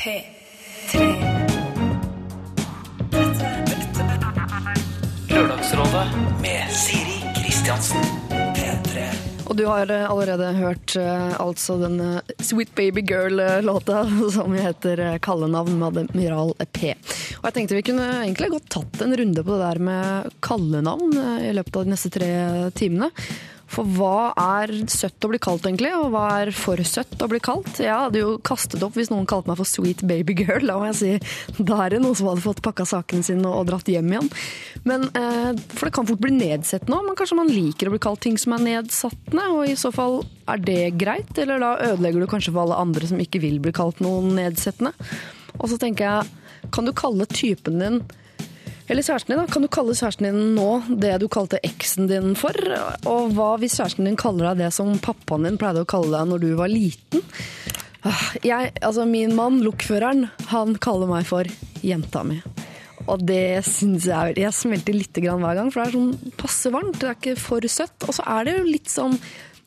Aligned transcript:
P3. 0.00 0.98
Lørdagsrådet 5.28 6.06
med 6.40 6.70
Siri 6.72 7.18
Kristiansen. 7.36 8.06
P3. 8.30 9.04
Og 9.44 9.56
du 9.56 9.66
har 9.68 9.90
eh, 9.92 10.06
allerede 10.10 10.54
hørt 10.56 10.96
eh, 10.96 11.40
altså 11.40 11.76
den 11.82 12.00
eh, 12.00 12.32
Sweet 12.38 12.72
Baby 12.74 13.04
Girl-låta 13.10 14.06
som 14.32 14.56
heter 14.56 15.18
kallenavn 15.18 15.76
med 15.78 16.00
Admiral 16.06 16.54
P. 16.72 16.94
Og 17.42 17.50
jeg 17.50 17.58
tenkte 17.58 17.76
vi 17.76 17.84
kunne 17.92 18.08
egentlig 18.22 18.54
godt 18.56 18.72
tatt 18.72 19.04
en 19.04 19.16
runde 19.20 19.44
på 19.44 19.52
det 19.52 19.66
der 19.66 19.84
med 19.90 20.36
kallenavn 20.40 21.12
i 21.44 21.52
løpet 21.52 21.76
av 21.76 21.84
de 21.84 21.92
neste 21.92 22.14
tre 22.16 22.32
timene. 22.72 23.12
For 23.70 23.86
hva 23.86 24.32
er 24.34 24.72
søtt 24.90 25.22
å 25.22 25.30
bli 25.30 25.38
kalt 25.42 25.66
egentlig, 25.68 25.92
og 25.94 26.10
hva 26.10 26.24
er 26.40 26.50
for 26.54 26.80
søtt 26.86 27.20
å 27.22 27.28
bli 27.30 27.38
kalt? 27.42 27.78
Jeg 27.78 27.92
hadde 27.94 28.18
jo 28.18 28.32
kastet 28.42 28.82
opp 28.82 28.96
hvis 28.98 29.12
noen 29.12 29.28
kalte 29.30 29.52
meg 29.52 29.60
for 29.60 29.68
Sweet 29.68 30.02
Baby 30.10 30.34
Girl, 30.40 30.66
da 30.66 30.78
må 30.80 30.88
jeg 30.88 30.98
si. 30.98 31.62
Da 31.62 31.78
er 31.84 31.94
det 31.94 32.00
noen 32.02 32.18
som 32.18 32.32
hadde 32.32 32.42
fått 32.42 32.64
pakka 32.66 32.88
sakene 32.88 33.26
sine 33.26 33.46
og 33.46 33.68
dratt 33.70 33.90
hjem 33.90 34.10
igjen. 34.10 34.30
Men, 34.88 35.06
eh, 35.14 35.52
for 35.70 35.86
det 35.86 35.94
kan 35.94 36.08
fort 36.08 36.22
bli 36.22 36.34
nedsettende 36.34 36.98
òg, 36.98 37.06
men 37.06 37.18
kanskje 37.20 37.38
man 37.38 37.52
liker 37.54 37.90
å 37.90 37.94
bli 37.94 38.02
kalt 38.02 38.24
ting 38.26 38.38
som 38.40 38.56
er 38.56 38.66
nedsattende, 38.66 39.46
og 39.54 39.70
i 39.70 39.78
så 39.78 39.94
fall 39.94 40.24
er 40.50 40.64
det 40.66 40.80
greit, 40.98 41.30
eller 41.38 41.62
da 41.62 41.76
ødelegger 41.92 42.24
du 42.24 42.30
kanskje 42.32 42.54
for 42.54 42.64
alle 42.64 42.80
andre 42.82 43.06
som 43.06 43.22
ikke 43.22 43.42
vil 43.44 43.60
bli 43.62 43.74
kalt 43.76 44.02
noe 44.02 44.24
nedsettende. 44.26 44.96
Og 45.60 45.70
så 45.70 45.78
tenker 45.78 46.08
jeg, 46.08 46.70
kan 46.74 46.84
du 46.84 46.92
kalle 46.96 47.28
typen 47.30 47.78
din 47.78 48.02
eller 48.90 49.06
kjæresten 49.06 49.32
din, 49.34 49.40
da. 49.40 49.52
Kan 49.52 49.64
du 49.64 49.70
kalle 49.72 49.94
kjæresten 49.96 50.26
din 50.28 50.54
nå 50.56 50.68
det 51.02 51.12
du 51.22 51.28
kalte 51.32 51.60
eksen 51.66 52.08
din 52.10 52.34
for? 52.38 52.56
Og 53.08 53.34
hva 53.36 53.52
hvis 53.62 53.78
kjæresten 53.78 54.08
din 54.08 54.18
kaller 54.20 54.50
deg 54.50 54.64
det 54.66 54.72
som 54.76 54.90
pappaen 55.02 55.46
din 55.46 55.60
pleide 55.60 55.84
å 55.84 55.88
kalle 55.88 56.12
deg 56.16 56.30
når 56.32 56.42
du 56.44 56.48
var 56.58 56.72
liten? 56.72 57.22
Ah, 58.06 58.30
Jeg, 58.42 58.72
altså 58.80 59.04
min 59.06 59.34
mann, 59.36 59.60
lokføreren, 59.64 60.28
han 60.48 60.74
kaller 60.80 61.10
meg 61.10 61.28
for 61.28 61.48
jenta 61.84 62.24
mi. 62.24 62.40
Og 63.10 63.22
det 63.26 63.62
syns 63.64 64.04
jeg 64.06 64.36
Jeg 64.38 64.52
smelter 64.54 64.94
litt 64.94 65.16
grann 65.24 65.40
hver 65.42 65.56
gang, 65.58 65.70
for 65.72 65.82
det 65.82 65.88
er 65.88 65.96
sånn 65.96 66.34
passe 66.40 66.72
varmt. 66.72 66.98
Det 67.00 67.08
er 67.08 67.16
ikke 67.18 67.36
for 67.40 67.64
søtt. 67.68 67.96
Og 68.06 68.16
så 68.16 68.26
er 68.28 68.46
det 68.46 68.58
jo 68.58 68.66
litt 68.68 68.92
sånn 68.92 69.16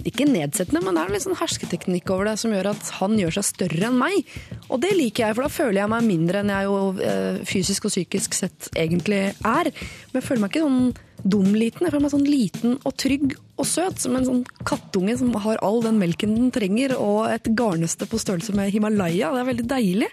ikke 0.10 0.28
nedsettende, 0.28 0.82
men 0.84 0.98
det 0.98 1.02
er 1.04 1.10
en 1.10 1.16
litt 1.16 1.26
sånn 1.26 1.40
hersketeknikk 1.40 2.12
over 2.14 2.28
det 2.28 2.36
som 2.42 2.52
gjør 2.54 2.72
at 2.74 2.92
han 3.00 3.16
gjør 3.20 3.38
seg 3.38 3.48
større 3.48 3.88
enn 3.88 4.00
meg. 4.00 4.34
Og 4.68 4.82
det 4.84 4.92
liker 4.98 5.28
jeg, 5.28 5.38
for 5.38 5.46
da 5.46 5.54
føler 5.54 5.80
jeg 5.82 5.92
meg 5.94 6.08
mindre 6.08 6.42
enn 6.44 6.52
jeg 6.54 6.68
jo 6.68 6.78
eh, 7.08 7.40
fysisk 7.48 7.88
og 7.88 7.94
psykisk 7.94 8.38
sett 8.38 8.70
egentlig 8.80 9.22
er. 9.32 9.72
Men 9.72 10.20
jeg 10.20 10.28
føler 10.28 10.44
meg 10.44 10.54
ikke 10.54 10.66
sånn 10.66 10.94
dum 11.24 11.56
liten. 11.56 11.86
Jeg 11.86 11.94
føler 11.94 12.06
meg 12.06 12.14
sånn 12.14 12.28
liten 12.28 12.78
og 12.84 12.98
trygg 13.00 13.38
og 13.54 13.70
søt, 13.70 14.02
som 14.04 14.18
en 14.18 14.28
sånn 14.28 14.44
kattunge 14.68 15.16
som 15.20 15.32
har 15.46 15.62
all 15.64 15.82
den 15.86 16.02
melken 16.02 16.36
den 16.36 16.52
trenger, 16.56 16.98
og 17.00 17.32
et 17.32 17.48
garnnøste 17.56 18.10
på 18.10 18.20
størrelse 18.22 18.56
med 18.58 18.74
Himalaya. 18.76 19.32
Det 19.32 19.44
er 19.44 19.52
veldig 19.54 19.68
deilig. 19.72 20.12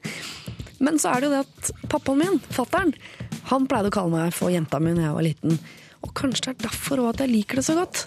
Men 0.81 1.01
så 1.01 1.13
er 1.13 1.21
det 1.21 1.29
jo 1.29 1.35
det 1.35 1.45
at 1.45 1.89
pappaen 1.93 2.23
min, 2.23 2.43
fattern, 2.55 2.95
han 3.51 3.67
pleide 3.69 3.91
å 3.91 3.95
kalle 3.95 4.15
meg 4.15 4.37
for 4.37 4.53
jenta 4.53 4.81
mi 4.81 4.95
da 4.97 5.09
jeg 5.09 5.17
var 5.17 5.27
liten. 5.27 5.63
Og 6.01 6.13
kanskje 6.17 6.47
det 6.47 6.53
er 6.55 6.69
derfor 6.71 7.03
òg 7.03 7.11
at 7.15 7.25
jeg 7.25 7.35
liker 7.35 7.61
det 7.61 7.67
så 7.67 7.77
godt. 7.77 8.07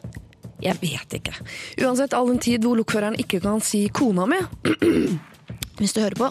Jeg 0.64 0.80
vet 0.82 1.18
ikke. 1.20 1.36
Uansett, 1.84 2.16
all 2.16 2.30
den 2.32 2.42
tid 2.44 2.64
hvor 2.64 2.80
lokføreren 2.80 3.20
ikke 3.20 3.42
kan 3.44 3.62
si 3.64 3.86
kona 3.94 4.28
mi, 4.30 4.40
hvis 5.80 5.96
du 5.96 6.04
hører 6.04 6.20
på, 6.20 6.30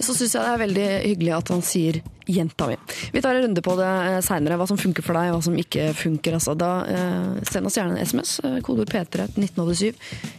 så 0.00 0.14
syns 0.14 0.34
jeg 0.34 0.42
det 0.42 0.54
er 0.54 0.64
veldig 0.64 0.88
hyggelig 1.04 1.36
at 1.36 1.54
han 1.54 1.66
sier 1.66 2.00
jenta 2.30 2.66
mi. 2.66 2.76
Vi 3.12 3.22
tar 3.22 3.34
en 3.34 3.42
runde 3.42 3.62
på 3.62 3.76
det 3.78 4.22
seinere, 4.24 4.56
hva 4.60 4.66
som 4.68 4.78
funker 4.78 5.02
for 5.04 5.14
deg, 5.18 5.32
hva 5.34 5.42
som 5.42 5.56
ikke 5.58 5.94
funker. 5.98 6.32
Altså. 6.38 6.54
Da, 6.58 6.86
eh, 6.86 7.42
send 7.50 7.66
oss 7.66 7.76
gjerne 7.78 7.92
en 7.96 8.06
SMS, 8.06 8.40
eh, 8.44 8.60
kodeord 8.66 8.90
P3 8.92 9.26
1987, 9.34 9.94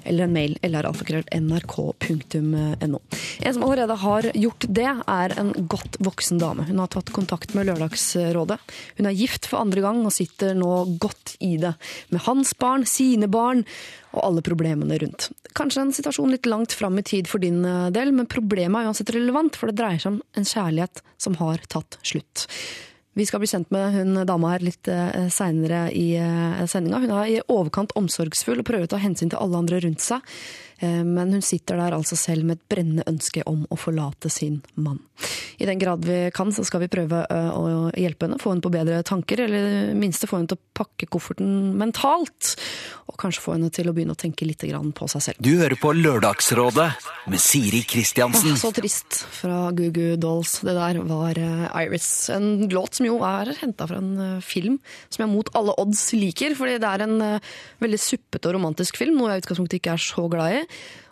eller 0.05 0.23
en 0.23 0.33
mail 0.33 0.57
lralfakrøll.nrk.no. 0.63 2.99
En 3.41 3.53
som 3.53 3.63
allerede 3.63 3.95
har 4.05 4.23
gjort 4.33 4.65
det, 4.67 5.03
er 5.07 5.39
en 5.39 5.53
godt 5.67 5.97
voksen 5.99 6.39
dame. 6.39 6.63
Hun 6.67 6.79
har 6.79 6.87
tatt 6.87 7.11
kontakt 7.11 7.53
med 7.53 7.65
Lørdagsrådet. 7.67 8.57
Hun 8.97 9.05
er 9.05 9.17
gift 9.17 9.45
for 9.45 9.59
andre 9.59 9.81
gang 9.81 10.05
og 10.05 10.13
sitter 10.15 10.53
nå 10.55 10.85
godt 10.99 11.35
i 11.39 11.57
det. 11.57 11.73
Med 12.09 12.21
hans 12.21 12.53
barn, 12.53 12.85
sine 12.85 13.27
barn 13.27 13.65
og 14.11 14.21
alle 14.25 14.43
problemene 14.45 14.99
rundt. 15.01 15.29
Kanskje 15.57 15.85
en 15.85 15.95
situasjon 15.95 16.31
litt 16.33 16.49
langt 16.49 16.75
fram 16.75 16.99
i 16.99 17.05
tid 17.07 17.29
for 17.31 17.43
din 17.43 17.63
eh, 17.65 17.89
del, 17.95 18.13
men 18.15 18.29
problemet 18.31 18.81
er 18.81 18.91
uansett 18.91 19.13
relevant, 19.15 19.57
for 19.57 19.71
det 19.71 19.79
dreier 19.79 20.01
seg 20.01 20.15
om 20.15 20.21
en 20.37 20.47
kjærlighet 20.47 21.03
som 21.21 21.37
har 21.41 21.63
tatt 21.71 21.99
slutt. 22.03 22.47
Vi 23.13 23.25
skal 23.27 23.41
bli 23.43 23.49
kjent 23.51 23.71
med 23.75 23.91
hun 23.91 24.21
dama 24.23 24.53
her 24.53 24.63
litt 24.63 24.87
uh, 24.87 25.27
seinere 25.27 25.89
i 25.91 26.13
uh, 26.15 26.61
sendinga. 26.63 27.01
Hun 27.03 27.11
er 27.11 27.27
i 27.27 27.41
overkant 27.51 27.91
omsorgsfull 27.99 28.61
og 28.61 28.67
prøver 28.69 28.87
å 28.87 28.91
ta 28.93 29.01
hensyn 29.03 29.33
til 29.33 29.41
alle 29.41 29.59
andre 29.59 29.81
rundt 29.83 29.99
seg. 29.99 30.23
Eh, 30.81 31.03
Men 31.03 31.33
hun 31.35 31.41
sitter 31.41 31.77
der 31.77 31.93
altså 31.93 32.15
selv 32.15 32.47
med 32.47 32.57
et 32.57 32.69
brennende 32.71 33.05
ønske 33.07 33.43
om 33.45 33.65
å 33.69 33.77
forlate 33.77 34.31
sin 34.33 34.61
mann. 34.75 34.99
I 35.61 35.67
den 35.69 35.79
grad 35.79 36.05
vi 36.05 36.31
kan, 36.33 36.51
så 36.53 36.63
skal 36.65 36.83
vi 36.83 36.89
prøve 36.91 37.23
eh, 37.29 37.49
å 37.53 37.91
hjelpe 37.97 38.27
henne, 38.27 38.39
få 38.41 38.53
henne 38.53 38.63
på 38.65 38.71
bedre 38.73 39.01
tanker, 39.07 39.43
eller 39.45 39.61
i 39.61 39.73
det 39.91 39.97
minste 39.99 40.29
få 40.29 40.39
henne 40.39 40.51
til 40.51 40.59
å 40.59 40.63
pakke 40.81 41.09
kofferten 41.11 41.75
mentalt. 41.79 42.55
Og 43.11 43.17
kanskje 43.21 43.43
få 43.43 43.55
henne 43.55 43.71
til 43.73 43.89
å 43.89 43.95
begynne 43.95 44.15
å 44.15 44.19
tenke 44.19 44.47
litt 44.47 44.61
på 44.61 45.07
seg 45.11 45.25
selv. 45.25 45.41
Du 45.43 45.57
hører 45.59 45.77
på 45.79 45.91
Lørdagsrådet 45.97 46.87
med 47.31 47.41
Siri 47.41 47.81
Kristiansen. 47.87 48.55
Så 48.59 48.71
trist 48.75 49.23
fra 49.35 49.71
Goo 49.75 50.15
Dolls. 50.21 50.59
Det 50.65 50.75
der 50.77 51.01
var 51.09 51.37
eh, 51.41 51.67
Iris. 51.85 52.09
En 52.33 52.67
låt 52.71 52.99
som 52.99 53.09
jo 53.09 53.19
er 53.27 53.53
henta 53.61 53.89
fra 53.89 54.01
en 54.01 54.13
eh, 54.17 54.41
film 54.45 54.79
som 55.09 55.25
jeg 55.25 55.33
mot 55.33 55.53
alle 55.57 55.75
odds 55.81 56.07
liker. 56.17 56.55
Fordi 56.57 56.79
det 56.81 56.89
er 56.89 57.05
en 57.05 57.17
veldig 57.81 58.01
suppete 58.01 58.49
og 58.49 58.57
romantisk 58.57 58.97
film, 59.01 59.17
noe 59.19 59.33
jeg 59.33 59.41
i 59.41 59.45
utgangspunktet 59.45 59.81
ikke 59.81 59.95
er 59.95 60.05
så 60.09 60.27
glad 60.31 60.61
i. 60.61 60.65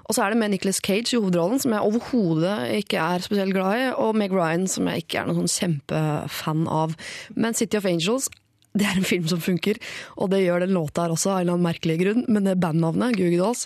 Og 0.09 0.17
så 0.17 0.25
er 0.25 0.33
det 0.33 0.39
med 0.41 0.49
Nicolas 0.55 0.81
Cage 0.81 1.13
i 1.13 1.19
hovedrollen, 1.19 1.61
som 1.61 1.75
jeg 1.75 1.85
overhodet 1.85 2.55
ikke 2.79 2.97
er 2.97 3.21
spesielt 3.21 3.53
glad 3.53 3.77
i, 3.77 3.89
og 3.93 4.17
Meg 4.17 4.33
Ryan, 4.33 4.65
som 4.67 4.89
jeg 4.89 5.03
ikke 5.03 5.21
er 5.21 5.29
noen 5.29 5.43
sånn 5.43 5.53
kjempefan 5.53 6.63
av. 6.65 6.95
Men 7.37 7.57
City 7.57 7.77
of 7.77 7.85
Angels 7.85 8.31
det 8.77 8.85
er 8.85 8.99
en 8.99 9.07
film 9.07 9.25
som 9.29 9.41
funker, 9.41 9.79
og 10.21 10.29
det 10.33 10.43
gjør 10.43 10.63
den 10.63 10.75
låta 10.77 11.05
her 11.05 11.13
også, 11.15 11.31
av 11.31 11.39
en 11.39 11.41
eller 11.41 11.57
annen 11.57 11.65
merkelig 11.65 11.97
grunn. 12.03 12.23
Men 12.29 12.45
det 12.45 12.59
bandnavnet, 12.61 13.17
Google 13.17 13.41
Dolls, 13.41 13.65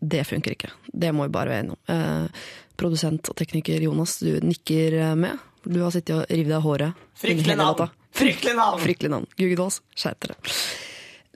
det 0.00 0.26
funker 0.28 0.56
ikke. 0.56 0.72
Det 0.92 1.12
må 1.14 1.26
vi 1.26 1.34
bare 1.34 1.54
være 1.54 1.64
enige 1.64 1.78
om. 1.78 1.82
Eh, 1.94 2.44
produsent 2.80 3.32
og 3.32 3.38
tekniker 3.38 3.84
Jonas, 3.84 4.18
du 4.20 4.36
nikker 4.44 4.98
eh, 5.00 5.16
med. 5.18 5.40
Du 5.64 5.80
har 5.80 5.92
sittet 5.94 6.16
og 6.18 6.24
revet 6.28 6.52
deg 6.52 6.64
håret. 6.64 7.04
Fryktelig 7.22 7.58
navn. 7.60 7.92
Fryktelig 8.12 8.56
navn. 8.58 8.80
Fryktelig 8.82 9.12
navn. 9.14 9.28
Google 9.38 9.60
Dolls, 9.64 9.80
skjerp 9.96 10.26
dere. 10.26 10.40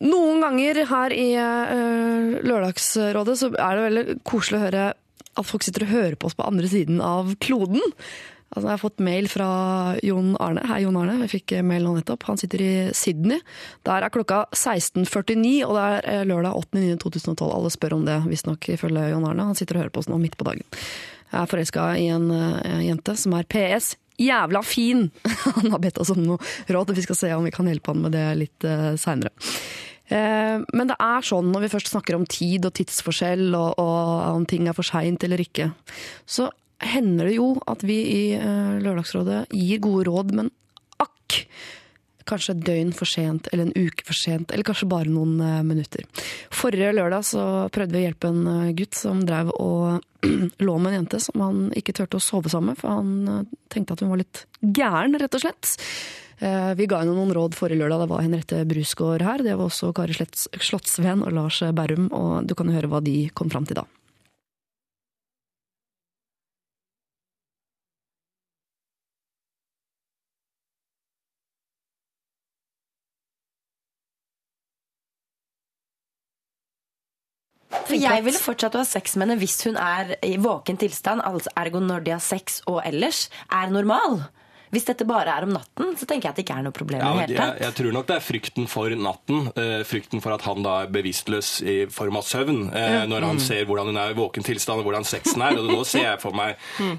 Noen 0.05 0.43
ganger 0.45 0.83
her 0.91 1.13
i 1.17 1.31
uh, 1.41 2.37
Lørdagsrådet 2.45 3.37
så 3.41 3.51
er 3.55 3.77
det 3.77 3.85
veldig 3.87 4.17
koselig 4.29 4.59
å 4.59 4.65
høre 4.67 4.87
at 5.37 5.49
folk 5.49 5.65
sitter 5.65 5.87
og 5.87 5.93
hører 5.93 6.17
på 6.21 6.29
oss 6.29 6.37
på 6.37 6.45
andre 6.47 6.69
siden 6.69 7.01
av 7.05 7.33
kloden. 7.45 7.83
Altså, 8.47 8.69
jeg 8.69 8.73
har 8.73 8.81
fått 8.81 9.03
mail 9.05 9.27
fra 9.29 9.49
Jon 10.07 10.31
Arne. 10.41 10.63
Hei, 10.71 10.79
Jon 10.85 10.97
Arne. 11.01 11.17
Jeg 11.25 11.33
fikk 11.33 11.57
eh, 11.57 11.65
mail 11.67 11.85
nå 11.85 11.97
nettopp. 11.97 12.25
Han 12.29 12.39
sitter 12.41 12.63
i 12.63 12.71
Sydney. 12.97 13.43
Der 13.89 14.07
er 14.07 14.13
klokka 14.15 14.45
16.49, 14.55 15.67
og 15.67 15.75
det 15.77 15.85
er 15.89 16.09
eh, 16.13 16.23
lørdag 16.31 16.57
8.9.2012. 16.63 17.43
Alle 17.51 17.73
spør 17.75 17.99
om 17.99 18.07
det, 18.07 18.21
visstnok, 18.31 18.71
ifølge 18.77 19.11
Jon 19.11 19.27
Arne. 19.29 19.51
Han 19.51 19.59
sitter 19.59 19.77
og 19.77 19.85
hører 19.85 19.95
på 19.97 20.05
oss 20.05 20.11
nå 20.13 20.21
midt 20.23 20.39
på 20.39 20.47
dagen. 20.49 20.65
Jeg 21.27 21.41
er 21.43 21.51
forelska 21.51 21.91
i 21.99 22.07
en 22.15 22.31
jente 22.87 23.17
som 23.19 23.35
er 23.37 23.49
PS. 23.51 23.97
Jævla 24.23 24.63
fin! 24.65 25.11
Han 25.59 25.75
har 25.75 25.83
bedt 25.83 25.99
oss 26.03 26.13
om 26.15 26.23
noe 26.25 26.39
råd, 26.73 26.93
og 26.93 26.97
vi 26.97 27.05
skal 27.05 27.19
se 27.19 27.33
om 27.37 27.45
vi 27.47 27.55
kan 27.55 27.69
hjelpe 27.69 27.93
han 27.93 28.05
med 28.07 28.15
det 28.17 28.27
litt 28.41 28.67
uh, 28.69 28.95
seinere. 29.01 29.33
Eh, 30.09 30.63
Men 30.73 30.91
det 30.91 30.97
er 31.03 31.27
sånn 31.27 31.51
når 31.53 31.67
vi 31.67 31.73
først 31.73 31.91
snakker 31.91 32.17
om 32.19 32.27
tid 32.31 32.69
og 32.69 32.77
tidsforskjell, 32.79 33.49
og, 33.59 33.75
og 33.83 34.37
om 34.37 34.47
ting 34.49 34.69
er 34.69 34.77
for 34.77 34.87
seint 34.87 35.25
eller 35.27 35.43
ikke, 35.43 35.73
så 36.27 36.51
hender 36.85 37.31
det 37.31 37.39
jo 37.39 37.55
at 37.67 37.83
vi 37.87 37.97
i 38.13 38.23
eh, 38.39 38.77
Lørdagsrådet 38.85 39.47
gir 39.57 39.83
gode 39.85 40.07
råd, 40.11 40.35
men 40.37 40.53
akk! 41.03 41.43
Kanskje 42.27 42.57
et 42.57 42.65
døgn 42.67 42.93
for 42.97 43.09
sent, 43.09 43.49
eller 43.53 43.69
en 43.69 43.87
uke 43.87 44.03
for 44.07 44.17
sent, 44.19 44.51
eller 44.51 44.67
kanskje 44.67 44.89
bare 44.91 45.13
noen 45.13 45.39
eh, 45.41 45.63
minutter. 45.67 46.03
Forrige 46.55 46.93
lørdag 46.97 47.27
så 47.29 47.47
prøvde 47.75 47.95
vi 47.95 48.03
å 48.03 48.07
hjelpe 48.09 48.33
en 48.33 48.53
eh, 48.53 48.75
gutt 48.79 48.99
som 48.99 49.23
drev 49.27 49.53
og 49.55 50.27
lå 50.67 50.77
med 50.83 50.93
en 50.93 50.99
jente 51.01 51.23
som 51.23 51.45
han 51.45 51.65
ikke 51.79 51.95
turte 52.01 52.19
å 52.19 52.27
sove 52.27 52.51
sammen 52.53 52.75
med, 52.75 52.81
for 52.83 52.97
han 52.99 53.33
eh, 53.33 53.43
tenkte 53.73 53.95
at 53.97 54.05
hun 54.05 54.13
var 54.15 54.23
litt 54.25 54.45
gæren, 54.61 55.19
rett 55.23 55.39
og 55.39 55.47
slett. 55.47 55.77
Vi 56.37 56.85
ga 56.85 56.99
henne 57.01 57.15
noen 57.17 57.31
råd 57.33 57.55
forrige 57.57 57.81
lørdag. 57.81 58.03
Det 58.03 58.11
var 58.11 58.21
Henriette 58.21 58.59
Brusgaard 58.69 59.23
her. 59.25 59.41
Det 59.41 59.55
var 59.57 59.71
også 59.71 59.89
Kari 59.97 60.13
Slottsveen 60.13 61.25
og 61.25 61.33
Lars 61.33 61.63
Berrum, 61.73 62.11
og 62.13 62.45
du 62.45 62.53
kan 62.59 62.69
høre 62.75 62.91
hva 62.93 63.01
de 63.01 63.23
kom 63.33 63.49
fram 63.49 63.65
til 63.65 63.81
da. 63.81 63.87
For 77.87 77.95
jeg 77.99 78.23
ville 78.27 78.39
fortsatt 78.39 78.75
å 78.79 78.83
ha 78.83 78.87
sex 78.87 79.17
med 79.17 79.29
henne 79.29 79.41
hvis 79.43 79.59
hun 79.67 79.77
er 79.81 80.17
i 80.27 80.37
våken 80.43 80.79
tilstand, 80.81 81.23
altså 81.27 81.51
ergo 81.59 81.81
når 81.83 82.05
de 82.07 82.11
har 82.17 82.23
sex 82.25 82.61
og 82.67 82.83
ellers, 82.87 83.29
er 83.51 83.71
normal. 83.75 84.25
Hvis 84.75 84.83
dette 84.89 85.05
bare 85.07 85.31
er 85.31 85.45
om 85.47 85.53
natten, 85.55 85.93
så 85.97 86.09
tenker 86.11 86.27
jeg 86.27 86.33
at 86.33 86.39
det 86.41 86.43
ikke 86.45 86.57
er 86.59 86.65
noe 86.67 86.75
problem 86.75 86.99
Ja, 87.01 87.13
i 87.15 87.21
jeg, 87.23 87.29
hele 87.31 87.37
tatt. 87.39 87.61
jeg 87.63 87.75
tror 87.79 87.93
nok 87.95 88.07
det 88.09 88.17
er 88.17 88.25
frykten 88.27 88.67
for 88.69 88.91
natten. 88.99 89.45
Uh, 89.55 89.85
frykten 89.87 90.21
for 90.21 90.35
at 90.35 90.43
han 90.43 90.65
da 90.67 90.73
er 90.83 90.91
bevisstløs 90.91 91.51
i 91.63 91.77
form 91.95 92.19
av 92.19 92.27
søvn. 92.27 92.59
eh, 92.75 93.07
Når 93.07 93.21
Mm. 93.23 93.29
han 93.31 93.39
ser 93.41 93.65
hvordan 93.65 93.87
hun 93.93 93.97
er 94.03 94.11
i 94.11 94.19
våken 94.19 94.43
tilstand, 94.45 94.81
og 94.83 94.85
hvordan 94.91 95.07
sexen 95.07 95.41
er. 95.47 95.57
Og 95.57 95.71
nå 95.71 95.85
ser 95.87 96.03
jeg 96.11 96.21
for 96.21 96.33
meg 96.35 96.57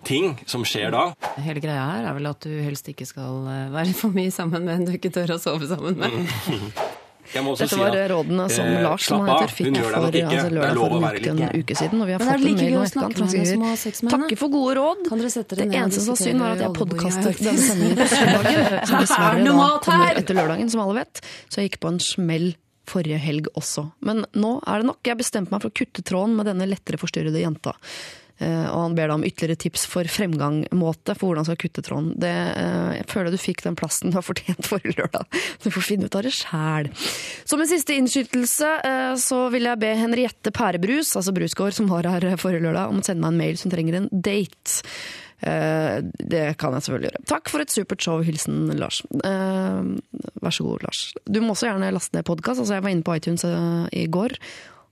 ting 0.08 0.40
som 0.48 0.64
skjer 0.64 0.92
da. 0.96 1.14
Hele 1.44 1.60
greia 1.60 1.84
her 1.92 2.08
er 2.08 2.14
vel 2.16 2.32
at 2.32 2.40
du 2.40 2.50
helst 2.64 2.88
ikke 2.88 3.06
skal 3.06 3.44
eh, 3.52 3.68
være 3.76 3.94
for 3.94 4.16
mye 4.16 4.32
sammen 4.32 4.64
med 4.64 4.74
en 4.80 4.86
du 4.88 4.94
ikke 4.96 5.12
tør 5.12 5.36
å 5.36 5.40
sove 5.40 5.68
sammen 5.68 5.98
med. 6.00 6.32
Jeg 7.34 7.44
må 7.44 7.54
også 7.54 7.66
Dette 7.66 7.76
si 7.76 7.82
var 7.82 7.96
at, 7.98 8.10
rådene 8.12 8.46
som 8.54 8.68
eh, 8.70 8.84
Lars, 8.86 9.06
som 9.08 9.24
han 9.24 9.32
heter, 9.34 9.54
fikk 9.58 9.68
for 9.68 9.78
nok 9.78 9.98
altså, 9.98 10.12
Det 10.16 10.22
er 10.24 10.54
lørdag 10.56 10.78
lov 10.78 10.86
for 10.88 10.96
å 10.96 11.00
en 11.00 11.08
uke, 11.08 11.18
litt 11.18 11.28
en 11.34 11.62
uke 11.62 11.78
siden. 11.82 12.04
Og 12.04 12.08
vi 12.08 12.16
har 12.16 12.24
fått 12.24 12.36
en 12.38 12.60
mail 12.60 12.78
å 12.78 12.84
etterkant 12.86 13.18
som 13.18 13.32
henne. 13.34 14.12
takker 14.14 14.40
for 14.44 14.54
gode 14.54 14.76
råd. 14.80 15.02
Kan 15.10 15.24
dere 15.24 15.32
sette 15.34 15.58
dere 15.58 15.68
Det 15.68 15.82
eneste 15.82 16.06
som 16.06 16.14
var 16.14 16.22
synd, 16.22 16.44
var 16.46 16.56
at 16.56 16.64
jeg 16.64 16.76
podkastet 16.78 17.42
den 17.42 17.42
denne 17.50 17.66
sendingen 17.66 18.00
på 18.04 18.08
søndagen. 18.14 18.78
Som 18.92 19.04
dessverre 19.04 19.42
Er 19.42 19.60
da 19.60 19.68
kommer 19.88 20.22
etter 20.22 20.40
lørdagen, 20.40 20.72
som 20.72 20.86
alle 20.86 21.02
vet. 21.02 21.22
Så 21.48 21.62
jeg 21.62 21.72
gikk 21.72 21.82
på 21.84 21.92
en 21.92 22.00
smell 22.04 22.48
forrige 22.88 23.20
helg 23.20 23.50
også. 23.60 23.90
Men 24.08 24.24
nå 24.38 24.54
er 24.64 24.82
det 24.82 24.90
nok. 24.92 25.02
Jeg 25.08 25.20
bestemte 25.20 25.54
meg 25.54 25.64
for 25.66 25.74
å 25.74 25.78
kutte 25.82 26.06
tråden 26.08 26.38
med 26.40 26.48
denne 26.48 26.70
lettere 26.70 27.00
forstyrrede 27.02 27.44
jenta. 27.44 27.76
Eh, 28.38 28.66
og 28.70 28.84
han 28.84 28.96
ber 28.98 29.10
deg 29.10 29.16
om 29.18 29.26
ytterligere 29.26 29.62
tips 29.64 29.88
for 29.90 30.10
fremgangsmåte, 30.12 31.16
for 31.18 31.30
hvordan 31.30 31.42
han 31.42 31.50
skal 31.50 31.62
kutte 31.64 31.84
tråden. 31.86 32.12
Det, 32.22 32.30
eh, 32.32 32.92
jeg 33.00 33.10
føler 33.10 33.34
du 33.34 33.40
fikk 33.42 33.64
den 33.66 33.78
plassen 33.80 34.14
du 34.14 34.20
har 34.20 34.26
fortjent 34.26 34.70
forrige 34.70 34.98
lørdag. 35.00 35.26
Du 35.64 35.72
får 35.74 35.84
finne 35.84 36.08
ut 36.08 36.16
av 36.16 36.24
det 36.24 36.34
sjæl. 36.38 36.90
Som 37.50 37.62
en 37.64 37.70
siste 37.70 37.96
innskytelse 37.98 38.74
eh, 38.86 39.14
så 39.20 39.48
vil 39.54 39.68
jeg 39.68 39.82
be 39.82 39.94
Henriette 39.98 40.54
Pærebrus, 40.54 41.16
altså 41.18 41.34
Brusgård, 41.36 41.76
som 41.76 41.90
var 41.90 42.08
her 42.08 42.30
forrige 42.40 42.64
lørdag, 42.68 42.92
om 42.94 43.02
å 43.02 43.06
sende 43.06 43.24
meg 43.26 43.34
en 43.34 43.42
mail 43.42 43.60
som 43.60 43.74
trenger 43.74 43.98
en 43.98 44.12
date. 44.12 44.84
Det 45.38 46.46
kan 46.58 46.74
jeg 46.74 46.86
selvfølgelig 46.88 47.10
gjøre. 47.12 47.26
Takk 47.30 47.52
for 47.54 47.62
et 47.62 47.74
supert 47.74 48.02
show. 48.02 48.24
Hilsen 48.26 48.72
Lars. 48.80 49.04
Vær 49.22 50.56
så 50.56 50.66
god, 50.66 50.88
Lars. 50.88 51.02
Du 51.30 51.38
må 51.44 51.54
også 51.54 51.68
gjerne 51.70 51.92
laste 51.94 52.18
ned 52.18 52.26
podkast. 52.26 52.64
Altså, 52.64 52.80
jeg 52.80 52.86
var 52.88 52.96
inne 52.96 53.06
på 53.06 53.14
iTunes 53.20 53.46
i 53.46 54.08
går, 54.10 54.34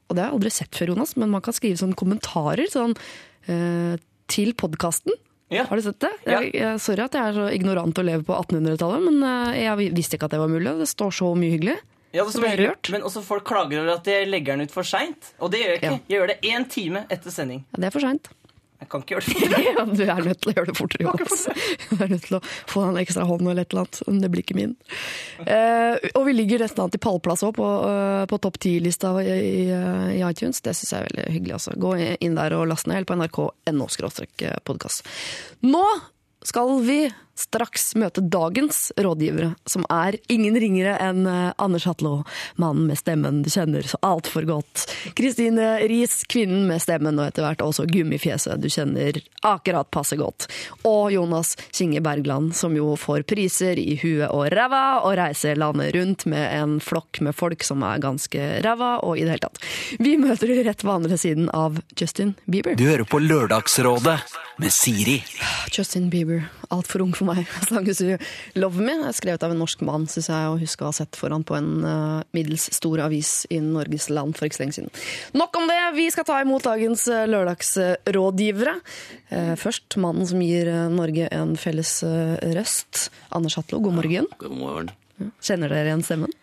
og 0.06 0.14
det 0.14 0.22
har 0.22 0.30
jeg 0.30 0.38
aldri 0.38 0.52
sett 0.54 0.78
før, 0.78 0.94
Jonas, 0.94 1.16
men 1.18 1.34
man 1.34 1.42
kan 1.46 1.56
skrive 1.58 1.80
sånne 1.82 1.98
kommentarer 1.98 2.70
sånn, 2.70 2.94
til 3.46 4.54
podkasten. 4.58 5.14
Ja. 5.54 5.66
Har 5.70 5.78
du 5.78 5.82
sett 5.86 6.00
det? 6.02 6.12
Ja. 6.26 6.40
Jeg, 6.42 6.80
sorry 6.82 7.04
at 7.06 7.16
jeg 7.16 7.30
er 7.30 7.36
så 7.38 7.50
ignorant 7.54 8.00
og 8.02 8.08
lever 8.08 8.24
på 8.26 8.34
1800-tallet, 8.34 9.04
men 9.06 9.26
eh, 9.30 9.60
jeg 9.62 9.92
visste 9.94 10.18
ikke 10.18 10.30
at 10.30 10.34
det 10.34 10.42
var 10.42 10.50
mulig. 10.50 10.74
Det 10.82 10.88
står 10.90 11.14
så 11.20 11.30
mye 11.38 11.54
hyggelig. 11.54 11.76
Ja, 12.16 12.24
det 12.24 12.32
står 12.32 12.56
rørt. 12.62 12.90
Men 12.94 13.04
også 13.06 13.22
folk 13.26 13.46
klager 13.48 13.84
over 13.84 13.98
at 13.98 14.08
jeg 14.08 14.30
legger 14.32 14.56
den 14.56 14.70
ut 14.70 14.74
for 14.74 14.88
seint. 14.88 15.34
Og 15.44 15.52
det 15.54 15.62
gjør 15.62 15.74
jeg 15.74 15.82
ikke. 15.82 15.92
Ja. 15.92 16.02
Jeg 16.08 16.18
gjør 16.18 16.32
det 16.32 16.38
én 16.50 16.68
time 16.72 17.04
etter 17.12 17.34
sending. 17.36 17.66
Ja, 17.76 17.82
det 17.84 17.90
er 17.90 17.96
for 17.96 18.06
seint. 18.08 18.32
Jeg 18.82 18.90
kan 18.92 19.04
ikke 19.04 19.16
gjøre 19.16 19.26
det 19.26 19.36
fortere. 19.36 19.64
Ja, 19.66 19.86
du 19.88 20.04
er 20.04 20.22
nødt 20.28 20.42
til 20.44 20.52
å 20.52 20.56
gjøre 20.56 20.70
det 20.70 20.78
fortere, 20.80 21.08
Jonas. 21.08 21.46
Du 21.96 22.04
er 22.04 22.12
nødt 22.12 22.26
til 22.28 22.38
å 22.38 22.42
få 22.72 22.86
en 22.90 23.00
ekstra 23.00 23.26
hånd 23.30 23.46
eller 23.48 23.64
et 23.64 23.74
eller 23.74 23.86
annet. 23.86 24.02
Men 24.10 24.22
det 24.24 24.32
blir 24.34 24.46
ikke 24.46 24.58
min. 24.58 24.74
Uh, 25.42 25.96
og 26.14 26.26
vi 26.28 26.36
ligger 26.36 26.66
nesten 26.66 26.84
an 26.84 26.94
til 26.94 27.02
pallplass 27.04 27.46
òg, 27.48 27.56
på, 27.58 27.68
uh, 27.86 28.24
på 28.30 28.40
topp 28.44 28.60
ti-lista 28.66 29.14
i, 29.24 29.28
i, 29.32 29.68
i 30.18 30.24
iTunes. 30.28 30.62
Det 30.66 30.76
syns 30.76 30.94
jeg 30.94 31.02
er 31.02 31.10
veldig 31.10 31.28
hyggelig. 31.38 31.58
Altså. 31.60 31.76
Gå 31.86 31.94
inn 32.20 32.40
der 32.40 32.58
og 32.58 32.68
last 32.72 32.90
ned, 32.92 33.04
eller 33.04 33.10
på 33.12 33.48
nrk.no 33.72 33.90
podkast. 34.66 35.08
Nå 35.66 35.86
skal 36.46 36.76
vi 36.86 37.00
straks 37.36 37.94
møte 38.00 38.24
dagens 38.24 38.92
rådgivere, 38.98 39.54
som 39.68 39.84
er 39.92 40.16
ingen 40.32 40.56
ringere 40.60 40.96
enn 41.04 41.26
eh, 41.28 41.52
Anders 41.62 41.86
Hatlo, 41.90 42.22
mannen 42.62 42.88
med 42.90 43.00
stemmen 43.00 43.42
du 43.44 43.50
kjenner 43.52 43.86
så 43.88 44.00
altfor 44.06 44.48
godt. 44.48 44.86
Kristine 45.18 45.76
Riis, 45.84 46.22
kvinnen 46.32 46.64
med 46.70 46.82
stemmen 46.84 47.20
og 47.20 47.28
etter 47.28 47.46
hvert 47.46 47.64
også 47.66 47.88
gummifjeset 47.92 48.62
du 48.64 48.70
kjenner 48.72 49.20
akkurat 49.46 49.92
passe 49.92 50.18
godt. 50.20 50.48
Og 50.88 51.12
Jonas 51.14 51.56
Kinge 51.76 52.02
Bergland, 52.06 52.54
som 52.56 52.76
jo 52.78 52.94
får 53.00 53.26
priser 53.28 53.80
i 53.82 53.98
huet 54.02 54.32
og 54.32 54.48
ræva, 54.56 55.02
og 55.04 55.18
reiser 55.20 55.60
landet 55.60 55.94
rundt 55.96 56.26
med 56.32 56.48
en 56.56 56.80
flokk 56.84 57.20
med 57.26 57.36
folk 57.36 57.68
som 57.68 57.84
er 57.86 58.02
ganske 58.04 58.48
ræva, 58.66 58.96
og 59.04 59.20
i 59.20 59.26
det 59.26 59.36
hele 59.36 59.48
tatt. 59.48 59.62
Vi 60.00 60.16
møter 60.22 60.52
du 60.52 60.64
rett 60.64 60.88
ved 60.88 60.96
andre 60.96 61.20
siden 61.20 61.52
av 61.54 61.82
Justin 62.00 62.36
Bieber. 62.48 62.80
Du 62.80 62.88
hører 62.88 63.08
på 63.08 63.20
Lørdagsrådet 63.20 64.20
med 64.58 64.72
Siri. 64.72 65.20
Justin 65.72 66.10
Bieber, 66.10 66.46
altfor 66.72 67.04
ung 67.04 67.14
for 67.16 67.25
meg. 67.28 67.44
As 67.62 67.72
long 67.74 67.88
as 67.92 68.02
you 68.04 68.18
love 68.60 68.82
me. 68.82 68.96
Skrevet 69.16 69.44
av 69.46 69.54
en 69.54 69.62
norsk 69.62 69.82
mann, 69.88 70.08
syns 70.12 70.30
jeg 70.32 70.52
å 70.52 70.58
huske 70.62 70.86
å 70.86 70.92
ha 70.92 70.96
sett 70.96 71.18
foran 71.20 71.46
på 71.48 71.58
en 71.58 71.72
uh, 71.86 72.22
middels 72.36 72.68
stor 72.76 73.04
avis 73.06 73.34
i 73.54 73.60
Norges 73.64 74.10
land 74.14 74.38
for 74.38 74.48
ikke 74.48 74.60
så 74.60 74.64
lenge 74.66 74.78
siden. 74.80 74.94
Nok 75.38 75.60
om 75.60 75.68
det, 75.72 75.80
vi 75.98 76.08
skal 76.14 76.28
ta 76.28 76.40
imot 76.44 76.68
dagens 76.68 77.08
uh, 77.12 77.24
lørdagsrådgivere. 77.30 78.78
Uh, 79.34 79.54
først 79.60 79.98
mannen 80.02 80.30
som 80.30 80.44
gir 80.46 80.70
Norge 80.94 81.30
en 81.34 81.56
felles 81.60 81.98
uh, 82.08 82.38
røst. 82.56 83.10
Anders 83.36 83.58
Hatlo, 83.60 83.82
god 83.84 84.00
morgen. 84.00 84.32
God 84.42 84.58
morgen. 84.60 84.96
Kjenner 85.44 85.72
dere 85.72 85.94
igjen 85.94 86.04
stemmen? 86.06 86.34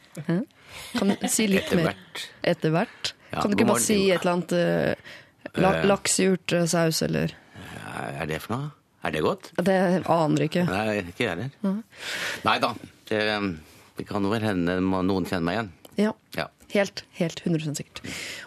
Kan 0.96 1.12
du 1.12 1.26
si 1.28 1.48
litt 1.50 1.72
mer? 1.76 1.96
Etter 2.44 2.72
hvert. 2.72 3.12
Kan 3.32 3.52
du 3.52 3.56
ikke 3.56 3.68
bare 3.70 3.84
si 3.84 3.98
et 4.12 4.20
eller 4.20 4.34
annet 4.36 4.54
uh, 4.56 5.12
la, 5.54 5.74
Eh. 5.78 5.86
Laks 5.88 6.20
i 6.20 6.28
urtesaus, 6.32 7.02
eller 7.02 7.34
Hva 7.72 8.06
er 8.22 8.28
det 8.30 8.40
for 8.44 8.56
noe? 8.56 8.70
Er 9.02 9.14
det 9.14 9.22
godt? 9.24 9.50
Det 9.58 9.76
aner 10.06 10.46
ikke. 10.46 10.64
Nei, 10.68 11.00
ikke 11.02 11.26
jeg 11.26 11.34
heller. 11.34 11.78
Nei 12.46 12.56
da. 12.62 12.72
Det, 13.10 13.22
det 13.98 14.08
kan 14.08 14.26
vel 14.30 14.44
hende 14.46 14.78
noen 14.82 15.26
kjenner 15.26 15.46
meg 15.48 15.58
igjen. 15.58 15.72
Ja. 15.98 16.12
Ja. 16.38 16.48
Helt, 16.72 17.04
helt 17.18 17.42
100% 17.44 17.76
sikkert. 17.76 18.00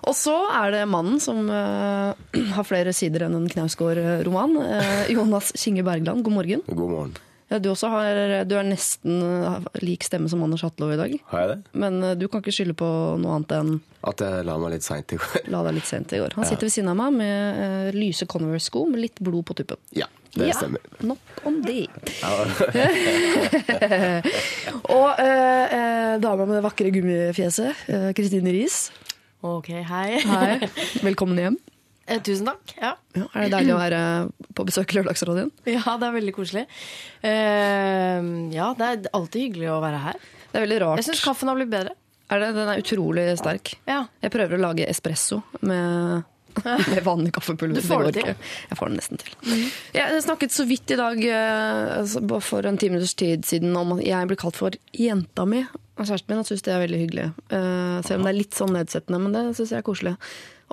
Og 0.07 0.15
så 0.17 0.33
er 0.49 0.73
det 0.73 0.85
mannen 0.89 1.19
som 1.21 1.45
uh, 1.51 2.15
har 2.57 2.65
flere 2.65 2.93
sider 2.95 3.27
enn 3.27 3.37
en 3.37 3.51
Knausgård-roman. 3.51 4.57
Uh, 4.57 5.05
Jonas 5.13 5.53
Kinge 5.59 5.85
Bergland, 5.85 6.25
god 6.25 6.39
morgen. 6.39 6.65
God 6.71 6.89
morgen. 6.89 7.15
Ja, 7.51 7.59
du 7.61 7.69
også 7.69 7.91
har, 7.93 8.17
du 8.49 8.55
er 8.57 8.65
nesten 8.65 9.19
eh, 9.21 9.65
lik 9.83 10.01
stemme 10.01 10.25
som 10.31 10.41
Anders 10.41 10.63
Hatlov 10.65 10.95
i 10.95 10.97
dag. 10.97 11.11
Har 11.29 11.43
jeg 11.43 11.51
det? 11.51 11.57
Men 11.77 11.99
uh, 12.01 12.15
du 12.17 12.25
kan 12.25 12.41
ikke 12.41 12.55
skylde 12.55 12.73
på 12.79 12.87
noe 13.21 13.35
annet 13.35 13.53
enn 13.59 13.75
At 14.09 14.23
jeg 14.25 14.47
la 14.49 14.55
meg 14.63 14.73
litt 14.73 14.87
seint 14.87 15.13
i 15.13 15.19
går. 15.21 15.45
la 15.53 15.61
deg 15.67 15.77
litt 15.77 15.91
sent 15.91 16.15
i 16.17 16.23
går. 16.23 16.33
Han 16.39 16.49
sitter 16.49 16.65
ved 16.65 16.73
siden 16.73 16.89
av 16.89 16.97
meg 17.03 17.13
med 17.21 17.99
lyse 17.99 18.25
Converse-sko 18.25 18.87
med 18.89 19.03
litt 19.05 19.21
blod 19.21 19.45
på 19.45 19.59
tuppen. 19.61 19.77
Ja, 19.93 20.09
det 20.35 20.49
Ja, 20.49 20.55
stemmer. 20.57 20.81
Nok 20.99 21.17
om 21.47 21.61
de. 21.63 21.85
Og 24.95 25.21
eh, 25.21 25.75
eh, 25.77 26.15
dama 26.23 26.45
med 26.45 26.55
det 26.57 26.63
vakre 26.65 26.91
gummifjeset, 26.95 27.85
eh, 27.91 28.09
Kristine 28.17 28.51
Riis. 28.55 28.77
Ok, 29.45 29.69
hei. 29.87 30.19
Hei. 30.25 30.69
Velkommen 31.07 31.39
hjem. 31.39 31.57
Eh, 32.05 32.19
tusen 32.21 32.45
takk. 32.51 32.75
Ja. 32.77 32.91
Ja, 33.17 33.25
er 33.33 33.47
det 33.47 33.53
deilig 33.55 33.73
å 33.73 33.79
være 33.81 33.99
på 34.57 34.65
besøk 34.67 34.91
i 34.93 34.97
Lørdagsrådet 34.99 35.41
igjen? 35.45 35.53
ja, 35.79 35.95
det 36.01 36.07
er 36.09 36.17
veldig 36.19 36.35
koselig. 36.35 36.65
Eh, 37.25 38.21
ja, 38.53 38.67
det 38.77 38.85
er 38.91 39.07
alltid 39.17 39.39
hyggelig 39.47 39.71
å 39.73 39.79
være 39.83 39.99
her. 40.09 40.17
Det 40.51 40.57
er 40.59 40.65
veldig 40.67 40.81
rart. 40.85 40.99
Jeg 41.01 41.07
syns 41.09 41.25
kaffen 41.25 41.49
har 41.51 41.57
blitt 41.59 41.73
bedre. 41.73 41.95
Er 42.33 42.41
det, 42.41 42.47
den 42.57 42.69
er 42.71 42.79
utrolig 42.81 43.25
sterk. 43.37 43.75
Ja. 43.85 43.99
Jeg 44.23 44.31
prøver 44.33 44.57
å 44.57 44.63
lage 44.63 44.87
espresso 44.89 45.43
med, 45.61 46.23
med 46.91 47.03
vanlig 47.05 47.33
kaffepulver. 47.35 47.81
Du 47.81 47.87
får 47.87 48.07
det 48.07 48.13
til. 48.19 48.33
Jeg 48.69 48.79
får 48.79 48.91
det 48.91 48.99
nesten 49.01 49.21
til. 49.21 49.35
Jeg 49.95 50.23
snakket 50.25 50.55
så 50.55 50.67
vidt 50.69 50.95
i 50.95 50.99
dag 50.99 51.21
eh, 51.27 51.97
altså, 51.99 52.23
for 52.43 52.67
en 52.69 52.79
ti 52.81 52.91
minutters 52.91 53.15
tid 53.17 53.45
siden 53.47 53.75
om 53.79 53.97
at 53.97 54.05
jeg 54.05 54.31
blir 54.31 54.39
kalt 54.39 54.59
for 54.59 54.77
jenta 54.95 55.47
mi 55.49 55.65
av 55.65 56.03
kjæresten 56.09 56.31
min. 56.31 56.41
Han 56.41 56.49
syns 56.49 56.65
det 56.65 56.73
er 56.75 56.83
veldig 56.83 56.99
hyggelig. 57.03 57.29
Eh, 57.49 57.95
selv 58.07 58.19
om 58.19 58.27
det 58.27 58.33
er 58.33 58.41
litt 58.41 58.57
sånn 58.57 58.75
nedsettende, 58.75 59.21
men 59.23 59.35
det 59.35 59.45
syns 59.59 59.75
jeg 59.75 59.83
er 59.83 59.87
koselig. 59.87 60.15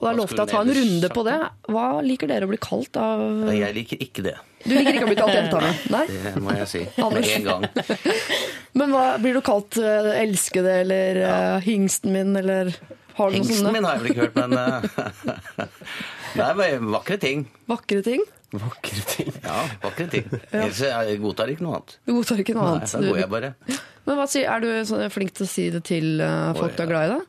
Og 0.00 0.06
da 0.06 0.08
Hva 0.08 0.16
lovte 0.16 0.38
jeg 0.38 0.46
å 0.46 0.50
ta 0.50 0.62
en 0.64 0.72
runde 0.78 1.10
på 1.12 1.22
det. 1.26 1.36
Hva 1.68 1.86
liker 2.04 2.30
dere 2.30 2.48
å 2.48 2.50
bli 2.50 2.58
kalt 2.62 2.96
av 2.96 3.52
Jeg 3.52 3.76
liker 3.76 4.00
ikke 4.00 4.24
det. 4.24 4.38
Du 4.62 4.72
liker 4.72 4.94
ikke 4.94 5.04
å 5.04 5.10
bli 5.10 5.18
kalt 5.18 5.36
jenta 5.36 5.60
mi? 5.60 5.72
Nei? 5.94 6.04
Det 6.08 6.32
må 6.40 6.56
jeg 6.56 6.70
si. 6.70 6.82
Anders. 7.02 7.28
Med 7.28 7.36
en 7.36 7.46
gang. 7.50 7.66
Men 8.80 8.94
hva, 8.94 9.04
blir 9.20 9.36
du 9.36 9.42
kalt 9.44 9.76
uh, 9.82 10.14
elskede 10.16 10.78
eller 10.86 11.20
ja. 11.20 11.36
hingsten 11.62 12.14
min, 12.14 12.32
eller 12.40 12.72
har 13.16 13.30
du 13.30 13.36
Hengsten 13.36 13.58
sånne 13.60 13.72
min 13.76 13.84
har 13.88 13.96
jeg 13.98 14.02
vel 14.02 14.12
ikke 14.12 14.26
hørt, 14.26 14.38
men 14.40 14.52
eh, 14.58 15.66
Det 16.32 16.44
er 16.46 16.54
bare 16.58 16.78
vakre 16.94 17.18
ting. 17.20 17.44
vakre 17.68 18.02
ting? 18.06 18.22
Vakre 18.52 19.02
ting. 19.08 19.30
Ja, 19.44 19.58
vakre 19.82 20.06
ting. 20.12 20.26
Ellers 20.52 20.80
jeg 20.84 21.18
godtar 21.22 21.52
ikke 21.52 21.64
noe 21.64 21.78
annet. 21.78 21.96
Du 22.08 22.12
godtar 22.18 22.40
ikke 22.44 22.56
noe 22.56 22.66
Nei, 22.66 22.74
annet. 22.80 22.92
da 22.92 23.02
går 23.12 23.20
jeg 23.22 23.30
bare. 23.32 23.52
Men 24.08 24.18
hva 24.18 24.26
sier, 24.28 24.48
Er 24.50 24.60
du 24.64 24.68
så 24.88 24.98
flink 25.14 25.32
til 25.38 25.46
å 25.46 25.50
si 25.52 25.68
det 25.72 25.84
til 25.88 26.20
eh, 26.20 26.50
folk 26.58 26.72
Å, 26.74 26.76
du 26.76 26.82
er 26.84 26.90
glad 26.92 27.04
i? 27.06 27.14
da? 27.14 27.20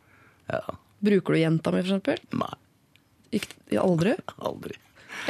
Ja. 0.58 0.78
Bruker 1.04 1.36
du 1.36 1.40
jenta 1.44 1.72
mi, 1.76 1.82
for 1.84 1.92
eksempel? 1.92 2.20
Nei, 2.40 2.54
Ikke, 3.40 3.56
aldri? 3.84 4.16
aldri. 4.50 4.80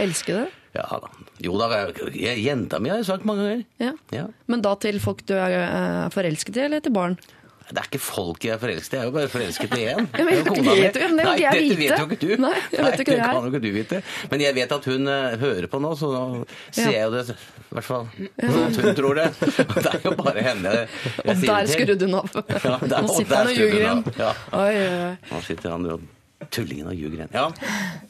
Elsker 0.02 0.40
det? 0.44 0.48
Ja 0.74 0.88
da. 1.04 1.10
Jo 1.46 1.54
da, 1.62 1.68
jeg- 2.10 2.40
jenta 2.42 2.80
mi 2.82 2.90
har 2.90 2.98
jeg 3.02 3.06
sagt 3.12 3.26
mange 3.30 3.44
ganger. 3.46 3.66
Ja. 3.84 3.92
Ja. 4.16 4.24
Men 4.50 4.64
da 4.66 4.72
til 4.82 4.98
folk 5.04 5.22
du 5.30 5.36
er 5.38 5.54
eh, 5.60 6.08
forelsket 6.14 6.58
i, 6.58 6.64
eller 6.66 6.82
til 6.82 6.94
barn? 6.96 7.18
Det 7.70 7.80
er 7.80 7.86
ikke 7.88 8.00
folk 8.04 8.44
jeg 8.44 8.54
er 8.54 8.60
forelsket 8.62 8.94
i, 8.94 8.98
jeg 8.98 9.02
er 9.02 9.08
jo 9.08 9.14
bare 9.16 9.30
forelsket 9.32 9.76
i 9.78 9.84
én. 9.94 10.08
Det 10.18 10.26
vet 10.28 10.40
jo 10.46 10.54
ikke, 10.54 10.64
det 10.64 11.08
Nei, 11.14 11.36
dette 11.40 11.62
vite. 11.64 11.78
vet 11.80 12.00
jo 12.00 12.06
ikke 12.08 12.18
du. 12.22 12.32
Nei, 12.44 12.52
Nei 12.74 12.90
ikke 12.92 13.06
det 13.06 13.06
det 13.06 13.20
kan 13.24 13.38
jo 13.40 13.52
ikke 13.54 13.62
du 13.64 13.70
vite. 13.78 14.02
Men 14.34 14.44
jeg 14.44 14.56
vet 14.58 14.76
at 14.78 14.88
hun 14.92 15.08
eh, 15.14 15.38
hører 15.44 15.68
på 15.72 15.80
nå, 15.84 15.94
så 16.00 16.10
nå 16.14 16.24
ser 16.76 16.92
jeg 16.92 17.04
jo 17.08 17.14
det, 17.16 17.24
i 17.34 17.78
hvert 17.78 17.88
fall. 17.88 18.10
Sånn 18.44 18.66
at 18.68 18.82
hun 18.84 18.98
tror 19.00 19.22
det. 19.22 19.28
Og 19.64 19.78
det 19.80 19.94
er 19.94 20.02
jo 20.10 20.16
bare 20.20 20.44
henne 20.50 20.74
jeg 20.76 20.90
Og 21.24 21.40
sier 21.40 21.48
der 21.48 21.54
det 21.54 21.70
til. 21.70 21.78
skrudde 21.78 22.10
hun 22.10 22.20
av. 22.20 22.28
Ja, 22.34 22.76
der- 22.84 23.08
Nå 23.08 23.08
og 23.08 23.16
sitter 23.16 23.32
der 23.32 23.38
han 23.38 23.48
og 23.48 23.54
skrudde 23.54 23.62
ljuger 23.62 23.74
hun 23.74 23.86
igjen. 23.86 24.04
av, 24.04 24.20
ja. 24.20 24.34
Oi, 24.60 24.76
oi, 24.84 25.00
oi. 25.08 25.16
Nå 25.32 25.42
sitter 25.48 25.74
han 25.78 25.90
og 25.96 26.06
Tullingen 26.52 26.88
og 26.92 26.96
ljuger 26.98 27.22
igjen. 27.24 27.34
Ja, 27.34 27.48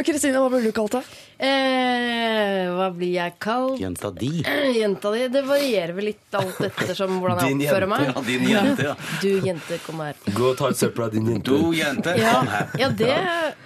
Kristine, 0.03 0.39
hva 0.41 0.49
blir 0.53 0.63
du 0.65 0.71
kalt 0.75 0.95
da? 0.97 1.01
Eh, 1.43 2.69
hva 2.73 2.87
blir 2.95 3.13
jeg 3.17 3.33
kalt? 3.43 3.79
jenta 3.81 4.11
di. 4.15 4.29
Jenta 4.81 5.11
di. 5.13 5.25
Det 5.33 5.41
varierer 5.47 5.93
vel 5.97 6.07
litt 6.11 6.37
alt 6.37 6.59
ettersom 6.63 7.17
hvordan 7.19 7.41
jeg 7.43 7.53
Din 7.57 7.63
oppfører 7.67 7.89
meg. 7.91 8.05
Ja, 8.07 8.23
din 8.27 8.45
jente, 8.49 8.85
ja. 8.89 8.95
Du 9.23 9.29
jente, 9.47 9.79
kom 9.85 10.01
her. 10.05 10.15
Gå 10.33 10.49
og 10.51 10.57
ta 10.59 10.69
et 10.71 10.79
søppel 10.79 11.05
av 11.07 11.13
din 11.15 11.27
jente. 11.33 11.51
Du 11.51 11.73
jente, 11.77 12.15
Ja, 12.19 12.33
kom 12.39 12.51
her. 12.53 12.69
ja 12.79 12.89
det 13.03 13.11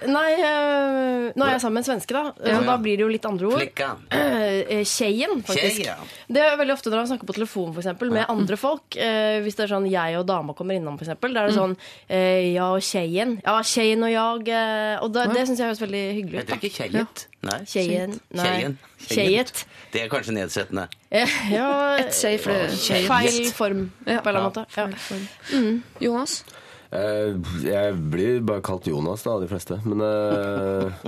Nei, 0.07 0.31
eh, 0.37 1.27
nå 1.37 1.45
er 1.47 1.53
jeg 1.55 1.63
sammen 1.63 1.77
med 1.79 1.83
en 1.83 1.89
svenske, 1.91 2.15
da. 2.17 2.33
Ja, 2.47 2.59
da 2.65 2.77
blir 2.81 2.97
det 2.99 3.05
jo 3.05 3.11
litt 3.11 3.25
andre 3.29 3.51
ord. 3.51 3.61
Flikka. 3.63 3.93
Eh, 4.47 4.83
Tjejen, 4.87 5.41
faktisk. 5.45 5.79
Tjej, 5.81 5.87
ja. 5.89 5.95
Det 6.31 6.39
er 6.43 6.55
veldig 6.59 6.73
ofte 6.75 6.91
når 6.91 7.01
man 7.01 7.07
snakker 7.09 7.27
på 7.29 7.35
telefon 7.35 7.71
for 7.73 7.81
eksempel, 7.81 8.09
med 8.13 8.25
andre 8.31 8.57
folk. 8.59 8.95
Eh, 8.99 9.37
hvis 9.43 9.57
det 9.57 9.65
er 9.65 9.71
sånn 9.73 9.87
jeg 9.89 10.17
og 10.19 10.25
dama 10.29 10.53
kommer 10.57 10.77
innom, 10.77 10.95
f.eks., 10.99 11.13
da 11.19 11.41
er 11.43 11.49
det 11.49 11.55
sånn 11.55 11.73
eh, 12.07 12.53
ja 12.55 12.67
og 12.75 12.83
tjejen. 12.85 13.37
Ja, 13.45 13.57
tjejen 13.67 14.05
og 14.07 14.11
jeg. 14.13 14.45
Eh, 14.57 14.93
og 15.03 15.11
da, 15.15 15.25
det 15.31 15.45
syns 15.47 15.61
jeg 15.61 15.69
høres 15.69 15.81
veldig 15.83 16.03
hyggelig 16.17 16.37
ut. 16.37 16.39
Heter 16.41 16.61
det 16.61 16.69
ikke 16.69 16.83
kjejet? 16.83 17.25
Nei. 17.47 17.57
Tjejen. 17.73 18.15
Det 19.93 20.03
er 20.03 20.11
kanskje 20.11 20.35
nedsettende. 20.37 20.87
Ja, 21.11 21.67
Et 22.01 22.13
skje 22.15 22.35
flere 22.43 22.69
feil 23.07 23.51
form, 23.55 23.83
på 24.03 24.11
en 24.11 24.21
eller 24.21 24.39
annen 24.41 24.49
måte. 24.49 24.65
Ja. 24.77 25.67
Jonas? 26.07 26.41
Eh, 26.91 27.35
jeg 27.67 27.95
blir 28.11 28.41
bare 28.47 28.63
kalt 28.63 28.87
Jonas, 28.87 29.23
da, 29.25 29.35
av 29.35 29.43
de 29.43 29.49
fleste. 29.51 29.79
Men 29.87 30.03
eh, 30.07 31.07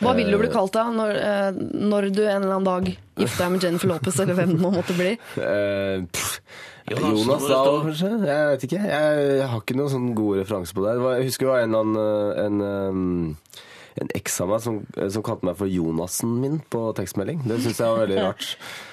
Hva 0.00 0.14
vil 0.16 0.30
du 0.32 0.38
bli 0.40 0.50
kalt 0.52 0.72
da, 0.74 0.86
når, 0.94 1.16
eh, 1.20 1.62
når 1.92 2.08
du 2.14 2.22
en 2.24 2.42
eller 2.42 2.56
annen 2.56 2.68
dag 2.68 2.90
gifter 3.20 3.44
deg 3.44 3.52
med 3.54 3.66
Jennifer 3.66 3.90
Lopez, 3.92 4.20
eller 4.24 4.38
hvem 4.38 4.54
det 4.54 4.62
nå 4.62 4.70
måtte 4.72 4.96
bli? 4.96 5.10
eh, 5.48 6.04
pff, 6.08 6.38
Jonas, 6.92 7.44
Dahl, 7.46 7.68
da, 7.68 7.82
kanskje? 7.86 8.12
Jeg 8.26 8.46
vet 8.52 8.64
ikke. 8.68 8.80
Jeg, 8.88 9.42
har 9.52 9.60
ikke 9.60 9.76
noen 9.78 9.92
sånn 9.92 10.08
gode 10.18 10.42
referanser 10.42 10.78
på 10.78 10.86
det. 10.86 10.96
jeg 11.18 11.28
husker 11.28 11.46
det 11.46 11.52
var 11.52 11.66
en 11.66 11.76
eller 11.76 11.84
annen 11.84 12.64
eh, 12.64 12.72
en, 12.72 13.36
en 14.02 14.14
eks 14.16 14.40
av 14.42 14.50
meg 14.50 14.64
som, 14.64 14.80
som 15.14 15.24
kalte 15.26 15.46
meg 15.46 15.58
for 15.60 15.70
Jonasen 15.70 16.32
min 16.42 16.58
på 16.72 16.86
tekstmelding. 16.98 17.44
Det 17.46 17.60
syns 17.62 17.82
jeg 17.84 17.92
var 17.92 18.02
veldig 18.06 18.18
rart. 18.26 18.48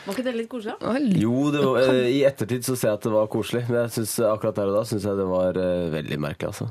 Var 0.06 0.18
ikke 0.18 0.28
det 0.28 0.36
litt 0.36 0.52
koselig? 0.52 0.76
da? 0.84 1.00
Jo, 1.24 1.48
det 1.56 1.64
var, 1.64 1.96
i 2.12 2.20
ettertid 2.28 2.68
så 2.68 2.76
ser 2.76 2.92
jeg 2.92 3.00
at 3.00 3.08
det 3.08 3.16
var 3.16 3.32
koselig. 3.32 3.64
Men 3.72 3.86
jeg 3.86 3.96
synes, 4.02 4.20
akkurat 4.30 4.60
der 4.60 4.74
og 4.74 4.82
da 4.82 4.86
syns 4.92 5.08
jeg 5.08 5.22
det 5.24 5.32
var 5.32 5.64
veldig 5.96 6.22
merkelig, 6.28 6.54
altså. 6.54 6.70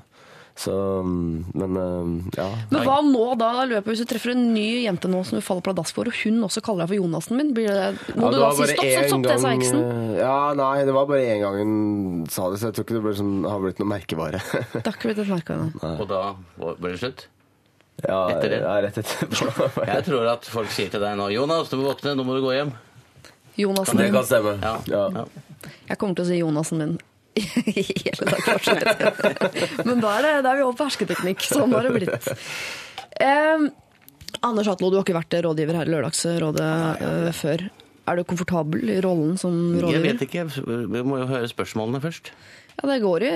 Så 0.59 0.75
Men 1.07 1.77
eh, 1.79 2.39
ja. 2.41 2.47
Men 2.73 2.83
hva 2.83 2.97
nå 3.07 3.25
da, 3.39 3.51
da 3.61 3.65
løpet, 3.71 3.93
hvis 3.93 4.01
du 4.03 4.09
treffer 4.11 4.33
en 4.33 4.41
ny 4.57 4.65
jente 4.89 5.07
nå 5.11 5.21
som 5.29 5.39
du 5.39 5.45
faller 5.47 5.63
pladask 5.63 5.95
for, 5.95 6.11
og 6.11 6.17
hun 6.25 6.41
også 6.49 6.63
kaller 6.67 6.83
deg 6.83 6.91
for 6.91 6.99
Jonasen 6.99 7.39
min? 7.39 7.53
Blir 7.55 7.71
det, 7.71 7.85
må 8.19 8.27
Ja, 8.27 8.33
du 8.35 8.39
da 8.43 8.49
si 8.57 8.67
stopp, 8.73 8.83
stopp, 8.83 9.07
stopp, 9.13 9.23
det 9.29 9.37
sa 9.39 9.53
heksen? 9.55 9.79
eksen? 9.79 9.85
eh, 9.87 10.19
Ja, 10.25 10.37
nei, 10.59 10.73
det 10.89 10.95
var 10.97 11.07
bare 11.07 11.23
én 11.31 11.43
gang 11.45 11.59
hun 11.63 12.27
sa 12.35 12.49
det, 12.51 12.59
så 12.59 12.73
jeg 12.73 12.75
tror 12.79 12.89
ikke 12.89 12.97
det 12.99 13.05
ble 13.07 13.15
sånn, 13.21 13.35
har 13.47 13.63
blitt 13.63 13.79
noe 13.85 13.91
merkevare. 13.95 14.41
Det 14.75 14.83
har 14.83 14.97
ikke 14.99 15.13
blitt 15.13 15.23
et 15.23 15.31
merkevare. 15.31 15.95
Og 16.03 16.07
da 16.11 16.23
ble 16.59 16.91
det 16.91 16.99
slutt? 17.05 17.29
ja, 18.03 18.19
Etter 18.35 18.53
det? 18.57 18.59
Ja, 18.63 18.75
rett 18.83 18.99
etterpå. 18.99 19.87
Jeg 19.87 20.05
tror 20.07 20.27
at 20.35 20.47
folk 20.51 20.71
sier 20.75 20.91
til 20.93 21.03
deg 21.03 21.17
nå 21.19 21.31
Jonas, 21.35 21.71
du 21.71 21.79
må 21.79 21.89
våkne, 21.93 22.13
nå 22.19 22.27
må 22.27 22.35
du 22.39 22.43
gå 22.45 22.53
hjem. 22.59 22.75
Jonasen 23.59 23.99
Det 23.99 24.11
kan 24.15 24.27
stemme. 24.27 24.53
Ja. 24.63 24.75
Ja. 24.91 25.05
Ja. 25.23 25.25
Jeg 25.89 25.99
kommer 25.99 26.15
til 26.19 26.27
å 26.27 26.29
si 26.29 26.37
Jonasen 26.43 26.79
min. 26.83 26.93
Hele 27.79 28.29
dag 28.31 28.45
fortsatt. 28.47 29.03
Men 29.89 30.03
da 30.05 30.15
er, 30.19 30.27
det, 30.27 30.33
da 30.47 30.53
er 30.53 30.61
vi 30.61 30.65
over 30.67 30.79
på 30.79 30.89
hersketeknikk. 30.89 31.45
Sånn 31.49 31.75
har 31.77 31.89
det 31.89 31.95
blitt. 31.97 32.31
Eh, 33.19 33.69
Anders 34.47 34.71
Atlo, 34.71 34.91
du 34.91 34.99
har 34.99 35.07
ikke 35.07 35.17
vært 35.17 35.39
rådgiver 35.49 35.81
her 35.81 35.91
i 35.91 35.95
Lørdagsrådet 35.97 36.71
eh, 37.09 37.31
før. 37.37 37.69
Er 38.09 38.17
du 38.17 38.25
komfortabel 38.29 38.95
i 38.95 39.01
rollen 39.05 39.37
som 39.41 39.53
rådgiver? 39.77 39.93
Jeg 39.93 40.05
vet 40.07 40.25
ikke, 40.29 40.47
vi 40.95 41.03
må 41.05 41.21
jo 41.23 41.29
høre 41.31 41.51
spørsmålene 41.51 42.01
først. 42.05 42.33
Ja, 42.79 42.89
det 42.93 43.01
går 43.03 43.27
i 43.27 43.33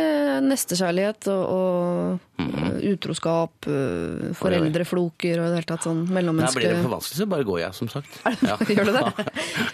nestekjærlighet 0.46 1.26
og, 1.32 1.42
og 1.56 2.42
mm 2.42 2.62
utroskap, 2.82 3.66
eh, 3.66 4.32
foreldrefloker 4.38 5.40
og 5.40 5.46
i 5.46 5.50
det 5.50 5.58
hele 5.61 5.68
tatt 5.68 5.87
sånn 5.87 6.02
Nei, 6.08 6.22
blir 6.22 6.68
det 6.68 6.80
for 6.82 6.94
vanskelig, 6.96 7.18
så 7.20 7.26
bare 7.30 7.46
går 7.46 7.61
jeg, 7.62 7.76
som 7.76 7.90
sagt. 7.92 8.18
Ja. 8.42 8.56
Gjør 8.76 8.90
du 8.90 8.94
det? 8.99 9.04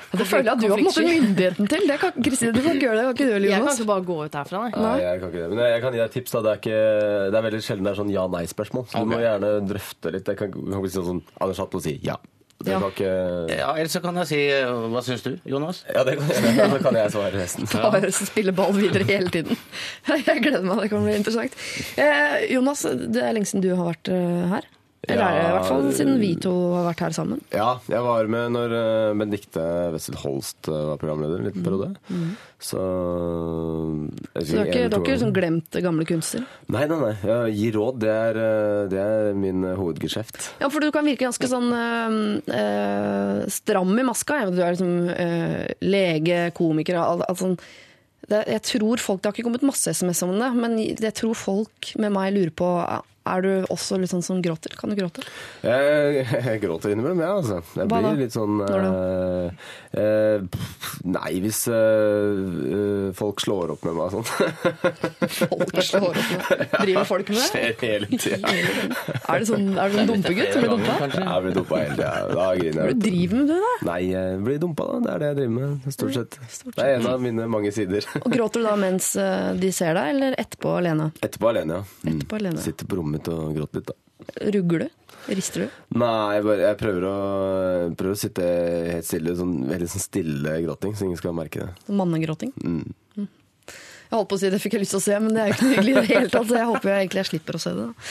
Ja, 0.08 0.16
det 0.18 0.24
føler 0.26 0.48
jeg 0.48 0.54
at 0.54 0.62
du 0.62 0.64
har 0.66 0.72
på 0.72 0.80
en 0.80 0.86
måte 0.88 1.02
myndigheten 1.04 1.68
til. 1.70 1.84
Det 1.86 1.96
kan, 2.00 2.14
Kristine, 2.16 2.52
du 2.56 2.62
kan 2.64 2.78
ikke 2.78 2.86
gjøre 2.88 2.96
det. 2.96 3.02
Kan 3.04 3.12
ikke 3.12 3.26
du, 3.28 3.46
Jeg 3.46 3.62
kan 3.62 3.76
ikke 3.76 3.88
bare 3.90 4.04
gå 4.08 4.16
ut 4.24 4.38
herfra, 4.38 4.62
nei. 4.64 4.70
Nei, 4.82 4.94
jeg 5.04 5.20
kan 5.20 5.30
ikke 5.30 5.42
det. 5.42 5.50
Men 5.52 5.60
jeg, 5.62 5.82
kan 5.84 5.94
gi 5.94 6.00
deg 6.00 6.06
et 6.08 6.16
tips. 6.16 6.32
da. 6.34 6.40
Det 6.46 6.50
er, 6.50 6.62
ikke, 6.62 6.80
det 7.28 7.38
er 7.38 7.46
veldig 7.46 7.60
sjelden 7.68 7.86
det 7.86 7.92
er 7.92 8.00
sånn 8.00 8.14
ja-nei-spørsmål. 8.14 8.88
Så 8.88 9.04
du 9.04 9.12
må 9.12 9.20
gjerne 9.22 9.52
drøfte 9.68 10.14
litt. 10.16 10.32
Jeg 10.32 10.40
kan, 10.40 10.56
kan 10.56 10.80
ikke 10.80 10.90
si 10.90 11.04
sånn 11.12 11.22
Anders 11.38 11.62
Hatlo 11.62 11.82
sier 11.84 12.02
ja. 12.08 12.16
Det 12.58 12.72
Ja. 12.72 12.78
ikke 12.90 13.10
Ja, 13.54 13.68
ellers 13.78 13.92
så 13.94 14.00
kan 14.02 14.16
jeg 14.18 14.26
si 14.26 14.38
eh, 14.50 14.66
Hva 14.90 15.02
syns 15.06 15.22
du, 15.22 15.36
Jonas? 15.46 15.84
Ja, 15.94 16.02
det 16.04 16.16
kan, 16.18 16.26
da 16.72 16.78
kan 16.82 16.96
jeg 16.98 17.12
svare 17.14 17.30
resten. 17.38 17.68
Bare 17.94 18.10
spille 18.10 18.52
ball 18.52 18.74
videre 18.74 19.04
hele 19.06 19.30
tiden. 19.30 19.56
Jeg 20.26 20.42
gleder 20.42 20.64
meg, 20.66 20.80
det 20.82 20.90
kan 20.90 21.04
bli 21.06 21.14
interessant. 21.20 21.54
Eh, 21.96 22.48
Jonas, 22.50 22.82
det 22.82 23.22
er 23.22 23.36
lenge 23.36 23.46
siden 23.46 23.62
du 23.62 23.70
har 23.78 23.92
vært 23.92 24.10
eh, 24.10 24.48
her. 24.56 24.66
Eller 25.08 25.24
er 25.24 25.38
det 25.38 25.48
i 25.48 25.54
hvert 25.56 25.68
fall 25.70 25.88
siden 25.96 26.18
vi 26.20 26.34
to 26.42 26.52
har 26.76 26.86
vært 26.90 27.02
her 27.06 27.16
sammen. 27.16 27.40
Ja, 27.54 27.70
jeg 27.88 28.04
var 28.04 28.28
med 28.30 28.52
når 28.54 28.74
uh, 28.76 29.16
Benedicte 29.18 29.64
Wessel 29.94 30.18
Holst 30.20 30.68
eh, 30.68 30.84
var 30.92 31.00
programleder 31.00 31.40
en 31.40 31.48
liten 31.48 31.64
periode. 31.64 31.94
Så 32.58 32.80
jeg 34.34 34.46
Så 34.48 34.52
du 34.52 34.58
har 34.58 35.02
ikke, 35.02 35.16
sånn 35.20 35.34
glemt 35.34 35.78
gamle 35.84 36.06
kunster? 36.08 36.42
Nei, 36.72 36.84
nei, 36.90 36.98
nei. 37.00 37.12
Ja, 37.26 37.38
gi 37.52 37.68
råd, 37.74 38.00
det 38.02 38.10
er, 38.12 38.40
eh, 38.42 38.84
det 38.90 39.02
er 39.02 39.36
min 39.38 39.62
eh, 39.64 39.76
hovedgeskjeft. 39.78 40.40
Ja, 40.62 40.70
for 40.72 40.82
du 40.82 40.90
kan 40.94 41.06
virke 41.06 41.26
ganske 41.28 41.50
sånn 41.50 41.68
eh, 41.78 42.16
eh, 42.58 43.42
stram 43.52 43.94
i 43.94 44.06
maska. 44.08 44.40
Du 44.50 44.58
er 44.62 44.74
liksom 44.74 45.12
øh, 45.12 45.60
lege, 45.86 46.40
komiker 46.58 46.98
og 46.98 47.04
alt, 47.04 47.28
alt 47.30 47.42
sånn. 47.44 47.56
det, 48.28 48.42
Jeg 48.56 48.64
tror 48.72 49.04
folk, 49.04 49.22
Det 49.22 49.30
har 49.30 49.38
ikke 49.38 49.46
kommet 49.50 49.68
masse 49.70 49.94
SMS 49.94 50.24
om 50.26 50.34
det, 50.38 50.50
men 50.58 50.78
jeg 50.82 51.14
tror 51.16 51.38
folk 51.38 51.92
med 51.98 52.14
meg 52.16 52.34
lurer 52.34 52.54
på 52.58 52.72
Er 53.28 53.44
du 53.44 53.50
også 53.72 53.98
litt 54.00 54.10
sånn 54.12 54.24
som 54.24 54.40
gråter? 54.44 54.72
Kan 54.78 54.92
du 54.92 54.96
gråte? 54.98 55.24
Jeg, 55.64 56.24
jeg 56.32 56.62
gråter 56.62 56.94
innimellom, 56.94 57.20
jeg, 57.22 57.34
altså. 57.42 57.60
Jeg 57.78 57.88
Hva 57.90 58.00
da? 58.02 58.12
blir 58.12 58.22
litt 58.24 58.34
sånn 58.36 58.62
eh, 58.64 59.68
eh, 60.02 60.60
Nei, 61.08 61.32
hvis 61.44 61.60
eh, 61.72 62.40
eh, 62.78 63.08
folk 63.18 63.40
slår 63.44 63.74
opp 63.76 63.84
med 63.86 63.96
meg 63.98 64.08
og 64.08 64.12
sånn. 64.18 64.26
Folk 65.28 65.80
slår 65.84 66.08
opp 66.10 66.18
med 66.18 66.64
Driver 66.84 67.08
folk 67.08 67.32
med 67.32 67.38
det? 67.38 67.46
Skjer 67.48 67.76
hele 67.86 68.10
tida. 68.14 68.54
Er 69.28 69.42
du 69.42 69.48
sånn, 69.48 69.66
er 69.78 69.92
du 69.92 69.98
en 70.02 70.08
dumpegutt 70.08 70.54
blir 70.56 70.70
dumpa? 70.72 70.94
Jeg 71.08 71.42
blir 71.44 71.56
dumpa 71.58 71.80
hele 71.82 71.96
tida. 71.98 72.12
Da 72.32 72.46
griner 72.56 72.88
jeg. 72.88 72.96
du. 72.98 73.02
driver 73.08 73.40
med 73.42 73.50
det, 73.52 73.58
da? 73.64 73.72
Nei, 73.90 73.98
jeg 74.08 74.38
blir 74.46 74.60
dumpa, 74.62 74.86
da. 74.88 74.98
Det 75.04 75.12
er 75.12 75.18
det 75.22 75.28
jeg 75.28 75.38
driver 75.38 75.54
med, 75.58 75.88
stort 75.94 76.16
sett. 76.16 76.38
Det 76.78 76.84
er 76.86 76.94
en 76.96 77.08
av 77.10 77.22
mine 77.22 77.48
mange 77.50 77.72
sider. 77.74 78.06
Og 78.22 78.28
Gråter 78.32 78.62
du 78.64 78.68
da 78.68 78.74
mens 78.80 79.10
eh, 79.20 79.50
de 79.60 79.70
ser 79.74 79.96
deg, 79.98 80.10
eller 80.14 80.36
etterpå 80.40 80.72
alene? 80.80 81.10
Etterpå 81.24 81.50
alene, 81.52 81.80
ja. 81.80 82.10
Etterpå 82.12 82.38
alene. 82.40 82.62
Sitter 82.64 82.88
på 82.88 82.98
rommet 83.00 83.17
mitt 83.18 83.30
å 83.34 83.38
gråte 83.56 83.80
litt, 83.82 83.90
da. 83.92 83.98
Rugger 84.54 84.86
du? 84.86 84.88
Rister 85.28 85.66
du? 85.66 85.80
Nei, 86.00 86.12
jeg, 86.38 86.44
bare, 86.46 86.62
jeg 86.70 86.78
prøver, 86.80 87.04
å, 87.04 87.16
prøver 87.98 88.14
å 88.16 88.18
sitte 88.22 88.46
helt 88.94 89.06
stille. 89.06 89.34
Sånn, 89.38 89.58
veldig 89.68 89.90
sånn 89.92 90.04
stille 90.06 90.54
gråting, 90.64 90.94
så 90.96 91.04
ingen 91.06 91.20
skal 91.20 91.36
merke 91.36 91.66
det. 91.66 91.92
Mannegråting? 91.92 92.54
Mm. 92.64 92.94
Jeg 94.08 94.16
holdt 94.16 94.28
på 94.30 94.36
å 94.38 94.40
si 94.40 94.48
det 94.48 94.56
fikk 94.62 94.72
jeg 94.78 94.80
lyst 94.86 94.94
til 94.94 95.00
å 95.02 95.04
se, 95.04 95.16
men 95.20 95.34
det 95.36 95.40
er 95.42 95.48
jo 95.50 95.52
ikke 95.52 95.64
noe 95.66 95.74
hyggelig 95.74 95.92
i 95.92 95.96
det 95.98 96.08
hele 96.14 96.30
tatt. 96.32 96.46
Så 96.48 96.56
jeg 96.56 96.68
håper 96.70 96.88
jeg 96.88 97.02
egentlig 97.02 97.20
jeg 97.20 97.28
slipper 97.28 97.58
å 97.58 97.60
se 97.60 97.72
det. 97.76 97.82
da. 97.84 98.06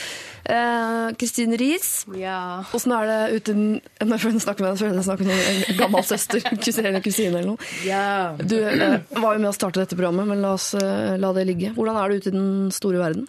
Eh, 0.54 1.06
Kristine 1.18 1.58
Riis, 1.58 1.88
Ja. 2.14 2.36
åssen 2.72 2.94
er 2.94 3.08
det 3.10 3.40
uten 3.42 3.64
Når 4.06 4.22
jeg 4.28 4.44
snakker 4.44 4.62
med 4.62 4.70
deg, 4.70 4.78
føler 4.78 4.94
jeg 5.00 5.08
snakker 5.08 5.26
med 5.26 5.48
en 5.50 5.80
gammel 5.80 6.06
søster 6.06 6.46
kusine 6.62 6.92
eller 6.92 7.02
kusine 7.02 7.32
eller 7.32 7.48
noe. 7.50 7.72
ja. 7.82 8.36
Du 8.38 8.54
eh, 8.62 9.00
var 9.18 9.34
jo 9.34 9.42
med 9.42 9.50
å 9.50 9.56
starte 9.58 9.82
dette 9.82 9.98
programmet, 9.98 10.30
men 10.30 10.38
la 10.46 10.54
oss 10.54 10.70
eh, 10.78 11.16
la 11.18 11.32
det 11.34 11.48
ligge. 11.50 11.74
Hvordan 11.74 11.98
er 11.98 12.08
det 12.14 12.20
ute 12.22 12.30
i 12.30 12.36
den 12.38 12.48
store 12.78 13.02
verden? 13.02 13.26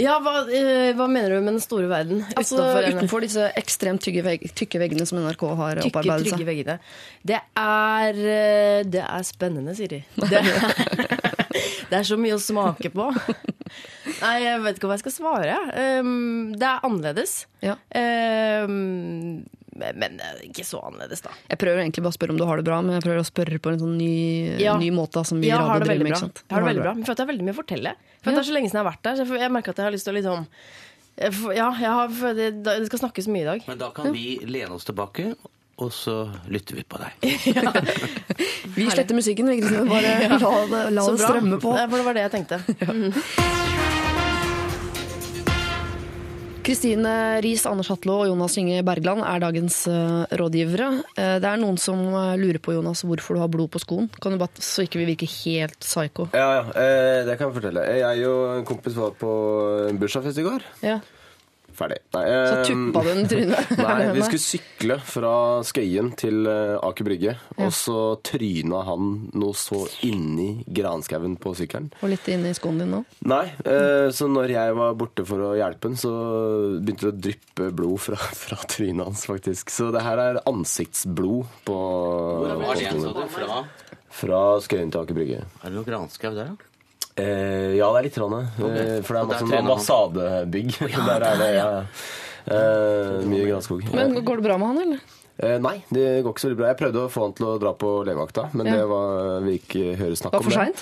Ja, 0.00 0.16
hva, 0.24 0.42
eh, 0.48 0.90
hva 0.96 1.06
mener 1.10 1.34
du 1.34 1.44
med 1.44 1.54
den 1.58 1.62
store 1.62 1.88
verden? 1.90 2.22
Altså 2.38 2.56
Utenfor 2.56 2.88
Utenfor 2.96 3.24
disse 3.26 3.48
ekstremt 3.60 4.02
tygge, 4.04 4.22
vegg, 4.24 4.46
tykke 4.56 4.80
veggene 4.80 5.04
som 5.08 5.20
NRK 5.20 5.44
har 5.58 5.80
Tykke, 5.80 5.90
opparbeidet 5.90 6.26
trygge 6.30 6.38
seg. 6.40 6.48
veggene. 6.48 6.78
Det 7.26 7.40
er, 7.60 8.20
eh, 8.34 8.82
det 8.88 9.04
er 9.04 9.26
spennende, 9.28 9.76
Siri. 9.76 10.00
Det 10.16 10.40
er, 10.40 10.50
det 11.90 12.00
er 12.00 12.06
så 12.08 12.16
mye 12.20 12.38
å 12.38 12.42
smake 12.42 12.92
på. 12.94 13.10
Nei, 14.20 14.34
jeg 14.44 14.62
vet 14.64 14.78
ikke 14.80 14.88
hva 14.90 14.96
jeg 14.98 15.04
skal 15.04 15.16
svare. 15.18 15.56
Um, 16.00 16.52
det 16.58 16.66
er 16.66 16.86
annerledes. 16.86 17.36
Ja. 17.64 17.76
Um, 17.94 19.44
men 19.96 20.20
ikke 20.46 20.64
så 20.66 20.80
annerledes, 20.86 21.20
da. 21.24 21.30
Jeg 21.50 21.58
prøver 21.62 21.82
egentlig 21.82 22.02
bare 22.04 22.12
å 22.14 22.18
spørre 22.18 22.34
om 22.36 22.40
du 22.40 22.44
har 22.48 22.56
det 22.60 22.66
bra, 22.68 22.80
men 22.84 22.96
jeg 22.98 23.04
prøver 23.06 23.22
å 23.24 23.28
spørre 23.28 23.58
på 23.64 23.72
en 23.72 23.78
sånn 23.82 23.96
ny, 23.98 24.12
Ja. 24.60 24.76
ny 24.78 24.90
måte 24.94 25.24
som 25.26 25.40
vi 25.40 25.46
i 25.48 25.50
Jeg 25.50 25.58
har 25.58 25.78
det 25.80 25.88
veldig 25.88 26.06
med. 26.08 26.12
bra. 26.12 26.20
Jeg 26.28 26.54
har 26.54 26.60
det 26.60 26.68
veldig 26.70 26.82
bra. 26.86 26.94
Men 26.94 27.04
for 27.04 27.12
at 27.12 27.18
jeg 27.18 27.26
har 27.26 27.32
veldig 27.32 27.46
mye 27.48 27.54
å 27.56 27.60
fortelle. 27.62 27.94
For 28.22 28.30
ja. 28.30 28.36
Det 28.36 28.44
er 28.44 28.48
så 28.52 28.54
lenge 28.56 28.68
siden 28.70 28.78
jeg 28.78 28.84
har 28.84 28.92
vært 28.92 29.02
der. 29.02 29.14
Så 29.16 29.26
jeg- 29.26 29.40
jeg 29.40 29.50
merker 29.52 29.70
at 29.70 29.76
jeg 29.76 29.84
har 29.84 29.92
lyst 29.92 30.04
til 30.04 30.14
å 30.14 30.18
liksom 30.20 30.46
Ja, 31.20 31.68
jeg 31.76 31.90
har, 31.90 32.08
det, 32.34 32.62
det 32.64 32.86
skal 32.86 32.98
snakkes 33.00 33.26
mye 33.28 33.42
i 33.42 33.44
dag. 33.44 33.64
Men 33.68 33.78
da 33.78 33.90
kan 33.90 34.12
vi 34.12 34.38
lene 34.46 34.70
oss 34.72 34.84
tilbake, 34.84 35.34
og 35.78 35.90
så 35.92 36.30
lytter 36.48 36.76
vi 36.76 36.82
på 36.84 36.96
deg. 36.96 37.12
Vi 38.76 38.86
sletter 38.88 39.14
musikken, 39.14 39.48
vi. 39.48 39.60
Bare 39.60 40.38
la 40.38 40.66
det, 40.70 40.92
la 40.94 41.06
det 41.10 41.18
strømme 41.20 41.58
på. 41.60 41.74
Det 41.76 42.04
var 42.04 42.14
det 42.14 42.30
jeg 42.30 42.32
tenkte. 42.36 42.62
Kristine 46.60 47.40
Riis, 47.40 47.62
Anders 47.64 47.88
Hatlo 47.88 48.18
og 48.20 48.26
Jonas 48.28 48.56
Inge 48.60 48.82
Bergland 48.84 49.22
er 49.24 49.40
dagens 49.40 49.78
eh, 49.88 50.34
rådgivere. 50.36 50.90
Eh, 51.16 51.36
det 51.40 51.48
er 51.48 51.60
noen 51.60 51.78
som 51.80 52.02
eh, 52.10 52.34
lurer 52.40 52.60
på 52.60 52.74
Jonas, 52.76 53.00
hvorfor 53.06 53.38
du 53.38 53.40
har 53.40 53.48
blod 53.52 53.70
på 53.72 53.80
skoen. 53.80 54.10
Kan 54.20 54.36
du 54.36 54.40
bare, 54.40 54.52
Så 54.60 54.84
ikke 54.84 55.00
vi 55.00 55.08
virker 55.08 55.30
helt 55.40 55.78
psycho. 55.80 56.28
Ja, 56.36 56.60
ja, 56.60 56.84
det 57.24 57.38
kan 57.38 57.48
jeg 57.48 57.56
fortelle. 57.56 57.86
Jeg 58.02 58.28
og 58.28 58.58
en 58.58 58.68
kompis 58.68 58.98
var 58.98 59.16
på 59.16 59.32
en 59.88 60.02
bursdagsfest 60.02 60.42
i 60.42 60.46
går. 60.46 60.68
Ja. 60.84 60.98
Ferdig. 61.76 61.98
Nei, 62.14 62.22
Så 62.26 62.54
eh, 62.56 62.62
tuppa 62.68 63.02
du 63.04 63.08
den 63.10 63.20
i 63.22 63.28
trynet? 63.30 63.72
Nei, 63.80 63.98
vi 64.16 64.24
skulle 64.26 64.42
sykle 64.44 64.96
fra 65.06 65.32
Skøyen 65.66 66.10
til 66.18 66.48
eh, 66.50 66.76
Aker 66.86 67.06
Brygge, 67.06 67.34
og 67.58 67.72
så 67.76 67.98
tryna 68.26 68.82
han 68.88 69.10
noe 69.38 69.56
så 69.58 69.82
inni 70.06 70.64
granskauen 70.66 71.36
på 71.40 71.54
sykkelen. 71.58 71.90
Og 72.02 72.12
litt 72.12 72.26
inni 72.32 72.52
skoen 72.56 72.80
din 72.82 72.96
òg? 73.00 73.18
Nei, 73.30 73.44
eh, 73.64 74.08
så 74.14 74.28
når 74.30 74.54
jeg 74.56 74.78
var 74.80 74.96
borte 75.00 75.26
for 75.28 75.50
å 75.50 75.52
hjelpe 75.58 75.90
han, 75.90 75.98
så 76.00 76.14
begynte 76.80 77.08
det 77.08 77.12
å 77.14 77.20
dryppe 77.28 77.70
blod 77.76 78.00
fra, 78.08 78.18
fra 78.44 78.60
trynet 78.70 79.06
hans, 79.10 79.26
faktisk. 79.30 79.70
Så 79.74 79.90
det 79.94 80.04
her 80.06 80.20
er 80.22 80.42
ansiktsblod 80.50 81.46
på 81.68 81.78
Hvor 81.78 82.64
var 82.64 82.80
det, 82.80 82.90
sa 82.90 83.14
du? 83.14 83.22
Fra 83.36 83.62
Fra 84.20 84.40
Skøyen 84.64 84.90
til 84.90 85.04
Aker 85.04 85.16
Brygge. 85.16 85.44
Er 85.62 85.70
det 85.70 85.76
noe 85.76 85.86
granskau 85.86 86.34
der, 86.34 86.50
da? 86.54 86.69
Eh, 87.20 87.70
ja, 87.78 87.86
det 87.92 87.98
er 88.00 88.04
litt 88.08 88.18
rann, 88.22 88.34
eh, 88.40 88.98
for 89.04 89.10
det 89.16 89.20
er 89.22 89.26
masse 89.30 89.60
ambassadebygg. 89.60 90.68
han. 90.80 90.88
ambassadebygg. 90.96 91.06
der 91.12 91.22
er 91.28 91.34
det, 91.44 91.50
ja. 91.58 91.68
ja. 91.70 91.80
Eh, 92.50 93.20
mye 93.28 93.44
granskog. 93.50 93.80
Men 93.94 94.08
Går 94.24 94.34
det 94.40 94.44
bra 94.48 94.56
med 94.60 94.66
han, 94.72 94.78
eller? 94.86 95.00
Eh, 95.40 95.56
nei, 95.62 95.76
det 95.88 96.04
går 96.24 96.30
ikke 96.34 96.42
så 96.42 96.48
veldig 96.50 96.60
bra. 96.60 96.68
Jeg 96.74 96.80
prøvde 96.82 97.00
å 97.06 97.08
få 97.12 97.20
han 97.28 97.34
til 97.38 97.46
å 97.48 97.50
dra 97.62 97.72
på 97.80 97.88
legevakta, 98.08 98.42
men 98.56 98.64
Ja. 98.68 98.72
det 98.80 98.86
var, 98.90 99.06
vi 99.46 99.52
ikke 99.60 99.82
høre 100.00 100.14
snakk 100.20 100.32
om. 100.34 100.36
Det 100.36 100.40
var 100.44 100.48
for 100.50 100.58
seint? 100.64 100.78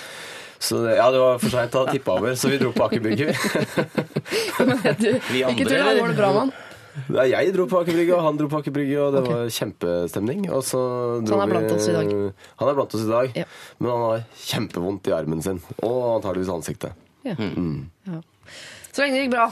Så 0.59 0.73
det, 0.83 0.93
ja, 0.97 1.05
det 1.15 1.19
var 1.23 1.33
for 1.39 1.51
seint. 1.53 1.71
Han 1.79 1.87
tippa 1.95 2.11
over, 2.19 2.31
så 2.35 2.45
vi 2.51 2.57
dro 2.59 2.69
på 2.75 2.83
Aker 2.89 3.01
Brygge. 3.05 3.27
Vi 3.31 3.35
Ikke 5.39 5.47
andre, 5.47 5.63
tull, 5.63 5.79
da 5.79 5.95
går 5.95 6.07
det 6.11 6.17
bra 6.19 6.29
med 6.35 6.41
han? 6.41 6.51
Nei, 7.15 7.25
jeg 7.31 7.53
dro 7.55 7.65
på 7.71 7.79
Aker 7.81 7.95
Brygge, 7.95 8.15
og 8.17 8.23
han 8.25 8.37
dro 8.39 8.47
på 8.51 8.59
Aker 8.59 8.73
Brygge, 8.75 8.97
og 9.03 9.13
det 9.15 9.21
var 9.27 9.49
kjempestemning. 9.55 10.45
Og 10.51 10.63
så 10.67 10.81
dro 11.25 11.39
han 11.39 11.45
er 11.49 11.53
blant 11.55 11.71
oss 11.75 11.87
i 11.87 11.95
dag? 11.95 12.11
Han 12.61 12.71
er 12.71 12.77
blant 12.79 12.95
oss 12.97 13.05
i 13.05 13.09
dag, 13.11 13.31
Ja. 13.39 13.45
men 13.79 13.91
han 13.91 14.03
har 14.07 14.23
kjempevondt 14.45 15.07
i 15.07 15.15
armen 15.15 15.41
sin. 15.45 15.61
Og 15.83 15.99
antageligvis 16.17 16.51
ansiktet. 16.53 16.91
Ja. 17.23 17.35
Mm. 17.39 17.89
Ja. 18.07 18.21
Så 18.91 19.03
lenge 19.05 19.15
det 19.19 19.23
gikk 19.27 19.35
bra. 19.37 19.47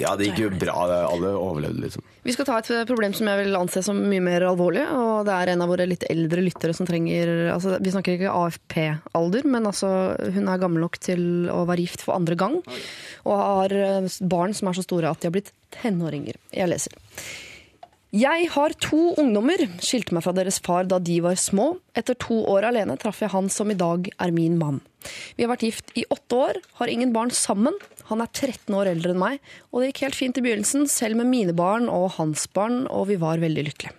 Ja, 0.00 0.14
det 0.16 0.26
gikk 0.30 0.42
jo 0.44 0.50
bra. 0.60 0.74
Alle 1.08 1.32
overlevde, 1.36 1.80
liksom. 1.86 2.02
Vi 2.26 2.34
skal 2.34 2.46
ta 2.48 2.56
et 2.58 2.68
eh, 2.74 2.84
problem 2.88 3.14
som 3.14 3.28
jeg 3.30 3.44
vil 3.44 3.58
anse 3.58 3.82
som 3.86 3.98
mye 4.10 4.22
mer 4.24 4.42
alvorlig. 4.48 4.82
og 4.90 5.26
Det 5.28 5.34
er 5.36 5.52
en 5.52 5.62
av 5.62 5.70
våre 5.70 5.86
litt 5.86 6.06
eldre 6.10 6.42
lyttere 6.42 6.74
som 6.74 6.88
trenger 6.88 7.52
altså 7.54 7.76
Vi 7.82 7.92
snakker 7.94 8.16
ikke 8.16 8.34
AFP-alder, 8.34 9.46
men 9.46 9.68
altså 9.70 9.90
hun 10.34 10.50
er 10.50 10.62
gammel 10.62 10.82
nok 10.82 10.98
til 11.02 11.46
å 11.52 11.62
være 11.68 11.86
gift 11.86 12.02
for 12.06 12.18
andre 12.18 12.38
gang. 12.38 12.58
Og 13.24 13.34
har 13.38 13.76
eh, 13.78 14.10
barn 14.26 14.56
som 14.56 14.72
er 14.72 14.78
så 14.78 14.86
store 14.86 15.12
at 15.12 15.22
de 15.22 15.30
har 15.30 15.36
blitt 15.38 15.54
tenåringer. 15.78 16.40
Jeg 16.50 16.72
leser. 16.72 16.98
Jeg 18.14 18.46
har 18.54 18.70
to 18.78 19.16
ungdommer. 19.18 19.64
Skilte 19.82 20.14
meg 20.14 20.22
fra 20.22 20.32
deres 20.36 20.60
far 20.62 20.86
da 20.86 21.00
de 21.02 21.16
var 21.24 21.34
små. 21.40 21.72
Etter 21.98 22.14
to 22.22 22.38
år 22.52 22.68
alene 22.68 22.94
traff 23.02 23.18
jeg 23.24 23.32
han 23.32 23.50
som 23.50 23.72
i 23.72 23.78
dag 23.78 24.06
er 24.22 24.34
min 24.34 24.54
mann. 24.60 24.78
Vi 25.34 25.42
har 25.42 25.50
vært 25.50 25.64
gift 25.66 25.90
i 25.98 26.04
åtte 26.10 26.38
år, 26.38 26.60
har 26.78 26.90
ingen 26.90 27.12
barn 27.14 27.32
sammen. 27.34 27.74
Han 28.06 28.22
er 28.22 28.30
13 28.30 28.74
år 28.78 28.92
eldre 28.92 29.10
enn 29.14 29.22
meg, 29.22 29.40
og 29.70 29.82
det 29.82 29.90
gikk 29.90 30.04
helt 30.06 30.18
fint 30.18 30.38
i 30.38 30.44
begynnelsen, 30.46 30.86
selv 30.90 31.18
med 31.18 31.30
mine 31.30 31.54
barn 31.56 31.90
og 31.90 32.14
hans 32.20 32.46
barn, 32.46 32.84
og 32.86 33.08
vi 33.10 33.18
var 33.18 33.42
veldig 33.42 33.66
lykkelige. 33.68 33.94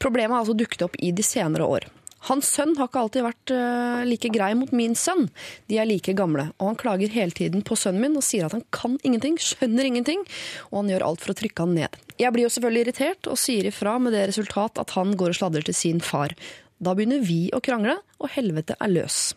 Problemet 0.00 0.36
har 0.36 0.44
altså 0.44 0.56
dukket 0.56 0.84
opp 0.84 1.00
i 1.00 1.12
de 1.12 1.24
senere 1.24 1.64
år. 1.68 1.88
Hans 2.28 2.50
sønn 2.52 2.74
har 2.76 2.90
ikke 2.90 3.00
alltid 3.00 3.24
vært 3.24 3.52
eh, 3.56 4.02
like 4.04 4.28
grei 4.34 4.50
mot 4.58 4.72
min 4.76 4.92
sønn. 4.98 5.30
De 5.72 5.78
er 5.80 5.88
like 5.88 6.12
gamle, 6.18 6.50
og 6.60 6.72
han 6.72 6.78
klager 6.80 7.12
hele 7.14 7.32
tiden 7.36 7.62
på 7.64 7.78
sønnen 7.80 8.02
min 8.04 8.18
og 8.20 8.24
sier 8.26 8.44
at 8.48 8.56
han 8.56 8.64
kan 8.76 8.98
ingenting, 9.06 9.38
skjønner 9.40 9.88
ingenting, 9.88 10.24
og 10.68 10.82
han 10.82 10.90
gjør 10.92 11.06
alt 11.06 11.24
for 11.24 11.32
å 11.32 11.38
trykke 11.40 11.64
han 11.64 11.76
ned. 11.78 12.00
Jeg 12.20 12.34
blir 12.36 12.44
jo 12.44 12.52
selvfølgelig 12.52 12.84
irritert 12.84 13.30
og 13.32 13.40
sier 13.40 13.70
ifra 13.70 13.96
med 14.02 14.12
det 14.16 14.26
resultat 14.28 14.82
at 14.82 14.92
han 14.98 15.14
går 15.16 15.32
og 15.32 15.40
sladrer 15.40 15.64
til 15.64 15.78
sin 15.78 16.04
far. 16.04 16.36
Da 16.80 16.92
begynner 16.96 17.24
vi 17.24 17.46
å 17.56 17.62
krangle, 17.64 17.96
og 18.20 18.32
helvete 18.36 18.76
er 18.80 18.92
løs. 18.92 19.30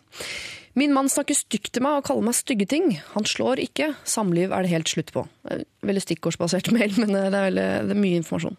Min 0.76 0.92
mann 0.92 1.08
snakker 1.08 1.36
stygt 1.38 1.70
til 1.76 1.84
meg 1.86 2.00
og 2.00 2.06
kaller 2.08 2.26
meg 2.26 2.34
stygge 2.36 2.66
ting. 2.68 2.96
Han 3.14 3.24
slår 3.30 3.60
ikke. 3.62 3.92
Samliv 4.10 4.50
er 4.52 4.64
det 4.66 4.72
helt 4.72 4.90
slutt 4.90 5.12
på. 5.14 5.22
Eh, 5.48 5.62
Veldig 5.86 6.02
stikkordsbasert 6.02 6.72
mail, 6.76 6.96
men 6.98 7.14
eh, 7.14 7.28
det 7.30 7.38
er, 7.38 7.46
veldig, 7.48 7.66
det 7.88 7.94
er 7.94 8.00
mye 8.00 8.18
informasjon. 8.20 8.58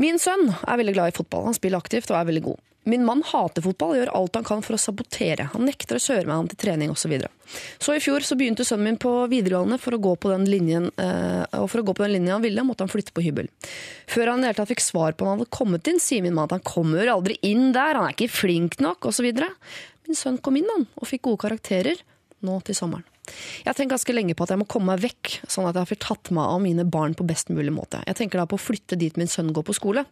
Min 0.00 0.18
sønn 0.20 0.48
er 0.50 0.80
veldig 0.80 0.96
glad 0.96 1.12
i 1.12 1.16
fotball. 1.16 1.46
Han 1.48 1.56
spiller 1.56 1.78
aktivt 1.80 2.10
og 2.10 2.18
er 2.18 2.28
veldig 2.32 2.42
god. 2.50 2.58
Min 2.88 3.04
mann 3.04 3.20
hater 3.26 3.60
fotball 3.64 3.92
og 3.92 3.98
gjør 3.98 4.10
alt 4.16 4.36
han 4.38 4.46
kan 4.46 4.62
for 4.64 4.76
å 4.76 4.80
sabotere. 4.80 5.50
Han 5.52 5.66
nekter 5.68 5.98
å 5.98 6.00
kjøre 6.00 6.24
med 6.24 6.32
han 6.32 6.48
til 6.48 6.60
trening 6.62 6.92
osv. 6.92 7.02
Så, 7.02 7.10
videre. 7.12 7.28
så 7.82 7.96
i 7.96 8.00
fjor 8.00 8.24
så 8.24 8.38
begynte 8.40 8.64
sønnen 8.64 8.88
min 8.88 8.98
på 9.00 9.12
videregående 9.28 9.76
for 9.82 9.96
å 9.96 10.00
gå 10.00 10.14
på 10.22 10.32
den 10.32 10.46
linjen, 10.48 10.88
eh, 10.96 11.44
og 11.60 11.68
for 11.72 11.82
å 11.82 11.86
gå 11.90 11.94
på 11.98 12.06
den 12.06 12.14
linjen 12.16 12.38
han 12.38 12.44
ville, 12.44 12.64
måtte 12.64 12.86
han 12.86 12.92
flytte 12.92 13.12
på 13.16 13.24
hybel. 13.26 13.50
Før 14.08 14.32
han 14.32 14.40
i 14.40 14.46
det 14.46 14.52
hele 14.52 14.60
tatt 14.62 14.72
fikk 14.72 14.84
svar 14.84 15.12
på 15.12 15.26
om 15.26 15.32
han 15.34 15.42
hadde 15.42 15.52
kommet 15.58 15.92
inn, 15.92 16.00
sier 16.00 16.24
min 16.24 16.36
mann 16.36 16.48
at 16.48 16.56
han 16.56 16.64
kommer 16.72 17.12
aldri 17.12 17.36
inn 17.44 17.74
der, 17.76 18.00
han 18.00 18.08
er 18.08 18.16
ikke 18.16 18.32
flink 18.32 18.80
nok 18.80 19.10
osv. 19.12 19.28
Min 20.08 20.16
sønn 20.16 20.40
kom 20.40 20.56
inn 20.56 20.72
han, 20.72 20.88
og 20.96 21.08
fikk 21.10 21.26
gode 21.28 21.44
karakterer 21.44 22.00
nå 22.46 22.60
til 22.64 22.78
sommeren. 22.78 23.04
Jeg 23.60 23.68
har 23.68 23.78
tenkt 23.78 23.94
ganske 23.94 24.14
lenge 24.14 24.36
på 24.36 24.46
at 24.46 24.54
jeg 24.54 24.62
må 24.62 24.68
komme 24.70 24.92
meg 24.92 25.04
vekk, 25.04 25.32
sånn 25.50 25.68
at 25.70 25.78
jeg 25.78 25.92
får 25.92 26.02
tatt 26.06 26.32
meg 26.36 26.54
av 26.56 26.60
mine 26.64 26.86
barn 26.88 27.16
på 27.18 27.26
best 27.28 27.52
mulig 27.52 27.74
måte. 27.74 28.02
Jeg 28.08 28.18
tenker 28.22 28.42
da 28.42 28.48
på 28.50 28.58
å 28.58 28.62
flytte 28.62 28.98
dit 29.00 29.16
min 29.20 29.30
sønn 29.30 29.52
går 29.56 29.66
på 29.66 29.76
skole. 29.76 30.06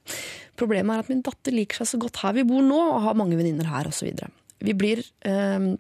Problemet 0.59 0.95
er 0.95 1.05
at 1.05 1.13
min 1.13 1.25
datter 1.27 1.55
liker 1.55 1.83
seg 1.83 1.93
så 1.93 2.03
godt 2.03 2.23
her 2.25 2.37
vi 2.39 2.47
bor 2.49 2.65
nå, 2.65 2.79
og 2.95 3.05
har 3.07 3.19
mange 3.19 3.39
venninner 3.39 3.71
her 3.71 3.91
osv. 3.91 4.11
Vi 4.59 4.75
blir 4.75 5.05
eh, 5.29 5.75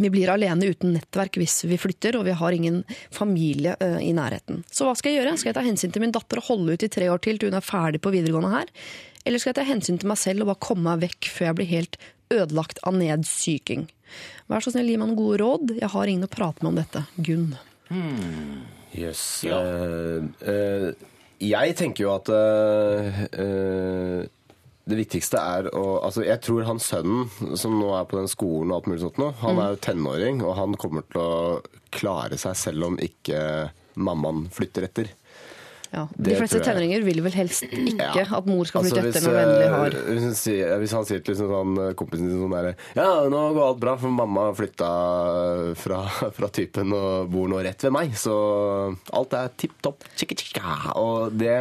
vi 0.00 0.10
blir 0.10 0.30
alene 0.32 0.70
uten 0.70 0.94
nettverk 0.94 1.36
hvis 1.40 1.64
vi 1.68 1.78
flytter, 1.80 2.16
og 2.16 2.24
vi 2.28 2.36
har 2.36 2.56
ingen 2.56 2.82
familie 3.12 3.74
eh, 3.82 3.98
i 4.06 4.14
nærheten. 4.16 4.62
Så 4.70 4.86
hva 4.86 4.94
skal 4.96 5.12
jeg 5.12 5.20
gjøre? 5.20 5.36
Skal 5.40 5.50
jeg 5.50 5.58
ta 5.58 5.66
hensyn 5.66 5.92
til 5.92 6.04
min 6.04 6.14
datter 6.14 6.40
og 6.40 6.48
holde 6.48 6.76
ut 6.76 6.86
i 6.86 6.92
tre 6.92 7.10
år 7.12 7.20
til 7.24 7.40
til 7.40 7.50
hun 7.50 7.58
er 7.58 7.66
ferdig 7.66 8.00
på 8.04 8.12
videregående 8.14 8.54
her? 8.54 8.70
Eller 9.26 9.42
skal 9.42 9.52
jeg 9.52 9.60
ta 9.60 9.68
hensyn 9.68 10.00
til 10.00 10.08
meg 10.08 10.20
selv 10.20 10.44
og 10.44 10.52
bare 10.52 10.64
komme 10.64 10.86
meg 10.88 11.04
vekk 11.04 11.28
før 11.34 11.50
jeg 11.50 11.58
blir 11.58 11.72
helt 11.74 12.00
ødelagt 12.32 12.80
av 12.86 12.96
nedsyking? 12.96 13.88
Vær 14.50 14.64
så 14.64 14.72
snill, 14.74 14.90
gi 14.90 14.98
meg 14.98 15.10
noen 15.10 15.18
gode 15.18 15.40
råd. 15.42 15.72
Jeg 15.78 15.90
har 15.92 16.10
ingen 16.10 16.26
å 16.26 16.32
prate 16.32 16.64
med 16.64 16.72
om 16.72 16.80
dette. 16.80 17.04
Gunn. 17.16 17.54
Jøss. 18.94 19.24
Eh, 19.46 20.24
eh, 20.50 20.90
jeg 21.40 21.76
tenker 21.78 22.04
jo 22.04 22.10
at 22.12 22.28
uh, 22.28 23.20
eh, 23.32 24.26
det 24.90 24.98
viktigste 24.98 25.40
er 25.40 25.70
å 25.72 25.84
Altså, 26.04 26.24
jeg 26.26 26.42
tror 26.44 26.66
han 26.68 26.82
sønnen 26.82 27.56
som 27.56 27.78
nå 27.78 27.94
er 27.96 28.08
på 28.10 28.18
den 28.18 28.28
skolen 28.28 28.72
og 28.72 28.80
alt 28.80 28.90
mulig 28.90 29.04
sånt 29.04 29.20
nå, 29.22 29.30
han 29.40 29.60
er 29.62 29.72
jo 29.72 29.80
tenåring, 29.86 30.42
og 30.44 30.58
han 30.58 30.76
kommer 30.80 31.06
til 31.08 31.22
å 31.22 31.62
klare 31.94 32.36
seg 32.40 32.58
selv 32.58 32.90
om 32.90 32.98
ikke 33.00 33.40
mammaen 34.00 34.50
flytter 34.52 34.88
etter. 34.90 35.14
Ja. 35.90 36.04
De 36.14 36.36
fleste 36.38 36.60
tenåringer 36.62 37.02
vil 37.02 37.18
vel 37.24 37.34
helst 37.34 37.64
ikke 37.90 38.10
Ja. 38.20 38.26
at 38.38 38.46
mor 38.46 38.68
skal 38.68 38.84
flytte 38.86 39.00
altså, 39.02 39.10
etter 39.10 39.24
når 39.26 39.32
du 39.34 39.40
endelig 39.42 39.70
har 39.74 39.96
eh, 39.96 40.10
hvis, 40.12 40.22
han 40.28 40.36
sier, 40.38 40.74
hvis 40.84 40.92
han 40.94 41.08
sier 41.08 41.22
til 41.24 41.34
liksom 41.34 41.50
sånn, 41.50 41.72
eh, 41.82 41.94
kompisen 41.98 42.28
sin 42.30 42.44
sånn 42.44 42.54
derre 42.54 42.74
Ja, 42.94 43.08
nå 43.32 43.40
går 43.56 43.64
alt 43.64 43.80
bra, 43.82 43.96
for 43.98 44.14
mamma 44.14 44.44
flytta 44.54 44.90
fra, 45.80 46.04
fra 46.36 46.50
typen 46.54 46.94
og 46.94 47.32
bor 47.32 47.50
nå 47.50 47.58
rett 47.66 47.82
ved 47.88 47.96
meg, 47.96 48.14
så 48.18 48.36
alt 49.18 49.34
er 49.34 49.50
tipp 49.58 49.74
topp. 49.82 50.06
Og 50.94 51.34
det 51.40 51.56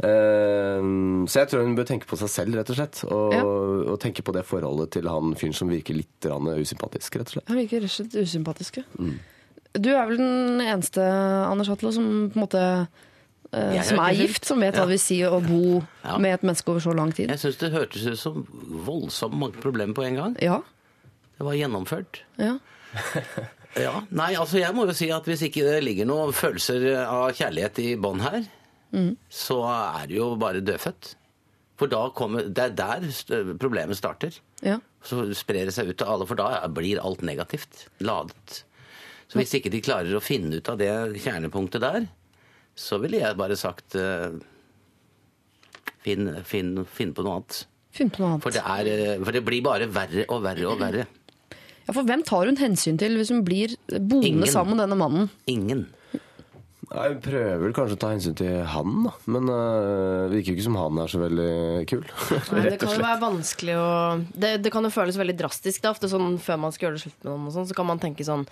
eh, 0.00 0.80
Så 1.28 1.42
jeg 1.42 1.50
tror 1.52 1.66
hun 1.66 1.76
bør 1.78 1.88
tenke 1.92 2.08
på 2.08 2.18
seg 2.20 2.32
selv, 2.32 2.56
rett 2.58 2.72
og 2.72 2.78
slett. 2.80 3.02
Og, 3.08 3.36
Ja. 3.36 3.42
og 3.92 4.00
tenke 4.02 4.24
på 4.24 4.32
det 4.34 4.46
forholdet 4.48 4.90
til 4.96 5.08
han 5.12 5.34
fyren 5.38 5.54
som 5.56 5.68
virker 5.68 5.94
litt 5.98 6.24
usympatisk, 6.24 7.20
rett 7.20 7.28
og 7.28 7.36
slett. 7.36 7.48
Han 7.52 7.60
virker 7.60 7.84
rett 7.84 7.92
og 7.92 7.96
slett 8.00 8.16
usympatiske. 8.24 8.84
Mm. 8.98 9.14
Du 9.72 9.88
er 9.94 10.04
vel 10.08 10.18
den 10.20 10.60
eneste, 10.60 11.00
Anders 11.04 11.68
Hatlo, 11.72 11.92
som 11.92 12.30
på 12.32 12.36
en 12.36 12.44
måte 12.46 12.64
eh, 13.52 13.74
Jeg 13.76 13.84
som 13.88 13.98
er 14.04 14.14
gift, 14.18 14.44
som 14.48 14.60
vet 14.60 14.74
hva 14.74 14.84
det 14.86 14.94
vil 14.96 15.02
si 15.02 15.20
å 15.26 15.38
bo 15.44 15.82
Ja. 16.04 16.18
med 16.18 16.34
et 16.34 16.42
menneske 16.42 16.68
over 16.72 16.80
så 16.80 16.94
lang 16.96 17.12
tid. 17.14 17.28
Jeg 17.30 17.38
syns 17.42 17.58
det 17.60 17.72
hørtes 17.72 18.06
ut 18.06 18.18
som 18.18 18.42
voldsomt 18.86 19.34
mange 19.38 19.60
problemer 19.62 19.94
på 19.94 20.04
en 20.06 20.16
gang. 20.16 20.36
Ja. 20.42 20.60
Det 21.38 21.44
var 21.46 21.54
gjennomført. 21.58 22.22
ja. 22.38 22.58
Ja, 23.72 24.02
nei, 24.12 24.34
altså 24.36 24.58
jeg 24.60 24.74
må 24.76 24.82
jo 24.84 24.92
si 24.92 25.06
at 25.16 25.24
hvis 25.24 25.46
ikke 25.46 25.62
det 25.64 25.78
ligger 25.82 26.04
noen 26.04 26.34
følelser 26.36 26.82
av 27.06 27.30
kjærlighet 27.32 27.78
i 27.80 27.86
bånn 27.96 28.20
her, 28.20 28.42
så 29.32 29.56
er 29.64 30.10
det 30.10 30.18
jo 30.18 30.26
bare 30.36 30.60
dødfødt. 30.60 31.14
For 31.80 31.88
da 31.88 32.02
kommer, 32.12 32.44
det 32.52 32.66
er 32.66 32.74
der 32.76 33.06
st- 33.08 33.54
problemet 33.58 33.96
starter. 33.96 34.36
ja. 34.62 34.76
Så 35.02 35.24
sprer 35.34 35.64
det 35.66 35.72
seg 35.74 35.88
ut 35.88 35.96
til 35.98 36.06
alle, 36.06 36.26
for 36.28 36.36
da 36.38 36.68
blir 36.68 37.00
alt 37.00 37.24
negativt 37.26 37.86
ladet. 38.04 38.60
Så 39.32 39.40
hvis 39.40 39.54
ikke 39.56 39.72
de 39.72 39.80
klarer 39.82 40.12
å 40.14 40.20
finne 40.22 40.60
ut 40.60 40.68
av 40.68 40.76
det 40.78 40.92
kjernepunktet 41.24 41.80
der, 41.82 42.04
så 42.78 42.98
ville 43.02 43.20
jeg 43.20 43.38
bare 43.38 43.56
sagt 43.60 43.96
uh, 44.00 44.32
finn, 46.04 46.30
finn, 46.48 46.74
finn 46.88 47.14
på 47.14 47.24
noe 47.24 47.40
annet. 47.40 47.62
Finn 47.92 48.12
på 48.12 48.22
noe 48.22 48.34
annet. 48.34 48.44
For 48.46 48.54
det, 48.54 48.62
er, 48.64 48.92
eh, 48.92 49.18
for 49.22 49.36
det 49.36 49.42
blir 49.46 49.64
bare 49.64 49.88
verre 49.92 50.24
og 50.32 50.44
verre 50.46 50.70
og 50.70 50.80
verre. 50.80 51.08
Ja, 51.82 51.92
for 51.92 52.06
hvem 52.08 52.22
tar 52.24 52.48
hun 52.48 52.60
hensyn 52.60 52.98
til 53.00 53.18
hvis 53.18 53.32
hun 53.34 53.42
blir 53.44 53.74
boende 53.90 54.30
Ingen. 54.30 54.48
sammen 54.50 54.76
med 54.76 54.86
denne 54.86 54.98
mannen? 54.98 55.28
Ingen. 55.50 55.88
Hun 56.92 57.20
prøver 57.24 57.60
vel 57.62 57.72
kanskje 57.76 57.96
å 57.96 58.00
ta 58.02 58.10
hensyn 58.12 58.34
til 58.36 58.58
han, 58.68 58.96
da. 59.06 59.12
Men 59.32 59.48
uh, 59.48 60.28
det 60.28 60.36
virker 60.38 60.52
jo 60.52 60.56
ikke 60.58 60.66
som 60.66 60.76
han 60.76 60.98
er 61.00 61.12
så 61.12 61.20
veldig 61.22 61.52
kul. 61.88 62.02
Nei, 62.52 62.64
det 62.68 62.78
kan 62.82 62.92
jo 62.92 63.00
være 63.00 63.20
vanskelig 63.22 63.76
å 63.80 63.86
det, 64.36 64.50
det 64.64 64.72
kan 64.74 64.84
jo 64.84 64.90
føles 64.92 65.16
veldig 65.20 65.36
drastisk. 65.38 65.82
Er 65.84 65.94
ofte 65.94 66.10
sånn 66.12 66.36
Før 66.42 66.60
man 66.60 66.74
skal 66.74 66.88
gjøre 66.88 66.98
det 66.98 67.04
slutt 67.06 67.18
med 67.22 67.30
noen, 67.30 67.46
og 67.48 67.54
sånn, 67.56 67.68
så 67.70 67.76
kan 67.78 67.88
man 67.88 68.00
tenke 68.02 68.26
sånn 68.26 68.44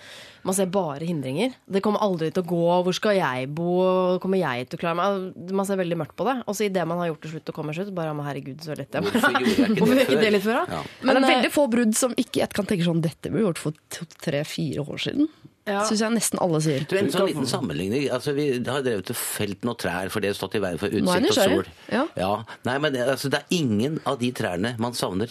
Man 0.46 0.56
ser 0.56 0.70
bare 0.72 1.04
hindringer. 1.04 1.52
Det 1.68 1.82
kommer 1.84 2.00
aldri 2.04 2.30
til 2.32 2.44
å 2.44 2.48
gå. 2.48 2.62
Hvor 2.86 2.96
skal 2.96 3.18
jeg 3.18 3.50
bo? 3.56 3.74
Kommer 4.22 4.40
jeg 4.40 4.70
til 4.70 4.80
å 4.80 4.82
klare 4.86 4.98
meg? 4.98 5.52
Man 5.60 5.68
ser 5.68 5.80
veldig 5.82 6.00
mørkt 6.00 6.16
på 6.16 6.26
det. 6.30 6.38
Og 6.46 6.56
så 6.56 6.66
idet 6.68 6.86
man 6.88 7.02
har 7.02 7.10
gjort 7.12 7.26
det 7.26 7.34
slutt 7.34 7.52
og 7.52 7.58
kommer 7.60 7.76
slutt, 7.76 7.92
bare 7.96 8.10
ja, 8.12 8.16
men 8.16 8.28
herregud, 8.30 8.64
så 8.64 8.76
lett 8.78 8.96
jeg 8.96 9.04
Hvorfor 9.04 9.36
gjorde 9.36 9.44
jeg 9.44 9.52
ikke 9.52 9.68
det 9.74 9.80
Hvorfor 9.80 9.92
gjorde 9.92 10.00
jeg 10.06 10.10
ikke 10.10 10.24
det 10.24 10.32
litt 10.38 10.46
før. 10.48 10.62
Ja. 10.78 10.80
Men 11.04 11.12
det 11.12 11.20
er 11.20 11.26
eh, 11.28 11.34
veldig 11.36 11.52
få 11.58 11.66
brudd 11.76 11.94
som 11.98 12.16
ikke 12.16 12.42
jeg 12.44 12.54
kan 12.56 12.68
tenke 12.72 12.86
sånn 12.88 13.04
Dette 13.04 13.32
ble 13.34 13.44
gjort 13.44 13.60
for 13.60 13.76
to- 13.92 14.08
tre-fire 14.24 14.86
år 14.86 15.04
siden. 15.08 15.28
Ja. 15.68 15.82
Syns 15.86 16.00
jeg 16.00 16.10
nesten 16.16 16.40
alle 16.40 16.58
sier. 16.64 16.86
Du, 16.88 16.96
en 16.96 17.10
sånn 17.12 17.28
liten 17.28 17.46
sammenligning. 17.46 18.08
Altså, 18.10 18.32
vi 18.34 18.46
har 18.64 18.80
drevet 18.82 19.10
og 19.12 19.16
felt 19.16 19.62
noen 19.62 19.76
trær, 19.78 20.08
for 20.10 20.20
det 20.24 20.32
har 20.32 20.38
stått 20.38 20.56
i 20.56 20.62
veien 20.64 20.78
for 20.80 20.88
utsikt 20.88 21.30
og 21.30 21.36
sol. 21.36 21.68
Ja. 22.16 22.32
Nei, 22.64 22.78
men 22.78 22.92
det- 22.96 23.06
altså, 23.06 23.28
det 23.30 23.42
er 23.44 23.46
ingen 23.54 24.00
av 24.06 24.18
de 24.18 24.32
trærne 24.32 24.78
man 24.78 24.92
savner. 24.92 25.28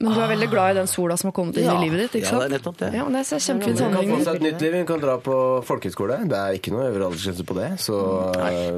Men 0.00 0.14
du 0.14 0.20
er 0.22 0.28
veldig 0.30 0.46
glad 0.52 0.70
i 0.70 0.74
den 0.78 0.86
sola 0.86 1.16
som 1.18 1.26
har 1.28 1.34
kommet 1.34 1.56
inn 1.58 1.64
Ja. 1.66 1.72
i 1.74 1.88
livet 1.88 1.98
ditt, 2.12 2.22
ikke 2.22 2.30
Ja, 2.30 2.38
det 2.38 2.52
er 2.52 2.58
nettopp 2.58 2.76
det. 2.78 2.92
Ja, 2.94 3.02
men 3.02 3.14
det 3.14 3.20
er 3.32 3.40
kjempefin 3.42 3.78
Hun 3.82 3.94
kan 3.94 4.04
få 4.12 4.24
seg 4.24 4.34
et 4.36 4.42
nytt 4.42 4.60
liv, 4.62 4.72
hun 4.78 4.86
kan 4.86 5.00
dra 5.00 5.16
på 5.18 5.64
folkehøyskole. 5.66 6.18
Det 6.28 6.38
er 6.38 6.52
ikke 6.54 6.70
noe 6.70 6.84
øvre 6.86 7.08
aldersgrense 7.10 7.44
på 7.44 7.54
det. 7.58 7.70
Så 7.82 7.96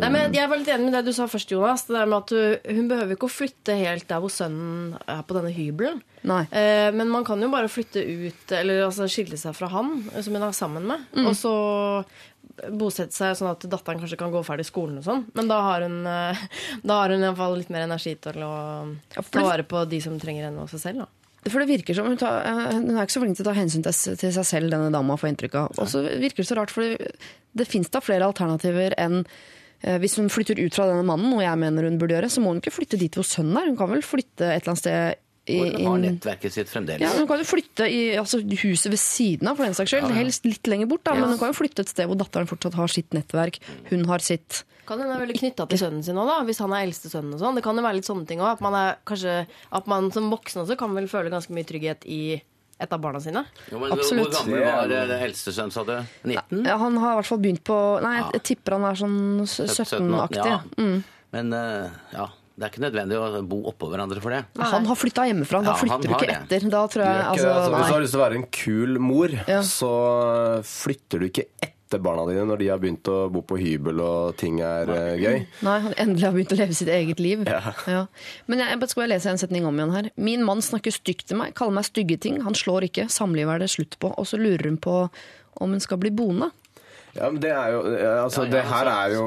Nei, 0.01 0.09
men 0.09 0.33
Jeg 0.33 0.49
var 0.49 0.57
litt 0.57 0.69
enig 0.69 0.85
med 0.89 0.93
det 0.95 1.05
du 1.05 1.13
sa 1.13 1.27
først, 1.27 1.51
Jonas. 1.53 1.85
Det 1.85 1.95
der 1.95 2.07
med 2.07 2.17
at 2.17 2.27
du, 2.29 2.73
Hun 2.75 2.89
behøver 2.89 3.13
ikke 3.17 3.29
å 3.29 3.37
flytte 3.37 3.77
helt 3.77 4.09
der 4.09 4.19
hvor 4.19 4.31
sønnen 4.33 4.97
er 5.07 5.23
på 5.23 5.35
denne 5.37 5.53
hybelen. 5.53 6.01
Nei. 6.29 6.43
Eh, 6.53 6.91
men 6.93 7.09
man 7.09 7.25
kan 7.25 7.41
jo 7.41 7.49
bare 7.53 7.71
flytte 7.73 8.03
ut, 8.03 8.53
eller 8.53 8.85
altså 8.87 9.09
skille 9.09 9.39
seg 9.41 9.55
fra 9.57 9.71
han 9.73 9.95
eh, 10.13 10.21
som 10.25 10.37
hun 10.37 10.45
er 10.45 10.57
sammen 10.57 10.89
med. 10.91 11.07
Mm. 11.17 11.31
Og 11.31 11.39
så 11.39 11.55
bosette 12.69 13.15
seg 13.17 13.37
sånn 13.39 13.53
at 13.53 13.65
datteren 13.71 14.03
kanskje 14.03 14.19
kan 14.21 14.33
gå 14.33 14.43
ferdig 14.45 14.67
skolen 14.69 14.99
og 15.01 15.07
sånn. 15.07 15.25
Men 15.37 15.49
da 15.51 15.61
har 15.65 15.87
hun 15.87 16.03
eh, 16.09 16.43
Da 16.89 17.03
har 17.03 17.15
hun 17.15 17.23
i 17.23 17.29
hvert 17.29 17.41
fall 17.41 17.57
litt 17.61 17.73
mer 17.73 17.87
energi 17.87 18.17
til 18.21 18.45
å 18.45 18.53
ta 19.17 19.47
vare 19.47 19.65
på 19.69 19.87
de 19.89 20.03
som 20.05 20.19
trenger 20.21 20.49
henne 20.49 20.65
og 20.65 20.73
seg 20.73 20.85
selv. 20.85 21.05
da. 21.05 21.11
For 21.49 21.63
det 21.63 21.71
virker 21.71 21.97
som 21.97 22.09
hun, 22.11 22.19
tar, 22.21 22.43
eh, 22.45 22.75
hun 22.77 22.93
er 22.97 23.07
ikke 23.07 23.17
så 23.17 23.23
flink 23.23 23.39
til 23.39 23.47
å 23.47 23.51
ta 23.51 23.57
hensyn 23.57 23.87
til, 23.87 23.97
til 24.21 24.35
seg 24.37 24.49
selv, 24.49 24.75
denne 24.75 24.93
dama, 24.93 25.17
får 25.21 25.33
inntrykk 25.33 25.57
av. 25.63 25.81
Og 25.81 25.89
så 25.89 26.05
virker 26.05 26.43
det 26.43 26.51
så 26.51 26.59
rart, 26.59 26.75
for 26.75 26.85
det, 26.85 27.15
det 27.57 27.69
fins 27.69 27.89
da 27.93 28.03
flere 28.05 28.29
alternativer 28.29 28.97
enn 29.01 29.23
eh, 29.23 29.97
hvis 30.03 30.19
hun 30.21 30.29
flytter 30.33 30.61
ut 30.61 30.77
fra 30.77 30.91
denne 30.91 31.07
mannen, 31.09 31.33
noe 31.33 31.47
jeg 31.47 31.63
mener 31.63 31.89
hun 31.89 31.97
burde 32.01 32.19
gjøre, 32.19 32.33
så 32.33 32.45
må 32.45 32.53
hun 32.53 32.61
ikke 32.61 32.77
flytte 32.77 33.01
dit 33.01 33.17
hvor 33.17 33.27
sønnen 33.27 33.57
er. 33.57 33.71
Hun 33.73 33.81
kan 33.81 33.93
vel 33.93 34.05
flytte 34.05 34.51
et 34.51 34.61
eller 34.61 34.75
annet 34.75 34.85
sted 34.85 35.27
i, 35.49 35.57
hun 35.59 35.87
har 35.87 36.01
nettverket 36.03 36.53
sitt 36.53 36.69
fremdeles. 36.71 37.03
ja, 37.03 37.13
men 37.15 37.25
Hun 37.25 37.29
kan 37.31 37.41
jo 37.41 37.47
flytte 37.49 37.87
i 37.89 38.01
altså, 38.21 38.43
huset 38.63 38.91
ved 38.93 39.01
siden 39.01 39.49
av, 39.49 39.57
for 39.59 39.67
den 39.67 39.77
saks 39.79 39.95
skyld. 39.95 40.13
Helst 40.15 40.45
litt 40.49 40.69
lenger 40.71 40.91
bort, 40.91 41.05
da, 41.09 41.15
men 41.17 41.33
hun 41.33 41.41
kan 41.41 41.53
jo 41.53 41.59
flytte 41.63 41.87
et 41.87 41.93
sted 41.93 42.11
hvor 42.11 42.19
datteren 42.21 42.51
fortsatt 42.51 42.77
har 42.79 42.93
sitt 42.93 43.17
nettverk. 43.17 43.61
Hun 43.89 44.05
har 44.11 44.25
sitt. 44.25 44.63
Kan 44.89 45.01
hende 45.01 45.15
er 45.17 45.23
veldig 45.23 45.39
knytta 45.39 45.67
til 45.71 45.81
sønnen 45.81 46.05
sin 46.05 46.19
òg. 46.19 46.33
Hvis 46.49 46.61
han 46.63 46.73
er 46.75 46.85
eldste 46.85 47.13
sønnen 47.13 47.37
og 47.37 47.43
sånn. 47.43 47.59
Det 47.59 47.65
kan 47.65 47.79
jo 47.79 47.85
være 47.87 48.01
litt 48.01 48.09
sånne 48.09 48.27
ting 48.27 48.43
òg. 48.43 48.57
At 48.59 48.65
man 48.65 48.75
er 48.75 48.97
kanskje 49.07 49.35
At 49.77 49.91
man 49.91 50.11
som 50.15 50.33
voksen 50.33 50.65
også 50.65 50.77
kan 50.81 50.97
vel 50.97 51.07
føle 51.11 51.31
ganske 51.31 51.55
mye 51.55 51.69
trygghet 51.69 52.07
i 52.11 52.41
et 52.81 52.95
av 52.97 53.01
barna 53.03 53.21
sine. 53.21 53.45
Jo, 53.71 53.79
men 53.79 53.93
Absolutt. 53.93 54.33
Hvor 54.33 54.41
gammel 54.41 54.65
var 54.65 54.91
det 54.91 55.01
den 55.13 55.25
eldste 55.29 55.53
sønnen, 55.53 55.73
sa 55.75 55.85
du? 55.85 55.95
19? 56.25 56.65
Ja, 56.65 56.79
han 56.81 56.99
har 57.03 57.13
i 57.13 57.21
hvert 57.21 57.29
fall 57.29 57.43
begynt 57.45 57.63
på 57.69 57.79
Nei, 58.03 58.15
jeg, 58.17 58.29
jeg 58.39 58.45
tipper 58.51 58.79
han 58.79 58.87
er 58.89 59.01
sånn 59.03 59.19
17-aktig. 59.45 60.47
Ja. 60.49 60.61
Mm. 60.81 61.03
Men 61.37 61.55
eh, 61.55 61.99
ja, 62.17 62.27
det 62.61 62.67
er 62.67 62.73
ikke 62.75 62.83
nødvendig 62.85 63.17
å 63.17 63.41
bo 63.49 63.63
oppå 63.71 63.89
hverandre 63.89 64.21
for 64.21 64.35
det. 64.37 64.43
Han 64.61 64.85
har 64.85 64.99
flytta 65.01 65.25
hjemmefra, 65.31 65.63
da 65.65 65.73
Ja, 65.73 65.77
flytter 65.81 66.11
du 66.11 66.13
ikke 66.13 66.27
det. 66.29 66.39
etter. 66.45 66.67
Da 66.69 66.83
tror 66.93 67.05
jeg 67.07 67.17
ikke 67.17 67.31
altså, 67.33 67.53
altså, 67.57 67.71
hvis 67.73 67.89
du 67.89 67.95
har 67.95 68.03
lyst 68.05 68.13
til 68.13 68.21
å 68.21 68.25
være 68.27 68.37
en 68.37 68.49
kul 68.53 68.99
mor, 69.01 69.29
Ja. 69.49 69.61
så 69.65 69.93
flytter 70.69 71.23
du 71.23 71.29
ikke 71.31 71.47
etter 71.65 72.03
barna 72.05 72.27
dine 72.29 72.45
når 72.47 72.61
de 72.61 72.69
har 72.69 72.79
begynt 72.83 73.09
å 73.11 73.17
bo 73.33 73.41
på 73.43 73.57
hybel 73.59 73.99
og 74.05 74.37
ting 74.39 74.61
er 74.61 74.87
Nei. 74.93 75.17
gøy. 75.25 75.39
Nei, 75.67 75.79
han 75.87 75.97
endelig 76.05 76.27
har 76.29 76.37
begynt 76.37 76.53
å 76.55 76.59
leve 76.61 76.77
sitt 76.77 76.93
eget 76.93 77.19
liv. 77.19 77.49
Ja. 77.49 78.05
Men 78.47 78.59
jeg, 78.63 78.79
skal 78.93 79.01
bare 79.07 79.13
lese 79.17 79.33
en 79.33 79.41
setning 79.41 79.65
om 79.67 79.75
igjen 79.81 79.97
her. 79.97 80.11
Min 80.21 80.45
mann 80.45 80.61
snakker 80.61 80.93
stygt 80.95 81.27
til 81.33 81.41
meg, 81.41 81.55
kaller 81.59 81.73
meg 81.81 81.89
stygge 81.89 82.21
ting. 82.21 82.43
Han 82.45 82.55
slår 82.55 82.87
ikke. 82.93 83.09
Samlivet 83.11 83.57
er 83.57 83.65
det 83.65 83.71
slutt 83.73 83.97
på. 83.99 84.13
Og 84.21 84.29
så 84.29 84.39
lurer 84.39 84.69
hun 84.69 84.77
på 84.79 85.09
om 85.61 85.71
hun 85.75 85.81
skal 85.83 85.99
bli 85.99 86.13
boende. 86.15 86.53
Ja, 87.17 87.27
men 87.31 87.41
det 87.43 87.51
er 87.51 87.73
jo 87.75 87.81
eh, 87.91 88.23
Altså, 88.23 88.45
det 88.47 88.61
her 88.69 88.87
altså. 88.87 89.01
er 89.01 89.15
jo 89.17 89.25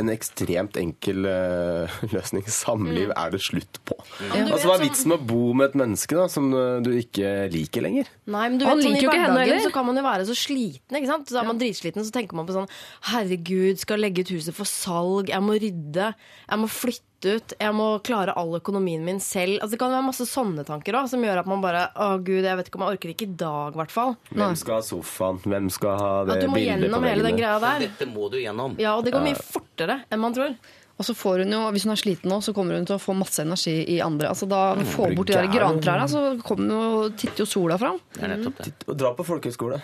en 0.00 0.08
ekstremt 0.10 0.76
enkel 0.80 1.26
eh, 1.30 1.98
løsning. 2.14 2.42
Samliv 2.50 3.12
er 3.14 3.30
det 3.34 3.40
slutt 3.44 3.78
på. 3.86 3.94
Altså, 4.00 4.32
Hva 4.32 4.56
er 4.56 4.64
sånn- 4.64 4.84
vitsen 4.86 5.12
med 5.12 5.18
å 5.20 5.26
bo 5.30 5.52
med 5.54 5.68
et 5.70 5.76
menneske 5.78 6.16
da, 6.18 6.24
som 6.32 6.48
eh, 6.54 6.80
du 6.82 6.90
ikke 6.98 7.34
liker 7.54 7.86
lenger? 7.86 8.10
Nei, 8.30 8.46
men 8.48 8.58
du 8.58 8.66
Han 8.66 8.78
vet, 8.80 8.86
sånn, 8.88 8.96
liker 8.96 9.02
I 9.02 9.06
jo 9.06 9.12
ikke 9.12 9.20
henne 9.20 9.36
hverdagen 9.36 9.54
heller. 9.58 9.68
så 9.70 9.74
kan 9.76 9.86
man 9.90 10.00
jo 10.00 10.06
være 10.08 10.26
så 10.30 10.38
sliten. 10.38 10.96
ikke 10.98 11.12
sant? 11.12 11.30
Så 11.30 11.38
er 11.42 11.46
man 11.52 11.60
dritsliten, 11.62 12.06
så 12.08 12.14
tenker 12.18 12.38
man 12.40 12.48
på 12.50 12.56
sånn 12.56 12.70
Herregud, 13.12 13.78
skal 13.82 14.02
legge 14.02 14.24
ut 14.26 14.34
huset 14.34 14.56
for 14.56 14.68
salg. 14.68 15.30
Jeg 15.30 15.42
må 15.44 15.54
rydde. 15.60 16.10
Jeg 16.50 16.58
må 16.64 16.68
flytte 16.70 17.06
ut. 17.26 17.54
Jeg 17.60 17.76
må 17.76 17.86
klare 18.06 18.34
all 18.38 18.56
økonomien 18.58 19.04
min 19.04 19.20
selv. 19.20 19.58
Altså, 19.58 19.74
det 19.74 19.80
kan 19.82 19.92
være 19.94 20.06
masse 20.06 20.26
sånne 20.28 20.64
tanker 20.68 20.98
også, 20.98 21.16
som 21.16 21.24
gjør 21.26 21.42
at 21.42 21.50
man 21.50 21.62
bare 21.64 21.86
Å, 21.94 22.10
gud, 22.22 22.44
jeg 22.46 22.56
vet 22.58 22.70
ikke 22.70 22.80
om 22.80 22.86
jeg 22.86 22.98
orker 22.98 23.12
ikke 23.14 23.28
i 23.28 23.36
dag, 23.44 23.74
i 23.76 23.80
hvert 23.80 23.94
fall. 23.94 24.14
Hvem 24.32 24.58
skal 24.58 24.78
ha 24.78 24.82
sofaen? 24.86 25.40
Hvem 25.44 25.70
skal 25.74 25.96
ha 26.00 26.10
det 26.28 26.36
At 26.36 26.44
du 26.46 26.52
må 26.52 26.60
gjennom 26.62 27.08
hele 27.08 27.26
den 27.26 27.40
greia 27.40 27.56
der. 27.62 27.86
Dette 27.88 28.08
må 28.10 28.28
du 28.32 28.38
gjennom. 28.40 28.76
Ja, 28.80 28.94
og 28.96 29.04
det 29.06 29.14
går 29.16 29.26
mye 29.26 29.40
fortere 29.40 30.02
enn 30.10 30.22
man 30.22 30.36
tror. 30.36 30.54
Og 31.00 31.06
så 31.08 31.14
får 31.16 31.46
hun 31.46 31.54
jo, 31.56 31.60
Hvis 31.72 31.86
hun 31.88 31.94
er 31.94 32.00
sliten 32.00 32.28
nå, 32.28 32.40
så 32.44 32.52
kommer 32.56 32.76
hun 32.76 32.84
til 32.88 32.98
å 32.98 33.00
få 33.00 33.14
masse 33.16 33.40
energi 33.40 33.78
i 33.88 34.00
andre. 34.04 34.28
Altså 34.28 34.48
Da 34.50 34.74
få 34.76 34.84
får 34.98 35.06
blir 35.12 35.20
bort 35.22 35.30
de 35.32 35.38
der 35.38 35.48
grantrærne, 35.54 36.08
så 36.12 36.24
kommer 36.44 36.74
jo, 36.76 37.04
titter 37.16 37.44
jo 37.46 37.48
sola 37.48 37.78
fram. 37.80 37.96
Det 38.16 38.26
er 38.26 38.34
nettopp 38.34 38.60
det. 38.60 38.72
Og 38.86 38.98
dra 39.00 39.14
på 39.16 39.24
folkehøyskole. 39.24 39.80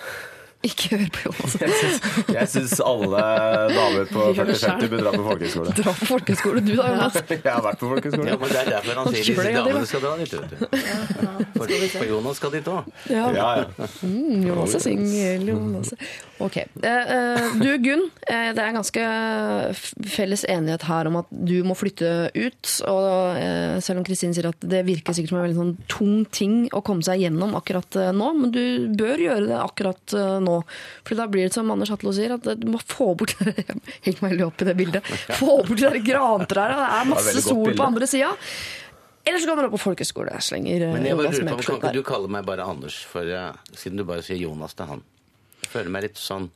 Ikke 0.66 0.88
hør 0.96 1.04
på 1.14 1.20
Jonas. 1.28 1.56
Jeg 2.36 2.48
syns- 2.50 2.80
alle 2.86 3.20
damer 3.72 4.08
på 4.10 4.24
40-50 4.36 4.90
bør 4.92 5.02
dra 5.04 5.12
på 5.14 5.24
folkehøyskole. 5.28 5.74
Dra 5.78 5.92
på 5.94 6.08
folkehøyskole, 6.10 6.62
du 6.66 6.72
da, 6.78 6.86
Jonas. 6.90 7.18
Jeg 7.30 7.42
har 7.46 7.62
vært 7.64 7.80
på 7.82 7.90
folkehøyskole. 7.92 8.28
Ja, 8.32 8.38
men 8.40 8.52
Det 8.52 8.60
er 8.62 8.70
derfor 8.72 9.00
han 9.00 9.10
sier 9.14 9.28
disse 9.30 9.52
damene 9.56 9.86
skal 9.90 10.04
dra 10.04 10.14
dit. 10.20 10.34
vet 10.34 10.50
du. 10.50 10.56
For, 11.56 11.74
for 11.96 12.06
Jonas 12.10 12.40
skal 12.40 12.54
dit 12.56 12.70
òg. 12.72 12.90
Ja. 13.12 13.26
Ja, 13.36 13.48
ja. 13.62 13.88
Mm, 14.06 14.46
Jonas 14.48 14.76
er 14.78 14.84
singel, 14.84 15.46
Jonas 15.50 15.92
Ok. 16.42 16.58
Eh, 16.60 17.12
eh, 17.16 17.46
du 17.62 17.68
Gunn, 17.80 18.06
eh, 18.28 18.50
det 18.56 18.60
er 18.66 18.74
ganske 18.76 19.04
felles 20.16 20.44
enighet 20.52 20.84
her 20.88 21.08
om 21.10 21.20
at 21.22 21.30
du 21.30 21.56
må 21.66 21.76
flytte 21.78 22.10
ut. 22.36 22.72
Og 22.90 23.40
selv 23.84 24.00
om 24.02 24.06
Kristin 24.06 24.34
sier 24.36 24.50
at 24.50 24.60
det 24.66 24.82
virker 24.88 25.16
sikkert 25.16 25.32
som 25.32 25.40
en 25.40 25.46
veldig 25.46 25.60
sånn 25.60 25.74
tung 25.90 26.16
ting 26.34 26.56
å 26.76 26.82
komme 26.84 27.04
seg 27.06 27.22
gjennom 27.24 27.54
akkurat 27.58 27.98
nå, 28.16 28.32
men 28.36 28.52
du 28.54 28.62
bør 28.98 29.20
gjøre 29.22 29.46
det 29.48 29.58
akkurat 29.60 30.16
eh, 30.16 30.36
nå. 30.56 30.62
For 31.06 31.20
da 31.20 31.28
blir 31.30 31.46
det 31.50 31.54
som 31.56 31.70
Anders 31.76 31.92
Hatlo 31.94 32.12
sier, 32.16 32.34
at 32.40 32.48
eh, 32.50 32.58
du 32.58 32.66
må 32.72 32.80
få 32.82 33.12
bort 33.20 33.36
Heng 34.08 34.18
meg 34.24 34.34
litt 34.38 34.46
opp 34.48 34.64
i 34.64 34.68
det 34.72 34.76
bildet. 34.80 35.14
Få 35.36 35.60
bort 35.62 35.76
de 35.76 35.86
der 35.86 36.00
grantrærne. 36.10 36.80
Det 36.82 36.90
er 36.98 37.08
masse 37.12 37.44
sol 37.44 37.62
bilde. 37.68 37.78
på 37.80 37.86
andre 37.92 38.10
sida. 38.10 38.32
Eller 39.26 39.42
så 39.42 39.48
går 39.50 39.56
man 39.58 39.66
opp 39.66 39.72
på 39.74 39.82
folkeskole. 39.88 40.30
Jeg 40.38 40.44
slenger 40.50 40.82
eh, 40.86 40.92
Men 40.94 41.06
jeg 41.08 41.16
bare 41.18 41.32
Jonas 41.32 41.42
med 41.42 41.56
på, 41.58 41.64
Kan 41.66 41.80
ikke 41.80 41.96
du 41.96 42.04
kalle 42.06 42.28
meg 42.30 42.44
bare 42.46 42.62
Anders, 42.70 43.00
for, 43.10 43.26
eh, 43.26 43.74
siden 43.74 43.98
du 43.98 44.04
bare 44.06 44.22
sier 44.22 44.38
Jonas 44.38 44.76
til 44.78 44.86
han? 44.86 45.02
Jeg 45.64 45.72
føler 45.72 45.90
meg 45.96 46.04
litt 46.06 46.20
sånn 46.20 46.46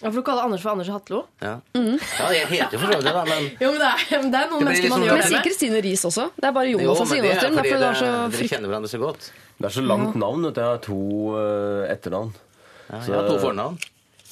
Ja, 0.00 0.08
for 0.08 0.16
du 0.20 0.24
kaller 0.24 0.46
Anders 0.48 0.62
for 0.64 0.72
Anders 0.72 0.88
Hatlo? 0.92 1.22
Ja, 1.44 1.58
ja 1.76 2.30
jeg 2.38 2.48
heter 2.54 2.80
for 2.80 2.88
så 2.88 2.96
vidt 2.98 3.04
det, 3.04 3.12
da, 3.18 3.24
men 3.28 3.50
Jo, 3.60 3.68
men 3.74 3.82
det 3.84 3.90
er, 3.92 4.24
det 4.32 4.40
er 4.40 4.48
noen 4.48 4.64
Det 4.64 4.68
mennesker 4.70 4.94
man 4.94 5.04
gjør 5.04 5.12
jeg 5.12 5.20
det 5.20 5.28
sier 5.28 5.36
med. 5.36 5.46
Kristine 5.50 5.82
Riis 5.84 6.04
også. 6.08 6.26
Det 6.40 6.48
er 6.48 6.56
bare 6.56 6.72
Jonas 6.72 7.02
som 7.02 7.10
sier 7.12 7.24
det 7.26 7.34
Jonas 7.34 7.44
er 7.44 7.48
til. 7.50 7.56
Det 7.60 7.76
er 7.76 8.00
er 8.00 8.32
dere- 8.32 8.48
kjenner 8.54 8.72
hverandre 8.72 8.92
så 8.94 9.00
godt. 9.04 9.28
Det 9.56 9.68
er 9.68 9.76
så 9.76 9.84
langt 9.84 10.16
navn. 10.20 10.48
at. 10.50 10.58
Jeg 10.60 10.68
har 10.72 10.80
to 10.88 10.98
eh, 11.36 11.92
etternavn. 11.94 12.32
Ja, 12.90 13.00
jeg 13.02 13.14
har 13.16 13.28
to 13.28 13.38
fornavn. 13.42 13.78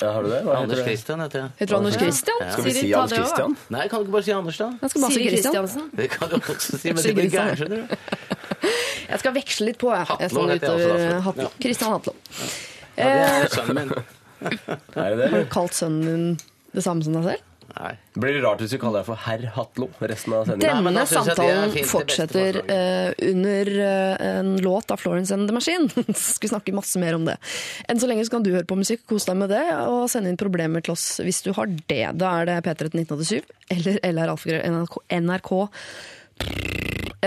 Ja, 0.00 0.08
har 0.10 0.24
du 0.26 0.28
det? 0.30 0.40
Hva 0.42 0.56
Anders? 0.58 0.80
Christian 0.82 1.20
heter 1.22 1.38
jeg. 1.44 1.50
Heter 1.60 1.70
du 1.70 1.76
Anders 1.78 1.96
Christian? 2.00 2.40
Skal 2.52 2.64
vi 2.64 2.72
si 2.74 2.92
Anders 2.92 3.12
Kristian? 3.14 3.26
Christian? 3.28 3.56
Nei, 3.70 3.84
kan 3.88 4.00
du 4.00 4.06
ikke 4.08 4.14
bare 4.16 4.26
si 4.26 4.32
Anders, 4.34 4.56
da? 4.58 4.66
Jeg 4.82 4.90
skal 4.90 5.04
bare 5.04 5.12
si 5.14 5.20
Siri 5.20 5.28
Kristiansen. 5.36 5.84
Det 6.00 6.08
kan 6.10 6.32
du 6.32 6.34
også 6.40 6.78
si, 6.82 6.92
men 6.92 7.02
det 7.06 7.12
blir 7.18 7.30
gærent, 7.30 7.60
skjønner 7.62 7.84
du. 7.84 7.96
Jeg 9.14 9.20
skal 9.20 9.34
veksle 9.36 9.66
litt 9.68 9.78
på, 9.78 9.90
jeg. 9.92 10.06
Hatlo 10.08 10.24
jeg 10.24 10.32
sånn 10.32 10.50
heter 10.50 10.66
jeg 10.80 10.86
også, 10.88 11.08
da, 11.12 11.18
Hatlo. 11.26 11.44
ja. 11.44 11.50
Christian 11.62 11.90
Hatlo. 11.92 12.14
Ja, 12.96 13.04
det 13.04 13.26
er 13.44 13.50
sønnen 13.52 13.76
min. 13.76 13.90
Er 15.04 15.10
det 15.12 15.18
det? 15.20 15.28
Har 15.34 15.44
du 15.44 15.50
kalt 15.52 15.76
sønnen 15.76 16.06
din 16.08 16.24
det 16.74 16.82
samme 16.86 17.04
som 17.06 17.14
deg 17.18 17.26
selv? 17.28 17.42
Nei. 17.74 17.94
Det 18.14 18.20
blir 18.22 18.37
rart 18.44 18.60
hvis 18.62 18.76
vi 18.76 18.78
kaller 18.78 19.02
deg 19.02 19.08
for 19.08 19.18
herr 19.24 19.42
Hatlo 19.56 19.88
resten 19.98 20.34
av 20.37 20.44
sendingen. 20.46 20.76
Nei, 20.76 20.84
men 20.87 20.94
Denne 20.94 21.02
jeg 21.02 21.10
samtalen 21.10 21.72
fint, 21.74 21.88
fortsetter 21.90 22.58
uh, 22.68 23.10
under 23.30 23.70
uh, 23.74 24.26
en 24.28 24.52
låt 24.62 24.94
av 24.94 25.02
Florence 25.02 25.34
and 25.34 25.50
the 25.50 25.56
Machine. 25.56 25.88
Skal 26.14 26.46
vi 26.46 26.52
snakke 26.52 26.76
masse 26.76 27.02
mer 27.02 27.18
om 27.18 27.26
det. 27.26 27.34
Enn 27.90 27.98
så 27.98 28.10
lenge 28.10 28.26
så 28.26 28.37
kan 28.37 28.46
du 28.46 28.52
høre 28.54 28.68
på 28.68 28.78
musikk, 28.78 29.02
kose 29.10 29.32
deg 29.32 29.40
med 29.42 29.50
det, 29.50 29.64
og 29.90 30.06
sende 30.12 30.30
inn 30.30 30.38
problemer 30.38 30.84
til 30.87 30.94
oss 30.94 31.18
hvis 31.24 31.42
du 31.46 31.50
har 31.58 31.70
det. 31.90 32.04
Da 32.20 32.37
er 32.40 32.52
det 32.52 32.60
P3 32.68 32.92
til 32.94 33.06
1987 33.08 33.40
eller 33.74 33.98
LR 34.06 34.34
NRK 35.18 35.52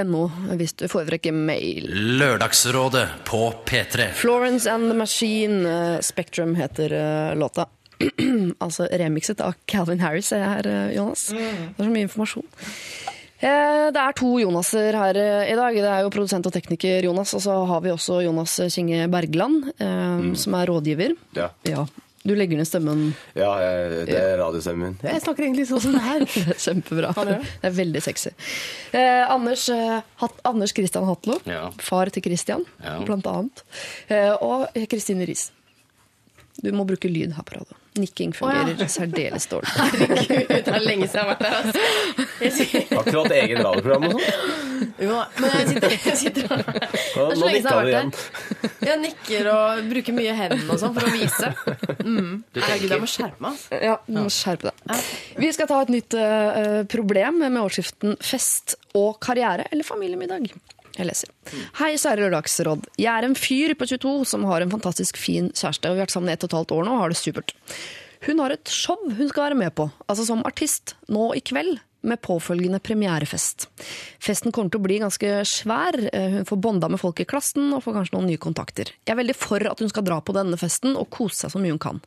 NO 0.08 0.24
hvis 0.60 0.78
du 0.80 0.86
foretrekker 0.92 1.34
mail. 1.36 1.90
Lørdagsrådet 2.22 3.08
på 3.28 3.50
P3. 3.68 4.12
Florence 4.16 4.70
and 4.72 4.92
the 4.92 4.96
Machine, 4.96 5.66
eh, 5.68 6.00
Spectrum 6.06 6.56
heter 6.56 7.36
låta. 7.36 7.68
altså 8.64 8.88
remixet 9.02 9.42
av 9.42 9.56
Calvin 9.70 10.00
Harris 10.04 10.32
er 10.36 10.44
her, 10.46 10.68
eh, 10.70 10.96
Jonas. 10.98 11.28
Det 11.34 11.44
er 11.44 11.84
så 11.88 11.92
mye 11.94 12.08
informasjon. 12.08 12.46
Eh, 13.38 13.92
Det 13.94 14.02
er 14.02 14.16
to 14.18 14.32
Jonaser 14.42 14.98
her 14.98 15.18
eh, 15.22 15.52
i 15.52 15.56
dag. 15.58 15.76
Det 15.78 15.92
er 15.94 16.02
jo 16.06 16.10
produsent 16.14 16.46
og 16.50 16.54
tekniker 16.56 17.06
Jonas, 17.06 17.34
og 17.38 17.42
så 17.46 17.60
har 17.70 17.82
vi 17.86 17.94
også 17.94 18.24
Jonas 18.26 18.58
Kinge 18.74 19.06
Bergland, 19.14 19.72
mm. 19.80 20.36
som 20.38 20.54
er 20.60 20.68
rådgiver. 20.74 21.16
Ja, 21.38 21.52
Ja. 21.70 21.86
Du 22.28 22.34
legger 22.36 22.58
ned 22.60 22.68
stemmen. 22.68 23.14
ja 23.40 23.48
jeg, 23.62 24.08
det 24.10 24.16
er 24.20 24.34
radiostemmen 24.42 24.90
min. 24.90 24.96
Jeg 25.14 25.22
snakker 25.24 25.46
egentlig 25.46 25.64
sånn 25.70 25.80
som 25.80 25.94
det 25.96 26.02
her. 26.04 26.26
Er 26.26 26.58
kjempebra. 26.66 27.12
Det 27.24 27.70
er 27.70 27.76
veldig 27.78 28.02
sexy. 28.04 28.34
Eh, 28.92 29.22
Anders, 29.32 29.70
eh, 29.72 30.02
Hat 30.20 30.42
Anders 30.44 30.74
Christian 30.76 31.06
Hatlo, 31.08 31.38
Ja. 31.48 31.70
far 31.80 32.12
til 32.12 32.26
Christian, 32.26 32.66
Ja. 32.84 32.98
blant 33.08 33.30
annet. 33.32 33.64
Eh, 34.12 34.34
og 34.44 34.68
Kristine 34.92 35.24
Riis. 35.30 35.52
Du 36.64 36.72
må 36.74 36.86
bruke 36.90 37.10
lyd 37.12 37.36
her 37.38 37.46
på 37.46 37.54
radio. 37.60 37.76
Nikking 37.98 38.32
fungerer 38.38 38.90
særdeles 38.90 39.46
dårlig. 39.50 39.70
Herregud, 39.78 40.50
det 40.50 40.74
er 40.74 40.84
lenge 40.86 41.08
siden 41.10 41.18
jeg 41.18 41.24
har 41.24 41.30
vært 41.32 41.44
der. 41.46 41.54
Altså. 41.58 41.82
Har 42.92 43.02
ikke 43.02 43.14
du 43.14 43.18
hatt 43.20 43.36
eget 43.38 43.62
radioprogram 43.66 44.08
og 44.08 44.14
sånn? 44.14 44.66
jo, 45.02 45.16
men 45.42 45.56
jeg 45.56 45.68
sitter, 45.72 45.96
jeg 46.06 46.18
sitter 46.20 46.52
Det 46.52 46.84
er 46.84 47.00
så 47.08 47.26
Nå 47.26 47.48
lenge 47.48 47.58
siden 47.58 47.58
jeg 47.58 47.58
nikka 47.58 47.74
har 47.74 47.88
du 47.88 47.90
vært 47.90 47.94
igjen. 47.94 48.12
der. 48.14 48.88
Jeg 48.88 49.02
nikker 49.04 49.50
og 49.54 49.90
bruker 49.92 50.18
mye 50.18 50.36
hendene 50.38 50.70
og 50.76 50.82
sånn 50.84 50.96
for 50.98 51.10
å 51.10 51.14
vise. 51.16 51.52
Mm. 52.06 52.34
Herregud, 52.58 52.94
jeg 52.94 53.02
må 53.04 53.10
skjerpe 53.12 53.46
meg. 53.48 53.58
ass. 53.58 53.68
Ja, 53.90 53.98
du 54.06 54.18
må 54.20 54.30
skjerpe 54.34 54.72
deg. 54.72 55.12
Vi 55.42 55.52
skal 55.58 55.70
ta 55.74 55.82
et 55.86 55.94
nytt 55.94 56.18
uh, 56.18 56.82
problem 56.94 57.42
med 57.48 57.62
årsskiften 57.64 58.18
'Fest 58.22 58.78
og 58.98 59.18
karriere 59.24 59.66
eller 59.72 59.86
familiemiddag'. 59.88 60.54
Jeg 60.98 61.06
leser. 61.12 61.30
Hei, 61.78 61.92
kjære 61.94 62.24
Lørdagsråd. 62.24 62.88
Jeg 62.98 63.12
er 63.14 63.28
en 63.28 63.38
fyr 63.38 63.76
på 63.78 63.86
22 63.86 64.26
som 64.32 64.46
har 64.50 64.66
en 64.66 64.74
fantastisk 64.74 65.20
fin 65.22 65.52
kjæreste. 65.54 65.86
og 65.86 65.94
Vi 65.96 66.02
har 66.02 66.08
vært 66.08 66.16
sammen 66.16 66.32
i 66.32 66.34
ett 66.34 66.46
og 66.46 66.50
et 66.50 66.58
halvt 66.58 66.74
år 66.74 66.88
nå 66.88 66.96
og 66.96 67.04
har 67.04 67.14
det 67.14 67.20
supert. 67.20 67.54
Hun 68.26 68.42
har 68.42 68.56
et 68.56 68.72
show 68.74 68.98
hun 69.06 69.30
skal 69.30 69.52
være 69.52 69.60
med 69.60 69.76
på, 69.78 69.92
altså 70.10 70.26
som 70.26 70.42
artist, 70.50 70.96
nå 71.08 71.30
i 71.38 71.44
kveld. 71.46 71.78
Med 72.06 72.22
påfølgende 72.22 72.78
premierefest. 72.80 73.66
Festen 74.22 74.52
kommer 74.54 74.70
til 74.70 74.80
å 74.80 74.84
bli 74.86 75.00
ganske 75.02 75.32
svær. 75.50 75.98
Eh, 76.14 76.30
Hun 76.38 76.46
får 76.46 76.60
bonda 76.62 76.88
med 76.94 77.00
folk 77.02 77.20
i 77.20 77.26
klassen 77.26 77.74
og 77.74 77.82
får 77.84 77.96
kanskje 77.98 78.14
noen 78.14 78.28
nye 78.30 78.38
kontakter. 78.38 78.92
Jeg 79.08 79.16
er 79.16 79.18
veldig 79.18 79.36
for 79.36 79.66
at 79.66 79.80
hun 79.82 79.90
skal 79.90 80.06
dra 80.06 80.20
på 80.22 80.36
denne 80.38 80.60
festen 80.62 80.96
og 80.96 81.10
kose 81.10 81.42
seg 81.42 81.52
så 81.56 81.60
mye 81.60 81.74
hun 81.74 81.82
kan. 81.82 82.02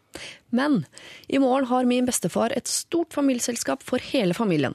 Men 0.54 0.86
i 1.28 1.38
morgen 1.42 1.66
har 1.66 1.84
min 1.90 2.06
bestefar 2.06 2.54
et 2.56 2.70
stort 2.70 3.12
familieselskap 3.12 3.82
for 3.82 3.98
hele 3.98 4.32
familien. 4.34 4.74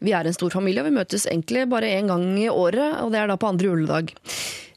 Vi 0.00 0.12
er 0.12 0.28
en 0.28 0.36
stor 0.36 0.50
familie, 0.52 0.84
og 0.84 0.90
vi 0.90 0.96
møtes 1.00 1.26
egentlig 1.26 1.66
bare 1.68 1.88
én 1.96 2.06
gang 2.12 2.28
i 2.38 2.48
året, 2.52 3.00
og 3.00 3.10
det 3.12 3.20
er 3.20 3.28
da 3.32 3.36
på 3.40 3.48
andre 3.48 3.72
juledag. 3.72 4.12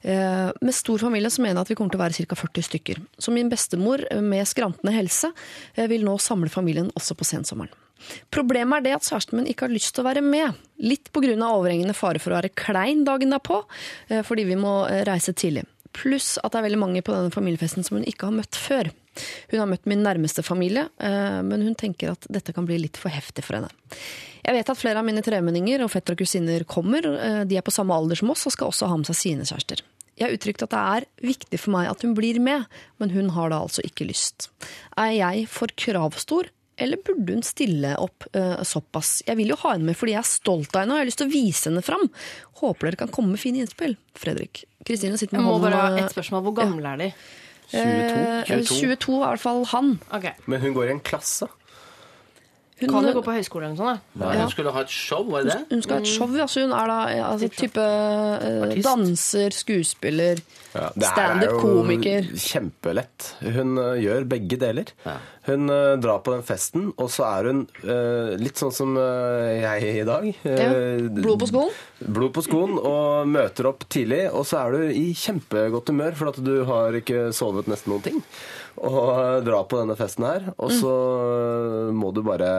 Eh, 0.04 0.50
Med 0.62 0.74
stor 0.76 0.98
familie 1.00 1.30
så 1.30 1.42
mener 1.44 1.60
jeg 1.60 1.68
at 1.68 1.70
vi 1.70 1.76
kommer 1.76 1.92
til 1.92 2.00
å 2.00 2.04
være 2.08 2.26
ca. 2.28 2.36
40 2.36 2.70
stykker. 2.72 3.04
Så 3.20 3.32
min 3.36 3.50
bestemor 3.52 4.00
med 4.22 4.48
skrantende 4.48 4.96
helse 4.96 5.32
eh, 5.76 5.88
vil 5.88 6.04
nå 6.08 6.18
samle 6.20 6.50
familien 6.50 6.92
også 6.96 7.16
på 7.20 7.28
sensommeren. 7.28 7.72
Problemet 8.34 8.80
er 8.80 8.88
det 8.88 8.96
at 8.98 9.08
kjæresten 9.08 9.40
min 9.40 9.50
ikke 9.50 9.68
har 9.68 9.74
lyst 9.74 9.94
til 9.96 10.04
å 10.04 10.10
være 10.10 10.24
med. 10.26 10.58
Litt 10.84 11.12
pga. 11.14 11.36
overhengende 11.36 11.96
fare 11.96 12.20
for 12.20 12.34
å 12.34 12.40
være 12.40 12.54
klein 12.56 13.04
dagen 13.08 13.34
derpå, 13.34 13.64
eh, 14.10 14.24
fordi 14.26 14.48
vi 14.50 14.58
må 14.60 14.84
eh, 14.90 15.04
reise 15.08 15.34
tidlig. 15.34 15.66
Pluss 15.94 16.40
at 16.42 16.52
det 16.52 16.60
er 16.60 16.68
veldig 16.70 16.82
mange 16.82 17.02
på 17.06 17.14
denne 17.14 17.34
familiefesten 17.34 17.86
som 17.86 18.00
hun 18.00 18.08
ikke 18.10 18.28
har 18.30 18.36
møtt 18.36 18.58
før. 18.58 18.90
Hun 19.52 19.60
har 19.62 19.70
møtt 19.70 19.86
min 19.86 20.02
nærmeste 20.02 20.44
familie, 20.44 20.88
eh, 20.98 21.42
men 21.46 21.62
hun 21.62 21.76
tenker 21.76 22.16
at 22.16 22.28
dette 22.30 22.54
kan 22.54 22.66
bli 22.66 22.82
litt 22.82 22.98
for 22.98 23.14
heftig 23.14 23.46
for 23.46 23.60
henne. 23.60 23.70
Jeg 24.44 24.58
vet 24.58 24.70
at 24.74 24.80
flere 24.80 25.00
av 25.00 25.08
mine 25.08 25.24
tremenninger 25.24 25.84
og 25.86 25.92
fettere 25.94 26.18
og 26.18 26.26
kusiner 26.26 26.66
kommer. 26.68 27.06
De 27.48 27.56
er 27.56 27.64
på 27.64 27.72
samme 27.72 27.96
alder 27.96 28.20
som 28.20 28.34
oss 28.34 28.44
og 28.50 28.52
skal 28.52 28.74
også 28.74 28.90
ha 28.92 28.98
med 29.00 29.08
seg 29.08 29.16
sine 29.16 29.46
kjærester. 29.48 29.80
Jeg 30.20 30.28
har 30.28 30.36
uttrykt 30.36 30.66
at 30.66 30.74
det 30.74 30.82
er 30.82 31.06
viktig 31.26 31.60
for 31.62 31.74
meg 31.74 31.88
at 31.90 32.04
hun 32.06 32.14
blir 32.18 32.38
med, 32.44 32.68
men 33.02 33.14
hun 33.16 33.32
har 33.38 33.54
da 33.54 33.62
altså 33.64 33.82
ikke 33.88 34.10
lyst. 34.10 34.50
Er 35.00 35.14
jeg 35.16 35.48
for 35.50 35.72
kravstor, 35.80 36.52
eller 36.78 37.02
burde 37.06 37.38
hun 37.38 37.46
stille 37.46 37.94
opp 38.02 38.26
uh, 38.36 38.62
såpass? 38.66 39.22
Jeg 39.28 39.38
vil 39.40 39.54
jo 39.54 39.60
ha 39.62 39.76
henne 39.76 39.92
med 39.92 39.98
fordi 40.00 40.16
jeg 40.16 40.24
er 40.24 40.30
stolt 40.30 40.74
av 40.74 40.84
henne 40.84 40.96
og 40.96 41.02
jeg 41.02 41.06
har 41.06 41.12
lyst 41.12 41.22
til 41.22 41.30
å 41.30 41.34
vise 41.34 41.70
henne 41.70 41.86
fram. 41.86 42.06
Håper 42.64 42.90
dere 42.90 43.02
kan 43.04 43.14
komme 43.14 43.36
med 43.36 43.42
fine 43.42 43.64
innspill. 43.64 43.96
Fredrik. 44.18 44.64
Kristine 44.88 45.20
sitter 45.20 45.38
Jeg 45.38 45.46
med 45.46 45.52
må 45.52 45.64
bare 45.64 45.82
ha 45.82 46.04
et 46.04 46.14
spørsmål. 46.14 46.46
Hvor 46.48 46.58
gamle 46.64 46.96
er 46.96 47.04
de? 47.04 47.10
22. 47.74 48.54
Eh, 48.54 48.64
22 48.70 49.18
er 49.18 49.26
i 49.26 49.28
hvert 49.34 49.44
fall 49.44 49.68
han. 49.74 49.94
Okay. 50.14 50.34
Men 50.46 50.62
hun 50.62 50.76
går 50.76 50.90
i 50.90 50.96
en 50.98 51.04
klasse. 51.04 51.50
Hun, 52.80 52.90
Kan 52.90 53.08
jo 53.08 53.14
gå 53.16 53.24
på 53.24 53.36
høyskole 53.38 53.70
eller 53.70 53.78
noe 53.78 53.94
sånt. 53.96 54.16
Nei, 54.20 54.34
Hun 54.42 54.52
skulle 54.52 54.74
ha 54.76 54.84
et 54.84 54.92
show, 54.92 55.24
var 55.30 55.46
det 55.46 55.54
det? 55.54 55.62
Hun 55.72 55.84
skal 55.86 56.00
ha 56.00 56.04
et 56.04 56.10
show, 56.10 56.34
altså 56.46 56.66
hun 56.66 56.74
er 56.76 56.90
da 56.92 56.98
ja, 57.14 57.28
altså, 57.30 57.50
type 57.54 57.86
uh, 57.86 58.74
danser, 58.84 59.56
skuespiller, 59.56 60.42
Ja, 60.74 60.90
er 60.90 61.06
standup-komiker. 61.12 62.30
Kjempelett. 62.40 63.30
Hun 63.44 63.78
uh, 63.78 63.94
gjør 64.02 64.26
begge 64.30 64.58
deler. 64.62 64.90
Ja. 65.06 65.18
Hun 65.48 65.70
uh, 65.70 65.94
drar 66.02 66.24
på 66.26 66.34
den 66.34 66.46
festen, 66.48 66.90
og 66.98 67.12
så 67.14 67.28
er 67.30 67.50
hun 67.52 67.62
uh, 67.84 68.34
litt 68.42 68.60
sånn 68.62 68.74
som 68.74 68.98
jeg 68.98 69.94
i 70.02 70.08
dag. 70.08 70.28
Ja. 70.48 70.72
Blod 71.14 71.44
på 71.44 71.52
skoen. 71.52 71.78
Blod 72.04 72.34
på 72.36 72.46
skoen, 72.46 72.76
og 72.80 73.30
møter 73.30 73.70
opp 73.70 73.86
tidlig. 73.94 74.26
Og 74.34 74.48
så 74.50 74.64
er 74.64 74.76
du 74.78 74.98
i 74.98 75.08
kjempegodt 75.18 75.94
humør, 75.94 76.18
for 76.20 76.34
at 76.34 76.42
du 76.44 76.56
har 76.70 77.00
ikke 77.00 77.30
sovet 77.36 77.70
nesten 77.72 77.94
noen 77.94 78.08
ting. 78.10 78.22
Og 78.82 79.44
drar 79.46 79.68
på 79.70 79.78
denne 79.78 79.98
festen 79.98 80.26
her, 80.26 80.48
og 80.58 80.72
så 80.74 80.94
øh, 80.94 81.92
må 81.94 82.10
du 82.16 82.24
bare 82.26 82.50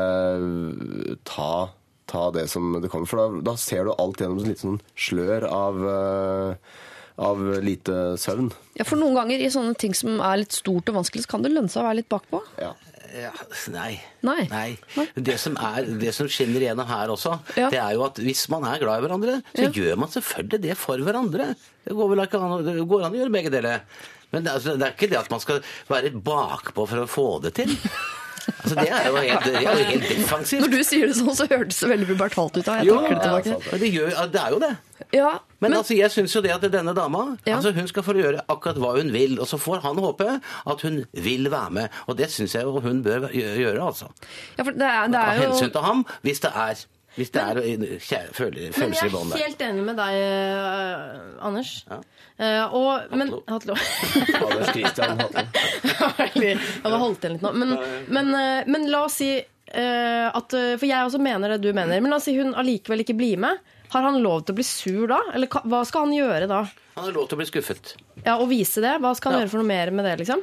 ta 1.26 1.72
ta 2.06 2.28
det 2.30 2.46
som 2.52 2.74
det 2.82 2.90
kommer. 2.92 3.08
For 3.08 3.18
da, 3.20 3.42
da 3.50 3.56
ser 3.58 3.86
du 3.86 3.94
alt 3.96 4.20
gjennom 4.20 4.42
et 4.42 4.50
litt 4.52 4.62
sånn 4.62 4.80
slør 4.94 5.46
av, 5.48 5.80
øh, 5.88 6.74
av 7.18 7.38
lite 7.62 8.16
søvn. 8.18 8.48
Ja, 8.78 8.84
for 8.88 8.98
noen 8.98 9.14
ganger 9.14 9.38
i 9.44 9.50
sånne 9.52 9.76
ting 9.78 9.94
som 9.94 10.16
er 10.20 10.40
litt 10.42 10.52
stort 10.56 10.88
og 10.90 10.96
vanskelig, 10.98 11.22
så 11.26 11.30
kan 11.34 11.44
det 11.44 11.52
lønne 11.54 11.70
seg 11.70 11.82
å 11.84 11.86
være 11.86 12.00
litt 12.02 12.08
bakpå. 12.10 12.40
Ja. 12.58 12.72
Ja, 13.14 13.30
nei. 13.70 14.00
Nei. 14.26 14.48
Nei. 14.50 15.04
Det, 15.14 15.36
som 15.38 15.54
er, 15.62 15.84
det 16.00 16.10
som 16.16 16.26
skinner 16.26 16.64
igjennom 16.64 16.88
her 16.88 17.12
også, 17.14 17.36
Ja. 17.54 17.68
det 17.70 17.78
er 17.78 17.92
jo 17.94 18.02
at 18.08 18.18
hvis 18.18 18.48
man 18.50 18.64
er 18.66 18.80
glad 18.82 18.98
i 18.98 19.06
hverandre, 19.06 19.36
så 19.54 19.68
Ja. 19.68 19.70
gjør 19.70 19.96
man 20.02 20.08
selvfølgelig 20.10 20.60
det 20.64 20.74
for 20.76 20.98
hverandre. 20.98 21.54
Det 21.86 21.94
går 21.94 22.08
vel 22.10 22.24
ikke 22.24 22.40
an, 22.42 22.64
det 22.66 22.74
går 22.88 23.04
an 23.06 23.12
å 23.14 23.20
gjøre 23.20 23.30
begge 23.36 23.52
deler. 23.54 23.80
Men 24.32 24.42
det, 24.42 24.50
er 24.50 24.54
altså, 24.58 24.74
det 24.76 24.82
er 24.88 24.96
ikke 24.96 25.10
det 25.12 25.18
at 25.20 25.30
man 25.30 25.38
skal 25.44 25.62
være 25.88 26.10
bakpå 26.10 26.88
for 26.90 27.04
å 27.04 27.06
få 27.06 27.28
det 27.44 27.54
til. 27.54 27.70
Altså, 28.48 28.74
det 28.78 28.88
er 28.90 29.06
jo 29.08 29.16
helt, 29.16 29.44
det 29.44 29.54
er 29.54 29.62
jo 29.66 29.84
helt 29.90 30.08
defensivt. 30.08 30.60
Når 30.64 30.72
du 30.74 30.82
sier 30.84 31.10
det 31.10 31.16
sånn, 31.18 31.34
så 31.36 31.46
hørtes 31.50 31.78
det 31.80 31.90
veldig 31.90 32.08
pubertalt 32.10 32.58
ut. 32.58 32.64
da. 32.66 32.76
Jeg 32.80 32.88
Jo, 32.90 32.96
det 33.02 33.18
tilbake. 33.22 33.56
men 33.70 33.80
det, 33.80 33.90
gjør, 33.94 34.16
det 34.32 34.40
er 34.42 34.54
jo 34.54 34.58
det. 34.64 34.72
Ja, 35.14 35.30
Men, 35.60 35.70
men, 35.70 35.76
altså, 35.78 35.94
jeg 35.96 36.10
syns 36.14 36.34
jo 36.36 36.42
det 36.44 36.52
at 36.54 36.64
denne 36.72 36.94
dama 36.96 37.36
Ja. 37.46 37.56
altså, 37.56 37.72
hun 37.76 37.88
skal 37.88 38.02
få 38.06 38.16
gjøre 38.18 38.40
akkurat 38.48 38.80
hva 38.82 38.94
hun 38.98 39.12
vil. 39.12 39.38
Og 39.40 39.46
så 39.48 39.58
får 39.60 39.80
han 39.84 40.00
håpe 40.02 40.40
at 40.40 40.82
hun 40.88 41.04
vil 41.12 41.50
være 41.50 41.70
med. 41.70 41.88
Og 42.06 42.18
det 42.18 42.30
syns 42.30 42.54
jeg 42.54 42.62
jo 42.68 42.80
hun 42.80 43.02
bør 43.02 43.28
gjøre, 43.32 43.80
altså. 43.84 44.10
ja, 44.58 44.62
for 44.64 44.72
det 44.72 44.82
er, 44.90 45.06
det 45.08 45.20
er 45.20 45.34
jo 45.40 45.48
hensyn 45.48 45.70
til 45.72 45.80
ham, 45.80 46.04
hvis 46.22 46.40
det 46.40 46.52
er 46.54 46.84
hvis 47.14 47.30
det 47.30 47.42
er 47.42 47.54
Men 47.54 47.86
følelser 48.74 49.06
i 49.06 49.10
jeg 49.10 49.40
er 49.40 49.44
helt 49.46 49.60
enig 49.62 49.84
med 49.86 49.96
deg, 50.00 50.16
Anders. 51.46 51.84
Anders. 51.86 52.06
Eh, 52.34 52.74
og, 52.74 53.12
men, 53.14 53.30
Hatlo. 53.46 53.76
Hatlo. 53.78 54.48
Anders 54.48 54.72
Christian 54.74 55.20
Hatlo. 55.20 55.44
Jeg 56.42 56.58
har 56.82 56.98
holdt 56.98 57.22
igjen 57.22 57.36
litt 57.36 57.44
nå. 57.44 57.52
Men, 57.54 57.76
men, 58.10 58.32
uh, 58.34 58.66
men 58.70 58.88
la 58.90 59.04
oss 59.06 59.20
si 59.22 59.28
uh, 59.38 60.26
at 60.34 60.50
For 60.50 60.86
jeg 60.88 61.06
også 61.06 61.20
mener 61.22 61.54
det 61.54 61.60
du 61.62 61.70
mener. 61.76 62.02
Men 62.02 62.10
la 62.10 62.18
oss 62.18 62.26
si 62.26 62.34
hun 62.38 62.50
allikevel 62.58 63.04
ikke 63.04 63.16
blir 63.18 63.38
med. 63.44 63.62
Har 63.94 64.02
han 64.08 64.18
lov 64.24 64.42
til 64.42 64.56
å 64.56 64.58
bli 64.58 64.66
sur 64.66 65.06
da? 65.12 65.20
Eller 65.36 65.46
hva 65.46 65.84
skal 65.86 66.08
han 66.08 66.16
gjøre 66.16 66.50
da? 66.50 66.64
Han 66.96 67.06
har 67.06 67.14
lov 67.14 67.30
til 67.30 67.38
å 67.38 67.42
bli 67.44 67.46
skuffet. 67.52 67.94
Ja, 68.24 68.36
Og 68.40 68.48
vise 68.50 68.82
det? 68.82 68.96
Hva 69.02 69.14
skal 69.14 69.30
han 69.32 69.38
Ja. 69.38 69.44
gjøre 69.46 69.54
for 69.54 69.62
noe 69.62 69.70
mer 69.70 69.94
med 69.94 70.08
det, 70.08 70.16
liksom? 70.24 70.42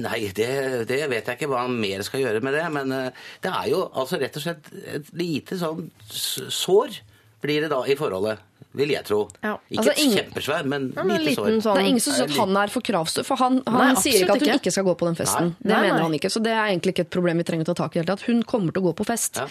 Nei, 0.00 0.24
det, 0.34 0.48
det 0.88 1.02
vet 1.12 1.28
jeg 1.28 1.36
ikke 1.36 1.50
hva 1.52 1.66
han 1.66 1.76
mer 1.78 2.00
skal 2.02 2.24
gjøre 2.24 2.40
med 2.42 2.56
det. 2.56 2.64
Men 2.74 2.90
det 2.90 3.52
er 3.52 3.68
jo 3.70 3.84
altså 3.92 4.18
rett 4.18 4.40
og 4.40 4.46
slett 4.46 4.72
et 4.96 5.12
lite 5.14 5.60
sånn 5.60 5.90
sår 6.10 6.96
blir 7.44 7.66
det 7.66 7.70
da 7.72 7.84
i 7.84 7.96
forholdet. 8.00 8.40
Vil 8.72 8.88
jeg 8.94 9.02
tro. 9.04 9.28
Ja. 9.42 9.56
Ikke 9.70 9.80
Altså, 9.82 9.92
ingen- 10.04 10.18
kjempesvær, 10.30 10.64
men 10.64 10.92
Ja, 10.94 11.02
men 11.02 11.16
lite 11.24 11.30
liten 11.42 11.60
sår. 11.60 11.62
sånn 11.64 11.74
det 11.74 11.82
er 11.82 11.88
ingen 11.88 12.00
som 12.00 12.12
syns 12.14 12.30
at 12.30 12.36
han 12.38 12.56
er 12.56 12.66
for 12.68 12.80
kravstor, 12.80 13.24
for 13.26 13.36
han, 13.36 13.62
han 13.66 13.94
Nei, 13.94 13.94
sier 14.00 14.22
ikke 14.22 14.30
at 14.36 14.40
hun 14.40 14.48
ikke. 14.48 14.60
ikke 14.62 14.72
skal 14.72 14.84
gå 14.84 14.94
på 14.96 15.06
den 15.08 15.16
festen. 15.18 15.42
Nei. 15.42 15.56
Det 15.62 15.72
Nei, 15.74 15.80
mener 15.88 16.00
han 16.06 16.12
ikke, 16.14 16.30
så 16.30 16.42
det 16.42 16.52
er 16.54 16.66
egentlig 16.70 16.92
ikke 16.94 17.00
et 17.00 17.10
problem 17.10 17.36
vi 17.38 17.42
trenger 17.42 17.64
å 17.66 17.74
ta 17.74 17.74
tak 17.82 17.96
i. 17.96 17.98
Helt, 17.98 18.10
at. 18.10 18.20
Hun 18.22 18.42
kommer 18.44 18.72
til 18.72 18.82
å 18.82 18.86
gå 18.86 18.94
på 18.94 19.06
fest. 19.06 19.36
Ja. 19.42 19.48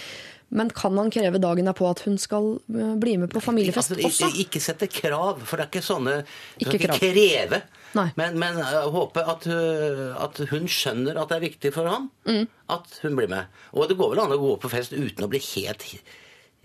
Men 0.52 0.70
kan 0.72 0.96
han 0.98 1.12
kreve 1.12 1.38
dagen 1.40 1.66
derpå 1.66 1.90
at 1.92 2.00
hun 2.08 2.18
skal 2.18 2.60
øh, 2.74 2.96
bli 2.98 3.18
med 3.18 3.30
på 3.30 3.40
familiefest 3.44 3.92
Altså, 3.92 4.08
også? 4.26 4.32
ikke, 4.40 4.60
sette 4.60 4.88
krav, 4.90 5.38
for 5.46 5.58
det 5.58 5.68
er 5.68 5.70
ikke 5.80 5.86
sånne 5.86 6.24
Ikke 6.60 6.80
krav. 6.80 6.96
ikke 6.98 7.12
kreve. 7.14 7.62
Nei. 7.94 8.12
Men, 8.16 8.40
men 8.40 8.56
håpe 8.56 9.18
at, 9.28 9.46
uh, 9.48 10.24
at 10.24 10.38
hun 10.50 10.66
skjønner 10.66 11.18
at 11.22 11.28
det 11.30 11.38
er 11.38 11.50
viktig 11.50 11.74
for 11.74 11.88
ham 11.90 12.10
Mm. 12.26 12.48
at 12.70 13.00
hun 13.04 13.16
blir 13.16 13.28
med. 13.30 13.46
Og 13.74 13.88
det 13.90 13.98
går 13.98 14.10
vel 14.16 14.20
an 14.24 14.32
å 14.32 14.40
gå 14.40 14.60
på 14.62 14.70
fest 14.70 14.92
uten 14.94 15.26
å 15.26 15.30
bli 15.30 15.40
helt 15.40 15.84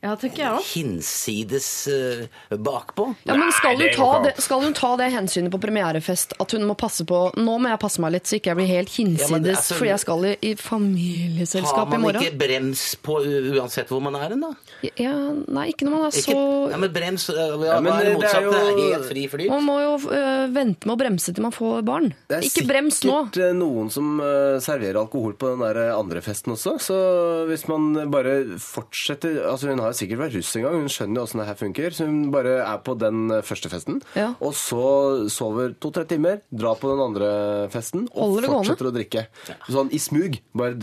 Ja, 0.05 0.13
tenker 0.21 0.43
jeg 0.45 0.53
også. 0.59 0.75
hinsides 0.77 1.69
uh, 1.89 2.57
bakpå. 2.61 3.07
Ja, 3.25 3.39
men 3.41 3.49
skal 3.57 3.79
hun, 3.81 3.89
ta 3.97 4.09
det, 4.27 4.35
skal 4.45 4.61
hun 4.67 4.75
ta 4.77 4.91
det 5.01 5.07
hensynet 5.15 5.53
på 5.55 5.61
premierefest 5.63 6.35
at 6.43 6.53
hun 6.53 6.67
må 6.69 6.77
passe 6.77 7.07
på 7.09 7.21
Nå 7.41 7.55
må 7.63 7.71
jeg 7.73 7.81
passe 7.81 8.03
meg 8.05 8.13
litt, 8.19 8.29
så 8.29 8.37
ikke 8.37 8.53
jeg 8.53 8.59
blir 8.61 8.69
helt 8.71 8.93
hinsides, 8.93 9.25
Ja, 9.25 9.33
men 9.33 9.47
det 9.47 9.55
er 9.55 9.63
så- 9.63 9.79
fordi 9.79 9.91
jeg 9.95 10.03
skal 10.05 10.27
i, 10.29 10.35
i 10.45 10.55
familieselskap 10.61 11.95
i 11.95 11.99
man 12.03 12.19
ikke 12.21 12.37
brems 12.39 12.83
på 13.05 13.17
uansett 13.57 13.89
hvor 13.93 14.03
man 14.05 14.19
er 14.19 14.35
hen, 14.35 14.45
da? 14.45 14.53
Ja, 15.01 15.15
nei, 15.49 15.67
ikke 15.73 15.87
når 15.89 15.95
man 15.97 16.05
er 16.09 16.19
Ikke, 16.21 16.35
så 16.37 16.71
ja, 16.75 16.81
men 16.85 16.93
brems 16.95 17.27
ja, 17.33 17.47
Ja, 17.65 17.81
men 17.81 17.93
er 17.95 18.05
det 18.05 18.13
er 18.13 18.19
motsatte? 18.19 18.53
Det 18.53 18.61
er 18.61 18.71
jo- 18.75 18.93
helt 18.93 19.09
fri 19.09 19.25
flyt. 19.33 19.49
Man 19.51 19.65
må 19.65 19.79
jo 19.81 19.95
øh, 20.13 20.45
vente 20.55 20.87
med 20.89 20.95
å 20.95 20.99
bremse 21.01 21.33
til 21.35 21.43
man 21.47 21.55
får 21.55 21.83
barn. 21.87 22.11
Ikke 22.45 22.67
brems 22.69 23.01
nå. 23.09 23.17
Det 23.33 23.41
er 23.41 23.49
sikkert 23.49 23.49
eh, 23.49 23.57
noen 23.59 23.91
som 23.95 24.21
eh, 24.21 24.59
serverer 24.65 25.01
alkohol 25.01 25.35
på 25.41 25.55
den 25.55 25.65
der 25.65 25.81
eh, 25.89 25.95
andre 25.97 26.21
festen 26.25 26.55
også. 26.55 26.77
Så 26.83 26.99
hvis 27.49 27.67
man 27.71 28.11
bare 28.13 28.37
fortsetter 28.61 29.41
altså 29.49 29.71
Hun 29.73 29.81
har 29.81 29.94
sikkert 29.99 30.23
vært 30.25 30.37
russ 30.39 30.53
en 30.59 30.65
gang, 30.67 30.77
hun 30.85 30.93
skjønner 30.93 31.21
jo 31.21 31.25
åssen 31.27 31.41
det 31.43 31.47
her 31.49 31.59
funker. 31.61 31.95
Så 31.97 32.07
hun 32.09 32.31
bare 32.35 32.55
er 32.65 32.79
på 32.87 32.97
den 33.01 33.31
eh, 33.31 33.43
første 33.47 33.71
festen, 33.73 34.01
Ja. 34.19 34.33
og 34.41 34.53
så 34.59 35.29
sover 35.33 35.75
to-tre 35.81 36.05
timer, 36.11 36.41
drar 36.55 36.77
på 36.81 36.91
den 36.93 37.03
andre 37.05 37.29
festen 37.73 38.07
og 38.13 38.21
Holder 38.25 38.47
det 38.47 38.51
gående. 38.51 38.65
fortsetter 38.65 38.91
å 38.91 38.95
drikke. 38.95 39.27
Sånn 39.71 39.93
i 39.95 40.01
smug. 40.03 40.39
Bare 40.55 40.77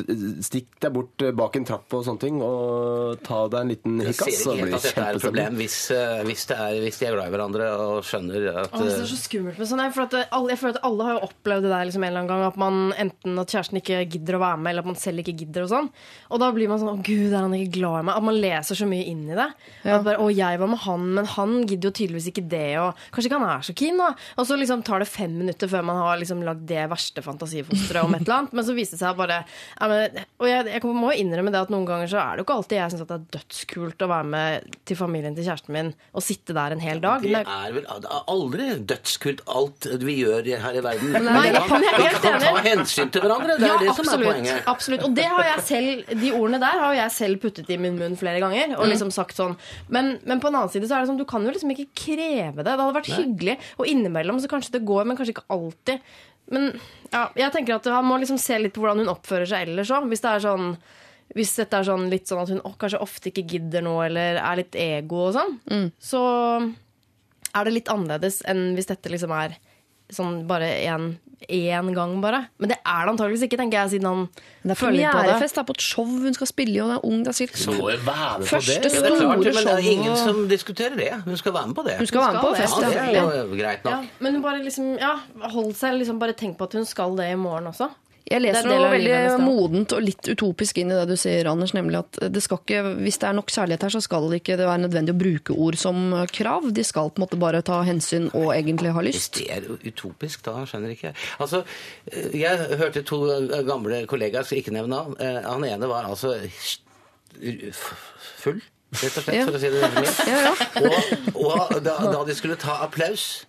stikk 0.46 0.80
deg 0.82 0.94
bort 0.96 1.22
eh, 1.26 1.32
bak 1.36 1.56
en 1.60 1.66
trapp 1.68 1.94
og 1.98 2.06
sånne 2.08 2.20
ting, 2.22 2.42
og 2.42 3.22
ta 3.26 3.44
deg 3.52 3.60
en 3.62 3.72
liten 3.74 4.00
Jeg 4.02 4.16
ser 4.18 4.32
ikke 4.32 4.58
helt 4.62 4.78
at 4.80 4.88
dette 4.88 5.06
er 5.06 5.20
et 5.20 5.26
problem 5.26 5.58
hvis, 5.62 5.78
uh, 5.96 6.22
hvis, 6.28 6.46
det 6.50 6.58
er, 6.58 6.78
hvis 6.84 7.00
de 7.02 7.08
er 7.08 7.16
glad 7.16 7.28
i 7.30 7.34
hverandre 7.36 7.68
og 7.82 8.04
skjønner 8.08 8.48
at 8.64 8.74
Åh, 8.74 8.84
det 8.86 8.94
er 8.98 9.10
så 9.10 9.20
skummelt 9.20 9.60
med 9.62 9.70
sånn 9.70 9.84
for 9.92 10.06
at 10.08 10.16
alle, 10.32 10.54
Jeg 10.54 10.62
føler 10.62 10.78
at 10.80 10.86
alle 10.88 11.08
har 11.08 11.18
jo 11.18 11.28
opplevd 11.28 11.66
det 11.68 11.72
der 11.74 11.88
liksom 11.90 12.04
en 12.06 12.10
eller 12.12 12.24
annen 12.24 12.32
gang. 12.32 12.46
At 12.52 12.60
man 12.62 12.80
enten 13.02 13.42
at 13.42 13.54
kjæresten 13.54 13.80
ikke 13.82 14.02
gidder 14.16 14.38
å 14.38 14.44
være 14.44 14.60
med, 14.62 14.72
eller 14.72 14.86
at 14.86 14.92
man 14.92 15.00
selv 15.02 15.24
ikke 15.24 15.36
gidder. 15.44 15.66
Og 15.68 15.72
sånn 15.72 15.90
Og 16.32 16.42
da 16.44 16.52
blir 16.56 16.72
man 16.72 16.82
sånn 16.82 16.94
Å, 16.94 16.98
gud, 17.06 17.32
er 17.32 17.40
han 17.42 17.56
ikke 17.58 17.76
glad 17.80 18.00
i 18.02 18.06
meg? 18.10 18.18
At 18.22 18.28
man 18.30 18.40
leser 18.42 18.80
så 18.80 18.88
mye 18.92 19.08
inn 19.12 19.24
i 19.32 19.38
det. 19.38 19.48
At 19.86 20.06
bare, 20.06 20.20
'Å, 20.20 20.30
jeg 20.36 20.60
var 20.62 20.72
med 20.72 20.84
han, 20.86 21.08
men 21.18 21.30
han 21.36 21.56
gidder 21.66 21.90
jo 21.90 21.96
tydeligvis 22.02 22.30
ikke 22.32 22.46
det', 22.52 22.80
og 22.82 23.00
kanskje 23.12 23.32
ikke 23.32 23.40
han 23.42 23.50
er 23.50 23.66
så 23.66 23.76
keen, 23.78 23.98
da. 24.02 24.12
Og 24.38 24.48
så 24.48 24.58
liksom 24.60 24.84
tar 24.88 25.04
det 25.04 25.10
fem 25.10 25.34
minutter 25.42 25.72
før 25.72 25.86
man 25.88 26.02
har 26.02 26.20
liksom 26.22 26.44
lagd 26.46 26.68
det 26.70 26.86
verste 26.92 27.24
fantasifosteret 27.26 28.04
om 28.04 28.16
et 28.16 28.26
eller 28.26 28.38
annet. 28.42 28.54
Men 28.58 28.68
så 28.68 28.76
viser 28.78 28.98
det 28.98 29.04
seg 29.04 29.18
bare 29.18 29.42
ja, 29.46 29.88
men, 29.88 30.22
Og 30.42 30.48
jeg, 30.50 30.68
jeg 30.72 30.84
må 30.84 31.12
jo 31.12 31.24
innrømme 31.24 31.54
det 31.54 31.62
at 31.62 31.74
noen 31.74 31.88
ganger 31.88 32.12
så 32.12 32.22
er 32.22 32.36
det 32.36 32.44
jo 32.44 32.48
ikke 32.48 32.58
alltid 32.60 32.78
jeg 32.78 32.94
syns 32.94 33.08
det 33.08 33.18
er 33.18 33.28
dødskult 33.38 34.06
å 34.06 34.10
være 34.12 34.30
med 34.32 34.78
til 34.88 35.00
familien 35.00 35.36
til 35.38 35.48
kjæresten 35.48 35.76
min 35.76 35.92
og 36.12 36.26
sitte 36.26 36.56
der 36.56 36.76
en 36.76 36.84
hel 36.84 37.02
dag. 37.04 37.24
Det 37.24 37.42
er 37.42 37.76
vel 37.76 37.86
det 38.02 38.10
er 38.10 38.30
aldri 38.32 38.68
dødskult 38.92 39.44
alt 39.52 39.88
vi 40.02 40.18
gjør 40.22 40.48
her 40.64 40.78
i 40.78 40.84
verden. 40.86 41.14
Nei, 41.28 41.46
kan, 41.68 41.86
jeg 41.86 41.94
er 41.94 42.02
vi 42.02 42.22
kan 42.24 42.44
ta 42.44 42.64
hensyn 42.66 43.12
til 43.14 43.24
hverandre. 43.26 43.58
Det 43.60 43.68
er 43.68 43.74
ja, 43.74 43.80
det 43.82 43.96
som 43.98 44.10
er 44.14 44.24
poenget. 44.26 44.68
absolutt. 44.72 45.06
Og 45.08 45.16
det 45.18 45.28
har 45.32 45.48
jeg 45.50 45.66
selv, 45.68 46.14
de 46.22 46.32
ordene 46.38 46.62
der 46.64 46.84
har 46.86 46.98
jeg 46.98 47.16
selv 47.18 47.42
puttet 47.44 47.72
i 47.72 47.78
min 47.82 47.98
munn 48.00 48.18
flere 48.20 48.42
ganger. 48.44 48.76
Og 48.82 48.90
liksom 48.90 49.12
sagt 49.14 49.38
sånn 49.38 49.54
men, 49.94 50.16
men 50.28 50.42
på 50.42 50.50
en 50.50 50.58
annen 50.58 50.72
side 50.74 50.90
så 50.90 50.98
er 50.98 51.04
det 51.04 51.12
sånn 51.12 51.22
du 51.22 51.28
kan 51.30 51.46
jo 51.46 51.54
liksom 51.54 51.74
ikke 51.76 51.90
kreve 52.04 52.64
det. 52.64 52.72
Det 52.72 52.78
hadde 52.80 52.98
vært 52.98 53.14
hyggelig. 53.14 53.58
Og 53.78 53.92
innimellom 53.92 54.42
så 54.42 54.50
kanskje 54.52 54.76
det 54.78 54.86
går, 54.90 55.06
men 55.08 55.20
kanskje 55.20 55.36
ikke 55.38 55.48
alltid. 55.54 56.10
Men 56.52 56.72
ja, 57.12 57.28
jeg 57.38 57.54
tenker 57.54 57.78
at 57.78 57.88
han 57.94 58.08
må 58.08 58.18
liksom 58.22 58.40
se 58.42 58.58
litt 58.60 58.76
på 58.76 58.84
hvordan 58.84 59.04
hun 59.04 59.14
oppfører 59.14 59.48
seg 59.50 59.70
ellers 59.70 59.94
òg. 59.94 60.10
Hvis 60.12 60.24
det 60.26 60.34
er 60.34 60.46
sånn 60.50 60.74
hvis 61.32 61.54
dette 61.56 61.80
er 61.80 61.88
sånn 61.88 62.10
litt 62.12 62.28
sånn 62.28 62.42
at 62.42 62.50
hun 62.52 62.64
å, 62.68 62.74
kanskje 62.76 63.00
ofte 63.00 63.30
ikke 63.32 63.46
gidder 63.54 63.84
noe, 63.86 64.04
eller 64.10 64.40
er 64.42 64.58
litt 64.60 64.76
ego 64.76 65.30
og 65.30 65.36
sånn, 65.38 65.54
så 65.96 66.24
er 67.56 67.68
det 67.68 67.72
litt 67.72 67.92
annerledes 67.92 68.42
enn 68.52 68.74
hvis 68.76 68.90
dette 68.90 69.12
liksom 69.14 69.32
er 69.36 69.56
sånn 70.14 70.42
bare 70.50 70.70
én 71.50 71.94
gang, 71.96 72.22
bare. 72.22 72.48
Men 72.60 72.70
det 72.70 72.78
er 72.86 73.06
det 73.06 73.12
antageligvis 73.12 73.44
ikke, 73.48 73.58
tenker 73.58 73.80
jeg, 73.80 73.90
siden 73.96 74.06
han 74.08 74.30
Det 74.62 74.72
er 74.72 74.76
føler 74.76 74.92
på 74.92 75.02
det. 75.02 75.12
premierefest, 75.12 75.56
det 75.56 75.62
er 75.62 75.68
på 75.68 75.76
et 75.76 75.82
show 75.82 76.06
hun 76.06 76.34
skal 76.34 76.48
spille 76.48 76.76
i, 76.76 76.82
og 76.82 76.92
det 76.92 76.98
er 77.00 77.06
ung. 77.10 77.24
Det 77.24 77.32
er 77.32 77.38
sikkert 77.40 77.58
Så 77.58 77.72
må 77.72 77.88
være 77.90 77.98
med 78.38 78.46
på 78.46 78.52
Første 78.52 78.76
det. 78.76 78.76
Ja, 78.76 79.02
det 79.02 79.12
er 79.12 79.18
klart, 79.18 79.42
store 79.42 79.54
men 79.56 79.66
det 79.66 79.74
er 79.74 79.92
ingen 79.92 80.18
som 80.18 80.48
diskuterer 80.52 80.96
det. 80.96 81.12
Hun 81.26 81.38
skal 81.38 81.54
være 81.54 81.68
med 81.68 81.76
på 81.76 81.84
det. 81.88 81.98
Hun 81.98 82.12
skal 82.12 82.22
være 82.22 82.34
med 82.34 82.42
på 82.42 82.54
fest, 82.56 82.78
ja, 82.82 82.90
ja. 82.92 83.26
det 83.26 83.40
er 83.40 83.50
jo 83.50 83.58
greit 83.58 83.90
Ja, 83.90 84.00
men 84.20 84.42
bare 84.42 84.64
liksom, 84.64 84.94
ja, 85.02 85.16
hold 85.50 85.74
seg 85.76 85.98
liksom 85.98 86.20
Bare 86.22 86.34
tenk 86.38 86.58
på 86.60 86.70
at 86.70 86.74
hun 86.78 86.86
skal 86.86 87.18
det 87.18 87.32
i 87.32 87.36
morgen 87.36 87.68
også. 87.74 87.90
Jeg 88.30 88.40
Det 88.40 88.42
leser 88.46 88.64
er 88.64 88.70
noe 88.70 88.98
livet 88.98 89.18
veldig 89.32 89.44
modent 89.44 89.94
og 89.98 90.02
litt 90.06 90.28
utopisk 90.30 90.78
inn 90.78 90.92
i 90.94 90.96
det 90.96 91.08
du 91.10 91.16
sier, 91.20 91.48
Anders, 91.52 91.74
nemlig 91.76 91.98
at 92.00 92.20
det 92.32 92.44
skal 92.46 92.60
ikke, 92.62 92.82
hvis 93.02 93.18
det 93.20 93.28
er 93.28 93.34
nok 93.36 93.50
kjærlighet 93.52 93.82
her, 93.88 93.94
så 93.96 94.02
skal 94.06 94.30
det 94.32 94.40
ikke 94.44 94.58
være 94.62 94.78
nødvendig 94.86 95.16
å 95.16 95.20
bruke 95.20 95.56
ord 95.58 95.76
som 95.82 95.98
krav. 96.32 96.70
De 96.72 96.84
skal 96.88 97.10
på 97.12 97.20
en 97.20 97.26
måte 97.26 97.40
bare 97.42 97.62
ta 97.66 97.82
hensyn 97.88 98.30
og 98.38 98.54
egentlig 98.56 98.94
ha 98.96 99.02
lyst. 99.04 99.36
Hvis 99.42 99.48
det 99.48 99.50
er 99.58 99.90
utopisk, 99.90 100.44
da 100.48 100.62
skjønner 100.70 100.94
ikke 100.94 101.10
jeg. 101.10 101.16
Altså, 101.44 101.64
jeg 102.38 102.78
hørte 102.80 103.04
to 103.10 103.20
gamle 103.68 104.04
kollegaer, 104.08 104.46
skal 104.48 104.62
ikke 104.62 104.76
nevne 104.78 104.94
navn. 104.96 105.18
Eh, 105.20 105.42
Han 105.50 105.66
ene 105.68 105.90
var 105.92 106.08
altså 106.08 106.36
full, 108.42 108.62
rett 109.02 109.18
og 109.18 109.24
slett, 109.24 109.36
Ja. 109.36 109.46
for 109.46 109.56
å 109.58 109.62
si 109.62 109.70
det 109.70 109.92
mildt. 109.96 110.24
Ja, 110.28 110.40
ja. 110.48 110.54
Og, 110.82 111.76
og 111.76 111.84
da, 111.84 111.98
da 112.12 112.24
de 112.28 112.36
skulle 112.36 112.58
ta 112.60 112.80
applaus, 112.86 113.46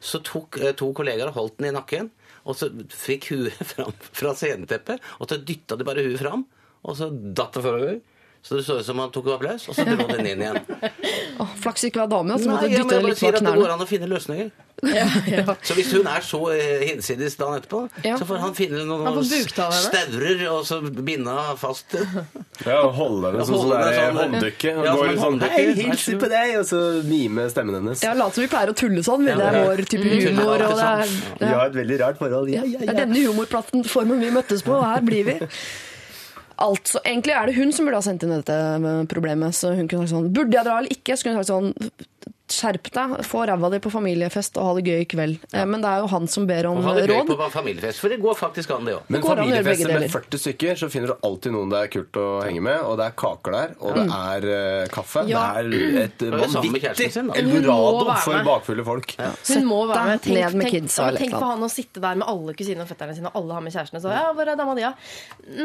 så 0.00 0.20
tok 0.24 0.58
eh, 0.60 0.72
to 0.76 0.92
kollegaer 0.96 1.28
og 1.32 1.38
holdt 1.40 1.58
den 1.60 1.70
i 1.70 1.74
nakken. 1.76 2.10
Og 2.46 2.58
så 2.58 2.70
fikk 2.94 3.30
huet 3.34 3.62
fram 3.72 3.94
fra 4.10 4.34
sceneteppet, 4.38 5.02
og 5.20 5.30
så 5.30 5.40
dytta 5.42 5.78
de 5.78 5.86
bare 5.88 6.04
huet 6.06 6.22
fram. 6.22 6.46
Og 6.86 6.98
så 6.98 7.10
datt 7.10 7.56
det 7.56 7.64
forover. 7.64 7.98
Så 8.46 8.54
det 8.60 8.62
så 8.62 8.76
ut 8.78 8.86
som 8.86 9.00
han 9.02 9.10
tok 9.10 9.26
applaus, 9.34 9.64
og 9.68 9.74
så 9.74 9.82
dro 9.88 10.06
den 10.12 10.26
inn 10.32 10.44
igjen. 10.44 10.60
Oh, 11.36 11.50
Flaks 11.60 11.82
ikke 11.84 11.98
var 12.00 12.08
dame, 12.08 12.38
så 12.40 12.46
Nei, 12.46 12.52
måtte 12.54 12.68
jeg, 12.70 12.80
dytte 12.86 12.98
litt 13.04 13.18
på 13.20 13.28
knærne. 13.34 13.50
det 13.52 13.60
går 13.60 13.72
an 13.74 13.82
å 13.84 13.86
finne 13.90 14.06
løsninger. 14.08 14.46
Så 15.68 15.74
hvis 15.76 15.90
hun 15.96 16.06
er 16.08 16.20
så 16.24 16.38
eh, 16.52 16.82
hinsides 16.90 17.36
dagen 17.40 17.58
etterpå, 17.60 17.80
Ja. 18.04 18.14
så 18.20 18.24
får 18.28 18.38
han 18.42 18.54
finne 18.56 18.82
noen 18.88 19.20
staurer 19.24 20.42
og 20.52 20.66
så 20.68 20.78
binde 20.84 21.32
henne 21.32 21.56
fast. 21.60 21.96
Ja, 22.64 22.78
og 22.86 22.92
holde 22.96 23.32
henne 23.34 23.46
sånn 23.48 23.60
som 23.62 23.72
det 23.72 23.78
er 23.82 23.96
sånn, 23.98 24.18
hånddukke. 24.20 24.74
Og 24.80 24.88
ja, 24.88 24.94
gå 24.96 25.06
litt 25.10 25.22
sånn. 25.22 25.38
Hei, 25.52 25.62
hilser 25.80 26.18
på 26.20 26.30
deg! 26.32 26.52
Og 26.60 26.66
så 26.68 26.80
mime 27.08 27.46
stemmen 27.52 27.78
hennes. 27.80 28.04
Ja, 28.04 28.12
Lat 28.16 28.36
som 28.36 28.44
vi 28.44 28.50
pleier 28.52 28.72
å 28.72 28.76
tulle 28.76 29.04
sånn. 29.06 29.24
Det 29.28 29.36
er 29.36 29.58
vår 29.66 29.84
type 29.92 30.04
Mm. 30.06 30.24
humor. 30.38 30.66
Og 30.70 30.76
det 30.76 30.88
er, 30.92 31.16
Vi 31.40 31.52
har 31.52 31.66
et 31.66 31.76
veldig 31.80 32.00
rart 32.04 32.18
forhold. 32.20 32.52
Ja, 32.52 32.64
ja, 32.64 32.78
Det 32.84 32.88
er 32.94 33.00
denne 33.04 33.24
humorplattformen 33.26 34.20
vi 34.24 34.30
møttes 34.30 34.62
på, 34.64 34.76
og 34.76 34.84
her 34.88 35.00
blir 35.04 35.24
vi. 35.24 35.38
Altså, 36.62 37.00
Egentlig 37.04 37.34
er 37.36 37.48
det 37.48 37.56
hun 37.58 37.72
som 37.74 37.86
burde 37.86 38.00
ha 38.00 38.04
sendt 38.06 38.24
inn 38.24 38.32
dette 38.32 38.56
problemet. 39.12 39.56
Så 39.56 39.74
hun 39.76 39.88
kunne 39.88 40.06
sagt 40.06 40.14
sånn 40.14 40.32
Burde 40.34 40.56
jeg 40.56 40.68
dra 40.68 40.78
eller 40.80 40.94
ikke? 40.94 41.16
Så 41.16 41.26
kunne 41.26 41.40
hun 41.40 41.44
sagt 41.44 41.52
sånn 41.52 42.35
Skjerp 42.46 42.90
deg, 42.94 43.14
få 43.26 43.40
ræva 43.50 43.68
di 43.72 43.78
på 43.82 43.90
familiefest 43.90 44.56
og 44.60 44.68
ha 44.68 44.74
det 44.78 44.84
gøy 44.86 45.00
i 45.02 45.06
kveld. 45.10 45.38
Ja. 45.52 45.64
Men 45.66 45.82
det 45.82 45.90
er 45.90 46.04
jo 46.04 46.10
han 46.12 46.28
som 46.30 46.44
ber 46.46 46.68
om 46.70 46.76
Og 46.78 46.84
ha 46.86 46.92
det 46.94 47.08
gøy 47.08 47.16
råd. 47.24 47.32
på 47.36 47.48
familiefest, 47.50 47.98
for 47.98 48.08
det 48.12 48.20
går 48.22 48.36
faktisk 48.38 48.70
an, 48.76 48.84
det 48.86 48.94
òg. 48.94 49.02
Men 49.10 49.22
familiefester 49.26 49.98
med 49.98 50.10
40 50.12 50.38
stykker, 50.44 50.78
så 50.78 50.88
finner 50.92 51.10
du 51.10 51.16
alltid 51.26 51.52
noen 51.56 51.72
det 51.74 51.80
er 51.82 51.90
kult 51.96 52.20
å 52.22 52.26
henge 52.46 52.62
med. 52.62 52.78
Og 52.86 52.96
det 53.00 53.08
er 53.10 53.16
kaker 53.18 53.56
der, 53.56 53.74
og 53.80 53.94
det 53.98 54.04
Mm. 54.06 54.12
er 54.14 54.46
uh, 54.46 54.86
kaffe. 54.94 55.24
Ja. 55.26 55.42
Det 55.66 55.82
er 55.82 56.04
et 56.04 56.22
vanvittig 56.22 57.08
eldorado 57.34 58.14
for 58.22 58.44
bakfulle 58.46 58.84
folk. 58.86 59.16
Hun 59.18 59.66
må 59.66 59.80
være 59.90 60.06
med. 60.12 60.22
Tenk, 60.22 60.36
ned 60.38 60.54
med 60.62 60.70
kidsa 60.70 61.02
ja, 61.02 61.08
eller 61.08 61.24
tenk 61.24 61.34
på 61.34 61.50
han 61.50 61.66
å 61.66 61.70
sitte 61.70 62.00
der 62.04 62.14
med 62.22 62.28
alle 62.30 62.54
kusinene 62.54 62.86
og 62.86 62.90
fetterne 62.90 63.16
sine, 63.16 63.32
og 63.32 63.40
alle 63.42 63.58
har 63.58 63.64
med 63.66 63.74
kjærestene. 63.74 64.00
Så 64.04 64.12
ja, 64.14 64.30
hvor 64.36 64.46
er 64.46 64.56
dama 64.58 64.74
di, 64.78 64.86
da? 64.86 64.92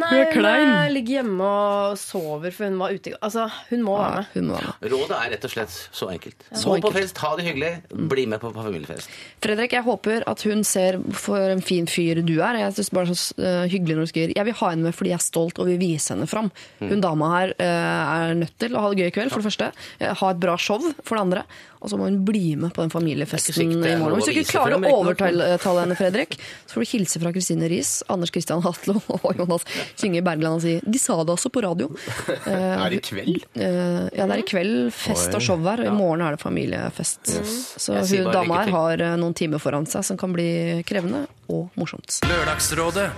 Nei, 0.01 0.11
Hun 0.33 0.45
er 0.49 0.65
eh, 0.87 0.89
ligger 0.95 1.19
hjemme 1.21 1.45
og 1.45 1.97
sover, 2.01 2.51
for 2.55 2.65
hun 2.65 2.77
var 2.81 2.91
ute 2.97 3.11
i 3.11 3.15
Altså, 3.21 3.45
hun 3.69 3.83
må 3.85 3.97
være 3.99 4.15
med. 4.15 4.29
Hun 4.33 4.47
må 4.49 4.57
være 4.57 4.73
med. 4.81 4.91
Rådet 4.95 5.17
er 5.19 5.31
rett 5.35 5.45
og 5.45 5.51
slett 5.53 5.77
så 5.93 6.09
enkelt. 6.11 6.47
Så 6.51 6.70
Gå 6.71 6.79
på 6.87 6.93
fest, 6.95 7.19
ha 7.23 7.31
det 7.37 7.45
hyggelig, 7.47 7.71
bli 8.11 8.25
med 8.31 8.41
på 8.43 8.51
familiefest. 8.55 9.11
Fredrik, 9.43 9.75
jeg 9.75 9.85
håper 9.85 10.25
at 10.29 10.45
hun 10.47 10.63
ser 10.67 10.99
for 11.17 11.51
en 11.51 11.63
fin 11.65 11.89
fyr 11.89 12.21
du 12.25 12.37
er. 12.39 12.61
Jeg 12.63 12.77
synes 12.77 12.91
bare 12.95 13.15
så 13.15 13.35
eh, 13.41 13.65
hyggelig 13.71 13.97
når 13.97 14.07
du 14.07 14.11
skriver 14.13 14.35
Jeg 14.37 14.47
vil 14.47 14.57
ha 14.61 14.71
henne 14.73 14.87
med 14.87 14.97
fordi 14.97 15.13
jeg 15.13 15.19
er 15.19 15.25
stolt 15.25 15.61
og 15.61 15.69
vil 15.71 15.81
vise 15.81 16.13
henne 16.13 16.29
fram. 16.29 16.51
Hun 16.81 17.03
dama 17.03 17.33
her 17.35 17.55
eh, 17.57 18.13
er 18.15 18.37
nødt 18.39 18.55
til 18.61 18.75
å 18.75 18.85
ha 18.85 18.91
det 18.91 19.03
gøy 19.03 19.11
i 19.11 19.15
kveld, 19.17 19.33
for 19.33 19.43
det 19.43 19.49
første. 19.51 19.71
Eh, 19.99 20.15
ha 20.21 20.31
et 20.31 20.41
bra 20.41 20.57
show, 20.59 20.79
for 21.03 21.17
det 21.17 21.25
andre. 21.25 21.45
Og 21.81 21.89
så 21.89 21.97
må 21.97 22.05
hun 22.05 22.19
bli 22.25 22.55
med 22.61 22.73
på 22.75 22.83
den 22.83 22.91
familiefesten 22.93 23.71
i 23.73 23.95
morgen. 23.97 24.19
Hvis 24.19 24.29
du 24.29 24.35
ikke 24.35 24.53
klarer 24.53 24.77
å 24.77 24.91
overtale 25.01 25.81
henne, 25.81 25.97
Fredrik, 25.97 26.37
så 26.69 26.75
får 26.77 26.85
du 26.85 26.89
hilse 26.91 27.21
fra 27.23 27.31
Kristine 27.33 27.69
Riis, 27.71 27.93
Anders 28.11 28.33
Christian 28.33 28.61
Hatlo 28.61 28.99
og 29.17 29.39
Jonas 29.39 29.65
Kynge 29.97 30.21
Bergland 30.25 30.59
og 30.59 30.65
si 30.65 30.75
De 30.85 31.01
sa 31.01 31.17
det 31.25 31.33
også 31.33 31.49
på 31.53 31.63
radio. 31.65 31.89
Er 32.45 32.85
det 32.93 33.01
i 33.01 33.03
kveld? 33.09 33.45
Eh, 33.57 34.07
ja, 34.13 34.27
det 34.27 34.35
er 34.35 34.43
i 34.43 34.47
kveld 34.47 34.91
fest 34.95 35.33
og 35.37 35.43
show 35.43 35.61
her, 35.65 35.81
og 35.81 35.89
i 35.89 35.95
morgen 35.95 36.23
er 36.25 36.37
det 36.37 36.41
familiefest. 36.43 37.33
Så 37.81 37.97
hun 37.97 38.29
dama 38.33 38.61
her 38.61 38.73
har 38.75 39.05
eh, 39.07 39.15
noen 39.21 39.35
timer 39.37 39.61
foran 39.61 39.87
seg 39.89 40.05
som 40.05 40.19
kan 40.21 40.33
bli 40.35 40.49
krevende 40.87 41.25
og 41.51 41.73
morsomt. 41.79 42.21
Lørdagsrådet. 42.31 43.09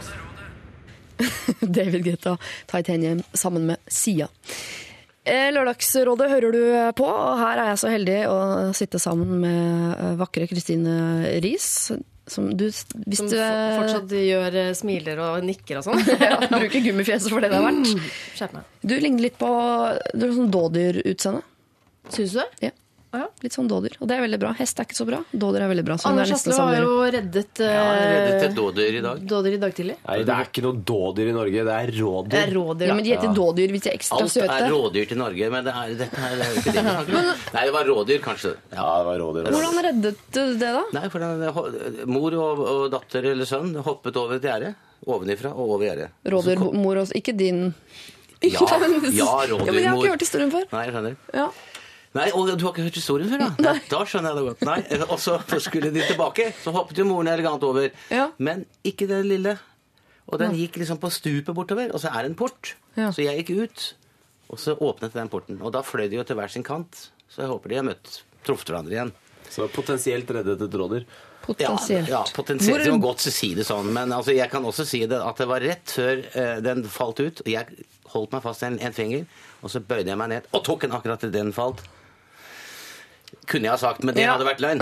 David 1.60 2.04
Guetta, 2.04 2.38
Titanium 2.71 3.21
sammen 3.34 3.67
med 3.69 3.78
Sia. 3.88 4.28
Eh, 5.23 5.49
Lørdagsrådet 5.55 6.27
hører 6.31 6.51
du 6.55 6.63
på, 6.99 7.05
og 7.07 7.38
her 7.39 7.62
er 7.62 7.69
jeg 7.71 7.79
så 7.79 7.91
heldig 7.93 8.17
å 8.27 8.39
sitte 8.75 8.99
sammen 8.99 9.38
med 9.43 9.93
eh, 9.93 10.17
vakre 10.19 10.49
Kristine 10.51 10.95
Riis. 11.43 11.93
Som 12.27 12.49
du, 12.55 12.69
Som 12.71 13.27
du 13.27 13.36
fortsatt 13.36 14.12
gjør 14.15 14.55
eh, 14.59 14.69
smiler 14.75 15.19
og 15.23 15.47
nikker 15.47 15.79
og 15.79 15.88
sånn. 15.88 16.03
ja, 16.23 16.38
bruker 16.47 16.83
gummifjeset 16.86 17.31
for 17.31 17.43
det 17.43 17.51
det 17.51 17.59
er 17.59 17.65
verdt. 17.67 18.62
Du 18.83 18.95
ligner 18.95 19.27
litt 19.27 19.39
på 19.39 19.49
Du 20.13 20.27
har 20.27 20.38
sånn 20.38 20.53
dådyrutseende. 20.53 21.43
Syns 22.12 22.36
du 22.36 22.39
det? 22.41 22.47
Ja. 22.67 22.75
Litt 23.43 23.54
sånn 23.54 23.67
dådyr. 23.69 23.93
Og 24.02 24.08
det 24.10 24.15
er 24.17 24.21
veldig 24.23 24.39
bra. 24.41 24.52
Hest 24.58 24.80
er 24.82 24.88
ikke 24.88 24.97
så 24.97 25.06
bra. 25.06 25.19
Dådyr 25.30 25.62
er 25.65 25.69
veldig 25.69 25.84
bra. 25.86 25.97
Så 26.02 26.08
er 26.08 26.13
Anders 26.13 26.32
Hasle 26.34 26.56
har 26.58 26.78
jo 26.82 26.93
reddet, 27.13 27.60
Ja, 27.62 27.84
jeg 27.93 28.08
reddet 28.10 28.34
eh, 28.39 28.45
et 28.47 28.56
dådyr 28.58 28.97
i 28.97 29.02
dag. 29.06 29.19
dådyr 29.34 29.54
i 29.58 29.60
dag 29.62 29.76
tidlig. 29.78 29.95
Nei, 30.08 30.15
det 30.26 30.34
er 30.34 30.47
ikke 30.49 30.63
noe 30.65 30.80
dådyr 30.91 31.30
i 31.30 31.36
Norge. 31.36 31.65
Det 31.67 31.76
er 31.78 31.91
rådyr. 31.99 32.30
Det 32.34 32.39
er 32.41 32.54
rådyr. 32.58 32.88
Ja, 32.89 32.95
men 32.97 33.06
de 33.06 33.12
heter 33.13 33.36
dådyr 33.38 33.73
hvis 33.76 33.84
de 33.86 33.91
er 33.91 33.97
ekstra 33.99 34.17
Alt 34.23 34.34
søte. 34.34 34.47
er 34.58 34.71
rådyr 34.73 35.06
til 35.12 35.19
Norge, 35.21 35.49
men 35.54 35.67
det 35.69 35.73
er, 35.84 35.93
dette 36.04 36.23
her 36.23 36.34
er 36.34 36.49
jo 36.49 36.63
ikke 36.63 36.73
det 36.80 36.86
men. 36.88 37.30
Nei, 37.54 37.65
det 37.69 37.73
var 37.78 37.86
rådyr, 37.91 38.23
kanskje. 38.26 38.56
Ja. 38.73 38.80
Ja, 38.82 38.95
det 38.97 39.06
var 39.12 39.21
rådyr. 39.23 39.43
altså. 39.45 39.60
Hvordan 39.60 39.86
reddet 39.89 40.23
du 40.34 40.41
det, 40.63 40.71
da? 40.80 40.84
Nei, 40.97 41.06
for 41.13 41.19
den, 41.28 42.10
mor 42.17 42.39
og, 42.39 42.63
og 42.73 42.82
datter 42.97 43.30
eller 43.34 43.45
sønn 43.49 43.76
hoppet 43.86 44.17
over 44.17 44.39
et 44.41 44.47
gjerde. 44.49 44.73
Ovenifra 45.06 45.52
og 45.54 45.76
over 45.76 45.86
gjerdet. 45.89 46.10
Rådyrmor 46.32 47.04
også. 47.04 47.13
Ikke 47.19 47.34
din 47.38 47.73
Ja, 48.43 48.49
ja 48.49 48.60
rådyrmor. 48.60 49.12
ja, 49.13 49.32
Ja, 49.47 49.71
men 49.71 49.80
jeg 49.84 49.89
har 49.89 49.97
ikke 50.02 50.13
hørt 50.15 50.26
historien 50.26 50.52
før. 50.52 50.65
Nei, 50.73 50.84
jeg 50.88 50.93
skjønner. 50.95 51.15
Ja. 51.34 51.47
Nei, 52.13 52.28
og 52.38 52.45
Du 52.58 52.65
har 52.67 52.73
ikke 52.73 52.84
hørt 52.86 52.97
historien 52.99 53.30
før, 53.32 53.41
da? 53.58 53.73
Da 53.93 54.04
skjønner 54.06 54.34
jeg 54.34 54.38
det 54.38 54.45
godt. 54.49 54.65
Nei, 54.69 55.02
Og 55.10 55.17
så 55.19 55.39
skulle 55.63 55.89
de 55.95 56.04
tilbake. 56.06 56.52
Så 56.62 56.73
hoppet 56.76 56.99
jo 57.02 57.08
moren 57.10 57.28
elegant 57.32 57.63
over. 57.65 57.89
Ja. 58.13 58.28
Men 58.38 58.65
ikke 58.86 59.08
den 59.10 59.26
lille. 59.32 59.56
Og 60.30 60.39
den 60.39 60.54
gikk 60.56 60.78
liksom 60.80 61.02
på 61.02 61.10
stupet 61.12 61.52
bortover, 61.58 61.89
og 61.91 61.99
så 61.99 62.12
er 62.13 62.23
det 62.23 62.32
en 62.32 62.38
port. 62.39 62.76
Ja. 62.95 63.10
Så 63.12 63.26
jeg 63.26 63.41
gikk 63.43 63.65
ut, 63.65 63.88
og 64.54 64.62
så 64.62 64.78
åpnet 64.78 65.13
den 65.17 65.28
porten. 65.34 65.58
Og 65.62 65.73
da 65.76 65.82
fløy 65.84 66.06
de 66.12 66.21
jo 66.21 66.23
til 66.23 66.38
hver 66.39 66.52
sin 66.54 66.63
kant. 66.63 67.10
Så 67.34 67.43
jeg 67.43 67.49
håper 67.52 67.73
de 67.73 67.80
har 67.82 67.88
møtt 67.89 68.21
truffet 68.45 68.69
hverandre 68.71 68.93
igjen. 68.95 69.12
Så 69.52 69.67
potensielt 69.73 70.30
reddet 70.34 70.62
et 70.63 70.78
rådyr. 70.80 71.04
Potensielt. 71.43 72.08
Ja, 72.08 72.21
ja 72.21 72.36
potensielt. 72.36 72.78
Hvor- 72.78 72.86
Det 72.86 72.91
var 72.93 73.02
godt 73.10 73.26
å 73.28 73.34
si 73.34 73.49
det 73.58 73.65
sånn. 73.67 73.89
Men 73.93 74.13
altså, 74.15 74.32
jeg 74.38 74.49
kan 74.54 74.63
også 74.63 74.86
si 74.88 75.02
det 75.10 75.19
at 75.19 75.38
det 75.41 75.47
var 75.49 75.60
rett 75.65 75.91
før 75.97 76.21
eh, 76.39 76.62
den 76.63 76.86
falt 76.88 77.19
ut. 77.19 77.41
Og 77.43 77.49
jeg 77.52 77.84
holdt 78.13 78.32
meg 78.32 78.45
fast 78.45 78.63
i 78.63 78.69
en, 78.69 78.80
en 78.80 78.93
finger, 78.95 79.26
og 79.61 79.70
så 79.74 79.82
bøyde 79.84 80.07
jeg 80.14 80.18
meg 80.22 80.30
ned 80.30 80.47
og 80.53 80.64
tok 80.64 80.86
den 80.86 80.95
akkurat 80.95 81.20
til 81.26 81.34
den 81.36 81.51
falt. 81.55 81.84
Kunne 83.47 83.63
jeg 83.67 83.71
ha 83.71 83.77
sagt, 83.77 84.03
men 84.03 84.15
det 84.15 84.23
Ja. 84.23 84.31
hadde 84.38 84.45
vært 84.47 84.61
løgn. 84.63 84.81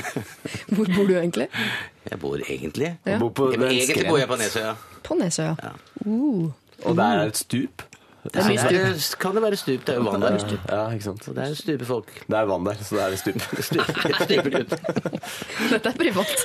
Hvor 0.76 0.86
bor 0.94 1.06
du 1.06 1.14
egentlig? 1.18 1.48
Jeg 2.10 2.18
bor 2.20 2.36
egentlig 2.48 2.96
Ja. 3.06 3.18
Bor 3.18 3.30
på 3.30 3.52
Egentlig 3.54 4.08
bor 4.08 4.18
jeg 4.18 4.28
på 4.28 4.36
Nesøya. 4.36 4.74
På 5.02 5.14
Nesøya. 5.18 5.56
Ja. 5.62 5.72
Uh. 6.06 6.50
Og 6.84 6.96
det 6.96 7.04
er 7.04 7.22
et 7.26 7.36
stup. 7.36 7.82
Det 8.20 8.36
er 8.36 8.48
mye 8.50 8.60
stup. 9.00 9.20
Kan 9.22 9.36
det 9.36 9.42
være 9.46 9.56
stup. 9.56 9.84
Det 9.86 9.94
er 9.94 10.00
jo 10.00 10.04
vann 10.10 10.20
der. 10.20 10.34
Ja, 10.68 10.80
ikke 10.92 11.06
sant. 11.06 11.24
Så 11.24 11.32
det 11.36 11.44
er 11.46 11.54
stupe 11.56 11.86
folk. 11.88 12.10
Det 12.26 12.36
er 12.36 12.48
vann 12.50 12.66
der, 12.68 12.82
så 12.84 12.98
det 12.98 13.04
er 13.06 13.16
stup. 13.16 13.40
Ut. 14.60 14.74
Dette 15.72 15.92
er 15.92 15.96
privat. 15.96 16.44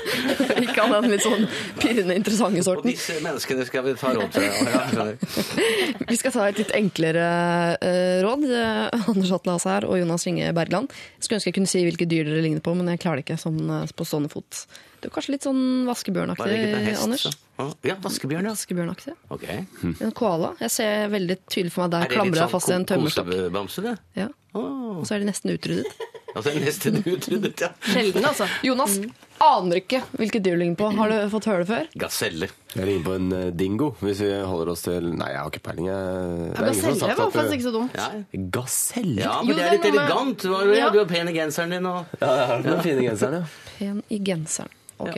Ikke 0.61 0.85
av 0.85 0.95
den 0.95 1.11
litt 1.11 1.25
sånn 1.25 1.43
pirrende 1.81 2.15
interessante 2.15 2.63
sorten. 2.63 2.87
Og 2.87 2.95
disse 2.95 3.17
menneskene 3.23 3.67
skal 3.67 3.83
vi 3.89 3.95
ta 3.99 4.13
råd 4.15 4.31
til. 4.37 4.47
Ja. 4.71 5.07
Vi 6.15 6.17
skal 6.19 6.31
ta 6.35 6.47
et 6.47 6.59
litt 6.61 6.71
enklere 6.77 7.27
eh, 7.83 8.23
råd. 8.23 8.47
Eh, 8.47 9.07
Anders 9.11 9.35
Atle 9.35 9.57
Asa 9.59 9.75
her 9.75 9.89
og 9.89 9.99
Jonas 9.99 10.23
Ringe 10.27 10.53
Bergland. 10.55 10.95
Jeg 11.19 11.27
skulle 11.27 11.41
ønske 11.41 11.51
jeg 11.51 11.59
kunne 11.59 11.71
si 11.71 11.83
hvilke 11.83 12.07
dyr 12.07 12.29
dere 12.29 12.43
ligner 12.45 12.63
på, 12.63 12.75
men 12.77 12.93
jeg 12.93 13.03
klarer 13.03 13.19
det 13.19 13.27
ikke 13.27 13.41
sånn 13.41 13.59
på 13.95 14.07
stående 14.07 14.31
fot. 14.31 14.63
Du 15.01 15.09
er 15.09 15.13
kanskje 15.13 15.35
litt 15.35 15.45
sånn 15.45 15.63
vaskebjørnaktig, 15.89 16.55
Anders? 17.03 17.27
så. 17.27 17.35
Ja, 17.57 17.95
vaskebjørn, 18.03 18.43
ja. 18.49 18.51
Vaskebjørnaktig. 18.51 19.13
Ok. 19.31 19.45
En 20.03 20.11
koala. 20.11 20.53
Jeg 20.59 20.71
ser 20.75 21.07
veldig 21.13 21.37
tydelig 21.47 21.71
for 21.71 21.85
meg 21.85 21.91
der 21.93 21.97
Er 21.97 22.09
det 22.09 22.09
litt 22.09 22.19
klamrer 22.19 22.41
jeg 22.41 22.49
sånn 22.49 22.55
fast 22.57 22.69
i 22.69 22.73
en 22.75 22.85
tømmerstokk. 22.89 23.29
kosebamse, 23.31 23.83
det? 23.85 23.93
Ja. 24.19 24.27
Oh. 24.55 24.99
Og 24.99 25.05
så 25.07 25.15
er 25.15 25.19
de 25.23 25.29
nesten 25.29 25.51
utryddet. 25.55 26.03
Altså 26.35 26.51
nesten 26.59 26.97
utryddet, 27.13 27.61
ja. 27.63 27.69
Sjelden, 27.87 28.25
altså. 28.27 28.47
Jonas 28.67 28.97
aner 29.45 29.79
ikke 29.79 30.01
hvilket 30.19 30.43
dyr 30.43 30.57
du 30.57 30.61
ligner 30.65 30.75
på. 30.79 30.89
Har 30.97 31.11
du 31.13 31.15
fått 31.31 31.47
høre 31.47 31.63
det 31.63 31.69
før? 31.71 31.87
Gaselle. 32.03 32.49
Jeg 32.75 32.87
ligner 32.89 33.05
på 33.07 33.15
en 33.15 33.31
eh, 33.39 33.45
dingo, 33.55 33.89
hvis 34.03 34.19
vi 34.23 34.31
holder 34.43 34.71
oss 34.73 34.83
til 34.83 35.07
Nei, 35.15 35.29
jeg 35.31 35.39
har 35.39 35.51
ikke 35.53 35.63
peiling. 35.69 35.87
Det 35.87 35.95
er 35.95 36.43
ingen 36.43 36.51
som 36.51 36.59
har 36.59 36.73
Gaselle 36.75 36.99
sagt 36.99 37.19
var 37.23 37.31
faktisk 37.31 37.51
det- 37.51 37.59
ikke 37.61 37.67
så 37.69 37.75
dumt. 37.77 37.95
Ja. 37.95 38.09
Gaselle? 38.59 39.21
ja, 39.23 39.35
men 39.41 39.47
det 39.47 39.55
det 39.55 39.63
er 39.63 39.71
er 39.71 39.77
litt 39.79 39.89
elegant. 39.93 40.37
Du 40.43 40.51
har, 40.57 40.73
Ja. 40.75 40.89
du 40.91 40.99
har 40.99 41.07
pen 41.15 41.31
i 41.31 41.37
genseren 41.39 41.71
din 41.77 41.85
og 41.87 42.03
Ja, 42.19 42.27
jeg 42.35 42.47
har 42.51 42.67
den 42.67 42.81
fine 42.83 43.07
genseren, 43.07 43.39
ja. 43.39 43.45
Pen 43.79 44.03
i 44.11 44.19
genseren. 44.19 44.75
Ok. 44.99 45.17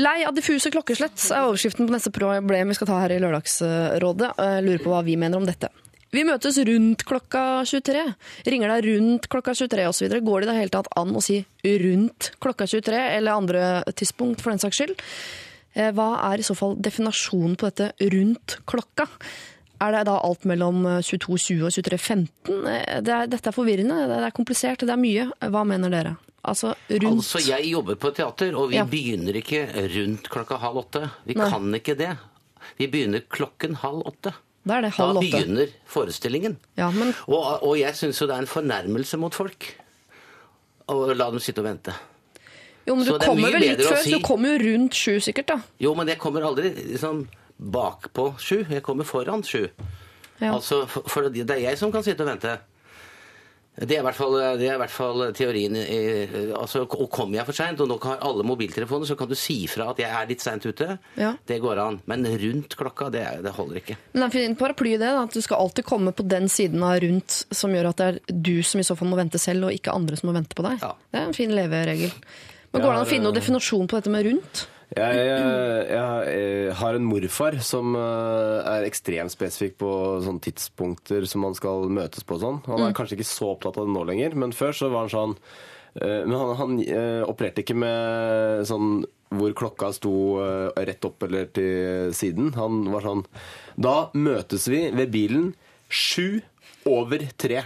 Lei 0.00 0.22
av 0.24 0.32
diffuse 0.36 0.70
klokkeslett 0.72 1.20
er 1.34 1.44
overskriften 1.44 1.88
på 1.88 1.92
neste 1.92 2.12
problem 2.14 2.70
vi 2.70 2.76
skal 2.78 2.88
ta 2.88 3.00
her 3.02 3.12
i 3.12 3.20
Lørdagsrådet. 3.20 4.30
Jeg 4.40 4.64
lurer 4.64 4.80
på 4.84 4.92
hva 4.92 5.02
vi 5.04 5.18
mener 5.20 5.36
om 5.40 5.44
dette. 5.48 5.68
Vi 6.12 6.24
møtes 6.28 6.58
rundt 6.68 7.04
klokka 7.08 7.42
23. 7.68 8.02
Ringer 8.52 8.72
deg 8.72 8.88
rundt 8.88 9.28
klokka 9.32 9.54
23 9.56 9.86
osv. 9.88 10.10
Går 10.24 10.42
det 10.44 10.48
i 10.48 10.50
det 10.50 10.56
hele 10.58 10.72
tatt 10.74 10.90
an 11.00 11.14
å 11.16 11.22
si 11.24 11.38
rundt 11.64 12.32
klokka 12.42 12.66
23, 12.68 12.98
eller 13.18 13.36
andre 13.36 13.62
tidspunkt 13.96 14.40
for 14.44 14.52
den 14.52 14.60
saks 14.60 14.80
skyld? 14.80 15.00
Eh, 15.72 15.88
Hva 15.96 16.10
er 16.32 16.40
i 16.40 16.44
så 16.44 16.56
fall 16.56 16.76
definasjonen 16.84 17.56
på 17.60 17.68
dette 17.70 17.92
rundt 18.12 18.58
klokka? 18.68 19.08
Er 19.82 19.96
det 19.96 20.04
da 20.08 20.18
alt 20.24 20.44
mellom 20.48 20.84
22.20 21.00 21.64
og 21.64 21.72
23.15? 21.72 22.68
Eh, 22.68 23.00
Det 23.00 23.22
dette 23.32 23.48
er 23.48 23.56
forvirrende, 23.56 24.04
det 24.08 24.20
er 24.24 24.36
komplisert, 24.36 24.84
det 24.84 24.92
er 24.92 25.00
mye. 25.00 25.30
Hva 25.48 25.64
mener 25.68 25.92
dere? 25.92 26.16
Altså 26.44 26.74
rundt 26.90 27.22
Altså, 27.22 27.38
jeg 27.46 27.70
jobber 27.70 27.94
på 27.94 28.10
teater, 28.14 28.56
og 28.58 28.70
vi 28.70 28.76
Ja. 28.76 28.84
begynner 28.84 29.32
ikke 29.38 29.60
rundt 29.94 30.28
klokka 30.28 30.56
halv 30.58 30.76
åtte. 30.82 31.10
Vi 31.26 31.34
Nei. 31.34 31.48
kan 31.50 31.72
ikke 31.74 31.96
det. 31.96 32.16
Vi 32.78 32.86
begynner 32.88 33.20
klokken 33.30 33.76
halv 33.76 34.02
åtte. 34.06 34.32
Da 34.66 34.78
er 34.78 34.82
det 34.82 34.92
Da 34.96 35.04
halv 35.06 35.16
åtte. 35.18 35.30
begynner 35.30 35.68
forestillingen. 35.86 36.56
Ja, 36.76 36.90
men 36.90 37.14
Og, 37.28 37.62
og 37.62 37.78
jeg 37.78 37.94
syns 37.94 38.18
jo 38.20 38.26
det 38.26 38.34
er 38.36 38.40
en 38.40 38.46
fornærmelse 38.46 39.18
mot 39.18 39.34
folk 39.34 39.74
å 40.88 41.14
la 41.16 41.30
dem 41.30 41.38
sitte 41.38 41.58
og 41.62 41.64
vente. 41.66 41.94
Jo, 42.86 42.96
men 42.96 43.04
Så 43.06 43.10
du 43.18 43.24
er 43.24 43.28
kommer 43.28 43.52
vel 43.52 43.60
litt 43.62 43.78
før, 43.80 44.02
si- 44.02 44.10
du 44.10 44.18
kommer 44.20 44.58
jo 44.58 44.72
rundt 44.72 44.92
sju 44.94 45.20
sikkert, 45.20 45.46
da. 45.46 45.60
Jo, 45.78 45.94
men 45.94 46.08
jeg 46.08 46.18
kommer 46.18 46.42
aldri 46.42 46.74
liksom 46.74 47.28
bakpå 47.60 48.36
sju. 48.40 48.64
Jeg 48.68 48.82
kommer 48.82 49.04
foran 49.04 49.42
sju. 49.46 49.68
Ja. 50.40 50.54
Altså, 50.56 50.88
for 50.88 51.28
det 51.30 51.48
er 51.48 51.60
jeg 51.60 51.78
som 51.78 51.92
kan 51.92 52.02
sitte 52.02 52.20
og 52.22 52.26
vente. 52.26 52.58
Det 53.72 53.96
er 53.96 54.04
fall, 54.12 54.34
det 54.60 54.66
er 54.68 54.74
i 54.74 54.80
hvert 54.82 54.92
fall 54.92 55.22
teorien. 55.32 55.76
Altså, 56.58 56.82
og 56.84 57.06
kommer 57.12 57.38
jeg 57.38 57.48
for 57.48 57.56
seint, 57.56 57.80
og 57.80 57.88
nå 57.88 57.96
har 58.04 58.20
alle 58.20 58.44
mobiltelefoner, 58.44 59.08
så 59.08 59.16
kan 59.16 59.30
du 59.30 59.34
si 59.38 59.62
fra 59.70 59.86
at 59.94 60.02
jeg 60.02 60.12
er 60.12 60.28
litt 60.28 60.44
seint 60.44 60.66
ute. 60.68 60.98
Ja. 61.16 61.32
Det 61.48 61.56
går 61.62 61.80
an. 61.80 61.96
Men 62.10 62.26
rundt 62.28 62.76
klokka, 62.76 63.08
det, 63.14 63.24
det 63.46 63.54
holder 63.56 63.80
ikke. 63.80 63.96
Men 64.12 64.26
det 64.26 64.42
er 64.42 64.50
en 64.50 64.58
paraply 64.60 64.92
det, 65.00 65.08
at 65.22 65.32
du 65.32 65.40
skal 65.40 65.64
alltid 65.64 65.88
komme 65.88 66.12
på 66.12 66.26
den 66.28 66.50
siden 66.52 66.84
av 66.84 66.98
rundt 67.00 67.38
som 67.48 67.72
gjør 67.72 67.90
at 67.94 68.02
det 68.02 68.10
er 68.10 68.40
du 68.44 68.54
som 68.66 68.82
i 68.82 68.86
så 68.86 68.98
fall 68.98 69.08
må 69.08 69.16
vente 69.20 69.40
selv, 69.40 69.70
og 69.70 69.78
ikke 69.78 69.96
andre 69.96 70.20
som 70.20 70.28
må 70.28 70.36
vente 70.36 70.58
på 70.58 70.68
deg. 70.68 70.84
Ja. 70.84 70.92
Det 71.08 71.22
er 71.22 71.30
en 71.30 71.38
fin 71.40 71.56
leveregel. 71.56 72.12
Men 72.72 72.80
Går 72.80 72.88
det 72.88 72.92
an 72.98 73.06
å 73.06 73.08
finne 73.08 73.28
noen 73.28 73.40
definasjon 73.40 73.88
på 73.88 73.98
dette 73.98 74.12
med 74.12 74.28
rundt? 74.28 74.66
Jeg, 74.92 75.20
jeg, 75.24 75.44
jeg, 75.88 76.32
eh, 76.36 76.70
har 76.76 76.96
en 76.98 77.06
morfar 77.08 77.56
som 77.64 77.94
eh, 77.96 78.72
er 78.74 78.84
ekstremt 78.84 79.32
spesifikk 79.32 79.78
på 79.80 79.90
sånne 80.20 80.44
tidspunkter 80.44 81.24
som 81.28 81.46
man 81.46 81.56
skal 81.56 81.88
møtes 81.88 82.26
på. 82.28 82.36
Sånn. 82.42 82.60
Han 82.66 82.84
er 82.84 82.96
kanskje 82.96 83.16
ikke 83.16 83.30
så 83.30 83.54
opptatt 83.54 83.80
av 83.80 83.88
det 83.88 83.94
nå 83.94 84.04
lenger, 84.10 84.36
men 84.36 84.52
før 84.56 84.76
så 84.76 84.90
var 84.92 85.06
han 85.06 85.14
sånn 85.14 85.34
eh, 85.96 86.22
Men 86.28 86.36
han, 86.36 86.54
han 86.60 86.76
opererte 87.30 87.64
ikke 87.64 87.78
med 87.78 88.68
sånn 88.68 89.02
hvor 89.32 89.54
klokka 89.56 89.94
sto 89.96 90.14
rett 90.76 91.08
opp 91.08 91.24
eller 91.24 91.48
til 91.56 92.12
siden. 92.12 92.52
Han 92.58 92.82
var 92.92 93.06
sånn 93.06 93.22
Da 93.80 93.96
møtes 94.12 94.68
vi 94.68 94.90
ved 94.92 95.14
bilen 95.14 95.54
sju 95.88 96.42
over 96.88 97.24
tre. 97.38 97.62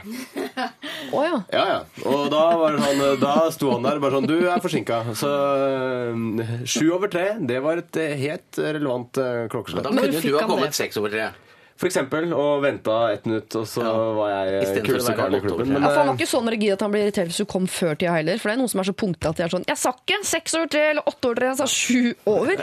Å 1.12 1.22
ja. 1.24 1.38
Ja, 1.52 1.64
ja. 1.70 1.78
Og 2.08 2.26
da, 2.32 2.42
var 2.60 2.76
det 2.76 2.82
sånn, 2.84 3.02
da 3.22 3.34
sto 3.54 3.72
han 3.74 3.86
der 3.86 4.00
bare 4.02 4.18
sånn 4.18 4.28
Du 4.28 4.36
er 4.42 4.62
forsinka. 4.64 5.00
Så 5.16 5.30
øh, 5.30 6.44
sju 6.68 6.84
over 6.96 7.12
tre, 7.12 7.26
det 7.40 7.62
var 7.64 7.82
et 7.84 8.00
eh, 8.02 8.16
helt 8.26 8.60
relevant 8.60 9.20
klokkeslett. 9.52 9.86
Da. 9.88 9.94
Men 9.94 10.08
kunne 10.10 10.22
du 10.24 10.38
ha 10.40 10.46
kommet 10.48 10.78
seks 10.78 11.00
over 11.00 11.12
tre. 11.14 11.32
For 11.76 11.90
eksempel, 11.90 12.30
og 12.32 12.62
venta 12.64 12.94
ett 13.12 13.26
minutt, 13.28 13.52
og 13.58 13.66
så 13.68 13.82
var 14.16 14.30
jeg 14.32 14.60
eh, 14.62 14.78
kuleste 14.86 15.12
karen 15.12 15.36
i 15.36 15.40
klubben. 15.44 15.68
Men, 15.74 15.82
Ja, 15.84 15.90
for 15.90 15.98
Han 16.00 16.08
var 16.08 16.14
eh, 16.14 16.20
ikke 16.22 16.30
sånn 16.30 16.48
rigid 16.54 16.72
at 16.72 16.84
han 16.86 16.94
ble 16.94 17.02
irritert 17.04 17.28
hvis 17.28 17.40
du 17.42 17.48
kom 17.52 17.66
før 17.68 17.98
tida 18.00 18.14
heller. 18.16 18.40
For 18.40 18.48
det 18.48 18.54
er 18.56 18.60
noen 18.62 18.72
som 18.72 18.80
er 18.80 18.88
så 18.88 18.94
punkte 18.96 19.28
at 19.28 19.36
de 19.36 19.44
er 19.44 19.52
sånn 19.52 19.66
Jeg 19.68 19.80
sa 19.82 19.92
ikke 19.92 20.20
seks 20.24 20.56
over 20.56 20.70
tre 20.72 20.84
eller 20.94 21.10
åtte 21.12 21.28
over 21.28 21.40
tre, 21.42 21.50
jeg 21.52 21.60
sa 21.60 21.68
sju 21.68 22.32
over. 22.32 22.62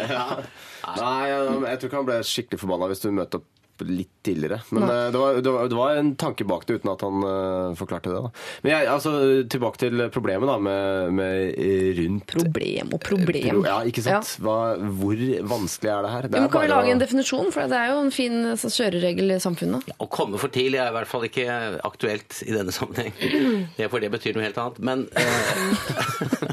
nei, 0.97 1.19
jeg, 1.29 1.43
jeg 1.67 1.77
tror 1.83 1.91
ikke 1.91 1.99
han 2.01 2.09
ble 2.09 2.17
skikkelig 2.31 2.63
forbanna 2.63 2.89
hvis 2.89 3.05
du 3.05 3.07
møtte 3.13 3.41
opp 3.43 3.47
litt 3.81 4.09
tidligere. 4.23 4.59
Men 4.69 4.83
eh, 4.83 5.07
det, 5.11 5.17
var, 5.19 5.33
det, 5.41 5.51
var, 5.51 5.67
det 5.67 5.75
var 5.75 5.95
en 5.99 6.11
tanke 6.15 6.45
bak 6.47 6.65
det, 6.69 6.77
uten 6.79 6.91
at 6.93 7.01
han 7.03 7.23
uh, 7.25 7.73
forklarte 7.75 8.11
det. 8.13 8.19
da. 8.23 8.29
Men 8.63 8.71
jeg, 8.75 8.87
altså, 8.93 9.13
tilbake 9.51 9.81
til 9.81 10.03
problemet 10.13 10.47
da, 10.47 10.57
med, 10.61 11.13
med 11.17 11.57
eh, 11.57 11.89
rundt 11.97 12.27
Problem 12.33 12.93
og 12.95 13.01
problem. 13.03 13.49
Pro- 13.49 13.65
Ja, 13.67 13.79
ikke 13.89 14.03
sant? 14.05 14.35
Hva, 14.43 14.57
hvor 14.99 15.23
vanskelig 15.51 15.91
er 15.91 16.05
det 16.07 16.11
her? 16.13 16.27
Det 16.29 16.39
er 16.43 16.47
kan 16.53 16.63
vi 16.65 16.71
lage 16.71 16.87
å- 16.87 16.95
en 16.95 17.01
definisjon? 17.03 17.51
For 17.55 17.67
det 17.73 17.79
er 17.81 17.91
jo 17.91 17.99
en 18.05 18.13
fin 18.15 18.37
altså, 18.53 18.71
kjøreregel 18.77 19.35
i 19.35 19.39
samfunnet. 19.43 19.89
Å 19.97 20.09
komme 20.13 20.39
for 20.41 20.53
tidlig 20.53 20.79
er 20.83 20.93
i 20.93 20.95
hvert 20.99 21.09
fall 21.11 21.27
ikke 21.27 21.47
aktuelt 21.83 22.39
i 22.47 22.51
denne 22.55 22.71
sammenheng. 22.75 23.11
Det, 23.77 23.87
for 23.89 23.99
det 24.03 24.11
betyr 24.13 24.35
noe 24.37 24.43
helt 24.45 24.57
annet. 24.61 24.79
Men 24.85 25.07
eh, 25.17 25.23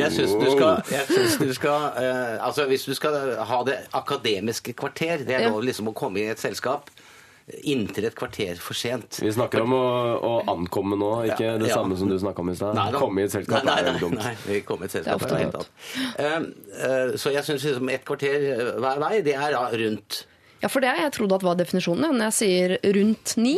jeg 0.00 0.12
syns 0.16 0.34
du 0.38 0.48
skal, 0.54 0.82
jeg 0.92 1.06
synes 1.08 1.38
du 1.40 1.54
skal 1.56 1.88
eh, 2.00 2.34
Altså 2.42 2.66
hvis 2.70 2.84
du 2.88 2.94
skal 2.98 3.16
ha 3.48 3.62
det 3.68 3.78
akademiske 3.96 4.74
kvarter, 4.78 5.24
det 5.26 5.38
er 5.38 5.48
lov 5.50 5.62
liksom 5.66 5.90
å 5.92 5.96
komme 5.96 6.22
i 6.22 6.30
et 6.32 6.42
selskap 6.42 6.90
inntil 7.66 8.06
et 8.06 8.16
kvarter 8.16 8.58
for 8.62 8.78
sent. 8.78 9.18
Vi 9.22 9.30
snakker 9.34 9.64
om 9.64 9.74
å, 9.74 9.84
å 10.22 10.32
ankomme 10.52 10.96
nå, 10.98 11.10
ikke 11.26 11.46
Ja, 11.48 11.54
det 11.60 11.70
ja. 11.72 11.78
samme 11.80 11.96
som 11.98 12.10
du 12.10 12.16
snakka 12.20 12.44
om 12.44 12.52
i 12.52 12.56
stad. 12.56 12.78
Komme 12.96 13.24
i 13.24 13.26
et 13.26 13.34
selskap 13.34 13.66
nei, 13.66 13.78
nei, 13.82 13.94
nei. 13.98 14.10
Nei, 14.14 14.34
nei, 14.46 14.58
komme 14.66 14.86
i 14.86 14.90
et 14.90 14.96
selskap 14.96 15.24
Det 15.24 15.32
er 15.36 15.42
helt 15.44 15.58
annet. 15.58 15.72
Uh, 16.16 16.46
uh, 16.78 17.16
så 17.20 17.34
jeg 17.34 17.46
syns 17.48 17.66
liksom 17.66 17.90
et 17.92 18.06
kvarter 18.08 18.46
hver 18.82 19.02
vei, 19.02 19.16
det 19.26 19.34
er 19.36 19.56
da 19.56 19.64
rundt. 19.82 20.22
Ja, 20.62 20.68
for 20.70 20.84
det 20.84 20.92
jeg 20.94 21.10
trodd 21.16 21.32
at 21.34 21.42
var 21.42 21.56
definisjonen. 21.58 22.12
Når 22.14 22.28
jeg 22.30 22.34
sier 22.38 22.74
rundt 22.94 23.32
ni, 23.42 23.56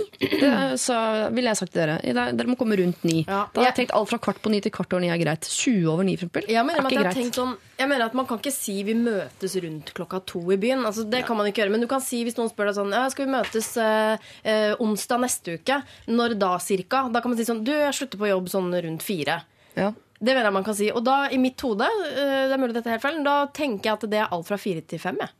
så 0.80 0.96
ville 1.34 1.52
jeg 1.52 1.58
sagt 1.60 1.74
til 1.74 1.82
dere 1.84 2.32
dere 2.32 2.48
må 2.48 2.56
komme 2.60 2.78
rundt 2.80 3.02
ni. 3.04 3.18
Ja. 3.28 3.42
Da 3.52 3.60
har 3.60 3.68
jeg 3.70 3.76
tenkt 3.82 3.94
alt 3.96 4.08
fra 4.10 4.18
kvart 4.24 4.40
på 4.44 4.52
ni 4.52 4.60
til 4.64 4.72
kvart 4.74 4.94
over 4.96 5.04
ni 5.04 5.10
er 5.12 5.20
greit. 5.20 5.44
20 5.44 5.90
over 5.92 6.06
ni, 6.06 6.14
for 6.16 6.26
eksempel, 6.26 6.48
Jeg 6.48 6.64
mener, 6.66 6.80
er 6.80 6.88
ikke 6.88 7.02
jeg, 7.02 7.16
greit. 7.26 7.38
sånn, 7.38 7.52
jeg 7.78 7.90
mener 7.90 8.06
at 8.06 8.16
man 8.16 8.28
kan 8.30 8.40
ikke 8.40 8.54
si 8.54 8.76
vi 8.88 8.94
møtes 8.96 9.56
rundt 9.64 9.92
klokka 9.96 10.22
to 10.32 10.42
i 10.54 10.58
byen. 10.60 10.84
Altså, 10.88 11.04
det 11.10 11.24
kan 11.28 11.36
man 11.36 11.50
ikke 11.50 11.62
gjøre. 11.64 11.74
Men 11.76 11.84
du 11.84 11.88
kan 11.90 12.00
si 12.04 12.22
hvis 12.24 12.38
noen 12.40 12.48
spør 12.52 12.70
deg 12.70 12.78
sånn 12.78 12.94
ja, 12.96 13.04
Skal 13.12 13.26
vi 13.26 13.34
møtes 13.34 13.68
eh, 13.84 14.30
eh, 14.48 14.72
onsdag 14.80 15.20
neste 15.26 15.58
uke? 15.60 15.80
Når 16.08 16.38
da 16.40 16.54
cirka? 16.62 17.04
Da 17.12 17.20
kan 17.20 17.34
man 17.34 17.38
si 17.40 17.46
sånn 17.48 17.64
Du, 17.66 17.72
jeg 17.74 17.94
slutter 18.00 18.20
på 18.20 18.32
jobb 18.32 18.48
sånn 18.52 18.72
rundt 18.72 19.04
fire. 19.04 19.42
Ja. 19.76 19.92
Det 20.24 20.32
mener 20.32 20.48
jeg 20.48 20.56
man 20.56 20.64
kan 20.64 20.76
si. 20.78 20.88
Og 20.94 21.02
da, 21.04 21.26
i 21.28 21.38
mitt 21.42 21.60
hode, 21.60 21.84
eh, 21.84 22.46
det 22.48 22.54
er 22.56 22.60
mulig 22.62 22.74
dette 22.76 22.88
er 22.88 22.96
helt 22.96 23.04
feil, 23.04 23.20
da 23.26 23.38
tenker 23.52 23.90
jeg 23.90 23.98
at 23.98 24.10
det 24.10 24.20
er 24.24 24.32
alt 24.32 24.48
fra 24.48 24.56
fire 24.60 24.80
til 24.88 25.02
fem. 25.02 25.18
Jeg. 25.20 25.34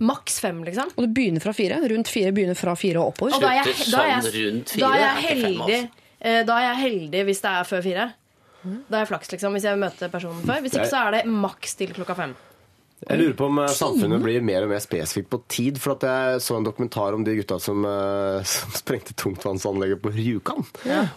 Maks 0.00 0.40
fem, 0.44 0.58
liksom. 0.66 0.90
Og 0.96 1.06
du 1.06 1.12
begynner 1.16 1.40
fra 1.40 1.54
fire. 1.56 1.78
Rundt 1.88 2.08
fire 2.12 2.32
begynner 2.36 2.58
fra 2.58 2.74
fire 2.76 3.00
og 3.00 3.14
oppover. 3.14 3.36
Og 3.38 3.40
da 3.46 3.52
er 3.54 3.62
jeg, 3.62 3.76
da 3.92 4.02
er 4.04 4.20
sånn 4.20 4.32
jeg, 4.32 4.34
rundt 4.50 4.74
fire, 4.74 4.82
da 4.82 4.90
er 4.92 5.04
jeg 5.06 5.22
heldig 5.30 5.78
altså. 5.78 6.02
eh, 6.20 6.40
Da 6.48 6.58
er 6.60 6.66
jeg 6.66 6.82
heldig 6.82 7.22
hvis 7.30 7.40
det 7.46 7.52
er 7.54 7.70
før 7.70 7.86
fire. 7.86 8.08
Da 8.66 8.96
er 8.98 9.04
jeg 9.04 9.08
flaks, 9.12 9.30
liksom, 9.32 9.54
hvis 9.56 9.64
jeg 9.68 9.78
møter 9.78 10.10
personen 10.10 10.42
før. 10.44 10.60
Hvis 10.64 10.74
ikke 10.74 10.90
så 10.90 11.04
er 11.06 11.16
det 11.20 11.24
maks 11.30 11.76
til 11.78 11.92
klokka 11.96 12.16
fem. 12.18 12.34
Jeg 13.06 13.18
lurer 13.20 13.34
på 13.36 13.44
om 13.50 13.58
eh, 13.60 13.68
samfunnet 13.76 14.22
blir 14.24 14.40
mer 14.42 14.64
og 14.64 14.70
mer 14.72 14.80
spesifikt 14.80 15.28
på 15.30 15.38
tid. 15.52 15.76
For 15.80 15.94
at 15.94 16.06
jeg 16.08 16.40
så 16.42 16.56
en 16.56 16.64
dokumentar 16.66 17.14
om 17.14 17.22
de 17.24 17.34
gutta 17.38 17.58
som, 17.62 17.84
eh, 17.86 18.40
som 18.56 18.72
sprengte 18.76 19.14
tungtvannsanlegget 19.20 20.00
på 20.02 20.12
Rjukan. 20.16 20.64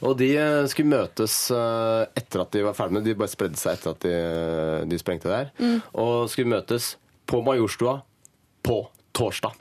Og 0.03 0.15
de 0.19 0.27
skulle 0.71 0.91
møtes 0.95 1.37
etter 1.51 2.43
at 2.45 2.51
de 2.55 2.63
var 2.67 2.75
ferdige 2.77 2.99
med 2.99 3.07
De 3.11 3.15
bare 3.19 3.31
spredde 3.31 3.59
seg 3.59 3.75
etter 3.79 3.95
at 3.95 4.03
de, 4.07 4.15
de 4.91 4.99
sprengte 5.01 5.31
der. 5.31 5.51
Og 5.95 6.29
skulle 6.31 6.51
møtes 6.55 6.93
på 7.29 7.41
Majorstua 7.45 7.99
på 8.69 8.79
torsdag. 9.17 9.57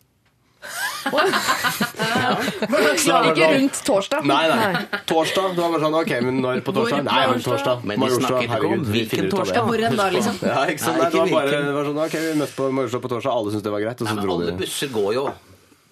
Ikke 2.18 3.48
rundt 3.54 3.78
torsdag. 3.86 4.24
Nei, 4.28 4.40
nei. 4.50 5.00
Torsdag. 5.08 5.52
Det 5.56 5.62
var 5.62 5.70
bare 5.74 5.82
sånn 5.84 5.96
OK, 6.00 6.12
men 6.26 6.40
når 6.44 6.62
på 6.66 6.74
torsdag? 6.76 7.04
Nei, 7.06 7.20
men 7.30 7.42
torsdag. 7.44 7.84
Men 7.88 8.02
de 8.02 8.08
snakket 8.12 8.26
snakker 8.26 8.56
ikke 8.58 8.72
om 8.78 8.84
hvilken 8.92 9.30
torsdag. 9.32 9.68
Hvor 9.68 9.84
enn 9.88 9.96
da, 9.98 10.08
liksom. 10.14 10.40
Ja, 10.44 10.64
ikke 10.72 10.84
sant? 10.84 10.98
Nei, 10.98 11.06
Nei, 11.06 11.12
det 11.14 11.20
var 11.22 11.32
bare 11.36 11.62
det 11.68 11.74
var 11.78 11.88
sånn, 11.90 12.02
ok, 12.04 12.16
vi 12.26 12.34
møttes 12.42 12.56
på 12.58 12.68
Majorstua 12.78 13.04
på 13.06 13.12
torsdag, 13.14 13.38
alle 13.38 13.54
syntes 13.54 13.66
det 13.68 13.74
var 13.76 13.84
greit, 13.86 14.02
og 14.04 14.10
så 14.10 14.16
nei, 14.18 14.26
dro 14.26 14.36
alle 14.38 14.56
busser 14.58 14.92
går 14.98 15.10
jo. 15.18 15.24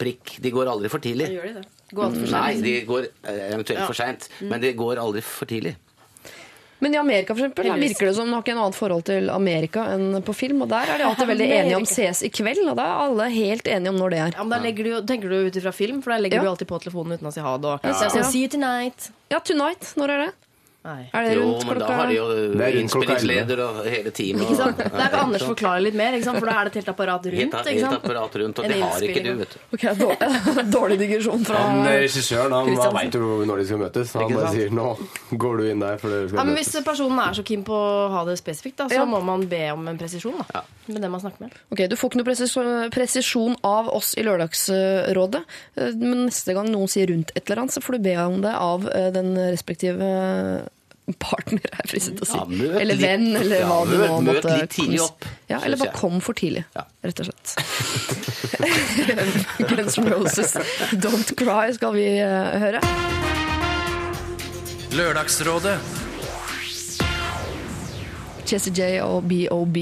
prikk. 0.02 0.34
De 0.44 0.52
går 0.58 0.68
aldri 0.74 0.88
for 0.92 1.00
tidlig. 1.06 1.30
Gjør 1.32 1.46
de 1.48 1.54
det? 1.60 1.64
Gå 1.96 2.02
altfor 2.04 2.30
Nei, 2.34 2.52
sent. 2.52 2.64
de 2.66 2.74
går 2.90 3.02
eh, 3.06 3.42
eventuelt 3.54 3.78
Ja. 3.80 3.86
for 3.88 3.96
seint, 3.96 4.28
men 4.42 4.60
de 4.60 4.72
går 4.76 4.98
aldri 5.00 5.22
for 5.24 5.46
tidlig. 5.48 5.76
Men 6.78 6.94
i 6.94 6.98
Amerika 7.00 7.34
for 7.34 7.40
eksempel, 7.40 7.64
Heldigvis. 7.70 7.94
virker 7.96 8.06
det 8.10 8.14
som 8.18 8.30
nok 8.30 8.48
en 8.52 8.58
annet 8.58 8.74
forhold 8.76 9.04
til 9.08 9.30
Amerika 9.32 9.86
enn 9.94 10.20
på 10.22 10.34
film, 10.36 10.60
og 10.62 10.68
der 10.68 10.90
er 10.92 10.98
de 10.98 11.04
alltid 11.08 11.26
veldig 11.30 11.46
enige 11.60 11.76
om 11.78 11.86
ses 11.88 12.22
i 12.22 12.28
kveld, 12.28 12.68
og 12.68 12.76
da 12.76 12.84
er 12.84 13.04
alle 13.06 13.28
helt 13.32 13.66
enige 13.66 13.88
om 13.94 13.96
når 13.96 14.10
det 14.10 14.18
er. 14.18 14.34
Ja, 14.36 14.44
men 14.44 14.62
da 14.62 14.70
du, 14.76 14.90
tenker 15.08 15.28
du 15.32 15.36
ut 15.48 15.56
ifra 15.56 15.72
film, 15.72 16.02
for 16.02 16.12
der 16.12 16.20
legger 16.26 16.36
Ja. 16.36 16.42
du 16.44 16.48
alltid 16.50 16.68
på 16.68 16.80
telefonen 16.84 17.16
uten 17.16 17.28
å 17.28 17.32
si 17.32 17.40
ha 17.40 17.56
det. 17.56 17.64
Og, 17.66 17.80
Ja. 17.82 17.92
så 18.10 18.24
See 18.24 18.42
you 18.42 18.48
tonight. 18.48 19.10
Ja, 19.30 19.38
Tonight, 19.40 19.94
når 19.96 20.10
er 20.10 20.18
det? 20.26 20.32
Nei. 20.86 21.08
Er 21.12 21.24
det 21.26 21.34
Jo, 21.34 21.42
rundt 21.42 21.64
klokka? 21.66 21.78
da 21.82 21.86
har 21.98 22.06
de 22.06 22.14
jo 22.14 22.26
Det 22.28 22.36
rundt 22.46 22.56
klokka 22.56 22.78
innspillingsleder 22.80 23.58
og 23.64 23.78
hele 23.90 24.10
teamet. 24.14 24.42
Ikke 24.46 24.56
sant? 24.56 24.78
og- 24.78 24.92
Der 25.00 25.08
kan 25.10 25.20
Anders 25.26 25.42
forklare 25.42 25.80
litt 25.82 25.94
mer, 25.98 26.12
ikke 26.14 26.24
sant? 26.28 26.38
for 26.38 26.46
da 26.46 26.52
er 26.60 26.64
det 26.64 26.76
et 26.76 26.78
helt 26.84 26.90
apparat 26.94 27.24
rundt. 27.26 27.34
Helt, 27.36 27.66
Ikke 27.66 27.86
helt 27.86 27.98
apparat 28.04 28.36
rundt, 28.40 28.58
og 28.58 28.64
En 28.64 28.70
det 28.70 28.80
har 28.82 29.00
ikke 29.00 29.22
du, 29.24 29.34
vet 29.40 29.50
du. 29.50 29.58
Ok, 29.74 29.84
dårlig, 29.98 30.70
dårlig 30.76 30.98
digresjon 31.00 31.44
fra 31.44 31.56
Han 31.56 31.86
eh, 31.86 31.98
regissøren 32.06 32.52
han, 32.52 32.94
veit 32.94 33.12
jo 33.18 33.44
når 33.44 33.56
de 33.58 33.66
skal 33.66 33.78
møtes. 33.82 34.12
Han 34.14 34.32
bare 34.32 34.52
sier 34.54 34.70
'nå 34.70 34.86
går 35.36 35.56
du 35.58 35.64
inn 35.70 35.80
der', 35.80 35.98
for 35.98 36.08
dere 36.08 36.28
skal 36.28 36.38
Ja, 36.38 36.44
men 36.44 36.54
møtes. 36.54 36.70
Hvis 36.76 36.84
personen 36.84 37.18
er 37.18 37.32
så 37.34 37.42
keen 37.44 37.64
på 37.64 37.74
å 37.74 38.10
ha 38.10 38.24
det 38.24 38.38
spesifikt, 38.38 38.76
da, 38.76 38.84
så 38.88 38.94
Ja. 39.02 39.04
må 39.04 39.22
man 39.24 39.46
be 39.48 39.70
om 39.72 39.88
en 39.88 39.98
presisjon. 39.98 40.38
da 40.52 40.62
Med 40.88 41.02
det 41.02 41.10
man 41.10 41.20
snakker 41.20 41.40
med. 41.40 41.50
Ok, 41.72 41.88
Du 41.88 41.96
får 41.96 42.10
ikke 42.10 42.22
noe 42.22 42.90
presisjon 42.90 43.56
av 43.64 43.88
oss 43.88 44.14
i 44.16 44.22
Lørdagsrådet, 44.22 45.42
eh, 45.76 45.92
men 45.96 46.26
neste 46.28 46.54
gang 46.54 46.68
noen 46.70 46.86
sier 46.88 47.08
rundt 47.08 47.32
et 47.34 47.50
eller 47.50 47.62
annet, 47.62 47.72
så 47.74 47.82
får 47.82 47.92
du 47.94 47.98
be 47.98 48.16
om 48.16 48.40
det 48.40 48.54
av 48.54 48.86
eh, 48.88 49.10
den 49.10 49.34
respektive 49.36 50.68
partner, 51.22 51.62
er 51.72 51.86
fristet 51.86 52.18
å 52.20 52.26
si. 52.26 52.34
Ja, 52.36 52.44
møt 52.50 52.80
eller 52.82 52.96
venn, 52.98 53.28
eller 53.38 53.60
ja, 53.62 53.66
hva 53.70 53.84
du 53.86 53.94
møt- 53.96 54.10
måtte 54.26 54.50
møt 54.50 54.60
litt 54.62 54.70
tidlig 54.74 55.00
opp, 55.04 55.24
Ja, 55.48 55.60
eller 55.62 55.76
bare 55.78 55.92
kom 55.94 56.20
for 56.20 56.34
tidlig, 56.34 56.64
Ja. 56.74 56.82
rett 57.04 57.20
og 57.20 57.26
slett. 57.28 57.46
Guns 59.70 59.98
N' 59.98 60.08
Roses, 60.10 60.56
Don't 60.98 61.30
Cry, 61.38 61.70
skal 61.76 61.92
vi 61.94 62.08
eh, 62.18 62.58
høre. 62.58 62.80
Lørdagsrådet 64.96 65.76
Jessie 68.46 68.70
J 68.72 69.00
og 69.02 69.24
BOB 69.26 69.76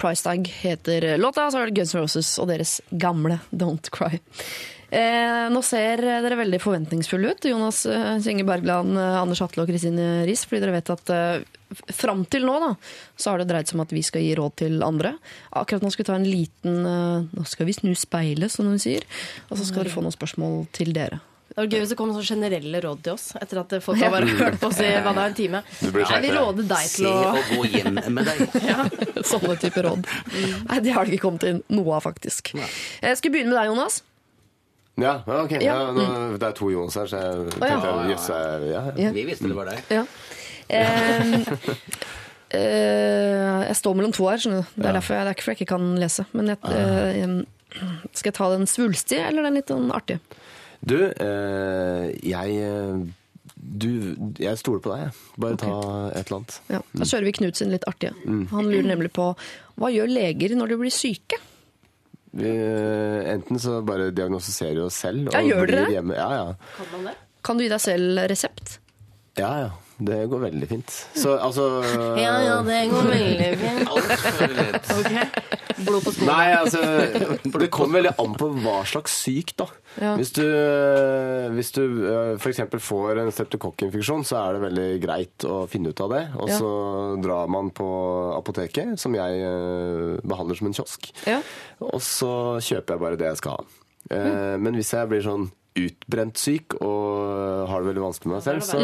Price 0.00 0.24
Tag 0.24 0.46
heter 0.62 1.18
låta, 1.20 1.50
så 1.52 1.60
er 1.60 1.68
det 1.68 1.76
Guns 1.76 1.92
N' 1.94 2.00
Roses 2.00 2.30
og 2.40 2.48
deres 2.48 2.78
gamle 2.96 3.36
Don't 3.52 3.90
Cry. 3.92 4.16
Eh, 4.88 5.46
nå 5.52 5.60
ser 5.66 6.00
dere 6.00 6.38
veldig 6.38 6.58
forventningsfulle 6.64 7.34
ut, 7.34 7.44
Jonas 7.50 7.82
eh, 7.84 8.14
Kjenge 8.24 8.46
Bergland, 8.48 8.96
eh, 8.96 9.16
Anders 9.20 9.42
Hatle 9.44 9.66
og 9.66 9.68
Kristine 9.68 10.22
Riis, 10.24 10.46
fordi 10.48 10.62
dere 10.64 10.78
vet 10.78 10.92
at 10.94 11.12
eh, 11.12 11.82
fram 11.92 12.22
til 12.32 12.46
nå 12.48 12.54
da, 12.62 12.70
så 13.20 13.34
har 13.34 13.42
det 13.42 13.50
dreid 13.50 13.68
seg 13.68 13.76
om 13.76 13.84
at 13.84 13.92
vi 13.92 14.00
skal 14.06 14.24
gi 14.24 14.32
råd 14.38 14.56
til 14.64 14.80
andre. 14.86 15.12
Akkurat 15.60 15.84
nå 15.84 15.92
skal 15.92 16.06
vi 16.06 16.08
ta 16.08 16.16
en 16.16 16.28
liten 16.28 16.78
eh, 16.88 17.26
Nå 17.36 17.44
skal 17.44 17.68
vi 17.68 17.76
snu 17.76 17.92
speilet, 18.00 18.48
som 18.54 18.70
hun 18.70 18.80
sier. 18.80 19.04
Og 19.50 19.60
så 19.60 19.68
skal 19.68 19.84
dere 19.84 19.92
få 19.92 20.04
noen 20.06 20.16
spørsmål 20.16 20.62
til 20.72 20.96
dere. 20.96 21.20
Det 21.48 21.64
var 21.64 21.70
gøy 21.72 21.80
hvis 21.82 21.92
det 21.92 21.96
kom 21.98 22.10
sånne 22.14 22.28
generelle 22.28 22.80
råd 22.84 23.00
til 23.02 23.14
oss 23.16 23.30
etter 23.40 23.58
at 23.64 23.72
folk 23.82 23.98
har 23.98 24.12
bare 24.14 24.28
hørt 24.38 24.60
på 24.60 24.68
oss 24.68 24.78
i 24.84 24.90
hva 25.02 25.10
det 25.16 25.22
er 25.24 25.32
en 25.32 25.36
time. 25.36 25.62
Jeg 25.82 25.94
vil 25.96 26.04
deg. 26.06 26.28
råde 26.36 26.66
deg 26.70 26.84
Se 26.86 27.00
til 27.02 27.08
å 27.10 27.32
og 27.32 27.48
gå 27.50 27.70
hjem 27.72 27.98
med 28.14 28.28
deg. 28.28 28.44
Sånne 29.32 29.56
type 29.58 29.82
råd. 29.84 30.06
Nei, 30.68 30.78
det 30.84 30.94
har 30.94 31.04
det 31.08 31.16
ikke 31.16 31.24
kommet 31.26 31.48
inn 31.50 31.64
noe 31.74 31.96
av, 31.98 32.04
faktisk. 32.06 32.54
Jeg 32.56 33.18
skal 33.18 33.34
begynne 33.34 33.50
med 33.50 33.58
deg, 33.58 33.72
Jonas. 33.74 34.04
Ja, 34.98 35.12
ok. 35.26 35.52
Ja, 35.62 35.76
nå, 35.94 36.06
Det 36.38 36.48
er 36.48 36.56
to 36.58 36.70
Jons 36.72 36.96
her, 36.98 37.06
så 37.10 37.20
jeg 37.22 37.52
tenkte 37.54 37.92
ja. 37.92 38.08
jøss, 38.12 38.28
jeg- 38.32 38.70
ja. 38.72 39.10
Vi 39.14 39.24
visste 39.28 39.48
det 39.50 39.56
var 39.56 39.70
deg. 39.70 39.84
Ja. 39.94 40.04
Eh, 40.68 41.52
eh, 42.58 43.66
jeg 43.68 43.76
står 43.78 43.98
mellom 43.98 44.12
to 44.16 44.26
her, 44.28 44.40
skjønner 44.42 44.64
du. 44.64 44.72
Det 44.74 44.88
er, 44.88 44.98
derfor 44.98 45.14
jeg, 45.18 45.24
det 45.28 45.30
er 45.30 45.36
ikke 45.38 45.46
fordi 45.46 45.56
jeg 45.56 45.66
ikke 45.66 45.74
kan 45.76 45.86
lese. 46.02 46.26
Men 46.32 46.52
jeg, 46.52 46.58
eh, 46.72 47.86
skal 48.12 48.30
jeg 48.32 48.38
ta 48.40 48.50
den 48.56 48.66
svulstige 48.70 49.28
eller 49.28 49.48
den 49.48 49.58
litt 49.60 49.70
sånn 49.72 49.88
artige? 49.94 50.20
Du, 50.78 50.98
eh, 51.10 52.04
jeg 52.22 52.58
eh, 52.62 53.06
du, 53.58 53.88
jeg 54.38 54.58
stoler 54.60 54.80
på 54.84 54.92
deg, 54.94 55.16
Bare 55.36 55.56
Bare 55.56 55.60
ta 55.60 55.72
et 56.14 56.28
eller 56.28 56.36
annet. 56.38 56.58
Ja, 56.70 56.80
da 56.94 57.08
kjører 57.10 57.26
vi 57.26 57.32
Knut 57.40 57.58
sin 57.58 57.72
litt 57.74 57.86
artige. 57.90 58.14
Han 58.52 58.68
lurer 58.70 58.86
nemlig 58.86 59.10
på 59.16 59.32
hva 59.78 59.90
gjør 59.94 60.10
leger 60.10 60.54
når 60.58 60.72
de 60.72 60.78
blir 60.80 60.94
syke? 60.94 61.38
Vi, 62.36 62.50
enten 63.32 63.58
så 63.62 63.78
bare 63.86 64.10
diagnostiserer 64.12 64.74
vi 64.76 64.84
oss 64.84 64.98
selv. 65.00 65.30
Ja, 65.32 65.40
gjør 65.40 65.66
dere 65.70 65.84
det? 65.86 65.94
Hjemme. 65.96 66.16
Ja, 66.18 66.28
ja. 66.36 66.48
Kan 66.76 66.90
man 66.92 67.10
det? 67.10 67.14
Kan 67.46 67.56
du 67.58 67.64
gi 67.64 67.70
deg 67.72 67.80
selv 67.80 68.24
resept? 68.28 68.78
ja, 69.38 69.52
ja. 69.66 69.70
Det 69.98 70.18
går 70.30 70.42
veldig 70.44 70.66
fint. 70.70 70.92
Så 71.18 71.32
altså 71.42 71.64
Ja, 72.22 72.36
ja, 72.44 72.56
det 72.62 72.76
går 72.92 73.08
veldig 73.10 73.48
fint. 73.58 73.88
Altfor 73.90 74.52
lett. 74.54 74.92
Okay. 74.98 75.24
Blod 75.78 76.02
på 76.02 76.10
skolen. 76.14 76.30
Nei, 76.30 76.46
altså 76.58 76.80
Det 77.62 77.68
kommer 77.74 77.98
veldig 78.00 78.12
an 78.22 78.32
på 78.38 78.48
hva 78.64 78.76
slags 78.88 79.14
syk, 79.24 79.52
da. 79.58 79.66
Ja. 79.98 80.12
Hvis 80.18 80.32
du, 80.34 80.42
eh, 80.46 81.48
hvis 81.54 81.70
du 81.76 81.82
f.eks. 82.38 82.60
får 82.82 83.20
en 83.22 83.30
streptokokkinfeksjon, 83.34 84.24
så 84.26 84.38
er 84.40 84.56
det 84.58 84.64
veldig 84.68 84.88
greit 85.02 85.46
å 85.46 85.60
finne 85.70 85.90
ut 85.94 86.02
av 86.06 86.14
det. 86.14 86.24
Og 86.38 86.50
Ja. 86.50 86.58
så 86.58 86.70
drar 87.22 87.50
man 87.50 87.70
på 87.74 87.86
apoteket, 88.38 88.94
som 89.02 89.14
jeg 89.18 89.42
eh, 89.42 90.18
behandler 90.26 90.58
som 90.58 90.70
en 90.70 90.78
kiosk. 90.78 91.10
Ja. 91.26 91.40
Og 91.82 91.98
så 92.02 92.32
kjøper 92.62 92.94
jeg 92.96 93.04
bare 93.06 93.18
det 93.20 93.30
jeg 93.32 93.42
skal 93.42 93.58
ha. 93.58 93.68
Mm. 94.08 94.62
Men 94.64 94.76
hvis 94.78 94.94
jeg 94.94 95.08
blir 95.10 95.20
sånn 95.26 95.50
utbrent 95.78 96.40
syk 96.40 96.76
og 96.78 97.68
har 97.68 97.82
det 97.82 97.90
veldig 97.90 98.04
vanskelig 98.04 98.30
med 98.30 98.36
meg 98.38 98.46
selv, 98.46 98.66
så 98.66 98.80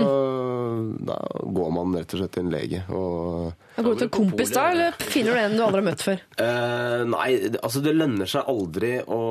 da 1.10 1.18
går 1.58 1.74
man 1.74 1.96
rett 1.98 2.14
og 2.14 2.22
slett 2.22 2.34
til 2.36 2.46
en 2.46 2.54
lege. 2.54 2.82
Og 2.94 3.80
går 3.80 3.90
du 3.90 4.02
til 4.02 4.08
en 4.08 4.14
kompis 4.18 4.54
da, 4.54 4.68
eller 4.74 4.98
finner 5.02 5.34
du 5.34 5.42
en 5.42 5.58
du 5.58 5.64
aldri 5.66 5.82
har 5.82 5.88
møtt 5.90 6.06
før? 6.06 6.24
Uh, 6.38 7.02
nei, 7.16 7.28
altså 7.60 7.84
det 7.84 7.96
lønner 7.96 8.30
seg 8.30 8.48
aldri 8.54 8.94
å 9.04 9.22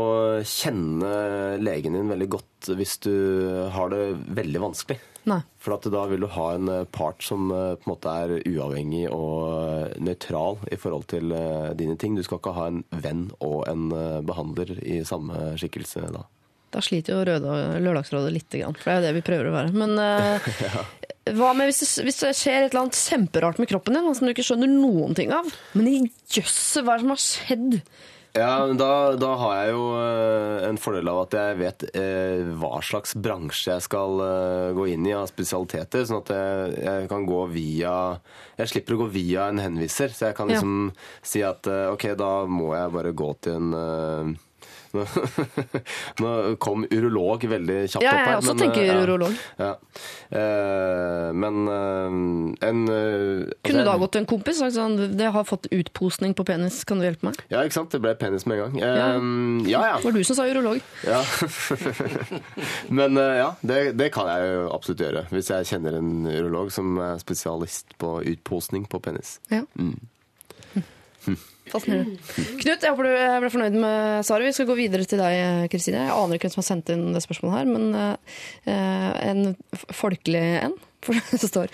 kjenne 0.48 1.16
legen 1.64 1.98
din 2.00 2.14
veldig 2.14 2.30
godt 2.38 2.74
hvis 2.78 3.00
du 3.04 3.16
har 3.74 3.92
det 3.94 4.06
veldig 4.36 4.64
vanskelig. 4.64 5.00
Nei. 5.30 5.40
For 5.64 5.78
at 5.78 5.88
da 5.92 6.04
vil 6.12 6.26
du 6.26 6.30
ha 6.36 6.48
en 6.58 6.70
eh, 6.72 6.86
part 6.92 7.24
som 7.24 7.52
eh, 7.52 7.76
på 7.80 7.88
en 7.88 7.94
måte 7.94 8.12
er 8.24 8.36
uavhengig 8.44 9.06
og 9.14 9.96
nøytral 10.04 10.60
i 10.72 10.80
forhold 10.80 11.08
til 11.14 11.36
dine 11.80 11.96
ting. 12.00 12.18
Du 12.18 12.24
skal 12.26 12.42
ikke 12.42 12.56
ha 12.58 12.70
en 12.72 12.84
venn 12.92 13.30
og 13.40 13.64
en 13.72 13.90
eh, 13.96 14.20
behandler 14.26 14.76
i 14.84 15.02
samme 15.08 15.54
skikkelse 15.60 16.10
da. 16.14 16.26
Da 16.74 16.82
sliter 16.82 17.14
jo 17.16 17.24
Røde 17.30 17.58
Lørdagsrådet 17.86 18.32
litt, 18.34 18.50
grann, 18.58 18.74
for 18.80 18.90
det 18.90 18.96
er 18.96 19.02
jo 19.02 19.08
det 19.10 19.16
vi 19.20 19.26
prøver 19.30 19.50
å 19.52 19.56
være. 19.60 19.74
Men 19.78 19.94
eh, 20.02 20.48
hva 21.38 21.52
med 21.56 21.70
hvis 21.70 21.84
det, 21.84 21.92
hvis 22.08 22.22
det 22.24 22.34
skjer 22.36 22.66
et 22.66 22.72
eller 22.74 22.86
annet 22.88 22.98
kjemperart 23.00 23.62
med 23.62 23.70
kroppen 23.72 23.96
din, 24.00 24.10
som 24.18 24.26
du 24.28 24.34
ikke 24.34 24.48
skjønner 24.50 24.72
noen 24.74 25.14
ting 25.18 25.32
av? 25.36 25.48
Men 25.78 25.92
i 25.92 26.00
jøsse, 26.34 26.82
hva 26.84 26.96
er 26.98 27.04
det 27.04 27.06
som 27.08 27.14
har 27.16 27.24
skjedd? 27.28 27.78
Ja, 28.34 28.64
men 28.66 28.80
da, 28.82 29.14
da 29.22 29.28
har 29.38 29.52
jeg 29.60 29.76
jo 29.76 29.82
eh, 29.94 30.64
en 30.66 30.80
fordel 30.82 31.10
av 31.12 31.20
at 31.28 31.36
jeg 31.38 31.58
vet 31.60 31.84
eh, 31.94 32.40
hva 32.58 32.80
slags 32.82 33.12
bransje 33.22 33.76
jeg 33.76 33.84
skal 33.86 34.24
eh, 34.26 34.70
gå 34.74 34.88
inn 34.90 35.06
i 35.06 35.14
av 35.14 35.28
spesialiteter. 35.30 36.08
Sånn 36.10 36.24
at 36.24 36.32
jeg, 36.34 36.72
jeg 36.82 37.12
kan 37.12 37.28
gå 37.30 37.44
via 37.54 37.92
Jeg 38.58 38.72
slipper 38.72 38.96
å 38.98 39.04
gå 39.04 39.08
via 39.14 39.46
en 39.54 39.62
henviser. 39.62 40.10
Så 40.18 40.32
jeg 40.32 40.38
kan 40.40 40.50
Ja. 40.50 40.58
liksom 40.58 40.90
si 41.22 41.44
at 41.46 41.70
eh, 41.70 41.92
ok, 41.94 42.08
da 42.18 42.32
må 42.50 42.72
jeg 42.74 42.96
bare 42.98 43.14
gå 43.22 43.30
til 43.46 43.60
en 43.62 43.78
eh, 43.78 44.34
nå, 44.94 45.04
nå 46.22 46.32
kom 46.62 46.86
urolog 46.86 47.46
veldig 47.50 47.78
kjapt 47.90 48.06
Ja, 48.06 48.14
opp 48.14 48.28
jeg 48.30 48.38
også 48.40 48.54
men, 48.54 48.62
tenker 48.62 48.84
eh, 48.84 48.90
ja. 48.92 49.00
urolog. 49.02 49.40
Ja. 49.58 49.72
Uh, 50.34 51.30
men 51.38 51.60
uh, 51.70 52.18
en 52.68 52.84
altså, 52.90 53.58
Kunne 53.66 53.84
du 53.84 53.90
da 53.90 53.96
gått 54.02 54.14
til 54.16 54.24
en 54.24 54.30
kompis 54.30 54.60
og 54.60 54.68
sagt 54.68 54.78
sånn 54.78 55.18
Det 55.18 55.28
har 55.36 55.46
fått 55.48 55.68
utposning 55.74 56.34
på 56.38 56.46
penis, 56.48 56.82
kan 56.90 57.02
du 57.02 57.08
hjelpe 57.08 57.30
meg? 57.30 57.42
Ja, 57.54 57.64
ikke 57.66 57.80
sant? 57.80 57.92
Det 57.94 58.02
ble 58.04 58.14
penis 58.20 58.48
med 58.50 58.60
en 58.60 58.64
gang. 58.64 58.80
Ja, 58.84 58.94
ja. 59.70 59.92
Det 59.98 60.08
var 60.10 60.18
du 60.18 60.24
som 60.28 60.38
sa 60.38 60.48
urolog. 60.50 60.82
Ja. 61.08 61.22
Men 63.02 63.18
ja, 63.18 63.52
det, 63.66 63.82
det 64.00 64.12
kan 64.16 64.30
jeg 64.30 64.54
jo 64.54 64.66
absolutt 64.74 65.04
gjøre. 65.06 65.28
Hvis 65.34 65.50
jeg 65.54 65.70
kjenner 65.74 65.98
en 66.00 66.16
urolog 66.30 66.74
som 66.74 66.98
er 67.02 67.22
spesialist 67.22 67.98
på 68.02 68.20
utposning 68.34 68.86
på 68.90 69.02
penis. 69.04 69.38
Ja. 69.54 69.64
Fascinerende. 71.72 72.20
Knut, 72.60 72.84
jeg 72.84 72.92
håper 72.92 73.08
du 73.08 73.12
ble 73.44 73.52
fornøyd 73.54 73.76
med 73.80 74.26
svaret. 74.28 74.50
Vi 74.50 74.56
skal 74.58 74.68
gå 74.70 74.78
videre 74.78 75.08
til 75.08 75.22
deg, 75.22 75.68
Kristine. 75.72 76.06
Jeg 76.08 76.16
aner 76.16 76.38
ikke 76.38 76.50
hvem 76.50 76.56
som 76.56 76.64
har 76.64 76.70
sendt 76.70 76.92
inn 76.94 77.06
det 77.16 77.24
spørsmålet 77.24 77.60
her, 77.60 77.70
men 77.72 77.86
eh, 78.68 79.12
en 79.32 79.54
folkelig 79.96 80.44
en. 80.64 80.76
For 81.04 81.20
det 81.32 81.50
står 81.50 81.72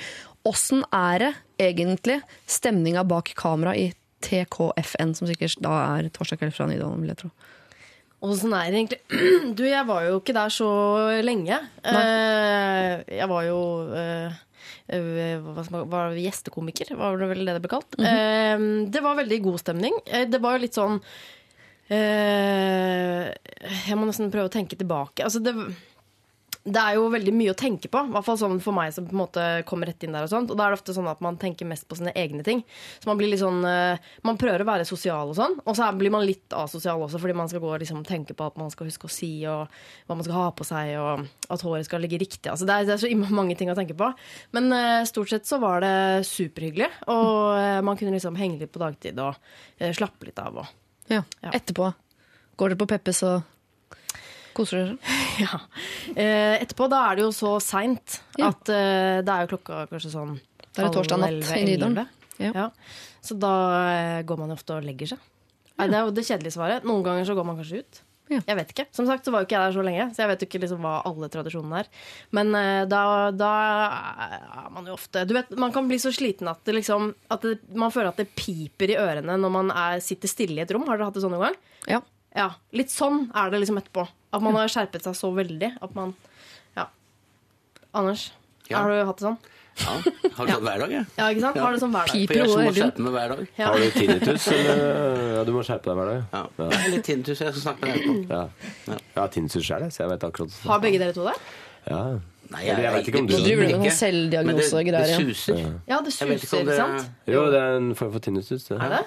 Åssen 0.50 0.86
er 0.96 1.22
det 1.22 1.32
egentlig 1.60 2.22
stemninga 2.50 3.04
bak 3.08 3.34
kamera 3.38 3.74
i 3.76 3.90
TKFN, 4.24 5.16
som 5.18 5.28
sikkert 5.28 5.60
da 5.64 5.74
er 5.98 6.12
torsdag 6.16 6.40
kveld 6.40 6.56
fra 6.56 6.68
Nydalen, 6.70 7.02
vil 7.04 7.12
jeg 7.12 7.22
tro. 7.24 7.32
Åssen 8.30 8.54
er 8.56 8.72
det 8.72 8.82
egentlig? 8.82 9.02
Du, 9.60 9.64
jeg 9.68 9.84
var 9.88 10.06
jo 10.08 10.20
ikke 10.20 10.36
der 10.36 10.52
så 10.54 10.70
lenge. 11.24 11.60
Eh, 11.88 12.94
jeg 13.20 13.30
var 13.32 13.46
jo 13.48 13.60
eh, 14.96 15.40
var 15.40 16.16
gjestekomiker, 16.18 16.96
var 17.00 17.18
det 17.20 17.30
vel 17.32 17.46
det 17.46 17.58
det 17.58 17.64
ble 17.66 17.74
kalt. 17.76 18.00
eh, 18.00 18.58
det 18.90 19.04
var 19.06 19.20
veldig 19.20 19.40
god 19.46 19.60
stemning. 19.62 19.96
Eh, 20.06 20.26
det 20.30 20.40
var 20.44 20.58
jo 20.58 20.64
litt 20.66 20.78
sånn 20.78 21.02
Jeg 21.90 23.96
må 23.98 24.06
nesten 24.06 24.30
prøve 24.30 24.46
å 24.46 24.54
tenke 24.54 24.78
tilbake. 24.78 25.24
Altså 25.26 25.40
det, 25.42 25.56
det 26.68 26.82
er 26.82 26.98
jo 26.98 27.06
veldig 27.12 27.32
mye 27.34 27.54
å 27.54 27.58
tenke 27.58 27.88
på. 27.92 28.02
I 28.04 28.12
hvert 28.12 28.26
fall 28.26 28.38
sånn 28.40 28.58
for 28.64 28.76
meg 28.76 28.92
som 28.92 29.06
på 29.08 29.16
en 29.16 29.22
måte 29.22 29.44
kommer 29.68 29.88
rett 29.88 30.04
inn 30.04 30.16
der. 30.16 30.26
og 30.28 30.32
sånt. 30.32 30.52
Og 30.52 30.58
da 30.60 30.66
er 30.66 30.74
det 30.74 30.80
ofte 30.82 30.96
sånn 30.96 31.08
at 31.08 31.22
man 31.24 31.38
tenker 31.40 31.68
mest 31.70 31.88
på 31.88 31.96
sine 31.96 32.12
egne 32.20 32.44
ting. 32.44 32.66
Så 33.00 33.08
man 33.08 33.20
blir 33.20 33.32
litt 33.32 33.40
sånn, 33.40 33.64
eh, 33.66 34.02
man 34.28 34.38
prøver 34.38 34.66
å 34.66 34.68
være 34.68 34.88
sosial 34.88 35.32
og 35.32 35.38
sånn, 35.38 35.56
og 35.64 35.78
så 35.78 35.88
blir 35.98 36.12
man 36.12 36.26
litt 36.28 36.52
asosial 36.52 37.00
også, 37.06 37.22
fordi 37.22 37.38
man 37.40 37.48
skal 37.48 37.64
gå 37.64 37.72
og 37.72 37.80
liksom 37.80 38.04
tenke 38.08 38.36
på 38.36 38.46
at 38.46 38.58
man 38.60 38.70
skal 38.74 38.90
huske 38.90 39.08
å 39.08 39.14
si, 39.14 39.32
og 39.48 39.72
hva 40.08 40.18
man 40.20 40.28
skal 40.28 40.36
ha 40.36 40.50
på 40.52 40.68
seg, 40.68 40.92
og 41.00 41.28
at 41.50 41.64
håret 41.64 41.88
skal 41.88 42.04
ligge 42.04 42.20
riktig. 42.20 42.52
Altså 42.52 42.68
det, 42.68 42.76
er, 42.76 42.90
det 42.90 42.98
er 42.98 43.04
så 43.08 43.32
mange 43.32 43.56
ting 43.56 43.72
å 43.72 43.78
tenke 43.78 43.96
på. 43.96 44.12
Men 44.52 44.72
uh, 44.74 45.06
stort 45.08 45.32
sett 45.32 45.48
så 45.48 45.62
var 45.64 45.80
det 45.86 46.28
superhyggelig, 46.28 46.92
og 47.08 47.56
uh, 47.56 47.80
man 47.86 47.96
kunne 47.96 48.18
liksom 48.18 48.36
henge 48.36 48.60
litt 48.60 48.74
på 48.76 48.84
dagtid 48.84 49.18
og 49.24 49.40
uh, 49.80 49.92
slappe 49.96 50.28
litt 50.28 50.44
av. 50.44 50.60
og 50.60 51.10
Ja. 51.10 51.24
Ja. 51.40 51.56
Etterpå 51.56 51.94
går 52.60 52.74
dere 52.74 52.82
på 52.82 52.90
Peppes 52.92 53.24
og 53.24 53.48
koser 54.58 54.82
dere? 54.84 55.16
Ja. 55.40 55.60
Eh, 56.16 56.58
etterpå, 56.60 56.90
da 56.92 57.06
er 57.08 57.20
det 57.20 57.24
jo 57.24 57.32
så 57.36 57.54
seint 57.64 58.20
at 58.44 58.72
eh, 58.74 59.22
det 59.24 59.32
er 59.32 59.46
jo 59.46 59.54
klokka 59.54 59.86
kanskje 59.88 60.12
sånn 60.12 60.34
Da 60.76 60.84
er 60.84 60.90
det 60.90 60.96
torsdag 60.98 61.22
natt 61.22 61.54
i 61.56 61.64
Nydalen. 61.68 62.04
Ja. 62.40 62.52
Ja. 62.56 62.66
Så 63.24 63.38
da 63.40 63.54
eh, 63.94 64.20
går 64.28 64.42
man 64.42 64.52
jo 64.52 64.60
ofte 64.60 64.76
og 64.78 64.86
legger 64.88 65.14
seg. 65.14 65.26
Ja. 65.80 65.88
det 65.88 65.96
er 65.96 66.04
jo 66.04 66.14
det 66.16 66.28
kjedelige 66.28 66.56
svaret. 66.58 66.88
Noen 66.88 67.06
ganger 67.06 67.28
så 67.28 67.36
går 67.38 67.48
man 67.48 67.60
kanskje 67.60 67.82
ut. 67.86 68.02
Ja. 68.30 68.42
Jeg 68.46 68.58
vet 68.60 68.74
ikke. 68.76 68.86
Som 68.94 69.08
sagt 69.08 69.26
så 69.26 69.32
var 69.34 69.42
jo 69.42 69.48
ikke 69.48 69.56
jeg 69.56 69.64
der 69.72 69.78
så 69.80 69.84
lenge, 69.88 70.10
så 70.14 70.22
jeg 70.22 70.30
vet 70.30 70.44
jo 70.44 70.50
ikke 70.52 70.62
liksom 70.66 70.84
hva 70.86 70.98
alle 71.08 71.32
tradisjonene 71.34 71.80
er. 71.80 71.88
Men 72.38 72.52
da, 72.92 73.02
da 73.34 73.54
er 74.28 74.68
man 74.76 74.86
jo 74.86 74.94
ofte 75.00 75.24
Du 75.26 75.34
vet, 75.34 75.50
man 75.58 75.74
kan 75.74 75.88
bli 75.90 75.98
så 76.04 76.12
sliten 76.14 76.52
at, 76.52 76.62
det 76.68 76.76
liksom, 76.78 77.10
at 77.34 77.48
det, 77.48 77.56
man 77.74 77.96
føler 77.96 78.12
at 78.12 78.22
det 78.22 78.30
piper 78.38 78.94
i 78.94 79.00
ørene 79.02 79.40
når 79.40 79.56
man 79.56 79.74
er, 79.74 80.04
sitter 80.04 80.30
stille 80.30 80.60
i 80.60 80.66
et 80.68 80.76
rom. 80.76 80.86
Har 80.92 81.00
dere 81.00 81.10
hatt 81.10 81.18
det 81.18 81.26
sånn 81.26 81.34
noen 81.34 81.48
gang? 81.48 81.60
Ja. 81.96 82.04
Ja, 82.36 82.52
litt 82.78 82.92
sånn 82.94 83.30
er 83.36 83.50
det 83.50 83.60
liksom 83.64 83.80
etterpå. 83.82 84.08
At 84.34 84.42
man 84.46 84.54
har 84.60 84.68
skjerpet 84.70 85.02
seg 85.08 85.16
så 85.18 85.32
veldig 85.34 85.72
at 85.82 85.96
man 85.96 86.16
Ja. 86.78 86.86
Anders, 87.94 88.32
Ja. 88.70 88.84
har 88.84 88.90
du 88.92 89.06
hatt 89.06 89.18
det 89.18 89.26
sånn? 89.26 89.38
Ja, 89.80 89.86
har 90.36 90.46
du 90.46 90.52
sånn 90.58 90.64
hver 90.68 90.80
dag, 90.84 90.92
jeg. 90.92 91.06
Ja, 91.18 91.28
ikke 91.32 91.42
sant? 91.42 91.58
Har 91.58 91.72
du 91.74 91.80
sånn 91.80 91.94
hver 91.96 92.06
dag? 92.06 92.28
For 92.28 92.34
jeg 92.36 92.44
er 92.44 92.52
så 92.52 92.60
må 92.62 92.74
skjerpe 92.76 93.00
meg 93.06 93.14
hver 93.16 93.30
dag. 93.34 93.48
Ja. 93.58 93.68
Har 93.72 93.78
du 93.80 93.92
tinnitus, 93.96 94.48
eller? 94.54 95.36
Ja, 95.38 95.44
du 95.48 95.52
må 95.56 95.64
skjerpe 95.66 95.90
deg 95.90 95.96
hver 96.02 96.10
dag. 96.12 96.24
Ja. 96.34 96.70
Jeg 96.70 96.80
er 96.84 96.92
litt 96.94 97.06
tinnitus, 97.08 97.40
jeg 97.40 97.54
skal 97.56 97.64
snakke 97.64 97.82
med 97.82 97.94
deg 97.96 98.04
etterpå. 98.04 98.30
Ja. 98.30 98.42
Ja. 98.92 98.98
Jeg 99.00 99.22
har 99.24 99.32
tinnitus 99.38 99.64
sjøl, 99.66 99.88
så 99.90 100.04
jeg 100.04 100.10
vet 100.14 100.28
akkurat 100.30 100.60
Har 100.68 100.80
begge 100.84 101.00
dere 101.02 101.14
to 101.16 101.24
det? 101.30 101.36
Ja. 101.90 102.04
Nei, 102.50 102.64
jeg, 102.66 102.80
jeg 102.82 102.94
vet 102.96 103.08
ikke 103.12 103.20
om 103.20 103.28
du- 103.30 103.34
Nå 103.36 103.40
driver 103.46 103.62
du 103.62 103.68
med 103.70 103.76
noen 103.80 103.92
selvdiagnose 103.94 104.74
og 104.80 104.86
greier, 104.88 105.10
ja. 105.12 105.18
Det 105.20 105.36
suser. 105.36 105.60
Ja, 105.88 106.00
det 106.02 106.14
ikke 106.16 106.40
suser, 106.42 106.64
det- 106.66 106.78
sant? 106.80 107.10
Jo, 107.30 107.44
det 107.54 107.60
er 107.62 107.76
en 107.78 107.92
form 107.96 108.12
for 108.16 108.20
tinnitus. 108.26 108.64
Det. 108.66 108.78
Er 108.82 108.90
det? 108.90 109.04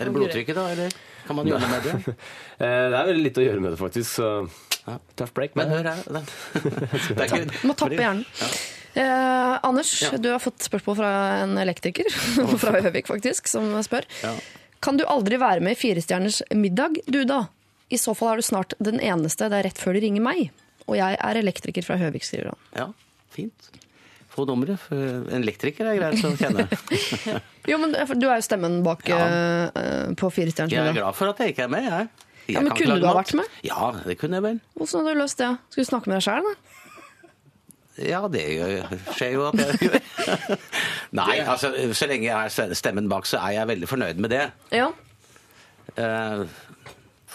Er 0.00 0.04
det 0.08 0.12
blodtrykket, 0.14 0.54
da? 0.56 0.64
Eller 0.72 0.94
kan 1.26 1.36
man 1.36 1.46
gjøre 1.50 1.60
noe 1.60 1.68
med 1.74 1.82
det? 1.84 2.14
Eh, 2.56 2.88
Det 2.88 2.96
er 2.96 3.04
veldig 3.10 3.22
lite 3.26 3.42
å 3.42 3.44
gjøre 3.44 3.60
med 3.60 3.70
det, 3.74 3.78
faktisk. 3.78 4.08
Så 4.16 4.48
Ja. 4.88 4.98
tough 5.16 5.34
break. 5.34 5.54
Men 5.56 5.68
Men 5.68 5.84
hør 5.84 5.92
her. 5.92 6.22
er 7.20 7.66
må 7.68 7.76
tappe 7.76 7.98
hjernen. 8.00 8.24
Eh, 8.96 9.58
Anders, 9.62 9.90
Ja. 10.02 10.16
du 10.16 10.30
har 10.32 10.38
fått 10.40 10.64
spørsmål 10.64 10.96
fra 10.96 11.10
en 11.42 11.58
elektriker, 11.58 12.08
fra 12.62 12.80
Høvik 12.80 13.06
faktisk, 13.10 13.46
som 13.46 13.68
spør. 13.84 14.04
Ja. 14.22 14.32
Kan 14.80 14.96
du 14.96 15.04
aldri 15.04 15.36
være 15.36 15.60
med 15.60 15.76
i 15.76 15.80
Firestjerners 15.80 16.40
middag, 16.54 16.96
du 17.06 17.24
da? 17.28 17.42
I 17.92 17.96
så 18.00 18.16
fall 18.16 18.32
er 18.32 18.36
du 18.40 18.42
snart 18.48 18.72
den 18.80 18.98
eneste. 19.00 19.50
Det 19.50 19.58
er 19.60 19.68
rett 19.68 19.78
før 19.78 19.92
de 19.94 20.00
ringer 20.06 20.22
meg. 20.24 20.48
Og 20.86 20.96
jeg 20.98 21.18
er 21.18 21.40
elektriker 21.40 21.84
fra 21.86 21.96
Høvik, 22.00 22.24
skriver 22.26 22.52
han. 22.52 22.60
Ja, 22.78 22.86
fint. 23.34 23.70
Få 24.36 24.44
nummeret. 24.46 24.82
En 24.92 25.40
elektriker 25.40 25.88
er 25.88 25.98
greit 25.98 26.24
å 26.24 26.34
kjenne. 26.36 26.66
Jo, 27.70 27.80
men 27.82 27.96
du 27.96 28.26
er 28.28 28.36
jo 28.38 28.44
stemmen 28.46 28.76
bak 28.86 29.00
Ja. 29.10 29.16
uh, 29.74 30.12
på 30.14 30.28
Firestjerners 30.30 30.70
Jeg 30.70 30.92
er 30.92 30.94
glad 30.94 31.16
for 31.18 31.32
at 31.32 31.40
jeg 31.42 31.54
ikke 31.54 31.64
er 31.64 31.72
med, 31.72 31.88
jeg. 31.88 32.04
jeg 32.46 32.54
Ja, 32.54 32.60
men 32.62 32.76
kunne 32.78 32.98
du 33.02 33.06
ha 33.08 33.14
vært 33.16 33.32
med? 33.34 33.56
Ja, 33.66 33.88
det 34.06 34.14
kunne 34.20 34.38
jeg 34.38 34.44
vel. 34.44 34.60
Hvordan 34.78 35.02
hadde 35.02 35.14
du 35.16 35.22
løst 35.24 35.40
det? 35.42 35.48
Skal 35.72 35.82
du 35.82 35.88
snakke 35.88 36.12
med 36.12 36.20
deg 36.20 36.26
sjæl, 36.28 36.46
da? 36.46 36.54
Ja, 38.06 38.20
det 38.28 38.44
skjer 39.16 39.34
jo 39.34 39.48
at 39.48 39.58
jeg 39.64 39.88
gjør. 39.88 39.98
Nei, 41.18 41.38
altså, 41.40 41.72
så 41.96 42.06
lenge 42.10 42.28
jeg 42.28 42.52
er 42.60 42.76
stemmen 42.76 43.08
bak, 43.10 43.26
så 43.26 43.40
er 43.40 43.56
jeg 43.56 43.70
veldig 43.72 43.88
fornøyd 43.90 44.22
med 44.22 44.34
det. 44.36 44.44
Ja, 44.76 44.92
Eh, 45.96 46.40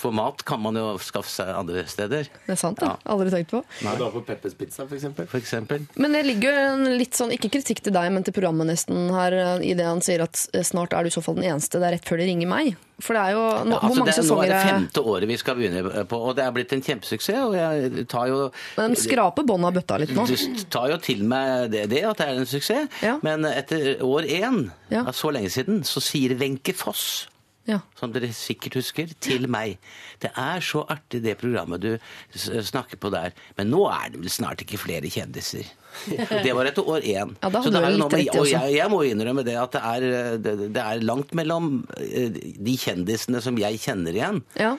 For 0.02 0.12
mat 0.18 0.42
kan 0.48 0.62
man 0.64 0.74
jo 0.80 0.96
skaffe 0.98 1.30
seg 1.30 1.52
andre 1.54 1.84
steder. 1.86 2.26
det 2.48 2.56
er 2.56 2.58
sant. 2.58 2.80
det. 2.82 2.88
Ja. 2.90 2.98
Aldri 3.14 3.30
tenkt 3.30 3.52
på. 3.54 3.62
Nei, 3.86 3.96
Du 4.00 4.04
har 4.08 4.12
på 4.16 4.24
Peppers 4.26 4.56
Pizza, 4.58 4.88
for 4.90 4.96
eksempel. 4.98 5.28
for 5.30 5.38
eksempel. 5.38 5.86
Men 5.96 6.12
det 6.18 6.24
ligger 6.26 6.50
jo 6.56 6.64
en 6.74 6.98
litt 6.98 7.14
sånn, 7.20 7.30
ikke 7.36 7.52
kritikk 7.54 7.84
til 7.86 7.94
deg, 7.94 8.10
men 8.12 8.24
til 8.26 8.34
programmet 8.34 8.66
nesten 8.72 9.12
her, 9.14 9.32
eh, 9.38 9.62
i 9.70 9.76
det 9.78 9.86
han 9.86 10.02
sier 10.02 10.24
at 10.26 10.48
eh, 10.58 10.64
snart 10.66 10.94
er 10.98 11.04
du 11.06 11.12
i 11.12 11.14
så 11.14 11.22
fall 11.24 11.36
den 11.38 11.46
eneste. 11.52 11.78
Det 11.78 11.86
er 11.86 11.96
rett 12.00 12.10
før 12.10 12.18
de 12.18 12.26
ringer 12.32 12.50
meg. 12.50 12.76
For 13.02 13.14
det 13.18 13.22
er 13.22 13.32
jo 13.34 13.44
no 13.66 13.76
Ja, 13.76 13.80
Hvor 13.80 13.90
altså, 13.90 14.02
mange 14.02 14.12
det, 14.12 14.18
er- 14.18 14.30
nå 14.30 14.42
er 14.44 14.50
det 14.52 14.62
femte 14.72 15.02
året 15.10 15.28
vi 15.28 15.38
skal 15.42 15.56
begynne 15.58 16.06
på, 16.10 16.18
og 16.22 16.36
det 16.38 16.44
er 16.46 16.52
blitt 16.52 16.74
en 16.74 16.82
kjempesuksess. 16.86 17.40
Og 17.46 17.56
jeg 17.58 18.08
tar 18.08 18.28
jo 18.30 18.52
Men 18.78 18.96
skraper 18.96 19.44
båndet 19.46 19.68
av 19.72 19.74
bøtta 19.80 20.00
litt 20.02 20.14
nå. 20.18 20.26
Du 20.30 20.66
tar 20.70 20.90
jo 20.92 20.98
til 20.98 21.24
meg 21.24 21.72
det, 21.72 21.88
det 21.90 22.04
at 22.06 22.18
det 22.18 22.28
er 22.28 22.42
en 22.42 22.46
suksess, 22.46 22.90
Ja. 23.02 23.18
men 23.24 23.46
etter 23.46 24.02
år 24.06 24.26
én, 24.30 24.72
Ja. 24.92 25.04
så 25.12 25.32
lenge 25.34 25.50
siden, 25.50 25.82
så 25.84 26.02
sier 26.02 26.38
Wenche 26.38 26.74
Foss 26.76 27.28
Ja. 27.70 27.78
som 27.96 28.12
dere 28.12 28.32
sikkert 28.34 28.74
husker, 28.80 29.12
til 29.22 29.46
meg. 29.52 29.78
Det 30.20 30.32
er 30.36 30.60
så 30.66 30.82
artig 30.90 31.20
det 31.24 31.36
programmet 31.38 31.82
du 31.84 31.92
snakker 32.34 32.98
på 32.98 33.12
der, 33.14 33.36
men 33.58 33.70
nå 33.70 33.84
er 33.94 34.10
det 34.16 34.20
vel 34.24 34.32
snart 34.34 34.64
ikke 34.66 34.80
flere 34.82 35.12
kjendiser. 35.14 35.70
Det 36.46 36.54
var 36.56 36.66
etter 36.70 36.88
år 36.88 37.04
én. 37.04 37.36
Ja, 37.44 37.50
da 37.52 37.62
Så 37.62 37.70
det 37.70 37.82
er 37.84 37.98
noe 38.00 38.08
med- 38.10 38.30
og 38.40 38.48
jeg, 38.48 38.74
jeg 38.78 38.90
må 38.90 39.02
innrømme 39.04 39.44
det 39.46 39.58
at 39.60 39.74
det 39.76 39.82
er, 39.84 40.06
det, 40.40 40.54
det 40.74 40.82
er 40.86 41.02
langt 41.04 41.34
mellom 41.36 41.84
eh, 42.00 42.32
de 42.32 42.76
kjendisene 42.80 43.42
som 43.44 43.58
jeg 43.60 43.78
kjenner 43.84 44.16
igjen. 44.16 44.42
ja. 44.58 44.78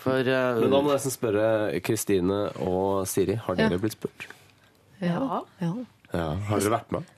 For 0.00 0.16
uh, 0.24 0.56
Men 0.56 0.70
da 0.72 0.78
må 0.80 0.94
jeg 0.94 0.96
nesten 0.96 1.12
spørre 1.12 1.48
Kristine 1.84 2.36
og 2.64 3.02
Siri. 3.10 3.34
Har 3.36 3.58
dere 3.58 3.74
Ja. 3.76 3.80
blitt 3.82 3.92
spurt? 3.98 4.22
Ja. 5.02 5.42
ja. 5.60 5.72
Ja. 6.10 6.24
Har 6.48 6.58
dere 6.58 6.72
vært 6.74 6.90
med? 6.90 7.10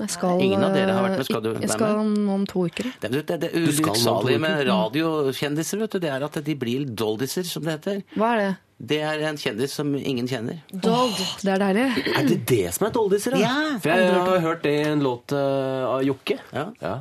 Jeg 0.00 0.10
skal, 0.10 0.40
Ingen 0.42 0.64
av 0.66 0.72
dere 0.74 0.94
har 0.96 1.04
vært 1.06 1.20
med. 1.20 1.26
Skal 1.28 1.42
du 1.44 1.48
være 1.52 1.60
med? 1.60 1.66
Jeg 1.68 1.76
skal 1.76 2.00
nå 2.02 2.34
om 2.34 2.46
to 2.50 2.64
uker. 2.66 2.88
Det, 3.02 3.10
det, 3.14 3.36
det 3.44 3.50
Du 3.54 3.60
ulykksalige 3.68 4.40
med 4.42 4.64
radiokjendiser, 4.66 5.78
vet 5.84 5.94
du, 5.94 6.00
det 6.02 6.10
er 6.10 6.26
at 6.26 6.40
de 6.48 6.56
blir 6.58 6.88
doldiser, 6.88 7.46
som 7.46 7.62
det 7.66 7.76
heter. 7.78 8.02
Hva 8.18 8.32
er 8.34 8.42
det? 8.42 8.50
Det 8.90 8.98
er 9.04 9.22
en 9.28 9.36
kjendis 9.36 9.74
som 9.76 9.92
ingen 9.94 10.26
kjenner. 10.26 10.62
Dog. 10.72 11.12
Det 11.44 11.52
er 11.52 11.60
deilig. 11.62 11.86
Er 12.16 12.28
det 12.30 12.38
det 12.48 12.62
som 12.74 12.86
er 12.88 12.94
doldiser, 12.96 13.36
da? 13.36 13.42
Ja. 13.44 13.56
For 13.84 13.92
jeg 13.92 14.14
har 14.18 14.44
hørt 14.46 14.62
det 14.64 14.72
i 14.78 14.84
en 14.88 15.02
låt 15.04 15.34
uh, 15.36 15.84
av 15.94 16.04
Jokke. 16.06 16.38
Ja. 16.56 16.70
Ja. 16.80 16.94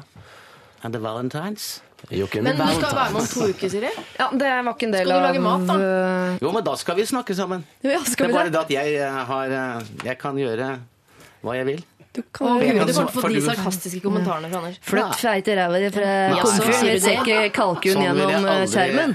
And 0.83 0.93
the 0.93 0.99
Valentines. 1.01 1.79
Jokken 2.09 2.45
Men 2.45 2.55
du 2.55 2.63
skal 2.77 2.93
være 2.95 3.11
med 3.11 3.21
om 3.21 3.27
to 3.27 3.47
uker, 3.51 3.71
Siri? 3.71 3.89
Ja, 4.15 4.29
Det 4.31 4.51
var 4.63 4.69
ikke 4.71 4.87
en 4.87 4.93
del 4.93 5.09
av 5.11 5.17
Skal 5.17 5.19
du 5.19 5.25
lage 5.27 5.41
mat, 5.43 5.65
da? 5.67 5.75
eh, 5.75 6.37
Jo, 6.45 6.51
men 6.55 6.63
da 6.63 6.75
skal 6.79 6.95
vi 6.95 7.05
snakke 7.09 7.35
sammen. 7.35 7.65
Ja, 7.83 7.99
skal 8.07 8.29
det 8.29 8.31
vi 8.31 8.37
er 8.37 8.39
bare 8.39 8.53
det? 8.53 8.61
at 8.61 8.71
jeg 8.71 8.93
eh, 9.03 9.17
har 9.31 9.55
Jeg 10.05 10.15
kan 10.21 10.39
gjøre 10.39 10.69
hva 11.45 11.55
jeg 11.57 11.67
vil. 11.69 11.81
Du 12.15 12.23
kan 12.33 12.57
jo 12.63 12.83
å 12.83 13.03
få 13.11 13.21
for 13.21 13.33
de 13.33 13.41
sarkastiske 13.45 14.01
kommentarene 14.01 14.49
fra 14.49 14.61
Anders. 14.63 14.79
Fløtt 14.85 15.19
feite 15.21 15.57
ræva 15.59 15.81
fra 15.93 16.13
Nei, 16.33 16.39
komfyr 16.41 16.97
ser 17.03 17.19
ikke 17.19 17.27
det? 17.27 17.51
kalkun 17.55 17.93
Sånn 17.93 18.07
gjennom 18.07 18.47
eh, 18.49 18.63
skjermen. 18.71 19.13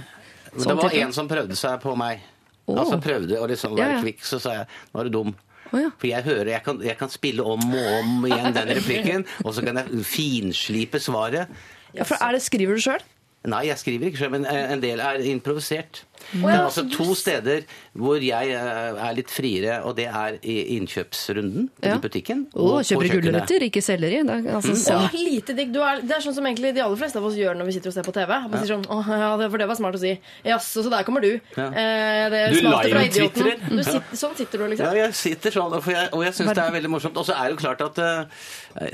Men 0.53 0.63
Sånn 0.63 0.71
det 0.71 0.77
var 0.79 0.95
en 1.01 1.17
som 1.17 1.31
prøvde 1.31 1.59
seg 1.59 1.81
på 1.83 1.97
meg. 1.99 2.23
Altså 2.71 3.01
prøvde 3.03 3.41
å 3.43 3.49
liksom 3.51 3.75
være 3.77 3.99
ja. 3.99 4.05
kvikk, 4.05 4.23
så 4.25 4.39
sa 4.41 4.55
jeg 4.61 4.69
nå 4.93 5.03
er 5.03 5.11
du 5.11 5.19
dum. 5.19 5.35
For 5.75 6.07
jeg 6.07 6.23
hører, 6.23 6.53
jeg 6.53 6.63
kan, 6.63 6.79
jeg 6.87 6.95
kan 7.01 7.11
spille 7.11 7.43
om 7.43 7.63
og 7.67 7.89
om 7.99 8.29
igjen 8.29 8.55
den 8.55 8.71
replikken, 8.79 9.27
og 9.43 9.57
så 9.57 9.65
kan 9.67 9.81
jeg 9.81 10.05
finslipe 10.07 11.01
svaret. 11.03 11.51
Ja, 11.97 12.07
for 12.07 12.21
er 12.23 12.37
det, 12.37 12.45
Skriver 12.47 12.79
du 12.79 12.85
sjøl? 12.85 13.03
Nei, 13.51 13.67
jeg 13.69 13.81
skriver 13.83 14.09
ikke 14.09 14.23
selv, 14.23 14.39
men 14.39 14.47
eh, 14.49 14.71
en 14.73 14.81
del 14.81 15.03
er 15.05 15.21
improvisert. 15.29 16.05
Det 16.33 16.43
er 16.51 16.63
altså 16.65 16.85
to 16.91 17.15
steder 17.15 17.65
hvor 17.95 18.17
jeg 18.23 18.51
eh, 18.51 18.99
er 19.09 19.15
litt 19.15 19.31
friere, 19.31 19.83
og 19.85 19.95
det 19.97 20.07
er 20.09 20.39
i 20.43 20.77
innkjøpsrunden 20.79 21.69
Ja. 21.83 21.95
i 21.97 21.99
butikken. 22.03 22.47
Å, 22.55 22.59
og 22.81 22.85
kjøper 22.85 23.11
gulrøtter, 23.21 23.63
ikke 23.69 23.83
selleri. 23.85 24.23
Det 24.27 24.35
er, 24.35 24.55
altså, 24.57 24.73
Å, 24.73 24.77
så- 24.77 25.19
lite 25.19 25.55
digg. 25.57 25.73
Du 25.73 25.81
er, 25.83 26.01
det 26.03 26.11
er 26.17 26.21
sånn 26.25 26.35
som 26.35 26.45
egentlig 26.47 26.75
de 26.75 26.81
aller 26.83 26.97
fleste 26.97 27.17
av 27.21 27.25
oss 27.29 27.35
gjør 27.39 27.55
når 27.59 27.67
vi 27.71 27.73
sitter 27.79 27.89
og 27.93 27.95
ser 27.95 28.03
på 28.09 28.13
TV. 28.17 28.33
Man 28.49 28.59
sier 28.61 28.73
sånn, 28.75 28.87
Åh, 28.91 29.09
ja, 29.09 29.49
for 29.49 29.59
det 29.59 29.69
var 29.69 29.77
smart 29.77 29.95
å 29.95 30.01
si. 30.01 30.15
Jaså, 30.45 30.83
så 30.85 30.91
der 30.91 31.03
kommer 31.07 31.21
du. 31.23 31.41
Ja. 31.57 31.69
Eh, 31.71 32.31
det 32.31 32.43
Du 32.55 32.61
live-twitterer. 32.67 33.31
idioten. 33.31 33.77
Du 33.77 33.83
sitter, 33.85 34.17
sånn 34.17 34.37
sitter 34.37 34.59
du, 34.59 34.67
liksom. 34.73 34.87
Ja, 34.87 35.07
jeg 35.07 35.15
sitter 35.15 35.51
sånn, 35.51 35.73
og 35.79 35.85
jeg, 35.87 36.09
og 36.13 36.25
jeg 36.25 36.35
syns 36.35 36.55
det 36.55 36.65
er 36.65 36.73
veldig 36.75 36.91
morsomt. 36.91 37.17
Og 37.17 37.27
så 37.27 37.35
er 37.39 37.49
det 37.49 37.55
jo 37.57 37.61
klart 37.63 37.81
at 37.85 37.99
uh, 37.99 38.25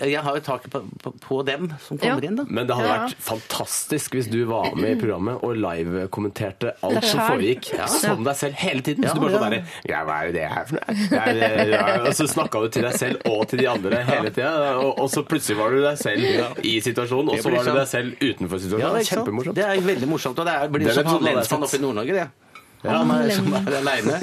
jeg 0.07 0.21
har 0.23 0.37
jo 0.37 0.41
taket 0.45 0.71
på, 0.73 0.83
på, 1.03 1.13
på 1.21 1.41
dem 1.47 1.71
som 1.87 1.99
kommer 1.99 2.23
Ja. 2.23 2.29
inn, 2.31 2.37
da. 2.37 2.45
Men 2.49 2.67
det 2.67 2.77
hadde 2.77 2.89
Ja. 2.89 2.99
vært 3.07 3.17
fantastisk 3.31 4.13
hvis 4.19 4.31
du 4.31 4.45
var 4.47 4.75
med 4.77 4.97
i 4.97 5.01
programmet 5.01 5.43
og 5.45 5.57
live-kommenterte 5.57 6.75
alt 6.83 7.05
som 7.05 7.20
Selv. 7.21 7.31
foregikk 7.35 7.71
som 8.01 8.25
deg 8.27 8.39
selv 8.41 8.61
hele 8.61 8.85
tiden. 8.87 9.07
Ja, 9.07 9.13
så 9.13 9.21
du 9.21 9.25
bare 9.25 9.33
ja. 9.33 9.41
sånn 9.41 9.55
der, 9.55 9.77
ja, 9.93 10.03
hva 10.09 10.19
er 10.19 10.31
jo 10.31 10.35
det 10.37 10.47
her 10.55 10.69
for 10.69 10.79
noe? 10.81 10.97
Ja, 11.11 11.25
ja. 11.71 11.85
Og 12.05 12.17
så 12.19 12.27
snakka 12.31 12.65
du 12.65 12.69
til 12.77 12.87
deg 12.89 12.99
selv 13.01 13.31
og 13.31 13.47
til 13.51 13.63
de 13.63 13.71
andre 13.71 14.03
hele 14.09 14.35
tida, 14.35 14.53
og, 14.81 14.93
og 15.05 15.11
så 15.13 15.25
plutselig 15.27 15.59
var 15.61 15.75
du 15.75 15.83
deg 15.85 15.99
selv 16.01 16.63
i 16.67 16.77
situasjonen, 16.85 17.33
og 17.35 17.43
så 17.43 17.53
var 17.53 17.65
du 17.65 17.71
sånn. 17.71 17.81
deg 17.81 17.91
selv 17.95 18.21
utenfor 18.21 18.63
situasjonen. 18.67 18.87
Ja, 18.87 18.93
det, 18.97 19.07
er? 19.07 19.11
Kjempemorsomt. 19.15 19.59
det 19.61 19.67
er 19.67 19.89
veldig 19.91 20.11
morsomt. 20.11 20.41
Og 20.41 20.49
det 20.49 20.55
er, 20.57 20.71
blir 20.73 20.89
Den 20.91 21.11
som 21.11 21.27
lensmann 21.27 21.69
oppe 21.69 21.81
i 21.81 21.85
Nord-Norge, 21.85 22.23
det. 22.23 22.50
Han 22.85 23.11
er, 23.13 23.31
som 23.37 23.53
er 23.59 23.77
aleine. 23.81 24.19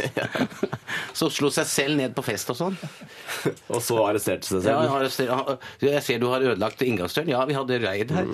Så 1.17 1.27
slo 1.33 1.49
seg 1.53 1.65
selv 1.69 1.97
ned 1.97 2.13
på 2.17 2.23
fest 2.25 2.49
og 2.53 2.57
sånn. 2.57 2.75
Og 3.73 3.81
så 3.83 3.97
arresterte 4.05 4.47
seg 4.47 4.65
Ja, 4.69 4.79
jeg, 5.01 5.11
selv. 5.13 5.31
har, 5.35 5.57
jeg 5.83 6.01
ser 6.05 6.19
du 6.21 6.27
har 6.31 6.41
ødelagt 6.45 6.81
inngangsdøren. 6.85 7.29
Ja, 7.33 7.41
vi 7.49 7.55
hadde 7.57 7.77
raid 7.83 8.13
her. 8.15 8.29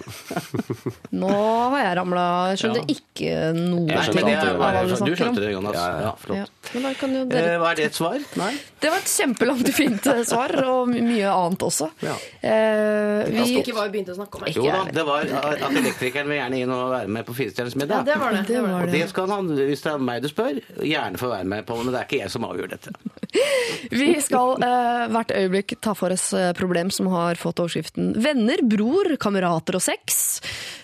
Nå 1.16 1.30
har 1.32 1.78
jeg 1.82 1.96
ramla. 2.00 2.26
Jeg 2.54 2.62
skjønte 2.64 2.84
Ja. 2.84 2.96
ikke 2.96 3.32
noe 3.58 3.88
Jeg 3.90 4.06
skjønte 4.10 4.26
det 4.28 4.54
hva 4.60 4.70
du 4.84 4.94
du 5.04 5.16
skjønte 5.20 5.42
det, 5.44 5.52
Jonas. 5.54 5.76
Ja, 5.78 5.88
ja. 5.88 6.04
Ja, 6.04 6.14
flott. 6.20 6.38
Ja. 6.38 6.46
Men 6.74 6.84
da 6.88 6.94
kan 7.00 7.16
jo 7.18 7.22
Eh, 7.24 7.30
dere 7.34 7.58
Var 7.64 7.76
det 7.80 7.86
et 7.90 7.96
svar? 7.98 8.20
Nei? 8.40 8.52
Det 8.84 8.90
var 8.92 8.98
et 9.00 9.12
kjempelangt 9.14 9.68
og 9.70 9.76
fint 9.78 10.08
eh, 10.12 10.22
svar, 10.28 10.52
og 10.68 10.90
mye 10.92 11.30
annet 11.32 11.64
også. 11.68 11.90
Ja. 12.04 12.16
Eh, 12.44 13.32
Vi 13.32 13.44
vi, 13.44 13.58
ikke 13.64 13.76
hva 13.78 13.86
vi 13.88 13.94
begynte 13.98 14.14
å 14.14 14.18
snakke 14.20 14.40
om. 14.42 14.48
Jo 14.54 14.66
da, 14.68 14.84
det 14.94 15.06
var 15.08 15.28
at 15.40 15.64
elektrikeren 15.70 16.28
vil 16.30 16.38
gjerne 16.42 16.60
inn 16.64 16.74
og 16.76 16.92
være 16.94 17.08
med 17.18 17.26
på 17.28 17.36
Firestjerners 17.38 17.78
Ja, 17.80 18.02
det 18.04 18.18
var 18.20 18.32
det. 18.38 18.44
det, 18.52 18.62
var 18.62 18.82
Og 18.84 18.92
det. 18.92 19.00
det 19.00 19.10
skal 19.10 19.30
han, 19.32 19.48
hvis 19.58 19.82
det 19.86 19.92
er 19.94 19.98
meg 20.04 20.13
du 20.22 20.28
spør, 20.30 20.60
gjerne 20.84 21.20
få 21.22 21.32
være 21.32 21.48
med 21.50 21.66
på, 21.66 21.78
men 21.80 21.94
det 21.94 22.00
er 22.02 22.08
ikke 22.08 22.20
jeg 22.22 22.34
som 22.34 22.46
avgjør 22.48 22.74
dette. 22.76 22.94
vi 24.04 24.12
skal 24.22 24.62
eh, 24.62 25.06
hvert 25.14 25.34
øyeblikk 25.34 25.76
ta 25.82 25.96
for 25.98 26.14
oss 26.14 26.30
eh, 26.38 26.52
problem 26.58 26.92
som 26.94 27.10
har 27.14 27.40
fått 27.42 27.64
overskriften 27.64 28.14
'Venner, 28.22 28.62
bror, 28.70 29.16
kamerater 29.18 29.80
og 29.80 29.84
sex'. 29.86 30.42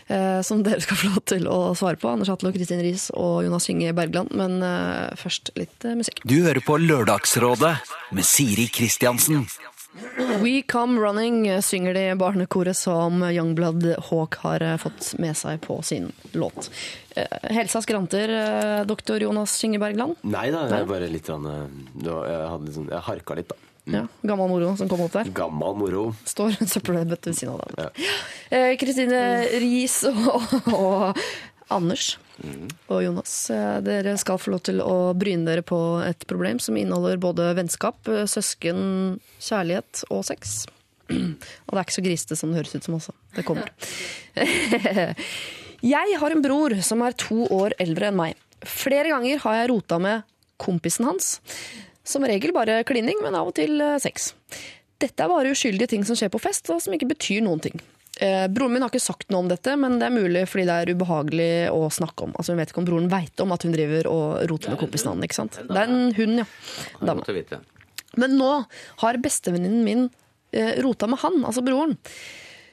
eh, 0.09 0.41
som 0.41 0.63
dere 0.65 0.81
skal 0.81 0.97
få 1.01 1.11
lov 1.13 1.23
til 1.29 1.47
å 1.51 1.59
svare 1.77 1.99
på. 2.01 2.09
Anders 2.09 2.31
Hatlo, 2.33 2.49
og 2.49 2.57
Kristin 2.57 2.81
Riis 2.83 3.09
og 3.13 3.43
Jonas 3.45 3.69
Inge 3.69 3.93
Bergland. 3.93 4.33
Men 4.33 4.61
eh, 4.65 5.15
først 5.19 5.53
litt 5.59 5.85
eh, 5.85 5.97
musikk. 5.99 6.23
Du 6.25 6.39
hører 6.41 6.63
på 6.65 6.79
Lørdagsrådet 6.81 7.75
med 8.17 8.25
Siri 8.25 8.69
Kristiansen. 8.73 9.45
We 10.41 10.61
Come 10.61 10.99
Running 11.01 11.47
eh, 11.47 11.61
synger 11.61 11.93
de 11.93 12.15
barnekoret 12.15 12.77
som 12.77 13.23
Youngblood 13.31 13.87
Hawk 14.09 14.35
har 14.43 14.61
eh, 14.61 14.75
fått 14.77 15.15
med 15.19 15.37
seg 15.37 15.61
på 15.65 15.79
sin 15.81 16.11
låt. 16.37 16.69
Eh, 17.17 17.25
Helsa 17.55 17.81
skranter, 17.81 18.29
doktor 18.85 19.21
Jonas 19.21 19.55
Skingebergland? 19.57 20.15
Nei 20.29 20.49
da, 20.53 20.67
jeg 20.69 20.87
bare 20.89 21.09
litt 21.09 21.25
var- 22.13 22.29
Jeg, 22.29 22.73
sånn, 22.77 22.89
jeg 22.93 23.01
harka 23.09 23.35
litt, 23.39 23.49
da. 23.49 23.57
Ja, 23.89 24.03
Gammel 24.21 24.49
moro 24.51 24.75
som 24.77 24.89
kom 24.91 25.01
opp 25.01 25.15
der. 25.17 25.31
Gammal 25.33 25.73
moro. 25.79 26.11
Står 26.29 26.53
en 26.61 26.69
søppelbøtte 26.69 27.31
ved 27.31 27.39
siden 27.39 27.55
av 27.57 27.73
deg. 27.73 28.03
Kristine 28.53 28.77
Kristine 28.77 29.21
Riis 29.63 30.03
og, 30.11 30.43
og 30.69 31.23
Anders 31.73 32.11
og 32.89 33.03
Jonas, 33.03 33.33
eh, 33.53 33.77
dere 33.85 34.15
skal 34.19 34.39
få 34.41 34.53
lov 34.53 34.63
til 34.67 34.81
å 34.83 35.13
bryne 35.17 35.47
dere 35.47 35.63
på 35.65 35.79
et 36.05 36.25
problem 36.29 36.59
som 36.63 36.77
inneholder 36.79 37.19
både 37.21 37.51
vennskap, 37.57 37.99
eh, 38.07 38.25
søsken, 38.29 39.19
kjærlighet 39.43 40.03
og 40.09 40.23
sex. 40.27 40.65
Og 41.09 41.73
det 41.73 41.79
er 41.79 41.85
ikke 41.85 41.97
så 41.97 42.05
grisete 42.05 42.37
som 42.37 42.51
det 42.51 42.61
høres 42.61 42.75
ut 42.75 42.85
som 42.85 42.97
også. 42.99 43.15
Det 43.35 43.45
kommer. 43.47 43.71
Jeg 45.95 46.17
har 46.21 46.35
en 46.35 46.43
bror 46.43 46.75
som 46.83 47.01
er 47.05 47.15
to 47.17 47.45
år 47.55 47.73
eldre 47.79 48.09
enn 48.09 48.19
meg. 48.19 48.39
Flere 48.67 49.07
ganger 49.13 49.39
har 49.45 49.55
jeg 49.55 49.69
rota 49.71 49.95
med 50.03 50.25
kompisen 50.59 51.07
hans. 51.07 51.37
Som 52.03 52.25
regel 52.27 52.51
bare 52.51 52.81
klining, 52.83 53.21
men 53.23 53.37
av 53.39 53.47
og 53.47 53.55
til 53.55 53.79
eh, 53.81 53.95
sex. 54.03 54.33
Dette 54.99 55.23
er 55.23 55.31
bare 55.31 55.53
uskyldige 55.55 55.93
ting 55.93 56.03
som 56.03 56.17
skjer 56.19 56.31
på 56.33 56.41
fest, 56.43 56.67
og 56.73 56.81
som 56.83 56.95
ikke 56.95 57.07
betyr 57.13 57.45
noen 57.45 57.63
ting. 57.63 57.79
Eh, 58.19 58.45
broren 58.51 58.73
min 58.75 58.83
har 58.83 58.91
ikke 58.91 58.99
sagt 58.99 59.29
noe 59.31 59.45
om 59.45 59.49
dette, 59.51 59.77
men 59.79 59.95
det 59.99 60.09
er 60.09 60.11
mulig 60.11 60.41
fordi 60.51 60.65
det 60.67 60.75
er 60.75 60.91
ubehagelig 60.91 61.51
å 61.71 61.85
snakke 61.93 62.27
om. 62.27 62.33
Altså 62.35 62.51
Hun 62.51 62.59
vet 62.59 62.73
ikke 62.73 62.81
om 62.83 62.89
broren 62.89 63.07
veit 63.11 63.43
om 63.45 63.55
at 63.55 63.63
hun 63.63 63.75
driver 63.75 64.09
og 64.11 64.25
roter 64.51 64.73
med 64.73 64.81
kompisen 64.81 65.13
hans. 65.13 65.23
ikke 65.23 65.37
sant? 65.37 65.61
Det 65.69 65.77
er 65.79 65.87
en 65.87 66.11
hund, 66.17 66.41
ja. 66.41 66.47
Dame. 66.99 67.61
Men 68.19 68.35
nå 68.35 68.51
har 69.05 69.21
bestevenninnen 69.23 69.87
min 69.87 70.05
eh, 70.51 70.75
rota 70.83 71.07
med 71.07 71.21
han, 71.23 71.39
altså 71.47 71.63
broren. 71.63 71.95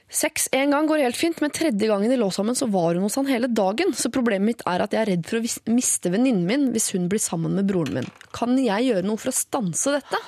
Sex 0.07 0.47
en 0.55 0.71
gang 0.71 0.87
går 0.87 1.01
helt 1.03 1.19
fint, 1.19 1.39
men 1.43 1.51
tredje 1.51 1.87
gangen 1.87 2.11
de 2.11 2.19
lå 2.19 2.27
sammen, 2.31 2.55
så 2.55 2.67
var 2.71 2.95
hun 2.95 3.03
hos 3.03 3.17
han 3.19 3.27
hele 3.27 3.47
dagen. 3.47 3.91
Så 3.95 4.11
problemet 4.11 4.51
mitt 4.51 4.63
er 4.67 4.83
at 4.83 4.95
jeg 4.95 5.03
er 5.03 5.11
redd 5.13 5.27
for 5.27 5.39
å 5.39 5.73
miste 5.75 6.11
venninnen 6.11 6.47
min 6.47 6.69
hvis 6.75 6.93
hun 6.95 7.09
blir 7.11 7.23
sammen 7.23 7.55
med 7.55 7.67
broren 7.71 8.01
min. 8.01 8.11
Kan 8.35 8.55
jeg 8.59 8.87
gjøre 8.87 9.07
noe 9.07 9.19
for 9.19 9.31
å 9.31 9.35
stanse 9.35 9.95
dette? 9.99 10.21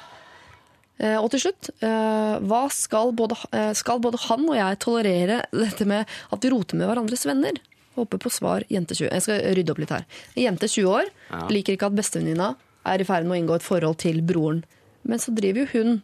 Eh, 1.00 1.16
og 1.16 1.30
til 1.32 1.46
slutt, 1.46 1.70
eh, 1.80 2.36
hva 2.44 2.66
skal 2.74 3.14
både, 3.16 3.38
eh, 3.56 3.72
skal 3.74 4.02
både 4.04 4.20
han 4.28 4.44
og 4.50 4.56
jeg 4.58 4.80
tolerere 4.84 5.44
dette 5.52 5.86
med 5.88 6.06
at 6.06 6.42
vi 6.44 6.52
roter 6.52 6.76
med 6.76 6.90
hverandres 6.90 7.26
venner? 7.26 7.56
Håper 7.96 8.20
på 8.20 8.32
svar 8.32 8.64
jente 8.70 8.96
20. 8.96 9.10
Jeg 9.12 9.22
skal 9.24 9.56
rydde 9.56 9.72
opp 9.72 9.80
litt 9.80 9.96
her. 9.96 10.06
Jente 10.36 10.68
20 10.68 10.88
år 10.88 11.06
liker 11.50 11.76
ikke 11.76 11.88
at 11.88 11.96
bestevenninna 11.96 12.56
er 12.86 13.00
i 13.00 13.08
ferd 13.08 13.26
med 13.26 13.36
å 13.36 13.40
inngå 13.42 13.56
et 13.56 13.66
forhold 13.66 13.98
til 13.98 14.22
broren. 14.22 14.64
Men 15.04 15.20
så 15.20 15.34
driver 15.36 15.66
jo 15.66 15.72
hun 15.74 16.02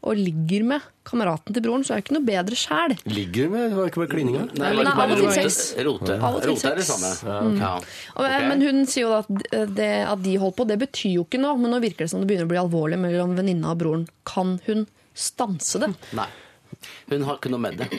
og 0.00 0.16
ligger 0.16 0.64
med 0.64 0.84
kameraten 1.04 1.52
til 1.56 1.64
broren, 1.64 1.82
så 1.84 1.92
er 1.92 2.00
det 2.00 2.06
ikke 2.06 2.16
noe 2.16 2.26
bedre 2.28 2.56
sjæl. 2.56 2.94
Ligger 3.10 3.50
med? 3.52 3.66
Det 3.68 3.76
var 3.78 3.90
ikke 3.90 4.02
bare 4.02 4.12
klininga? 4.14 4.44
Nei, 4.56 4.70
men 4.78 4.88
av 4.88 5.02
og 5.04 5.20
til 5.20 5.34
sex. 5.34 5.58
Rote. 5.84 6.16
Rote 6.20 6.70
er 6.70 6.80
det 6.80 6.86
samme. 6.88 7.10
Ja. 7.58 7.72
Og, 7.76 8.22
okay. 8.24 8.46
Men 8.48 8.64
hun 8.64 8.80
sier 8.88 9.08
jo 9.08 9.18
at 9.18 9.28
det 9.76 9.90
at 10.06 10.24
de 10.24 10.38
holdt 10.40 10.56
på, 10.60 10.68
det 10.70 10.78
betyr 10.80 11.18
jo 11.18 11.26
ikke 11.28 11.42
noe. 11.42 11.58
Men 11.60 11.74
nå 11.76 11.82
virker 11.84 12.06
det 12.06 12.14
som 12.14 12.22
det 12.24 12.30
begynner 12.30 12.48
å 12.48 12.52
bli 12.54 12.62
alvorlig 12.62 13.00
mellom 13.02 13.36
venninna 13.36 13.74
og 13.74 13.82
broren. 13.82 14.08
Kan 14.28 14.56
hun 14.68 14.86
stanse 15.12 15.82
det? 15.84 15.92
Nei. 16.16 16.28
Hun 17.10 17.28
har 17.28 17.36
ikke 17.36 17.52
noe 17.52 17.64
med 17.68 17.80
det. 17.82 17.90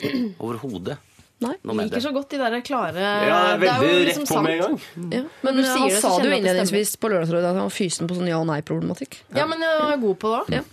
Overhodet. 0.42 0.98
Nei. 1.42 1.56
Ikke 1.58 1.78
Liker 1.80 2.04
så 2.04 2.12
godt 2.14 2.34
de 2.34 2.38
der 2.38 2.60
klare 2.62 3.02
Ja, 3.02 3.38
det 3.58 3.66
er 3.66 3.82
jo 3.82 3.88
veldig 3.88 4.04
liksom 4.12 4.26
rett 4.28 4.34
på 4.34 4.42
med 4.46 4.52
en 4.54 4.60
gang. 4.62 4.76
Ja. 5.16 5.22
Men 5.42 5.58
du 5.58 5.62
eh, 5.64 5.72
sier 5.72 5.80
han 5.80 5.88
det, 5.90 5.96
så 5.96 6.02
sa 6.04 6.12
det 6.22 6.30
jo 6.30 6.36
innledningsvis 6.38 6.92
på 7.02 7.10
Lørdagsrådet 7.10 7.48
at 7.50 7.58
han 7.58 7.66
var 7.66 7.74
fysen 7.74 8.10
på 8.10 8.18
sånn 8.20 8.30
ja- 8.30 8.38
og 8.42 8.46
nei-problematikk. 8.50 9.18
Ja, 9.34 9.48
men 9.50 9.66
jeg 9.66 9.80
er 9.88 9.98
god 10.04 10.20
på 10.22 10.36
det. 10.36 10.60
Ja. 10.60 10.68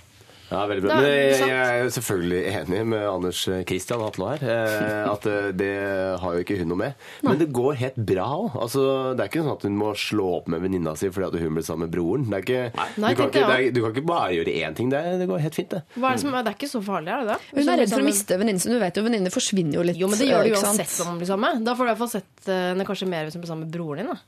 Ja, 0.49 0.63
veldig 0.71 0.83
bra. 0.87 0.95
Men 0.97 1.11
jeg, 1.13 1.41
jeg 1.51 1.81
er 1.85 1.91
selvfølgelig 1.93 2.39
enig 2.57 2.79
med 2.89 3.03
Anders 3.05 3.41
Kristian 3.69 4.01
Hatlo 4.01 4.31
her. 4.31 4.41
eh, 4.49 5.11
At 5.11 5.27
eh, 5.29 5.49
det 5.53 5.73
har 6.23 6.37
jo 6.39 6.45
ikke 6.45 6.57
hun 6.63 6.71
noe 6.73 6.79
med. 6.81 6.95
Men 7.27 7.37
det 7.43 7.49
går 7.53 7.77
helt 7.83 7.99
bra 8.09 8.25
òg. 8.39 8.57
Altså, 8.65 8.85
det 9.19 9.27
er 9.27 9.29
ikke 9.33 9.43
sånn 9.45 9.53
at 9.59 9.67
hun 9.69 9.77
må 9.77 9.91
slå 10.01 10.29
opp 10.39 10.49
med 10.49 10.63
venninna 10.65 10.95
si 10.97 11.11
fordi 11.13 11.29
at 11.29 11.37
hun 11.45 11.59
ble 11.59 11.65
sammen 11.67 11.85
med 11.85 11.93
broren. 11.99 12.25
Det 12.31 12.39
er 12.41 12.47
ikke, 12.47 12.63
Nei, 13.03 13.11
du, 13.13 13.21
kan 13.21 13.29
ikke, 13.29 13.45
det 13.53 13.59
er, 13.59 13.77
du 13.77 13.83
kan 13.85 13.93
ikke 13.97 14.07
bare 14.09 14.31
gjøre 14.39 14.57
én 14.65 14.79
ting. 14.81 14.89
Det, 14.95 15.03
er- 15.05 15.21
det 15.21 15.29
går 15.29 15.45
helt 15.45 15.61
fint, 15.61 15.71
det. 15.77 15.83
Hva 15.99 16.15
er 16.15 16.17
det, 16.19 16.25
som, 16.25 16.33
det 16.39 16.53
er 16.55 16.57
ikke 16.59 16.73
så 16.73 16.83
farlig, 16.89 17.13
er 17.13 17.23
det 17.27 17.35
det? 17.35 17.39
Hun 17.53 17.63
er 17.75 17.81
redd 17.85 17.93
for 17.93 18.07
å 18.07 18.09
miste 18.09 18.41
venninnen 18.41 18.65
sin. 18.65 18.73
Du 18.73 18.81
vet 18.87 18.97
jo, 19.03 19.05
venninner 19.05 19.35
forsvinner 19.37 19.81
jo 19.83 19.85
litt. 19.85 20.01
Jo, 20.01 20.09
men 20.09 20.19
det 20.25 20.31
gjør 20.33 20.49
eh, 20.49 20.55
du 20.57 20.59
uansett 20.65 20.97
om 21.05 21.13
hun 21.13 21.21
blir 21.21 21.29
sammen. 21.35 21.65
Da 21.69 21.77
får 21.77 21.85
du 21.85 21.89
i 21.89 21.93
hvert 21.93 22.03
fall 22.07 22.15
sett 22.17 22.49
henne 22.49 22.89
kanskje 22.89 23.09
mer 23.13 23.29
hvis 23.29 23.37
hun 23.37 23.45
blir 23.45 23.53
sammen 23.53 23.69
med 23.69 23.75
broren 23.77 24.01
din. 24.07 24.13
da. 24.17 24.19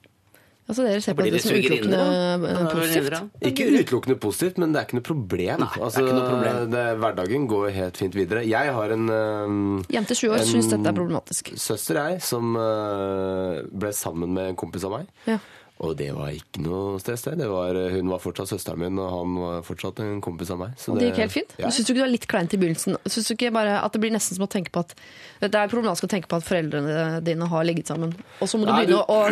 Altså, 0.70 0.86
dere 0.86 1.02
ser 1.02 1.16
på 1.18 1.24
det 1.26 1.32
det 1.34 1.42
som 1.42 1.56
utelukkende 1.56 2.66
positivt. 2.70 3.16
Ikke 3.50 3.66
utelukkende 3.74 4.16
positivt, 4.22 4.60
men 4.62 4.74
det 4.74 4.80
er 4.80 4.88
ikke 4.88 4.98
noe 5.00 5.06
problem. 5.08 5.64
Nei, 5.64 5.70
det 5.74 5.80
er 5.80 5.86
altså, 5.88 6.04
ikke 6.04 6.16
noe 6.16 6.28
problem. 6.28 6.60
det, 6.74 6.84
hverdagen 7.02 7.46
går 7.50 7.70
helt 7.74 7.98
fint 7.98 8.18
videre. 8.18 8.44
Jeg 8.46 8.74
har 8.76 8.94
en 8.94 9.14
eh, 9.16 9.94
Jente 9.96 10.14
20 10.18 10.36
år 10.36 10.44
syns 10.46 10.70
dette 10.70 10.92
er 10.92 10.98
problematisk. 11.00 11.52
søster 11.58 11.98
jeg 12.00 12.20
som 12.24 12.54
uh, 12.54 13.60
ble 13.70 13.90
sammen 13.96 14.36
med 14.36 14.52
en 14.52 14.60
kompis 14.60 14.86
av 14.86 14.94
meg. 14.94 15.10
Ja. 15.26 15.40
Og 15.80 15.94
det 15.96 16.10
var 16.12 16.28
ikke 16.36 16.60
noe 16.60 16.98
stress, 17.00 17.22
det. 17.24 17.38
det 17.40 17.46
var, 17.48 17.72
hun 17.94 18.10
var 18.12 18.18
fortsatt 18.20 18.50
søsteren 18.50 18.82
min, 18.82 18.98
og 19.00 19.06
han 19.14 19.36
var 19.40 19.62
fortsatt 19.64 20.02
en 20.04 20.18
kompis 20.20 20.50
av 20.52 20.58
meg. 20.60 20.74
Så 20.76 20.92
Og 20.92 20.98
det 21.00 21.06
gikk 21.08 21.20
helt 21.22 21.32
fint. 21.32 21.54
Ja. 21.56 21.70
Syns 21.72 21.86
du 21.88 21.92
ikke 21.94 22.00
det 22.02 22.04
var 22.04 22.10
litt 22.12 22.26
kleint 22.28 22.52
i 22.52 22.58
begynnelsen? 22.60 22.98
Syns 23.08 23.30
du 23.30 23.32
ikke 23.32 23.48
bare 23.54 23.78
at 23.80 23.94
det 23.96 24.02
blir 24.02 24.12
nesten 24.12 24.36
som 24.36 24.44
å 24.44 24.50
tenke 24.52 24.68
på 24.74 24.82
at 24.84 24.92
Det 25.40 25.48
er 25.56 25.72
problematisk 25.72 26.04
å 26.04 26.10
tenke 26.12 26.28
på 26.28 26.36
at 26.36 26.44
foreldrene 26.44 27.22
dine 27.24 27.48
har 27.48 27.64
ligget 27.64 27.88
sammen, 27.88 28.12
og 28.44 28.50
så 28.52 28.60
må 28.60 28.68
du 28.68 28.72
Nei, 28.74 28.82
begynne 28.84 29.00
du- 29.00 29.08
å 29.08 29.24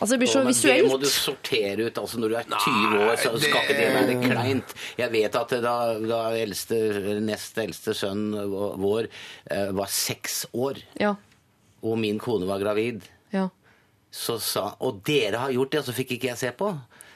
Altså, 0.00 0.10
det 0.14 0.18
blir 0.24 0.32
så 0.32 0.40
Å, 0.40 0.48
visuelt. 0.48 0.82
Det 0.86 0.88
må 0.94 1.00
du 1.04 1.06
sortere 1.12 1.86
ut. 1.90 1.98
altså 2.00 2.16
Når 2.24 2.28
du 2.32 2.36
er 2.40 2.48
20 2.48 3.04
år, 3.04 3.14
så 3.20 3.34
skal 3.44 3.60
ikke 3.60 3.76
det 3.76 3.92
være 3.98 4.16
kleint. 4.24 4.74
Jeg 5.04 5.12
vet 5.12 5.36
at 5.36 5.48
da, 5.68 5.76
da 6.00 6.22
eldste, 6.32 6.80
nest 7.20 7.58
eldste 7.60 7.92
sønn 7.94 8.24
vår 8.80 9.08
eh, 9.50 9.68
var 9.76 9.86
seks 9.92 10.46
år, 10.56 10.80
Ja. 10.98 11.14
og 11.84 11.98
min 12.00 12.18
kone 12.18 12.46
var 12.48 12.58
gravid, 12.58 13.02
ja. 13.36 13.50
Så 14.10 14.38
sa 14.42 14.74
Og 14.80 15.02
dere 15.06 15.38
har 15.44 15.52
gjort 15.54 15.70
det, 15.72 15.82
og 15.82 15.84
så 15.90 15.94
fikk 15.94 16.16
ikke 16.16 16.32
jeg 16.32 16.40
se 16.40 16.50
på. 16.56 16.70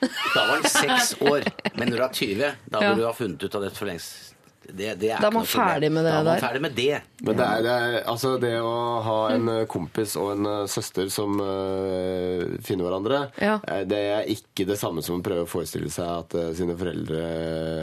Da 0.04 0.44
var 0.46 0.58
han 0.58 0.68
seks 0.68 1.14
år. 1.24 1.46
Men 1.78 1.90
når 1.90 1.96
du 1.96 2.04
er 2.04 2.14
20, 2.20 2.52
da 2.70 2.80
burde 2.82 3.00
du 3.00 3.06
ha 3.06 3.12
funnet 3.16 3.42
ut 3.42 3.54
av 3.54 3.64
det 3.66 3.72
for 3.74 3.88
lengst. 3.88 4.33
Det, 4.68 4.94
det 5.00 5.10
er 5.12 5.20
Da 5.20 5.28
er 5.28 5.34
man 5.34 5.44
ferdig 5.48 5.90
med 5.92 6.04
det 6.06 6.12
Da 6.12 6.18
er 6.20 6.24
man 6.24 6.34
der. 6.34 6.42
ferdig 6.44 6.62
med 6.64 6.74
det. 6.76 7.00
Men 7.24 7.36
det 7.38 7.44
er, 7.46 7.62
det 7.64 7.74
er 7.74 7.96
altså 8.10 8.30
det 8.40 8.52
å 8.60 8.72
ha 9.04 9.16
en 9.34 9.48
eh, 9.52 9.64
kompis 9.70 10.14
og 10.20 10.32
en 10.34 10.48
eh, 10.50 10.60
søster 10.70 11.08
som 11.12 11.36
eh, 11.40 12.44
finner 12.64 12.86
hverandre, 12.88 13.20
Ja. 13.40 13.58
det 13.84 13.98
er 14.14 14.28
ikke 14.32 14.66
det 14.68 14.78
samme 14.80 15.02
som 15.04 15.18
å 15.20 15.24
prøve 15.24 15.44
å 15.44 15.50
forestille 15.50 15.90
seg 15.92 16.04
at 16.08 16.34
uh, 16.38 16.50
sine 16.56 16.76
foreldre 16.78 17.20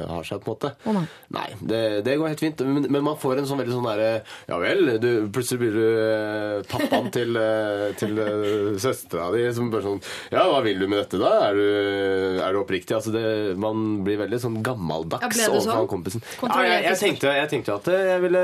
har 0.09 0.23
seg, 0.27 0.41
på 0.43 0.51
en 0.51 0.55
måte. 0.55 0.71
Oh, 0.89 0.99
nei. 1.35 1.47
det, 1.61 1.81
det 2.05 2.15
går 2.19 2.31
helt 2.33 2.43
fint. 2.43 2.61
Men, 2.65 2.87
men 2.89 3.03
man 3.05 3.17
får 3.21 3.41
en 3.41 3.47
sånn 3.49 3.61
veldig 3.61 3.75
sånn 3.77 3.87
derre 3.89 4.11
Ja 4.49 4.57
vel, 4.61 4.93
du, 5.01 5.09
plutselig 5.33 5.59
blir 5.61 5.75
du 5.77 6.65
pappaen 6.71 7.09
til, 7.13 7.37
til 7.99 8.21
søstera 8.81 9.29
di 9.35 9.43
som 9.55 9.69
bare 9.73 9.85
sånn 9.85 10.01
Ja, 10.33 10.45
hva 10.51 10.61
vil 10.65 10.79
du 10.81 10.87
med 10.91 11.01
dette, 11.03 11.19
da? 11.21 11.31
Er 11.49 11.57
du, 11.57 12.41
er 12.45 12.53
du 12.55 12.61
oppriktig? 12.61 12.95
Altså 12.97 13.13
det, 13.15 13.23
man 13.61 14.01
blir 14.05 14.19
veldig 14.21 14.39
sånn 14.43 14.59
gammeldags 14.65 15.39
ja, 15.41 15.49
overfor 15.51 15.81
sånn? 15.83 15.89
kompisen. 15.91 16.23
Ja, 16.25 16.39
Kontrollert 16.41 16.70
jeg, 16.71 16.83
jeg, 16.87 16.99
tenkte, 17.01 17.33
jeg 17.37 17.49
tenkte 17.51 17.75
at 17.77 17.89
jeg 17.93 18.21
ville, 18.23 18.43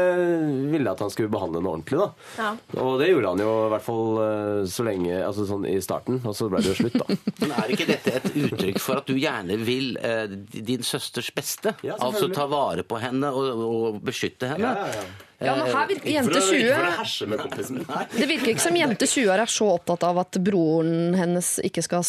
ville 0.74 0.94
at 0.94 1.04
han 1.04 1.14
skulle 1.14 1.32
behandle 1.34 1.62
henne 1.62 1.74
ordentlig, 1.74 2.00
da. 2.02 2.10
Ja. 2.38 2.50
Og 2.84 2.98
det 3.02 3.12
gjorde 3.12 3.34
han 3.34 3.44
jo 3.44 3.54
i 3.66 3.70
hvert 3.74 3.86
fall 3.88 4.22
eh, 4.24 4.62
så 4.72 4.86
lenge 4.88 5.20
Altså 5.28 5.48
sånn 5.50 5.68
i 5.70 5.78
starten, 5.84 6.20
og 6.24 6.36
så 6.38 6.50
ble 6.52 6.62
det 6.64 6.74
jo 6.74 6.78
slutt, 6.82 6.98
da. 7.02 7.20
Men 7.44 7.56
er 7.60 7.76
ikke 7.76 7.90
dette 7.90 8.16
et 8.20 8.28
uttrykk 8.34 8.82
for 8.84 9.02
at 9.02 9.10
du 9.10 9.16
gjerne 9.18 9.60
vil 9.68 9.96
eh, 10.02 10.26
din 10.54 10.86
søsters 10.86 11.32
beste? 11.36 11.76
Ja, 11.86 11.98
altså 12.00 12.30
ta 12.34 12.48
vare 12.52 12.86
på 12.88 13.00
henne 13.02 13.32
og, 13.34 13.64
og 13.68 14.04
beskytte 14.06 14.54
henne? 14.54 14.76
Ja, 14.76 14.92
ja, 14.92 15.02
ja, 15.02 15.27
men 15.40 15.60
her 15.70 15.88
virker 15.92 16.10
jente 16.10 16.40
20 16.42 16.70
herse 16.98 17.28
med 17.30 17.42
kompisen 17.44 17.78
min. 17.78 17.90
Det 18.14 18.26
virker 18.30 18.54
ikke 18.56 18.64
som 18.64 18.78
jente 18.80 19.06
20 19.06 19.30
år 19.34 19.44
er 19.44 19.52
så 19.54 19.68
opptatt 19.76 20.06
av 20.08 20.18
at 20.24 20.40
broren 20.42 21.14
hennes 21.18 21.52
ikke 21.68 21.84
skal 21.86 22.06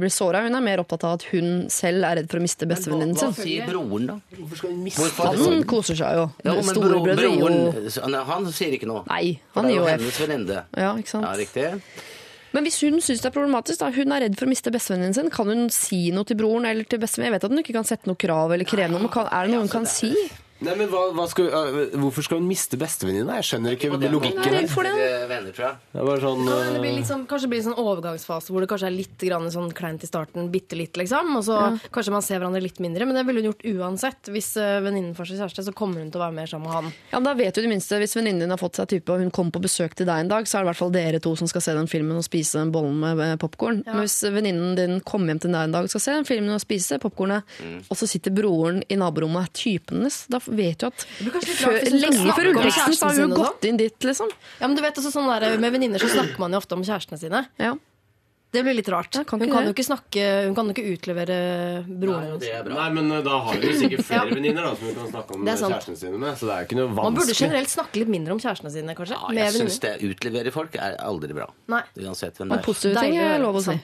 bli 0.00 0.10
såra. 0.12 0.40
Hun 0.46 0.56
er 0.56 0.64
mer 0.64 0.80
opptatt 0.80 1.04
av 1.04 1.18
at 1.18 1.26
hun 1.34 1.66
selv 1.72 2.08
er 2.08 2.22
redd 2.22 2.30
for 2.32 2.40
å 2.40 2.44
miste 2.46 2.68
bestevenninnen 2.70 3.18
Hva 3.18 3.28
sier 3.36 3.68
broren, 3.68 4.08
da? 4.08 4.16
Hvorfor? 4.96 5.36
Han 5.42 5.60
koser 5.68 6.00
seg 6.00 6.16
jo. 6.16 6.24
Ja, 6.46 6.56
men 6.56 6.64
bro, 6.64 6.78
Storebrødre 6.78 7.28
gir 7.28 7.42
jo 7.42 7.50
broren 7.50 8.18
han, 8.32 8.48
sier 8.56 8.78
ikke 8.78 8.88
noe. 8.88 9.04
Nei, 9.10 9.36
han 9.56 9.68
gir 9.68 9.78
jo 9.82 9.86
hennes 9.90 10.22
venninne. 10.24 10.64
Ja, 10.72 10.94
ikke 10.96 11.12
sant? 11.12 11.28
Ja, 11.28 11.36
riktig. 11.36 11.68
Men 12.52 12.66
hvis 12.66 12.78
hun 12.84 13.00
syns 13.00 13.22
det 13.24 13.30
er 13.30 13.34
problematisk, 13.34 13.80
da, 13.80 13.88
hun 13.92 14.12
er 14.12 14.26
redd 14.26 14.36
for 14.36 14.48
å 14.48 14.52
miste 14.52 14.72
bestevennen 14.72 15.14
sin, 15.16 15.28
kan 15.32 15.48
hun 15.48 15.68
si 15.72 16.06
noe 16.12 16.28
til 16.28 16.36
broren 16.40 16.68
eller 16.68 16.88
til 16.88 17.00
bestevenn? 17.00 17.30
Jeg 17.30 17.36
vet 17.36 17.46
at 17.48 17.52
hun 17.52 17.62
ikke 17.62 17.76
kan 17.76 17.88
sette 17.88 18.08
noe 18.08 18.20
krav 18.20 18.52
eller 18.52 18.68
kreve 18.68 18.92
noe, 18.92 19.04
men 19.04 19.28
er 19.28 19.46
det 19.48 19.54
noe 19.54 19.64
hun 19.64 19.72
kan 19.72 19.88
si? 19.88 20.12
Nei, 20.62 20.74
men 20.78 20.90
hva, 20.92 21.02
hva 21.16 21.26
skal, 21.30 21.48
uh, 21.50 21.96
Hvorfor 21.98 22.26
skal 22.26 22.40
hun 22.40 22.46
miste 22.48 22.78
bestevenninna? 22.80 23.38
Jeg 23.40 23.48
skjønner 23.48 23.76
ikke 23.76 23.90
logikken 23.98 24.42
er 24.46 24.56
her. 24.60 24.68
for 24.70 24.86
det. 24.86 24.92
Venner, 25.30 25.54
tror 25.54 25.66
jeg. 25.66 25.80
Det 25.92 26.06
bare 26.08 26.22
sånn 26.22 26.42
Kan 26.46 26.76
det 26.76 26.82
bli 26.84 26.92
litt 26.98 27.08
sånn, 27.08 27.24
kanskje 27.30 27.48
det 27.48 27.52
blir 27.52 27.62
en 27.62 27.68
sånn 27.70 27.80
overgangsfase 27.82 28.52
hvor 28.52 28.64
det 28.64 28.68
kanskje 28.70 28.88
er 28.90 28.94
litt 28.94 29.24
grann 29.26 29.48
sånn 29.54 29.72
kleint 29.76 30.04
i 30.04 30.10
starten, 30.10 30.50
bitte 30.52 30.78
litt, 30.78 30.98
liksom. 31.00 31.32
Og 31.38 31.46
så 31.46 31.58
kanskje 31.94 32.14
man 32.14 32.26
ser 32.26 32.42
hverandre 32.42 32.62
litt 32.64 32.82
mindre. 32.84 33.08
Men 33.08 33.18
det 33.18 33.24
ville 33.28 33.42
hun 33.42 33.50
gjort 33.50 33.64
uansett. 33.72 34.32
Hvis 34.34 34.52
uh, 34.60 34.80
venninnen 34.84 35.16
får 35.18 35.32
seg 35.32 35.42
kjæreste, 35.42 35.66
så 35.70 35.76
kommer 35.76 36.02
hun 36.02 36.12
til 36.12 36.20
å 36.20 36.26
være 36.26 36.36
mer 36.36 36.52
sammen 36.52 36.68
med 36.68 36.76
han. 36.76 36.92
Ja, 37.10 37.18
men 37.18 37.30
da 37.30 37.34
vet 37.38 37.56
du 37.56 37.62
det 37.64 37.72
minste, 37.72 38.00
Hvis 38.02 38.16
venninnen 38.18 38.44
din 38.44 38.54
har 38.54 38.60
fått 38.60 38.78
seg 38.78 38.90
type 38.92 39.12
og 39.12 39.22
hun 39.22 39.32
kommer 39.34 39.56
på 39.56 39.64
besøk 39.64 39.96
til 39.98 40.08
deg 40.08 40.26
en 40.26 40.32
dag, 40.32 40.48
så 40.48 40.58
er 40.58 40.62
det 40.62 40.68
i 40.68 40.72
hvert 40.72 40.82
fall 40.82 40.94
dere 40.94 41.22
to 41.22 41.34
som 41.38 41.50
skal 41.50 41.64
se 41.64 41.76
den 41.76 41.90
filmen 41.90 42.20
og 42.20 42.26
spise 42.26 42.60
den 42.60 42.74
bollen 42.74 43.00
med 43.02 43.34
popkorn. 43.42 43.82
Men 43.88 44.04
hvis 44.04 44.20
venninnen 44.28 44.76
din 44.78 45.00
kommer 45.06 45.32
hjem 45.32 45.42
til 45.46 45.54
deg 45.54 45.68
en 45.68 45.76
dag 45.78 45.88
og 45.88 45.92
skal 45.92 46.04
se 46.04 46.16
den 46.20 46.28
filmen 46.28 46.54
og 46.54 46.62
spise 46.62 47.00
popkornet, 47.02 47.48
og 47.88 47.98
så 47.98 48.08
sitter 48.10 48.34
broren 48.34 48.82
i 48.92 48.98
naborommet 49.00 49.52
typen 49.56 50.02
hennes, 50.02 50.26
vet 50.58 50.84
jo 50.84 50.90
at 50.92 51.06
før, 51.06 51.78
lenge 51.92 52.34
før 52.36 52.50
så 52.96 53.08
har 53.08 53.20
hun 53.22 53.36
gått 53.36 53.68
inn 53.68 53.80
dit, 53.80 53.96
liksom. 54.04 54.30
Ja, 54.60 54.66
men 54.66 54.76
du 54.78 54.82
vet 54.84 54.98
også 55.00 55.12
sånn 55.14 55.30
der, 55.30 55.56
Med 55.62 55.74
venninner 55.74 56.02
så 56.02 56.10
snakker 56.12 56.42
man 56.42 56.54
jo 56.54 56.62
ofte 56.62 56.78
om 56.78 56.84
kjærestene 56.86 57.20
sine. 57.20 57.46
Ja. 57.62 57.74
Det 58.52 58.60
blir 58.66 58.74
litt 58.76 58.88
rart. 58.92 59.14
Kan 59.24 59.40
hun 59.40 59.48
kan 59.48 59.62
det. 59.64 59.70
jo 59.70 59.72
ikke 59.72 59.84
snakke 59.86 60.24
Hun 60.44 60.54
kan 60.58 60.68
jo 60.68 60.74
ikke 60.74 60.90
utlevere 60.92 61.36
broren 61.88 62.34
bra. 62.36 62.74
Nei, 62.76 62.88
men 62.98 63.08
øh, 63.16 63.22
da 63.24 63.38
har 63.46 63.56
hun 63.56 63.78
sikkert 63.80 64.04
flere 64.04 64.26
Ja. 64.28 64.34
venninner 64.34 64.66
som 64.76 64.84
hun 64.90 64.98
kan 64.98 65.08
snakke 65.14 65.38
om 65.38 65.46
kjærestene 65.48 65.96
sine 66.02 66.20
med. 66.20 66.36
Så 66.36 66.50
det 66.50 66.52
er 66.52 66.60
jo 66.60 66.68
ikke 66.68 66.78
noe 66.82 66.88
vanskelig. 66.90 67.06
Man 67.08 67.16
burde 67.16 67.36
generelt 67.38 67.72
snakke 67.72 68.02
litt 68.02 68.12
mindre 68.12 68.36
om 68.36 68.42
kjærestene 68.44 68.74
sine, 68.74 68.96
kanskje. 68.98 69.16
Ja, 69.16 69.32
jeg 69.40 69.56
syns 69.56 69.80
det 69.86 69.94
utlevere 70.10 70.52
folk 70.52 70.76
er 70.76 70.98
aldri 71.00 71.32
bra. 71.38 71.48
Nei. 71.72 71.80
Uansett 72.04 72.36
hvem 72.42 72.52
det 72.52 72.60
er. 72.60 72.66
positive 72.68 73.00
ting 73.06 73.16
er 73.22 73.40
lov 73.40 73.56
å 73.62 73.64
si. 73.64 73.78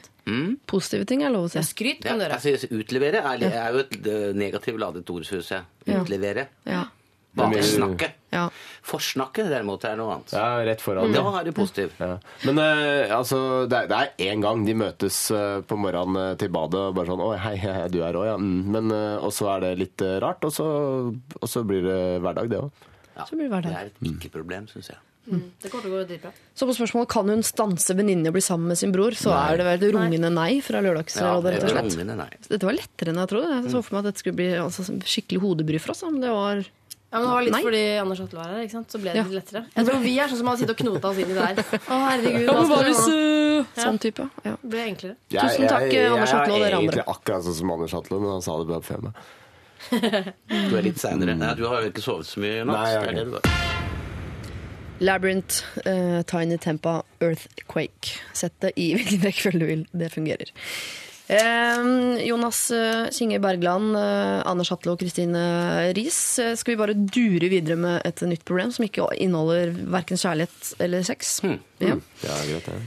Positive 0.69 1.09
ting 1.09 1.25
er 1.25 1.33
lov 1.33 1.49
å 1.49 1.51
si. 1.55 1.59
Ja, 1.63 1.65
skryt 1.65 2.05
kan 2.05 2.21
du 2.21 2.27
gjøre. 2.29 2.69
utlevere 2.83 3.25
er, 3.25 3.49
er 3.49 3.73
jo 3.73 3.83
et 3.87 3.99
eh, 4.05 4.29
negativt 4.37 4.77
ladet 4.85 5.09
ord, 5.09 5.25
syns 5.25 5.49
jeg. 5.57 5.65
Ja. 5.89 6.03
Utlevere. 6.05 6.49
Ja. 6.69 6.85
Baksnakke. 7.39 8.11
Ja. 8.35 8.45
Forsnakket 8.89 9.49
derimot 9.49 9.85
er 9.89 9.97
noe 10.01 10.19
annet. 10.19 10.35
Ja, 10.37 10.61
rett 10.69 10.85
foran. 10.85 11.15
Da 11.15 11.25
er 11.41 11.49
det 11.49 11.55
positivt. 11.57 11.97
Ja. 12.03 12.19
Men 12.45 12.61
uh, 12.61 13.17
altså, 13.17 13.41
det 13.71 13.83
er, 13.85 13.91
det 13.91 14.01
er 14.03 14.33
én 14.33 14.45
gang 14.45 14.67
de 14.67 14.77
møtes 14.77 15.23
øh, 15.35 15.63
på 15.69 15.79
morgenen 15.81 16.37
til 16.41 16.53
badet 16.53 16.85
og 16.91 16.95
bare 16.99 17.13
sånn 17.13 17.25
'Å, 17.25 17.33
hei, 17.47 17.57
hei, 17.63 17.75
du 17.93 18.01
er 18.05 18.21
òg, 18.21 18.29
ja.' 18.29 18.39
Mm. 18.39 18.61
Men, 18.75 18.95
uh, 18.95 19.25
og 19.25 19.33
så 19.35 19.51
er 19.57 19.67
det 19.67 19.75
litt 19.81 20.07
rart, 20.23 20.45
og 20.45 20.55
så, 20.55 20.69
og 21.41 21.49
så 21.49 21.65
blir 21.67 21.85
det 21.87 22.01
hverdag, 22.25 22.53
det 22.53 22.63
òg. 22.63 22.89
Ja, 23.19 23.27
det 23.31 23.51
hverdag. 23.51 23.71
det 23.71 23.79
er 23.79 23.93
et 23.93 24.11
ikke-problem, 24.13 24.69
syns 24.71 24.93
jeg. 24.93 25.01
Det 25.29 25.69
kommer 25.69 25.85
til 25.85 25.93
å 25.93 25.99
gå 25.99 26.05
dritbra. 26.09 26.31
Så 26.57 26.67
på 26.69 26.75
spørsmålet 26.77 27.11
kan 27.13 27.29
hun 27.29 27.43
stanse 27.45 27.97
venninnen 27.97 28.27
i 28.27 28.31
å 28.31 28.35
bli 28.35 28.43
sammen 28.45 28.73
med 28.73 28.81
sin 28.81 28.95
bror, 28.95 29.17
så 29.19 29.35
er 29.37 29.61
det 29.61 29.67
vel 29.67 29.77
et 29.77 29.95
rungende 29.97 30.31
nei 30.33 30.63
fra 30.65 30.81
Lørdagsrådet, 30.85 31.53
rett 31.55 31.67
og 31.69 31.93
slett. 31.93 32.49
Dette 32.49 32.69
var 32.69 32.79
lettere 32.79 33.13
enn 33.13 33.21
jeg 33.23 33.31
trodde. 33.35 33.59
Jeg 33.59 33.75
så 33.75 33.83
for 33.85 33.97
meg 33.97 34.01
at 34.01 34.09
dette 34.11 34.25
skulle 34.25 34.39
bli 34.41 34.49
altså, 34.57 34.87
skikkelig 35.13 35.43
hodebry 35.45 35.83
for 35.83 35.93
oss. 35.93 36.05
Men 36.09 36.23
det 36.25 36.33
var 36.33 36.65
Ja, 37.11 37.19
men 37.19 37.25
Det 37.25 37.33
var 37.33 37.43
litt 37.47 37.53
Nei. 37.55 37.63
fordi 37.65 37.83
Anders 38.03 38.21
Atle 38.21 38.39
var 38.39 38.49
her, 38.53 38.63
ikke 38.67 38.71
sant? 38.77 38.89
så 38.93 38.99
ble 39.01 39.13
det 39.13 39.17
Ja. 39.17 39.23
litt 39.25 39.39
lettere. 39.39 39.63
Jeg 39.75 39.87
tror 39.87 40.01
vi 40.03 40.19
er 40.21 40.29
sånn 40.29 40.37
som 40.43 40.47
hadde 40.51 40.59
sittet 40.61 40.75
og 40.75 40.81
knota 40.83 41.09
oss 41.09 41.17
inn 41.23 41.31
i 41.31 41.35
det 41.39 41.47
der. 41.57 41.79
Å, 41.95 42.01
herregud, 42.11 42.49
hva 42.49 42.65
skal 42.69 42.85
vi 42.85 42.93
nå? 42.93 43.65
Sånn 43.79 43.99
type. 43.99 44.27
Ja. 44.45 44.53
Det 44.61 44.71
ble 44.75 44.83
enklere. 44.91 45.17
Tusen 45.33 45.69
takk, 45.73 45.89
Anders 45.89 46.35
Atle 46.37 46.53
og 46.53 46.61
dere 46.61 46.69
Jeg 46.69 46.73
er 46.73 46.77
andre. 46.77 47.01
egentlig 47.01 47.07
akkurat 47.15 47.43
sånn 47.49 47.55
som 47.63 47.71
Anders 47.79 47.95
Atle, 47.95 48.21
men 48.21 48.31
han 48.37 48.43
sa 48.45 48.59
det 48.59 48.69
bare 48.69 48.85
før 48.85 49.01
meg. 49.09 49.15
Du 50.69 50.77
er 50.77 50.83
litt 50.83 50.99
seinere. 51.01 51.37
Nei, 51.39 51.55
du 51.55 51.65
har 51.67 51.81
jo 51.83 51.89
ikke 51.91 52.03
sovet 52.05 52.27
så 52.29 52.41
mye 52.45 52.61
i 52.61 52.65
natt. 52.67 52.77
Nei, 52.77 52.91
jeg 52.93 52.99
har 52.99 53.07
Det 53.07 53.17
er 53.17 53.25
ikke. 53.25 53.31
du 53.31 53.49
har. 53.49 53.77
Labyrinth, 55.01 55.63
eh, 55.87 56.23
Tiny 56.27 56.57
Tempa, 56.59 57.03
Earthquake. 57.23 58.19
Sett 58.35 58.53
det 58.61 58.73
i 58.77 58.89
hvilken 58.99 59.23
rekkefølge 59.23 59.59
du 59.61 59.67
vil. 59.67 59.87
Det 59.97 60.11
fungerer. 60.13 60.51
Jonas 61.29 62.71
eh, 62.71 63.11
Kinge 63.11 63.39
Bergland, 63.39 63.97
eh, 63.97 64.47
Anders 64.49 64.71
Hatlo 64.73 64.95
og 64.95 65.03
Kristine 65.03 65.93
Riis. 65.97 66.39
Eh, 66.41 66.55
skal 66.57 66.73
vi 66.73 66.79
bare 66.81 66.95
dure 66.97 67.51
videre 67.53 67.77
med 67.77 68.01
et 68.09 68.23
nytt 68.25 68.47
problem 68.49 68.73
som 68.73 68.87
ikke 68.87 69.11
inneholder 69.21 69.75
verken 69.93 70.17
kjærlighet 70.21 70.73
eller 70.81 71.05
sex? 71.05 71.41
Ja. 71.45 71.99
Ja, 72.25 72.39
greit 72.49 72.71
det. 72.71 72.79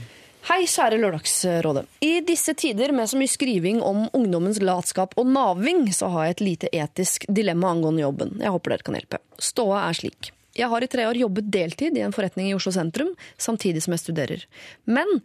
Hei, 0.48 0.64
kjære 0.66 0.98
Lørdagsrådet. 0.98 1.84
I 2.02 2.16
disse 2.26 2.56
tider 2.58 2.90
med 2.90 3.06
så 3.06 3.20
mye 3.20 3.30
skriving 3.30 3.78
om 3.86 4.08
ungdommens 4.10 4.58
latskap 4.58 5.14
og 5.14 5.28
naving, 5.30 5.84
så 5.94 6.10
har 6.10 6.26
jeg 6.26 6.34
et 6.34 6.42
lite 6.42 6.70
etisk 6.74 7.28
dilemma 7.30 7.70
angående 7.70 8.02
jobben. 8.02 8.34
Jeg 8.42 8.50
håper 8.50 8.74
dere 8.74 8.86
kan 8.88 8.98
hjelpe. 8.98 9.22
Ståa 9.38 9.84
er 9.86 10.00
slik. 10.00 10.32
Jeg 10.58 10.66
har 10.68 10.82
i 10.82 10.90
tre 10.90 11.06
år 11.08 11.20
jobbet 11.22 11.46
deltid 11.54 11.96
i 11.96 12.02
en 12.02 12.12
forretning 12.12 12.50
i 12.50 12.56
Oslo 12.58 12.74
sentrum, 12.74 13.14
samtidig 13.38 13.84
som 13.86 13.94
jeg 13.94 14.02
studerer. 14.02 14.44
Men 14.90 15.22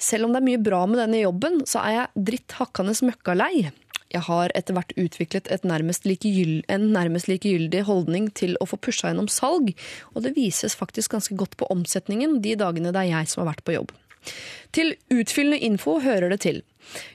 selv 0.00 0.26
om 0.26 0.34
det 0.34 0.40
er 0.40 0.48
mye 0.48 0.62
bra 0.64 0.80
med 0.88 1.02
denne 1.02 1.20
jobben, 1.22 1.60
så 1.68 1.84
er 1.84 1.96
jeg 1.96 2.26
dritt 2.30 2.56
hakkende 2.58 2.96
møkkalei. 3.06 3.70
Jeg 4.10 4.26
har 4.26 4.50
etter 4.58 4.74
hvert 4.74 4.92
utviklet 4.98 5.48
et 5.54 5.64
nærmest 5.68 6.06
likegyld, 6.08 6.64
en 6.72 6.88
nærmest 6.96 7.28
likegyldig 7.30 7.84
holdning 7.86 8.26
til 8.34 8.56
å 8.58 8.66
få 8.66 8.80
pusha 8.82 9.12
gjennom 9.12 9.30
salg, 9.30 9.70
og 10.14 10.24
det 10.24 10.34
vises 10.38 10.74
faktisk 10.78 11.14
ganske 11.14 11.36
godt 11.38 11.54
på 11.60 11.68
omsetningen 11.70 12.40
de 12.42 12.56
dagene 12.58 12.90
det 12.90 13.04
er 13.04 13.12
jeg 13.12 13.30
som 13.30 13.44
har 13.44 13.52
vært 13.52 13.64
på 13.66 13.76
jobb. 13.76 13.94
Til 14.74 14.96
utfyllende 15.14 15.62
info 15.64 16.00
hører 16.02 16.34
det 16.34 16.40
til. 16.42 16.62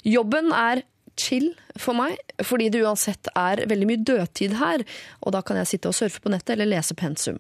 Jobben 0.08 0.54
er 0.56 0.86
chill 1.20 1.48
for 1.80 1.98
meg, 1.98 2.18
fordi 2.44 2.70
det 2.72 2.82
uansett 2.86 3.30
er 3.36 3.64
veldig 3.68 3.88
mye 3.90 4.04
dødtid 4.08 4.56
her, 4.60 4.84
og 5.22 5.36
da 5.36 5.42
kan 5.46 5.60
jeg 5.60 5.70
sitte 5.74 5.92
og 5.92 5.98
surfe 5.98 6.22
på 6.24 6.32
nettet 6.32 6.56
eller 6.56 6.70
lese 6.72 6.96
pensum. 6.98 7.40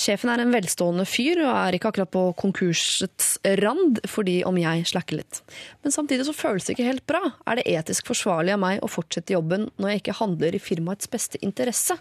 Sjefen 0.00 0.32
er 0.32 0.42
en 0.44 0.54
velstående 0.54 1.06
fyr 1.08 1.42
og 1.44 1.50
er 1.52 1.76
ikke 1.76 1.92
akkurat 1.92 2.12
på 2.14 2.26
konkursets 2.40 3.34
rand, 3.62 4.00
fordi 4.08 4.38
om 4.48 4.60
jeg 4.60 4.86
slakker 4.92 5.20
litt. 5.20 5.42
Men 5.84 5.96
samtidig 5.96 6.28
så 6.28 6.36
føles 6.36 6.64
det 6.64 6.76
ikke 6.76 6.88
helt 6.88 7.06
bra. 7.10 7.22
Er 7.48 7.60
det 7.60 7.68
etisk 7.74 8.08
forsvarlig 8.12 8.56
av 8.56 8.62
meg 8.64 8.80
å 8.84 8.90
fortsette 8.90 9.36
jobben 9.36 9.68
når 9.76 9.94
jeg 9.94 10.04
ikke 10.04 10.18
handler 10.22 10.56
i 10.56 10.62
firmaets 10.62 11.10
beste 11.12 11.40
interesse? 11.44 11.98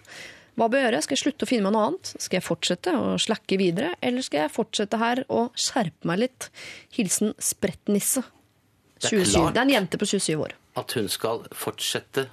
Hva 0.54 0.68
bør 0.70 0.84
jeg 0.84 0.86
gjøre? 0.86 1.02
Skal 1.02 1.16
jeg 1.16 1.24
slutte 1.24 1.46
å 1.48 1.50
finne 1.50 1.66
meg 1.66 1.74
noe 1.74 1.86
annet? 1.90 2.12
Skal 2.22 2.38
jeg 2.38 2.46
fortsette 2.46 2.94
å 2.94 3.14
slakke 3.22 3.58
videre, 3.58 3.96
eller 4.06 4.26
skal 4.26 4.46
jeg 4.46 4.54
fortsette 4.54 5.00
her 5.02 5.24
og 5.34 5.58
skjerpe 5.58 6.10
meg 6.10 6.28
litt? 6.28 6.50
Hilsen 6.94 7.34
Sprettnisse. 7.42 8.22
Det 9.02 9.10
er 9.18 9.26
Det 9.26 9.58
er 9.58 9.66
en 9.66 9.74
jente 9.74 9.98
på 10.00 10.06
27 10.08 10.38
år. 10.38 10.54
At 10.80 10.96
hun 10.98 11.10
skal 11.12 11.46
fortsette. 11.54 12.28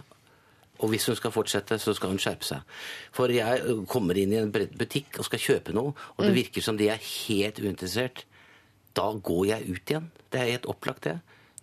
Og 0.80 0.88
hvis 0.92 1.06
hun 1.10 1.16
skal 1.18 1.32
fortsette, 1.34 1.76
så 1.78 1.92
skal 1.96 2.14
hun 2.14 2.20
skjerpe 2.22 2.46
seg. 2.46 2.76
For 3.12 3.32
jeg 3.32 3.74
kommer 3.90 4.16
inn 4.16 4.32
i 4.32 4.40
en 4.40 4.52
butikk 4.52 5.20
og 5.20 5.28
skal 5.28 5.42
kjøpe 5.42 5.74
noe, 5.76 5.92
og 6.16 6.24
det 6.24 6.32
virker 6.38 6.64
som 6.64 6.78
de 6.80 6.88
er 6.88 7.02
helt 7.04 7.60
uinteressert. 7.60 8.24
Da 8.96 9.10
går 9.12 9.44
jeg 9.52 9.68
ut 9.68 9.92
igjen. 9.92 10.08
Det 10.32 10.40
er 10.40 10.54
helt 10.54 10.70
opplagt, 10.72 11.04
det. 11.04 11.18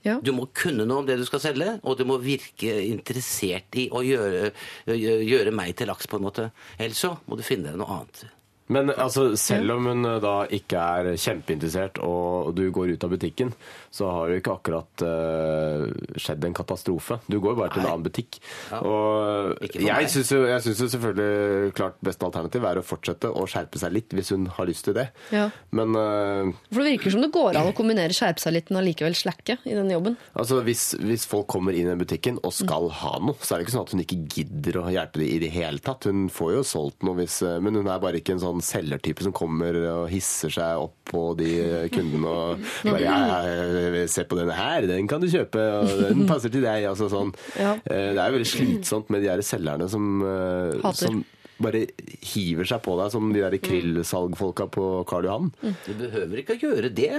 Ja. 0.06 0.20
Du 0.24 0.32
må 0.36 0.46
kunne 0.56 0.86
noe 0.88 1.02
om 1.02 1.08
det 1.08 1.18
du 1.20 1.26
skal 1.28 1.42
selge, 1.44 1.80
og 1.82 1.98
du 2.00 2.06
må 2.08 2.20
virke 2.22 2.78
interessert 2.86 3.76
i 3.80 3.88
å 3.90 4.04
gjøre, 4.06 4.52
gjøre 4.94 5.54
meg 5.56 5.74
til 5.80 5.90
laks, 5.90 6.08
på 6.08 6.20
en 6.20 6.28
måte. 6.30 6.50
Ellers 6.78 7.02
så 7.02 7.16
må 7.26 7.40
du 7.40 7.46
finne 7.46 7.74
deg 7.74 7.82
noe 7.82 7.98
annet. 7.98 8.28
Men 8.74 8.92
altså, 8.92 9.30
selv 9.40 9.78
om 9.78 9.88
hun 9.88 10.08
eh, 10.08 10.20
da 10.24 10.36
ikke 10.54 10.82
er 11.00 11.10
kjempeinteressert 11.16 12.02
og 12.04 12.52
du 12.58 12.66
går 12.76 12.96
ut 12.96 13.06
av 13.06 13.14
butikken, 13.14 13.54
så 13.94 14.10
har 14.12 14.30
det 14.30 14.42
ikke 14.42 14.56
akkurat 14.58 15.04
uh, 15.08 15.86
skjedd 16.20 16.44
en 16.46 16.56
katastrofe. 16.56 17.18
Du 17.32 17.40
går 17.42 17.56
bare 17.58 17.72
til 17.74 17.82
en 17.82 17.90
annen 17.94 18.06
butikk. 18.06 18.38
Og 18.78 19.56
for 19.56 19.80
meg. 19.80 19.88
jeg 19.88 20.12
syns 20.14 20.34
jo, 20.36 20.42
jo 20.46 20.90
selvfølgelig 20.92 21.72
klart 21.78 21.98
beste 22.06 22.28
alternativ 22.28 22.68
er 22.68 22.82
å 22.82 22.86
fortsette 22.86 23.32
å 23.32 23.46
skjerpe 23.50 23.82
seg 23.82 23.96
litt 23.96 24.14
hvis 24.14 24.34
hun 24.36 24.50
har 24.58 24.70
lyst 24.70 24.86
til 24.88 24.98
det. 25.00 25.08
Ja. 25.34 25.48
Men 25.76 25.96
uh, 25.98 26.52
For 26.70 26.84
det 26.84 26.98
virker 26.98 27.16
som 27.16 27.24
det 27.24 27.32
går 27.34 27.58
an 27.58 27.72
å 27.72 27.76
kombinere 27.78 28.16
skjerpe 28.16 28.44
seg 28.44 28.58
litt, 28.58 28.70
men 28.70 28.82
allikevel 28.84 29.18
slakke 29.18 29.58
i 29.64 29.74
denne 29.74 29.96
jobben. 29.96 30.20
altså, 30.38 30.60
hvis, 30.68 30.92
hvis 31.02 31.26
folk 31.30 31.48
kommer 31.56 31.78
inn 31.78 31.90
i 31.94 31.98
butikken 31.98 32.42
og 32.44 32.54
skal 32.56 32.92
ha 33.02 33.16
noe, 33.24 33.40
så 33.42 33.56
er 33.56 33.62
det 33.62 33.68
ikke 33.68 33.78
sånn 33.78 33.88
at 33.88 33.96
hun 33.96 34.04
ikke 34.04 34.22
gidder 34.36 34.82
å 34.84 34.88
hjelpe 34.94 35.24
dem 35.24 35.32
i 35.32 35.42
det 35.42 35.54
hele 35.56 35.82
tatt. 35.84 36.10
Hun 36.12 36.28
får 36.34 36.58
jo 36.60 36.68
solgt 36.68 37.08
noe, 37.08 37.18
hvis, 37.22 37.40
men 37.64 37.80
hun 37.80 37.90
er 37.90 38.04
bare 38.04 38.22
ikke 38.22 38.36
en 38.36 38.44
sånn 38.44 38.57
selgertype 38.64 39.24
som 39.26 39.34
kommer 39.36 39.76
og 39.92 40.10
hisser 40.12 40.52
seg 40.54 40.82
opp 40.86 40.96
på 41.12 41.24
de 41.40 41.52
kundene 41.94 42.28
og 42.28 42.66
bare 42.84 43.02
ja, 43.04 44.06
se 44.12 44.26
på 44.28 44.38
denne 44.40 44.56
her, 44.58 44.88
den 44.90 45.08
kan 45.08 45.22
du 45.24 45.28
kjøpe, 45.32 45.64
og 45.82 46.04
den 46.04 46.26
passer 46.30 46.52
til 46.54 46.66
deg. 46.66 46.86
Altså, 46.90 47.08
sånn. 47.12 47.34
Ja. 47.60 47.76
Eh, 47.86 48.12
Det 48.14 48.20
er 48.22 48.30
jo 48.32 48.38
veldig 48.40 48.52
slitsomt 48.52 49.10
med 49.14 49.24
de 49.24 49.32
her 49.32 49.44
selgerne 49.46 49.88
som, 49.92 50.22
eh, 50.28 50.92
som 50.98 51.24
bare 51.60 51.86
hiver 52.22 52.68
seg 52.70 52.84
på 52.86 52.98
deg, 53.00 53.12
som 53.14 53.32
de 53.34 53.42
der 53.42 53.58
krillsalgfolka 53.58 54.68
på 54.74 54.88
Karl 55.10 55.26
Johan. 55.26 55.52
Du 55.88 55.94
behøver 55.98 56.44
ikke 56.44 56.58
å 56.58 56.62
gjøre 56.68 56.92
det. 56.94 57.14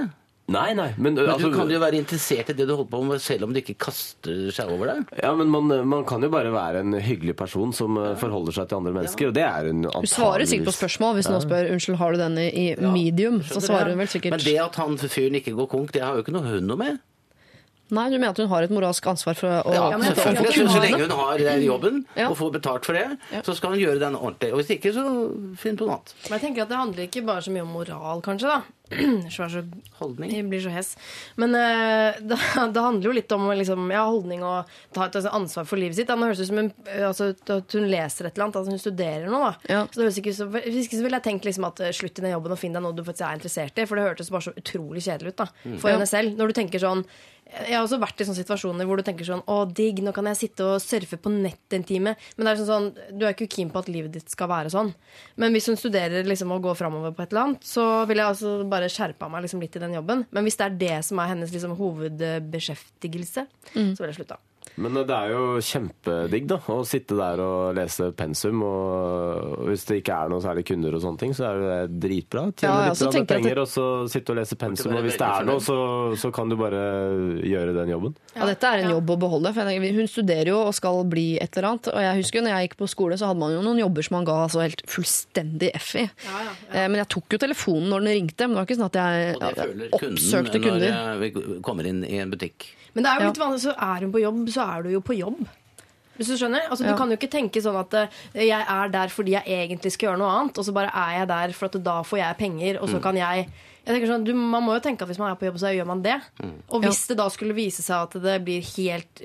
Nei, 0.49 0.69
nei, 0.77 0.89
men, 0.97 1.13
Men 1.13 1.29
altså, 1.29 1.49
du 1.49 1.55
kan 1.55 1.69
jo 1.69 1.79
være 1.81 1.99
interessert 2.01 2.49
i 2.49 2.55
det 2.57 2.65
du 2.65 2.73
holder 2.73 2.89
på 2.89 3.01
med, 3.05 3.21
selv 3.21 3.45
om 3.47 3.53
du 3.53 3.59
ikke 3.61 3.75
kaster 3.85 4.49
seg 4.55 4.71
over 4.73 4.91
deg. 4.93 5.11
Ja, 5.21 5.33
men 5.37 5.51
man, 5.53 5.69
man 5.89 6.05
kan 6.09 6.25
jo 6.25 6.31
bare 6.33 6.51
være 6.53 6.81
en 6.83 6.97
hyggelig 7.03 7.35
person 7.39 7.73
som 7.75 7.99
ja. 7.99 8.15
forholder 8.19 8.57
seg 8.57 8.69
til 8.71 8.79
andre 8.79 8.95
mennesker, 8.97 9.29
og 9.29 9.37
det 9.37 9.45
er 9.45 9.69
hun 9.69 9.85
Hun 9.85 10.09
svarer 10.09 10.49
sikkert 10.49 10.71
på 10.71 10.77
spørsmål 10.79 11.19
hvis 11.19 11.29
noen 11.31 11.45
spør 11.45 11.73
unnskyld, 11.75 11.99
har 12.01 12.15
du 12.15 12.23
denne 12.23 12.47
i 12.49 12.65
medium. 12.81 13.43
Så 13.45 13.61
svarer 13.63 13.93
hun 13.93 14.01
vel 14.01 14.09
sikkert 14.11 14.37
Men 14.37 14.45
det 14.47 14.57
at 14.63 14.81
han 14.81 14.97
fyren 15.05 15.39
ikke 15.41 15.55
går 15.59 15.69
konk, 15.71 15.93
det 15.95 16.05
har 16.05 16.17
jo 16.17 16.25
ikke 16.25 16.35
noe 16.35 16.49
hun 16.49 16.69
noe 16.69 16.81
med. 16.81 16.99
Nei, 17.95 18.05
du 18.09 18.17
mener 18.19 18.29
at 18.35 18.37
hun 18.41 18.49
har 18.51 18.65
et 18.67 18.73
moralsk 18.73 19.07
ansvar 19.09 19.37
for 19.39 19.49
å 19.49 19.73
Ja, 19.73 19.85
men 19.97 20.05
for, 20.13 20.21
for, 20.21 20.39
selvfølgelig. 20.39 20.71
Så, 20.73 20.81
lenge 20.83 21.01
hun 21.07 21.15
har 21.19 21.43
den 21.45 21.63
jobben 21.65 22.01
Ja. 22.15 22.29
og 22.29 22.37
får 22.37 22.51
betalt 22.59 22.85
for 22.85 22.93
det, 22.93 23.07
så 23.45 23.55
skal 23.57 23.75
hun 23.75 23.79
gjøre 23.83 23.99
den 24.03 24.15
ordentlig. 24.19 24.51
Og 24.53 24.61
hvis 24.61 24.75
ikke, 24.77 24.93
så 24.93 25.05
finn 25.57 25.77
på 25.79 25.87
noe 25.89 25.97
annet. 25.99 26.13
Men 26.27 26.37
jeg 26.37 26.45
tenker 26.47 26.65
at 26.67 26.69
det 26.73 26.77
handler 26.83 27.07
ikke 27.09 27.25
bare 27.25 27.41
så 27.45 27.53
mye 27.55 27.65
om 27.65 27.73
moral, 27.79 28.21
kanskje. 28.25 28.49
da 28.57 28.61
Så 29.29 29.45
så 29.53 29.61
Holdning. 29.99 30.31
Jeg 30.33 30.45
blir 30.49 30.61
så 30.63 30.71
hes. 30.73 30.95
Men 31.37 31.53
uh, 31.53 32.15
det, 32.29 32.37
det 32.73 32.81
handler 32.81 33.05
jo 33.05 33.11
litt 33.13 33.31
om 33.35 33.43
liksom, 33.53 33.83
ja, 33.93 34.01
holdning 34.09 34.41
og 34.45 34.69
ta 34.95 35.05
et 35.05 35.17
altså, 35.19 35.29
ansvar 35.37 35.67
for 35.69 35.77
livet 35.81 35.99
sitt. 35.99 36.09
Da. 36.09 36.17
Nå 36.17 36.29
høres 36.29 36.41
ut 36.41 36.49
som 36.49 36.61
en, 36.63 36.71
altså, 37.05 37.27
at 37.37 37.75
hun 37.77 37.85
leser 37.91 38.29
et 38.29 38.33
eller 38.33 38.47
annet, 38.47 38.57
at 38.63 38.71
hun 38.73 38.81
studerer 38.81 39.27
noe. 39.29 39.51
Da. 39.51 39.73
Ja. 39.75 39.83
Så 39.91 40.01
det 40.01 40.07
høres 40.07 40.21
ikke 40.23 40.33
så, 40.39 40.47
Hvis 40.55 40.87
ikke 40.87 40.97
så 41.01 41.05
ville 41.05 41.19
jeg 41.21 41.27
tenkt 41.29 41.45
liksom, 41.49 41.67
at 41.69 41.83
eh, 41.85 41.93
slutt 41.95 42.17
i 42.17 42.25
den 42.25 42.33
jobben 42.33 42.55
og 42.55 42.61
finn 42.61 42.73
deg 42.77 42.85
noe 42.85 42.97
du 42.97 43.03
faktisk 43.05 43.27
er 43.29 43.37
interessert 43.37 43.77
i. 43.77 43.85
For 43.89 43.99
det 43.99 44.07
hørtes 44.09 44.33
bare 44.33 44.47
så 44.49 44.55
utrolig 44.57 45.05
kjedelig 45.05 45.35
ut 45.35 45.43
da, 45.43 45.49
for 45.77 45.91
Ja. 45.91 45.97
henne 45.99 46.09
selv. 46.09 46.33
Når 46.39 46.49
du 46.49 46.57
tenker 46.63 46.81
sånn 46.81 47.05
jeg 47.49 47.73
har 47.73 47.83
også 47.83 47.97
vært 48.01 48.21
i 48.21 48.25
sånne 48.27 48.39
situasjoner 48.43 48.87
hvor 48.87 48.99
du 48.99 49.05
tenker 49.05 49.25
sånn 49.25 49.41
Å, 49.49 49.57
digg, 49.65 50.01
nå 50.05 50.13
kan 50.15 50.27
jeg 50.29 50.37
sitte 50.37 50.65
og 50.67 50.83
surfe 50.83 51.17
på 51.21 51.31
nett 51.33 51.75
en 51.75 51.85
time. 51.87 52.13
Men 52.37 52.45
det 52.45 52.51
er 52.51 52.59
sånn, 52.61 52.89
sånn 52.93 53.17
du 53.19 53.25
er 53.25 53.33
ikke 53.33 53.49
keen 53.51 53.71
på 53.73 53.81
at 53.81 53.89
livet 53.91 54.13
ditt 54.13 54.29
skal 54.33 54.51
være 54.51 54.73
sånn. 54.73 54.91
Men 55.41 55.55
hvis 55.55 55.69
hun 55.71 55.79
studerer 55.79 56.27
liksom 56.29 56.53
og 56.55 56.67
går 56.67 56.77
framover 56.79 57.15
på 57.15 57.25
et 57.25 57.33
eller 57.33 57.47
annet, 57.47 57.65
så 57.65 57.87
vil 58.09 58.21
jeg 58.21 58.35
altså 58.35 58.53
bare 58.69 58.91
skjerpa 58.93 59.31
meg 59.31 59.47
liksom 59.47 59.63
litt 59.65 59.79
i 59.79 59.83
den 59.85 59.97
jobben. 59.97 60.27
Men 60.35 60.45
hvis 60.45 60.59
det 60.59 60.67
er 60.67 60.77
det 60.85 60.99
som 61.09 61.21
er 61.23 61.33
hennes 61.33 61.55
liksom 61.55 61.73
hovedbeskjeftigelse, 61.79 63.47
så 63.73 64.05
vil 64.05 64.11
jeg 64.11 64.21
slutte. 64.21 64.39
Men 64.77 64.93
det 64.93 65.09
er 65.11 65.31
jo 65.33 65.59
kjempedigg 65.59 66.45
da, 66.47 66.57
å 66.71 66.83
sitte 66.87 67.15
der 67.17 67.41
og 67.43 67.75
lese 67.75 68.11
pensum. 68.15 68.61
Og 68.63 69.65
hvis 69.67 69.83
det 69.89 69.97
ikke 70.01 70.15
er 70.23 70.29
noe 70.31 70.43
særlig 70.43 70.63
kunder, 70.69 70.95
og 70.95 71.01
sånne 71.03 71.19
ting, 71.19 71.33
så 71.35 71.47
er 71.49 71.59
det 71.63 71.99
dritbra. 72.05 72.45
Ja, 72.47 72.53
Tjene 72.61 72.85
jeg 72.85 72.93
litt 72.93 73.27
bra 73.27 73.37
tenker 73.39 73.51
at 73.51 73.63
og 73.63 73.67
så 73.73 73.85
sitte 74.13 74.33
og 74.35 74.39
lese 74.39 74.55
pensum. 74.61 74.93
Og 74.95 75.03
hvis 75.07 75.17
det 75.19 75.27
er 75.27 75.47
noe, 75.49 75.59
så, 75.63 75.77
så 76.21 76.31
kan 76.35 76.49
du 76.51 76.55
bare 76.59 76.83
gjøre 77.43 77.73
den 77.75 77.91
jobben. 77.93 78.15
Ja, 78.35 78.45
dette 78.49 78.71
er 78.71 78.83
en 78.85 78.93
jobb 78.95 79.13
å 79.15 79.19
beholde. 79.25 79.53
For 79.57 79.67
tenker, 79.69 79.97
hun 79.99 80.07
studerer 80.11 80.51
jo 80.53 80.61
og 80.69 80.73
skal 80.77 81.01
bli 81.11 81.27
et 81.41 81.57
eller 81.59 81.71
annet. 81.73 81.91
Og 81.93 82.01
jeg 82.05 82.21
husker 82.21 82.39
jo 82.39 82.45
når 82.47 82.55
jeg 82.55 82.69
gikk 82.69 82.77
på 82.83 82.89
skole, 82.95 83.19
så 83.19 83.29
hadde 83.31 83.43
man 83.43 83.55
jo 83.55 83.61
noen 83.65 83.81
jobber 83.83 84.07
som 84.07 84.19
man 84.19 84.27
ga 84.29 84.37
altså 84.45 84.63
helt 84.63 84.83
fullstendig 84.89 85.71
F 85.79 85.91
i. 85.99 86.07
Eh, 86.71 86.87
Men 86.87 87.01
jeg 87.03 87.11
tok 87.17 87.35
jo 87.35 87.41
telefonen 87.41 87.89
når 87.91 88.05
den 88.07 88.17
ringte. 88.21 88.47
Men 88.47 88.55
det 88.55 88.61
var 88.61 88.69
ikke 88.69 88.79
sånn 88.79 88.91
at 88.91 88.99
jeg 89.03 89.35
Og 89.35 89.43
det 89.43 89.55
føler 89.59 89.93
kunden 89.95 90.11
oppsøkte 90.13 90.59
når 90.59 90.67
kunder. 90.69 90.89
eh, 90.89 91.15
vi 91.23 91.61
kommer 91.65 91.89
inn 91.89 92.03
i 92.07 92.19
en 92.23 92.31
butikk. 92.33 92.69
Men 92.99 93.07
det 93.07 93.11
er 93.15 93.23
jo 93.23 93.31
litt 93.31 93.39
vanlig, 93.39 93.61
så 93.63 93.71
er 93.79 94.03
hun 94.03 94.11
på 94.11 94.19
jobb, 94.25 94.43
så 94.51 94.67
er 94.75 94.83
du 94.83 94.91
jo 94.91 94.99
på 95.07 95.15
jobb. 95.15 95.39
Hvis 96.19 96.27
du 96.27 96.35
skjønner? 96.35 96.65
Altså, 96.67 96.83
Ja. 96.83 96.91
Du 96.91 96.97
kan 96.99 97.07
jo 97.07 97.15
ikke 97.15 97.31
tenke 97.31 97.61
sånn 97.63 97.77
at 97.79 97.93
eh, 97.95 98.09
jeg 98.43 98.59
er 98.67 98.89
der 98.91 99.07
fordi 99.07 99.37
jeg 99.37 99.47
egentlig 99.47 99.93
skal 99.95 100.09
gjøre 100.09 100.19
noe 100.19 100.33
annet, 100.35 100.57
og 100.59 100.65
så 100.67 100.73
bare 100.75 100.91
er 100.91 101.13
jeg 101.21 101.27
der 101.31 101.53
for 101.55 101.71
at 101.71 101.77
da 101.85 102.01
får 102.03 102.19
jeg 102.19 102.37
penger, 102.41 102.79
og 102.83 102.89
så 102.91 102.99
kan 102.99 103.15
jeg 103.15 103.47
jeg 103.89 103.95
tenker 103.97 104.11
sånn, 104.11 104.23
du, 104.27 104.31
Man 104.37 104.61
må 104.61 104.75
jo 104.77 104.81
tenke 104.85 105.01
at 105.01 105.09
hvis 105.09 105.17
man 105.17 105.31
er 105.33 105.37
på 105.41 105.47
jobb, 105.49 105.57
så 105.57 105.71
gjør 105.73 105.87
man 105.89 106.03
det. 106.05 106.19
Og 106.69 106.83
hvis 106.85 107.01
det 107.09 107.17
da 107.17 107.25
skulle 107.33 107.55
vise 107.57 107.81
seg 107.81 108.05
at 108.05 108.17
det 108.21 108.35
blir 108.45 108.61
helt 108.77 109.23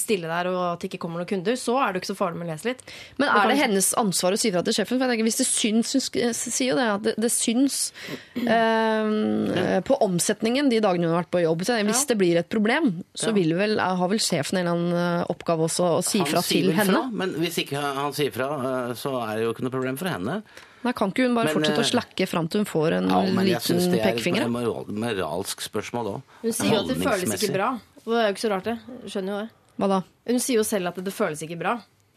stille 0.00 0.30
der, 0.30 0.48
og 0.48 0.60
at 0.72 0.80
det 0.80 0.88
ikke 0.88 1.02
kommer 1.02 1.20
noen 1.20 1.28
kunder, 1.28 1.58
så 1.60 1.76
er 1.84 1.92
det 1.92 2.00
ikke 2.00 2.10
så 2.14 2.16
farlig 2.16 2.40
med 2.40 2.48
å 2.48 2.54
lese 2.54 2.70
litt. 2.70 2.80
Men 3.20 3.28
er 3.28 3.34
det 3.34 3.50
liksom- 3.52 3.62
hennes 3.66 3.90
ansvar 4.00 4.32
å 4.32 4.40
si 4.40 4.50
fra 4.54 4.62
til 4.64 4.72
sjefen? 4.78 4.96
For 4.96 5.04
jeg 5.04 5.12
tenker, 5.12 5.28
hvis 5.28 5.40
det 5.42 5.48
syns, 5.50 5.92
syns 5.92 6.40
sier 6.56 6.72
jo 6.72 6.78
det, 6.80 6.88
at 6.94 7.02
det, 7.02 7.14
det 7.20 7.30
syns 7.34 7.92
eh, 8.36 9.80
på 9.84 9.98
omsetningen 10.04 10.70
de 10.72 10.80
dagene 10.82 11.06
hun 11.06 11.14
har 11.14 11.22
vært 11.24 11.34
på 11.34 11.42
jobb. 11.44 11.64
Så 11.66 11.76
jeg 11.78 11.88
hvis 11.90 12.06
det 12.08 12.18
blir 12.20 12.40
et 12.40 12.48
problem, 12.52 12.90
så 13.14 13.34
vil 13.36 13.54
vel, 13.58 13.76
har 13.78 14.08
vel 14.10 14.22
sjefen 14.22 14.60
en 14.60 14.66
eller 14.66 14.76
annen 14.78 15.20
eh, 15.20 15.28
oppgave 15.32 15.66
også 15.68 15.92
å 15.98 16.02
si 16.06 16.22
Han 16.22 16.30
fra 16.32 16.42
til 16.46 16.72
henne? 16.72 16.96
Fra, 16.96 17.04
men 17.22 17.36
hvis 17.42 17.60
ikke 17.64 17.80
han 18.00 18.16
sier 18.16 18.32
fra, 18.34 18.50
eh, 18.90 18.96
så 18.98 19.14
er 19.22 19.36
det 19.36 19.46
jo 19.46 19.54
ikke 19.54 19.66
noe 19.66 19.76
problem 19.76 20.00
for 20.00 20.08
henne. 20.12 20.40
Da 20.80 20.92
kan 20.96 21.12
ikke 21.12 21.26
hun 21.26 21.36
bare 21.36 21.50
Men, 21.50 21.58
fortsette 21.58 21.82
å 21.82 21.84
eh, 21.84 21.90
slakke 21.90 22.26
fram 22.30 22.48
til 22.48 22.62
hun 22.62 22.68
får 22.68 22.96
en 22.96 23.08
Ja, 23.12 23.20
men 23.36 23.48
jeg 23.48 23.60
liten 23.60 23.92
det 23.92 24.00
er 24.00 24.06
pekefinger? 24.10 24.46
et 24.46 24.54
moral, 24.54 24.88
moralsk 24.88 25.64
spørsmål 25.66 26.12
òg. 26.14 26.34
Hun 26.40 26.56
sier 26.56 26.72
jo 26.72 26.80
at 26.80 26.88
det 26.88 26.98
føles 27.02 27.34
ikke 27.36 27.54
bra. 27.58 27.70
Og 28.06 28.12
det 28.14 28.20
er 28.20 28.28
jo 28.28 28.34
ikke 28.34 28.44
så 28.46 28.52
rart, 28.54 28.70
det. 28.70 28.76
Skjønner 29.12 29.34
jo 29.34 29.40
det. 29.42 29.48
Hva 29.80 29.88
da? 29.92 29.98
Hun 30.30 30.40
sier 30.40 30.60
jo 30.60 30.66
selv 30.66 30.92
at 30.92 31.00
det 31.04 31.12
føles 31.14 31.42
ikke 31.44 31.58
bra. 31.60 31.74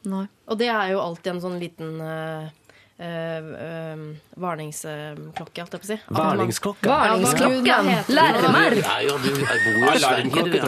Nei. 0.07 0.25
Og 0.51 0.59
det 0.59 0.67
er 0.71 0.93
jo 0.93 1.01
alltid 1.03 1.33
en 1.35 1.41
sånn 1.43 1.59
liten 1.61 1.99
uh, 2.03 2.47
varningsklokke, 4.39 5.63
holdt 5.63 5.75
jeg 5.75 5.81
på 5.81 5.85
å 5.85 5.89
si. 5.89 5.97
Hva 6.07 6.23
Varningsklokken! 6.23 6.87
det? 7.63 8.83
Ja, 8.83 8.97
ja, 9.03 9.15
du 9.19 9.29
er 9.29 9.53
i 9.93 9.99
Sverige, 10.03 10.43
det, 10.49 10.59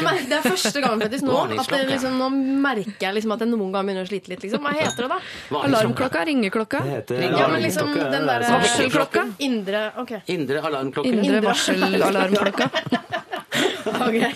er, 0.00 0.20
det 0.28 0.36
er 0.38 0.44
første 0.46 0.82
gang 0.84 1.00
faktisk 1.02 1.24
nå 1.26 1.38
at 1.44 1.72
det, 1.72 1.80
liksom, 1.90 2.18
Nå 2.20 2.28
merker 2.64 3.06
jeg 3.06 3.16
liksom 3.16 3.34
at 3.36 3.44
jeg 3.44 3.50
noen 3.52 3.72
gang 3.74 3.88
begynner 3.88 4.06
å 4.06 4.10
slite 4.10 4.32
litt. 4.32 4.44
Liksom. 4.44 4.60
Hva 4.64 4.72
heter 4.76 5.06
det, 5.06 5.10
da? 5.14 5.18
Alarmklokka, 5.60 6.24
ringeklokka. 6.30 6.84
Ja, 6.86 7.48
men 7.48 7.64
liksom 7.64 7.94
den 7.96 8.10
det 8.10 8.20
er 8.20 8.28
der 8.30 8.46
sånn- 8.46 8.60
varselklokka? 8.60 9.26
Indre 9.46 9.80
okay. 10.02 10.20
Indre 10.36 10.62
alarmklokke. 10.70 11.16
Indre 11.16 11.42
varselalarmklokka. 11.48 12.70
ok. 14.06 14.18
Ja. 14.20 14.32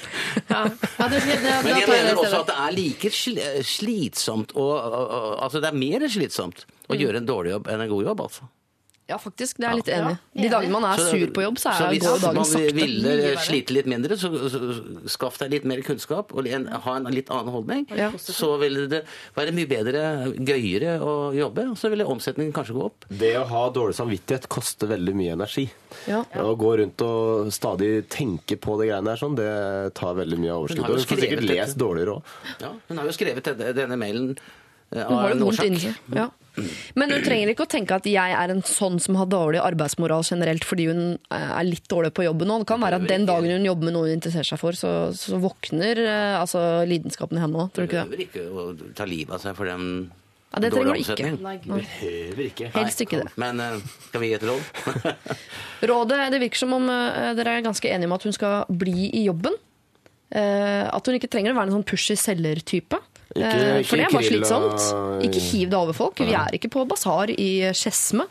Ja, 0.49 1.09
det, 1.09 1.21
det, 1.25 1.39
det, 1.43 1.55
Men 1.67 1.81
jeg 1.81 1.89
mener 1.91 2.21
også 2.21 2.43
at 2.43 2.51
det 2.51 2.59
er 2.65 2.77
like 2.77 3.13
slitsomt 3.15 4.55
og, 4.57 4.73
og, 4.75 5.05
og 5.05 5.31
Altså, 5.45 5.63
det 5.63 5.71
er 5.71 5.79
mer 5.79 6.07
slitsomt 6.11 6.67
å 6.89 6.99
gjøre 6.99 7.23
en 7.23 7.29
dårlig 7.29 7.55
jobb 7.55 7.71
enn 7.73 7.85
en 7.85 7.93
god 7.93 8.11
jobb, 8.11 8.25
altså. 8.29 8.49
Ja, 9.07 9.19
faktisk. 9.21 9.59
Det 9.61 9.67
er 9.67 9.75
jeg 9.75 9.77
litt 9.83 9.89
enig. 9.93 10.13
i. 10.33 10.43
De 10.43 10.49
dagene 10.49 10.71
man 10.73 10.85
er 10.89 10.97
Så- 10.97 11.11
sur 11.13 11.27
på 11.37 11.43
jobb, 11.45 11.59
så, 11.61 11.73
så 11.77 11.85
dagen 11.85 11.93
hvis 11.93 12.05
går 12.09 12.21
dagen 12.23 12.35
man 12.41 12.45
sakte. 12.49 12.73
ville 12.75 13.03
Mye 13.05 13.17
verre. 13.35 13.43
slite 13.45 13.75
litt 13.77 13.87
mindre, 13.93 14.17
så, 14.17 14.31
så 14.49 14.61
skaff 15.13 15.37
deg 15.43 15.51
litt 15.53 15.65
mer 15.69 15.83
kunnskap 15.85 16.33
og 16.33 16.49
en, 16.49 16.65
ha 16.67 16.95
en 16.97 17.05
litt 17.13 17.29
annen 17.29 17.53
holdning. 17.53 17.85
Ja. 17.93 18.09
Så 18.17 18.55
ville 18.63 18.87
det 18.89 19.03
være 19.37 19.53
mye 19.53 19.69
bedre, 19.69 20.05
gøyere 20.41 20.95
å 21.05 21.35
jobbe, 21.37 21.67
og 21.69 21.77
så 21.77 21.91
ville 21.93 22.07
omsetningen 22.09 22.55
kanskje 22.57 22.73
gå 22.79 22.85
opp. 22.89 23.05
Det 23.11 23.35
å 23.37 23.45
ha 23.53 23.67
dårlig 23.77 23.95
samvittighet 24.01 24.49
koster 24.49 24.89
veldig 24.89 25.15
mye 25.21 25.33
energi. 25.37 25.67
Ja. 26.09 26.23
Å 26.41 26.57
gå 26.57 26.73
rundt 26.81 27.05
og 27.05 27.53
stadig 27.53 28.09
tenke 28.09 28.57
på 28.57 28.79
det 28.81 28.89
greiene 28.89 29.05
der, 29.13 29.21
sånn, 29.21 29.37
det 29.37 29.51
tar 30.01 30.15
veldig 30.17 30.39
mye 30.41 30.55
av 30.57 30.65
Hun 30.65 30.65
overskuddet. 30.65 30.81
har 30.81 30.89
jo 30.89 30.95
Og 30.95 31.05
Du 31.05 31.13
får 31.13 31.21
sikkert 31.27 31.45
lest 31.53 31.77
dårligere 31.77 32.17
òg. 32.17 32.23
Ja, 32.65 32.73
hun 32.89 32.97
har 32.97 33.05
jo 33.05 33.13
skrevet 33.13 33.53
denne, 33.77 34.01
mailen 34.01 34.33
eh, 34.93 35.05
Hun 35.05 35.13
av 35.13 35.21
har 35.21 35.31
en 35.31 35.39
det 35.39 35.45
vondt 35.45 35.59
årsak. 35.61 35.67
inni 35.69 35.81
seg. 35.85 35.95
Ja. 36.17 36.31
Men 36.95 37.11
hun 37.11 37.23
trenger 37.25 37.51
ikke 37.51 37.65
å 37.67 37.71
tenke 37.71 37.97
at 37.97 38.07
jeg 38.07 38.35
er 38.39 38.53
en 38.53 38.63
sånn 38.67 39.01
som 39.03 39.17
har 39.19 39.27
dårlig 39.31 39.61
arbeidsmoral 39.63 40.23
generelt 40.27 40.65
fordi 40.67 40.87
hun 40.91 41.03
er 41.35 41.65
litt 41.67 41.89
dårlig 41.91 42.13
på 42.15 42.27
jobben 42.27 42.51
nå. 42.51 42.61
Det 42.63 42.69
kan 42.71 42.83
være 42.85 43.01
at 43.03 43.09
den 43.11 43.27
dagen 43.29 43.51
hun 43.57 43.67
jobber 43.67 43.89
med 43.89 43.97
noe 43.97 44.09
hun 44.09 44.17
interesserer 44.17 44.47
seg 44.53 44.61
for, 44.63 44.79
så, 44.79 44.93
så 45.19 45.41
våkner 45.43 45.99
eh, 46.05 46.37
altså, 46.39 46.63
lidenskapen 46.89 47.41
i 47.41 47.43
henne 47.43 47.65
òg. 47.65 47.73
Tror 47.75 47.89
du 47.89 47.91
ikke 47.91 48.05
det? 48.05 48.11
Behøver 48.13 48.29
ikke 48.29 48.45
å 48.47 48.93
ta 48.95 49.09
livet 49.09 49.35
av 49.35 49.43
seg 49.43 49.59
for 49.59 49.71
den 49.71 49.89
Ja, 50.55 50.63
det 50.63 50.71
trenger 50.71 50.95
du 50.95 51.03
ikke. 51.03 51.31
Nei, 51.43 51.57
Behøver 51.67 52.43
ikke. 52.47 52.71
Helst 52.77 53.03
ikke 53.03 53.25
det. 53.25 53.31
Men 53.43 53.63
eh, 53.65 53.79
skal 54.09 54.23
vi 54.23 54.31
gi 54.31 54.39
et 54.39 54.47
råd? 54.47 54.85
Rådet, 55.91 56.21
Det 56.37 56.43
virker 56.47 56.63
som 56.63 56.77
om 56.79 56.87
eh, 56.95 57.33
dere 57.35 57.59
er 57.59 57.67
ganske 57.67 57.91
enige 57.91 58.11
om 58.11 58.15
at 58.15 58.29
hun 58.29 58.37
skal 58.37 58.77
bli 58.85 59.11
i 59.11 59.25
jobben. 59.27 59.59
Eh, 60.35 60.85
at 60.87 61.07
hun 61.11 61.19
ikke 61.19 61.31
trenger 61.31 61.53
å 61.55 61.59
være 61.59 61.73
en 61.73 61.77
sånn 61.81 61.89
pushy 61.91 62.17
selger-type. 62.19 62.99
Ikke- 63.35 63.43
Eh, 63.45 63.81
ikke 63.81 63.89
For 63.89 63.97
det 63.97 64.05
er 64.05 64.13
bare 64.15 64.31
slitsomt. 64.31 65.23
Ikke 65.27 65.41
hiv 65.41 65.69
det 65.71 65.75
over 65.79 65.93
folk. 65.93 66.17
Vi 66.19 66.33
er 66.35 66.51
ikke 66.55 66.69
på 66.71 66.87
basar 66.87 67.31
i 67.31 67.49
Skedsme. 67.75 68.27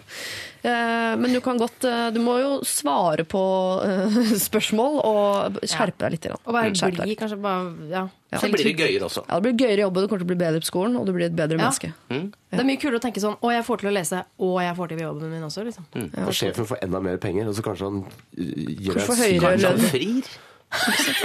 Eh, 0.64 1.16
Men 1.20 1.34
du 1.34 1.42
kan 1.42 1.58
godt 1.60 1.84
eh, 1.84 2.10
Du 2.16 2.22
må 2.24 2.38
jo 2.40 2.62
svare 2.64 3.26
på 3.28 3.42
spørsmål 4.48 5.00
og 5.04 5.58
skjerpe 5.68 6.06
deg 6.06 6.12
litt. 6.16 6.28
Å 6.32 6.54
være 6.56 6.72
blid, 7.04 7.18
kanskje 7.20 7.40
bare 7.42 7.74
Ja. 7.92 8.06
Så 8.40 8.48
blir 8.50 8.64
det 8.66 8.78
gøyere 8.80 9.04
også. 9.06 9.26
Ja, 9.30 9.40
det 9.40 9.44
blir 9.44 9.68
gøyere 9.68 9.84
jobb, 9.84 9.98
og 9.98 10.02
du 10.04 10.08
kommer 10.08 10.24
til 10.24 10.26
å 10.26 10.32
bli 10.32 10.40
bedre 10.40 10.62
på 10.64 10.66
skolen, 10.72 10.96
og 10.98 11.06
du 11.06 11.12
blir 11.14 11.26
et 11.28 11.36
bedre 11.36 11.58
Ja. 11.60 11.68
menneske. 11.68 11.92
Det 12.10 12.60
er 12.60 12.64
mye 12.66 12.80
kulere 12.82 12.98
å 12.98 13.04
tenke 13.04 13.22
sånn 13.22 13.36
Å, 13.38 13.52
jeg 13.52 13.66
får 13.68 13.78
til 13.84 13.90
å 13.90 13.94
lese, 13.94 14.24
og 14.40 14.56
jeg 14.62 14.76
får 14.80 14.88
til 14.90 14.98
jobben 15.04 15.30
min 15.30 15.44
også, 15.44 15.66
liksom. 15.68 15.86
Og 16.26 16.34
sjefen 16.34 16.66
får 16.66 16.78
enda 16.82 17.00
mer 17.04 17.18
penger, 17.18 17.48
og 17.50 17.54
så 17.56 17.62
kanskje 17.62 17.86
han 17.92 18.06
gir 18.38 18.94
deg 18.94 19.04
Kanskje 19.04 19.20
høyere 19.22 19.52
han 19.52 19.60
lønn. 19.60 19.86
frir? 19.92 20.24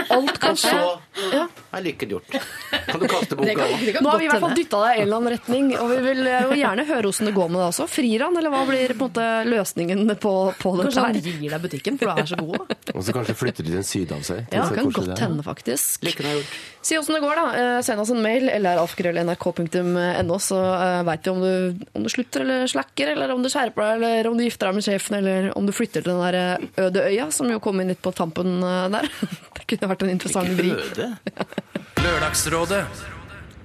Alt 0.08 0.38
kan 0.42 0.56
Og 0.56 0.60
så 0.60 1.44
er 1.72 1.84
lykken 1.84 2.12
gjort. 2.14 2.36
Kan 2.88 3.00
du 3.00 3.06
kaste 3.10 3.36
boka 3.38 3.66
òg? 3.66 3.86
Nå 4.00 4.12
har 4.12 4.20
vi 4.20 4.26
i 4.26 4.30
hvert 4.30 4.44
fall 4.44 4.56
dytta 4.56 4.80
deg 4.84 4.90
i 4.90 5.00
en 5.00 5.06
eller 5.06 5.18
annen 5.18 5.34
retning, 5.34 5.70
og 5.78 5.92
vi 5.92 5.98
vil 6.04 6.22
jo 6.28 6.58
gjerne 6.58 6.86
høre 6.88 7.10
hvordan 7.10 7.30
det 7.30 7.34
går 7.38 7.52
med 7.52 7.60
det 7.62 7.66
også. 7.68 7.88
Frir 7.92 8.24
han, 8.26 8.38
eller 8.40 8.54
hva 8.54 8.62
blir 8.68 8.94
på 8.94 8.96
en 8.96 9.04
måte 9.04 9.26
løsningen 9.48 10.14
på, 10.20 10.34
på 10.60 10.74
dette 10.78 10.94
Kanskje 10.98 11.06
han 11.06 11.42
gir 11.42 11.54
deg 11.56 11.66
butikken, 11.66 12.00
for 12.00 12.12
du 12.12 12.22
er 12.24 12.32
så 12.32 12.40
god. 12.40 12.74
Og 12.94 13.04
så 13.04 13.16
kanskje 13.16 13.36
flytter 13.38 13.68
de 13.68 13.84
til 13.84 14.16
en 14.16 14.26
seg. 14.26 14.44
Ja, 14.52 14.64
det 14.64 14.80
kan 14.80 14.90
godt 14.92 15.12
det 15.12 15.22
hende, 15.22 15.46
faktisk. 15.46 16.04
Lykken 16.08 16.28
er 16.28 16.38
gjort. 16.40 16.58
Si 16.88 16.96
åssen 16.96 17.16
det 17.16 17.20
går, 17.20 17.36
da. 17.36 17.46
Eh, 17.58 17.80
Send 17.84 18.00
oss 18.00 18.12
en 18.14 18.22
mail, 18.22 18.48
eller 18.52 18.78
alfakrøll.nrk.no, 18.80 20.38
så 20.40 20.58
uh, 20.58 21.02
veit 21.08 21.26
vi 21.26 21.32
om 21.32 21.40
du, 21.42 21.84
om 21.98 22.06
du 22.06 22.10
slutter 22.12 22.44
eller 22.44 22.70
slakker, 22.70 23.12
eller 23.12 23.34
om 23.34 23.42
du 23.44 23.50
skjerper 23.52 23.82
deg, 23.84 23.96
eller 23.98 24.30
om 24.30 24.38
du 24.38 24.44
gifter 24.46 24.70
deg 24.70 24.78
med 24.78 24.86
sjefen, 24.86 25.18
eller 25.20 25.50
om 25.58 25.66
du 25.68 25.74
flytter 25.74 26.04
til 26.04 26.14
den 26.14 26.22
der 26.22 26.38
eh, 26.38 26.86
øde 26.86 27.04
øya, 27.10 27.28
som 27.34 27.50
jo 27.50 27.60
kom 27.62 27.82
inn 27.82 27.92
litt 27.92 28.02
på 28.04 28.14
tampen 28.16 28.62
eh, 28.62 28.86
der. 28.94 29.10
Det 29.58 29.66
kunne 29.70 29.90
vært 29.92 30.02
en 30.06 30.10
interessant 30.14 30.50
vri. 30.58 30.72
Lørdagsrådet. 32.04 32.82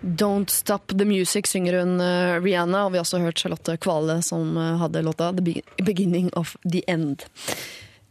Don't 0.04 0.52
Stop 0.52 0.92
The 0.98 1.06
Music 1.08 1.48
synger 1.48 1.78
hun 1.80 2.02
eh, 2.04 2.42
Rihanna, 2.44 2.86
og 2.86 2.92
vi 2.92 3.00
har 3.00 3.06
også 3.06 3.22
hørt 3.24 3.40
Charlotte 3.40 3.78
Kvale 3.80 4.18
som 4.26 4.58
eh, 4.60 4.74
hadde 4.82 5.04
låta 5.06 5.30
The 5.38 5.62
Beginning 5.80 6.28
of 6.40 6.58
the 6.68 6.82
End. 6.92 7.24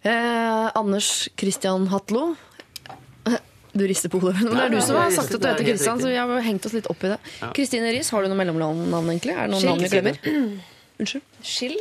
Eh, 0.02 0.70
Anders 0.74 1.28
Christian 1.36 1.86
Hatlo. 1.92 2.34
Du 3.72 3.86
rister 3.88 4.08
på 4.12 4.18
hodet. 4.20 4.40
Men 4.44 4.56
det 4.56 4.64
er 4.66 4.72
du 4.74 4.80
som 4.84 4.98
har 5.00 5.12
sagt 5.16 5.32
at 5.32 5.40
du 5.40 5.46
er 5.48 5.54
heter 5.54 5.68
Christian, 5.70 6.00
så 6.00 6.10
vi 6.10 6.16
har 6.20 6.44
hengt 6.44 6.66
oss 6.68 6.74
litt 6.76 6.88
opp 6.92 7.04
i 7.06 7.12
det. 7.14 7.16
Kristine 7.56 7.88
Riis, 7.94 8.10
har 8.12 8.20
du 8.20 8.28
noe 8.28 8.36
mellomnavn, 8.36 9.08
egentlig? 9.14 9.32
Er 9.32 9.48
det 9.48 9.54
noen 9.54 9.64
navn 9.70 9.80
vi 9.80 9.88
glemmer? 9.94 10.18
Unnskyld? 11.00 11.38
Skill? 11.40 11.78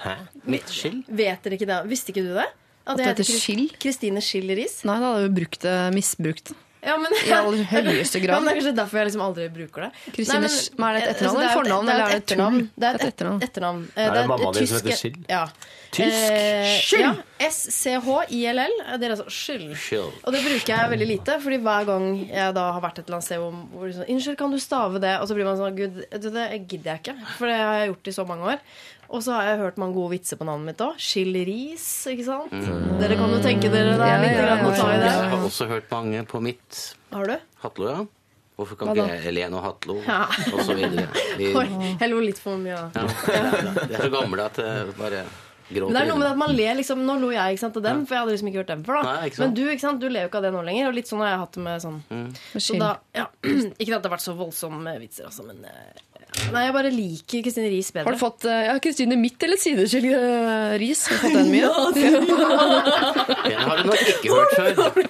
Hæ? 0.00 0.14
Midtskill? 0.48 1.02
Vet 1.04 1.44
dere 1.44 1.58
ikke 1.58 1.68
det? 1.68 1.76
Visste 1.90 2.14
ikke 2.14 2.24
du 2.24 2.32
det? 2.38 2.46
Ja, 2.86 2.92
At 2.92 2.96
det 2.98 3.06
heter 3.10 3.24
Skill? 3.28 3.66
Kristine 3.78 4.20
Schill 4.24 4.48
Riis. 4.56 4.80
Nei, 4.88 4.96
da 5.02 5.12
hadde 5.14 5.28
vi 5.28 5.34
brukt 5.42 5.60
det, 5.62 5.76
misbrukt 5.94 6.50
det. 6.50 6.56
Ja, 6.80 6.94
men, 6.96 7.12
I 7.12 7.28
aller 7.36 7.58
høyeste 7.74 8.22
grad. 8.24 8.32
Ja, 8.32 8.40
men 8.40 8.46
det 8.48 8.52
er 8.54 8.56
kanskje 8.62 8.70
derfor 8.78 8.98
jeg 9.02 9.06
liksom 9.10 9.20
aldri 9.26 9.48
bruker 9.52 9.82
det. 9.84 9.90
Kristine 10.16 10.40
Nei, 10.48 10.52
men 10.80 10.86
er 10.88 10.94
det 10.96 11.02
et 11.02 11.10
etternavn 11.10 11.36
altså, 11.36 11.42
eller 11.42 11.58
fornavn, 11.58 11.90
et- 11.90 11.92
er 11.92 12.14
et 12.14 12.22
etternavn? 12.22 12.60
Det 12.80 12.86
er 12.88 12.94
Et 12.96 13.02
et 13.04 13.10
etternavn. 13.12 13.42
etternavn. 13.44 13.82
Eh, 13.92 14.00
Er 14.06 14.14
det 14.16 14.22
et 14.22 14.30
mammaen 14.32 14.54
din 14.56 14.66
som 14.70 14.78
heter 14.80 14.96
Schill? 14.96 15.18
Ja. 15.28 15.42
Tysk? 15.92 16.30
Eh, 16.30 16.72
Schill? 16.80 17.04
Ja. 17.04 17.12
S-C-H-I-L-L. 17.50 18.74
Det 18.96 19.06
er 19.08 19.14
altså 19.14 19.28
skyld. 19.28 19.74
Og 20.24 20.32
det 20.34 20.40
bruker 20.44 20.72
jeg 20.72 20.90
veldig 20.94 21.08
lite, 21.10 21.36
fordi 21.44 21.58
hver 21.64 21.86
gang 21.88 22.06
jeg 22.30 22.54
da 22.56 22.64
har 22.72 22.80
vært 22.84 23.00
et 23.02 23.08
eller 23.10 23.18
annet 23.20 23.28
sted 23.28 23.44
hvor, 23.44 23.84
det 23.84 23.92
er 23.92 23.98
sånn, 24.00 24.10
Unnskyld, 24.16 24.38
kan 24.40 24.54
du 24.56 24.58
stave 24.62 25.02
det? 25.04 25.14
Og 25.20 25.28
så 25.30 25.36
blir 25.36 25.48
man 25.48 25.60
sånn 25.60 25.76
Gud, 25.78 26.00
vet 26.00 26.26
det 26.32 26.46
gidder 26.64 26.94
jeg 26.94 27.02
ikke. 27.04 27.16
For 27.38 27.50
det 27.50 27.58
har 27.60 27.78
jeg 27.82 27.92
gjort 27.92 28.08
i 28.12 28.16
så 28.16 28.26
mange 28.28 28.54
år. 28.54 28.64
Og 29.10 29.24
så 29.26 29.34
har 29.34 29.48
jeg 29.48 29.58
hørt 29.64 29.78
mange 29.82 29.96
gode 29.98 30.12
vitser 30.14 30.38
på 30.38 30.46
navnet 30.46 30.70
mitt 30.70 30.82
òg. 30.86 30.94
Ris, 31.48 31.86
ikke 32.12 32.26
sant? 32.28 32.52
Dere 33.00 33.16
kan 33.18 33.32
jo 33.34 33.40
tenke 33.42 33.70
dere 33.72 33.96
det 33.98 34.06
er 34.06 34.22
litt 34.22 34.36
ja, 34.36 34.44
grann 34.46 34.64
å 34.68 34.70
ta 34.76 34.86
i 34.94 35.00
det. 35.02 35.10
Jeg 35.10 35.30
har 35.34 35.44
også 35.48 35.66
hørt 35.72 35.90
mange 35.90 36.22
på 36.30 36.40
mitt 36.44 36.80
Har 37.10 37.26
du? 37.26 37.36
Hatlo, 37.64 37.88
ja. 37.90 38.04
Hvorfor 38.60 38.76
kan 38.76 38.90
ikke 38.92 39.06
jeg 39.08 39.22
Helen 39.24 39.54
og 39.56 39.62
Hatlo 39.64 39.96
Ja. 40.04 40.26
og 40.52 40.60
så 40.66 40.74
videre? 40.76 41.06
Vi, 41.40 41.50
Oi, 41.56 41.66
jeg 41.98 42.10
lo 42.12 42.18
litt 42.22 42.38
for 42.38 42.60
mye. 42.60 42.76
da. 42.92 43.06
ja, 43.08 43.86
de 43.88 43.94
er 43.96 44.02
så 44.04 44.10
gamle 44.12 44.44
at 44.46 44.58
det 44.60 44.94
bare 44.98 45.22
gråter. 45.70 45.86
Men 45.88 45.96
det 45.96 46.02
er 46.02 46.10
noe 46.10 46.20
med 46.20 46.28
at 46.28 46.38
man 46.42 46.52
ler 46.54 46.74
liksom, 46.78 47.02
Nå 47.08 47.16
lo 47.22 47.30
jeg 47.34 47.56
ikke 47.56 47.62
sant, 47.64 47.78
av 47.80 47.86
dem, 47.88 48.04
for 48.06 48.14
jeg 48.18 48.22
hadde 48.24 48.34
liksom 48.36 48.50
ikke 48.52 48.60
hørt 48.62 48.72
dem 48.74 48.84
før. 48.84 49.00
da 49.00 49.14
Nei. 49.22 49.30
Men 49.40 49.54
du 49.56 49.62
ikke 49.64 49.84
sant, 49.86 50.00
du 50.02 50.08
ler 50.12 50.26
jo 50.26 50.30
ikke 50.30 50.42
av 50.42 50.46
det 50.46 50.52
nå 50.54 50.62
lenger. 50.66 50.90
Og 50.90 50.98
litt 51.00 51.10
sånn 51.10 51.24
har 51.24 51.32
jeg 51.34 51.42
hatt 51.42 51.56
det 51.58 51.64
med 51.66 51.84
sånn 51.86 51.98
så 52.52 52.62
Schill. 52.66 52.84
da, 52.84 52.92
ja. 53.16 53.26
Ikke 53.80 53.96
at 53.96 54.04
det 54.04 54.06
har 54.10 54.14
vært 54.18 54.26
så 54.28 54.36
voldsomme 54.38 54.94
vitser, 55.02 55.26
altså, 55.30 55.46
men 55.48 55.64
eh, 55.64 56.04
Nei, 56.50 56.62
jeg 56.66 56.74
bare 56.74 56.90
liker 56.94 57.42
Kristine 57.44 57.68
Riis 57.70 57.90
bedre. 57.94 58.06
Har 58.08 58.16
du 58.16 58.20
fått 58.20 58.44
eh, 58.48 58.66
ja, 58.68 58.74
Kristine 58.82 59.16
Midt 59.18 59.42
eller 59.46 59.58
Sideskill 59.60 60.06
eh, 60.14 60.74
Ris? 60.80 61.04
Har 61.10 61.16
du 61.16 61.22
fått 61.24 61.36
den 61.38 61.50
mye? 61.50 61.68
Den 63.46 63.58
har 63.60 63.80
du 63.80 63.90
nok 63.90 64.04
ikke 64.14 64.34
hørt 64.34 64.52
før. 64.56 65.00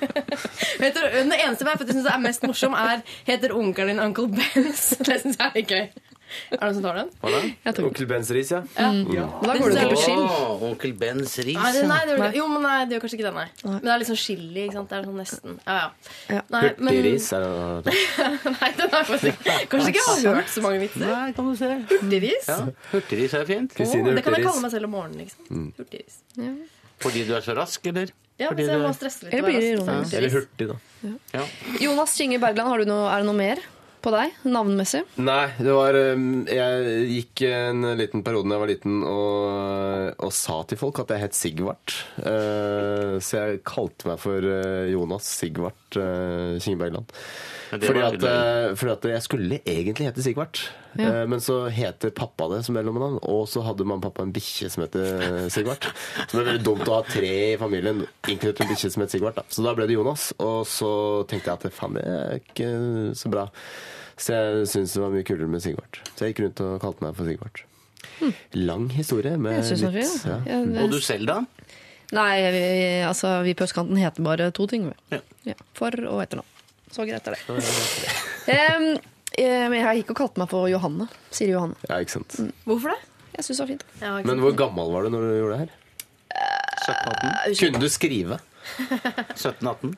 Vet 0.81 0.97
du, 0.97 1.03
Den 1.19 1.35
eneste 1.37 1.67
jeg 1.67 1.73
faktisk 1.73 1.93
synes 1.97 2.09
er 2.13 2.23
mest 2.25 2.47
morsom, 2.49 2.77
er 2.77 3.05
heter 3.29 3.55
onkelen 3.57 3.95
din 3.95 4.05
Uncle 4.05 4.29
Benz. 4.33 4.91
Det 5.07 5.21
syns 5.23 5.37
jeg 5.41 5.65
er 5.65 5.69
gøy. 5.75 5.85
Er 6.51 6.57
det 6.57 6.61
noen 6.63 6.77
som 6.77 6.85
tar 6.85 6.99
den? 7.01 7.09
Hva 7.23 7.31
da? 7.35 7.41
Jeg 7.47 7.75
tok 7.75 7.79
den. 7.81 7.87
Onkel 7.91 8.07
Bens 8.11 8.31
ris, 8.37 8.51
ja. 8.55 8.61
Men 8.77 9.01
Da 9.11 9.55
går 9.59 9.75
det 9.75 9.81
ikke 9.81 9.95
på 9.95 10.01
chill. 10.05 10.23
Å, 10.23 10.49
onkel 10.71 10.93
Bens 11.01 11.35
ris. 11.43 11.59
Nei, 11.59 11.71
det, 11.77 11.85
nei, 11.91 11.99
det 12.07 12.17
gjør 12.17 12.37
Jo, 12.41 12.47
men 12.53 12.65
nei, 12.67 12.77
det 12.87 12.97
gjør 12.97 13.05
kanskje 13.05 13.19
ikke 13.19 13.27
det, 13.29 13.35
nei. 13.39 13.47
Men 13.67 13.81
det 13.87 13.93
er 13.95 14.03
litt 14.03 14.11
sånn 14.11 14.21
chili. 14.25 14.65
ikke 14.67 14.77
sant? 14.79 14.91
Det 14.93 14.99
er 15.01 15.09
sånn 15.11 15.21
nesten 15.21 15.59
Ja, 15.67 15.77
ja. 15.81 15.89
Ja. 16.37 16.43
Nei, 16.55 16.63
men, 16.79 16.93
Hurtigris 16.95 17.29
er 17.37 17.47
det 17.87 17.97
nei, 18.61 18.71
den 18.79 18.97
er 19.01 19.09
faktisk 19.11 19.49
Kanskje 19.73 19.93
ikke 19.95 20.05
jeg 20.05 20.27
har 20.31 20.41
hørt 20.41 20.53
så 20.55 20.65
mange 20.65 20.83
vitser. 20.85 21.07
Nei, 21.11 21.29
kan 21.37 21.51
du 21.51 21.55
se. 21.59 21.71
Hurtigris? 21.95 22.51
Ja, 22.51 22.59
Hurtigris 22.95 23.37
er 23.41 23.47
fint. 23.51 23.75
Kristine 23.77 24.15
Det 24.17 24.25
kan 24.27 24.37
jeg 24.39 24.47
kalle 24.47 24.65
meg 24.65 24.75
selv 24.75 24.91
om 24.91 24.95
morgenen. 24.99 25.27
ikke 25.27 25.37
sant? 25.37 26.41
Ja. 26.41 26.53
Fordi 27.01 27.23
du 27.25 27.35
er 27.37 27.45
så 27.45 27.55
rask, 27.57 27.87
eller? 27.89 28.11
Ja, 28.41 28.49
Fordi 28.49 28.65
jeg 28.65 28.79
du 28.81 28.85
må 28.87 28.91
stresse 28.97 29.27
litt. 29.27 29.35
Eller 29.37 29.47
blir 29.49 29.61
det 29.61 29.71
ironisk? 29.75 30.15
Eller 30.17 30.33
hurtig, 30.33 30.67
da. 30.71 30.77
Ja. 31.35 31.45
Jonas 31.81 32.15
Kinge 32.17 32.39
Bergland, 32.41 32.69
har 32.73 32.83
du 32.85 32.89
noe, 32.89 33.07
er 33.13 33.23
det 33.23 33.29
noe 33.29 33.37
mer 33.37 33.61
på 34.03 34.13
deg, 34.15 34.37
navnmessig? 34.49 35.03
Nei, 35.21 35.47
det 35.61 35.75
var 35.77 35.97
um, 36.15 36.45
Jeg 36.49 37.07
gikk 37.11 37.45
en 37.51 37.89
liten 37.99 38.25
periode 38.27 38.51
da 38.51 38.57
jeg 38.57 38.65
var 38.65 38.73
liten 38.73 39.03
og, 39.07 40.17
og 40.27 40.33
sa 40.35 40.61
til 40.69 40.81
folk 40.81 41.03
at 41.03 41.15
jeg 41.15 41.25
het 41.25 41.37
Sigvart. 41.37 41.97
Eh, 42.21 43.17
så 43.23 43.45
jeg 43.45 43.63
kalte 43.69 44.11
meg 44.11 44.21
for 44.23 44.45
eh, 44.45 44.91
Jonas 44.93 45.29
Sigvart 45.41 45.80
uh, 45.99 46.59
Kinge 46.63 46.79
Bergland. 46.79 47.11
Men 47.71 47.81
det 47.81 47.89
Fordi 47.91 48.03
at, 48.07 48.23
uh, 48.23 48.77
fordi 48.79 48.93
at 48.93 49.09
jeg 49.13 49.23
skulle 49.27 49.59
egentlig 49.65 50.07
hete 50.09 50.23
Sigvart. 50.25 50.63
Eh, 50.99 51.23
men 51.31 51.39
så 51.39 51.69
heter 51.71 52.11
pappa 52.11 52.49
det 52.51 52.65
som 52.67 52.75
mellomnavn, 52.75 53.21
og 53.31 53.45
så 53.47 53.63
hadde 53.63 53.87
man 53.87 54.03
pappa 54.03 54.25
en 54.27 54.33
bikkje 54.35 54.71
som 54.75 54.83
heter 54.83 55.47
Sigvart. 55.55 55.87
Så 56.27 56.33
det 56.35 56.41
er 56.41 56.49
veldig 56.51 56.65
dumt 56.67 56.89
å 56.91 56.97
ha 56.99 57.05
tre 57.07 57.31
i 57.53 57.57
familien, 57.61 58.03
inkludert 58.27 58.65
en 58.65 58.73
bikkje 58.73 58.91
som 58.91 59.05
het 59.05 59.15
Sigvart. 59.15 59.39
Da. 59.39 59.47
Så 59.55 59.63
da 59.63 59.75
ble 59.79 59.87
det 59.87 59.95
Jonas, 59.95 60.33
og 60.43 60.67
så 60.67 60.91
tenkte 61.31 61.53
jeg 61.53 61.61
at 61.71 61.79
faen, 61.79 61.95
det 61.99 62.05
er 62.11 62.37
ikke 62.43 62.71
så 63.19 63.31
bra. 63.31 63.47
Så 64.21 64.35
jeg 64.35 64.67
syntes 64.75 64.97
det 64.99 65.05
var 65.05 65.15
mye 65.15 65.27
kulere 65.31 65.49
med 65.49 65.63
Sigvart. 65.65 66.03
Så 66.17 66.27
jeg 66.27 66.35
gikk 66.35 66.45
rundt 66.49 66.65
og 66.67 66.81
kalte 66.83 67.07
meg 67.07 67.15
for 67.17 67.31
Sigvart. 67.31 67.63
Lang 68.59 68.91
historie 68.93 69.39
med 69.41 69.61
Jeg 69.61 69.69
synes 69.71 69.83
er 69.87 69.95
litt 69.95 70.11
det, 70.11 70.29
ja. 70.29 70.39
Ja, 70.51 70.65
det- 70.65 70.83
Og 70.85 70.91
du 70.91 71.01
selv, 71.01 71.27
da? 71.31 71.45
Nei, 72.13 72.51
vi, 72.51 72.63
altså, 73.07 73.43
vi 73.47 73.55
på 73.55 73.65
østkanten 73.65 73.97
heter 73.97 74.25
bare 74.27 74.51
to 74.51 74.67
ting. 74.67 74.93
Ja. 75.13 75.21
Ja, 75.49 75.55
for 75.79 75.95
og 76.11 76.21
etternavn. 76.25 76.47
Så 76.91 77.07
greit 77.07 77.27
er 77.31 77.37
det. 77.37 77.43
Eh, 78.51 78.99
jeg 79.41 79.85
har 79.87 79.95
ikke 79.95 80.17
kalt 80.19 80.37
meg 80.41 80.51
for 80.51 80.67
Johanne. 80.69 81.07
Siri 81.31 81.53
Johanne. 81.55 81.77
ja, 81.89 82.01
ikke 82.03 82.17
sant. 82.19 82.35
Hvorfor 82.67 82.91
det? 82.93 82.99
Jeg 83.37 83.47
syns 83.47 83.57
det 83.61 83.63
var 83.63 83.71
fint. 83.71 83.85
Ja, 84.03 84.15
Men 84.27 84.43
hvor 84.43 84.57
gammel 84.59 84.91
var 84.93 85.07
du 85.07 85.13
når 85.15 85.23
du 85.29 85.35
gjorde 85.39 85.55
det 85.55 85.61
her? 85.63 85.77
17-18? 86.81 87.61
Kunne 87.61 87.81
du 87.85 87.89
skrive? 87.93 88.41
17-18? 88.79 89.95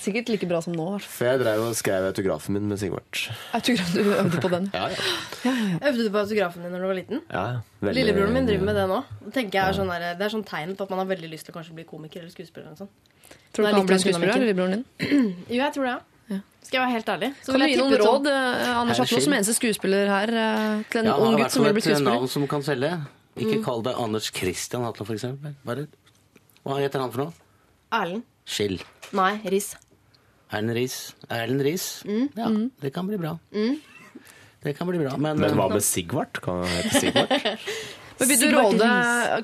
Sikkert 0.00 0.28
like 0.32 0.46
bra 0.48 0.60
som 0.64 0.74
nå. 0.76 0.86
hvert. 0.94 1.06
For 1.10 1.28
jeg 1.28 1.40
drev 1.42 1.62
og 1.66 1.76
skrev 1.78 2.06
autografen 2.10 2.56
min 2.56 2.66
med 2.70 2.78
Sigvart. 2.80 3.22
Autograf, 3.56 3.92
du 3.94 4.00
øvde 4.14 4.40
på 4.42 4.50
den. 4.52 4.70
Ja, 4.76 4.88
ja. 4.92 5.52
Øvde 5.90 6.04
du 6.06 6.10
på 6.14 6.18
autografen 6.22 6.62
din 6.66 6.72
når 6.74 6.80
du 6.84 6.88
var 6.90 6.98
liten? 7.00 7.22
ja 7.30 7.44
veldig- 7.82 7.94
Lillebroren 8.00 8.32
min 8.34 8.46
driver 8.48 8.64
med 8.70 8.76
det 8.80 8.86
nå. 8.90 9.00
Jeg 9.36 9.54
er 9.62 9.72
sånn 9.76 9.90
der, 9.92 10.06
det 10.18 10.26
er 10.26 10.32
sånn 10.34 10.44
tegn 10.46 10.74
på 10.76 10.86
at 10.86 10.90
man 10.94 11.02
har 11.04 11.08
veldig 11.12 11.30
lyst 11.30 11.46
til 11.48 11.54
å 11.54 11.58
kanskje 11.60 11.74
bli 11.78 11.84
komiker 11.88 12.20
eller 12.24 12.32
skuespiller. 12.34 12.66
eller 12.72 12.76
sånn. 12.84 12.92
Tror 13.52 13.64
du 13.64 13.68
ikke 13.70 13.76
han 13.80 13.86
blir 13.90 14.02
skuespiller, 14.04 14.42
lillebroren 14.44 14.76
din? 14.76 14.84
Jo, 15.54 15.60
jeg 15.62 15.72
tror 15.76 15.84
det, 15.90 15.94
ja. 16.30 16.40
Skal 16.66 16.78
jeg 16.80 16.82
være 16.82 16.94
helt 16.96 17.08
ærlig. 17.14 17.30
Så 17.46 17.52
Kan 17.52 17.60
du 17.60 17.64
vil 17.66 17.72
gi 17.74 17.78
noen 17.80 17.92
råd, 17.92 18.06
sånn- 18.06 18.26
råd, 18.26 18.30
eh, 18.66 18.78
Anders 18.80 19.00
Atlo, 19.04 19.20
som 19.22 19.32
eneste 19.36 19.54
skuespiller 19.54 20.08
her, 20.10 20.32
eh, 20.34 20.82
til 20.90 21.00
en 21.04 21.06
Ja, 21.12 21.16
ung 21.22 21.36
gutt 21.38 21.54
som 21.54 21.62
vil 21.64 21.72
bli 21.76 21.82
et 21.84 21.92
navn 22.02 22.26
skuespiller? 22.26 22.28
som 22.34 22.46
kan 22.50 22.62
selge. 22.66 22.90
Mm. 23.36 23.42
Ikke 23.44 23.58
kall 23.64 23.82
det 23.86 23.92
Anders 24.00 24.30
Christian 24.34 24.82
Atlo, 24.88 25.04
for 25.06 25.14
eksempel. 25.14 25.54
Hva 26.66 26.78
heter 26.80 26.98
han 27.04 27.12
for 27.12 27.26
noe? 27.26 27.32
Erlend. 27.94 28.24
Skill. 28.46 28.80
Nei, 29.16 29.32
Riis. 29.50 29.74
Erlend 30.54 30.76
Riis. 30.78 30.96
Erlend 31.28 31.62
Riis. 31.66 31.86
Mm. 32.06 32.26
Ja, 32.38 32.48
det 32.82 32.92
kan 32.94 33.06
bli 33.08 33.18
bra. 33.18 33.36
Det 34.62 34.74
kan 34.78 34.88
bli 34.88 34.98
bra. 34.98 35.16
Men, 35.16 35.38
Men 35.42 35.54
hva 35.58 35.68
eh, 35.68 35.76
med 35.76 35.84
Sigvart? 35.84 36.40
Kan 36.42 36.62
han 36.62 36.70
hete 36.70 37.00
Sigvart? 37.02 37.34
Men 38.16 38.30
du 38.40 38.46
råde, 38.48 38.86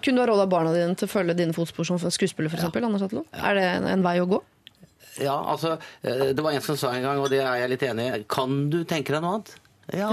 kunne 0.00 0.16
du 0.16 0.22
ha 0.22 0.28
råda 0.30 0.46
barna 0.48 0.70
dine 0.72 0.94
til 0.96 1.04
å 1.04 1.12
følge 1.12 1.34
dine 1.36 1.52
fotspor 1.52 1.84
som 1.84 1.98
skuespiller, 2.00 2.48
for 2.48 2.56
eksempel, 2.56 2.86
Anders 2.86 3.04
Hatlo? 3.04 3.26
Er 3.36 3.58
det 3.58 3.66
en, 3.90 4.04
vei 4.06 4.14
å 4.22 4.28
gå? 4.30 4.38
Ja, 5.20 5.34
altså, 5.52 5.74
eh, 6.00 6.30
det 6.32 6.40
var 6.40 6.56
en 6.56 6.64
som 6.64 6.78
sa 6.80 6.94
en 6.96 7.04
gang, 7.04 7.20
og 7.20 7.28
det 7.28 7.42
er 7.44 7.58
jeg 7.60 7.72
litt 7.74 7.84
enig 7.84 8.06
i, 8.08 8.22
kan 8.32 8.70
du 8.72 8.78
tenke 8.88 9.12
deg 9.12 9.20
noe 9.20 9.34
annet? 9.36 9.52
Ja, 9.92 10.08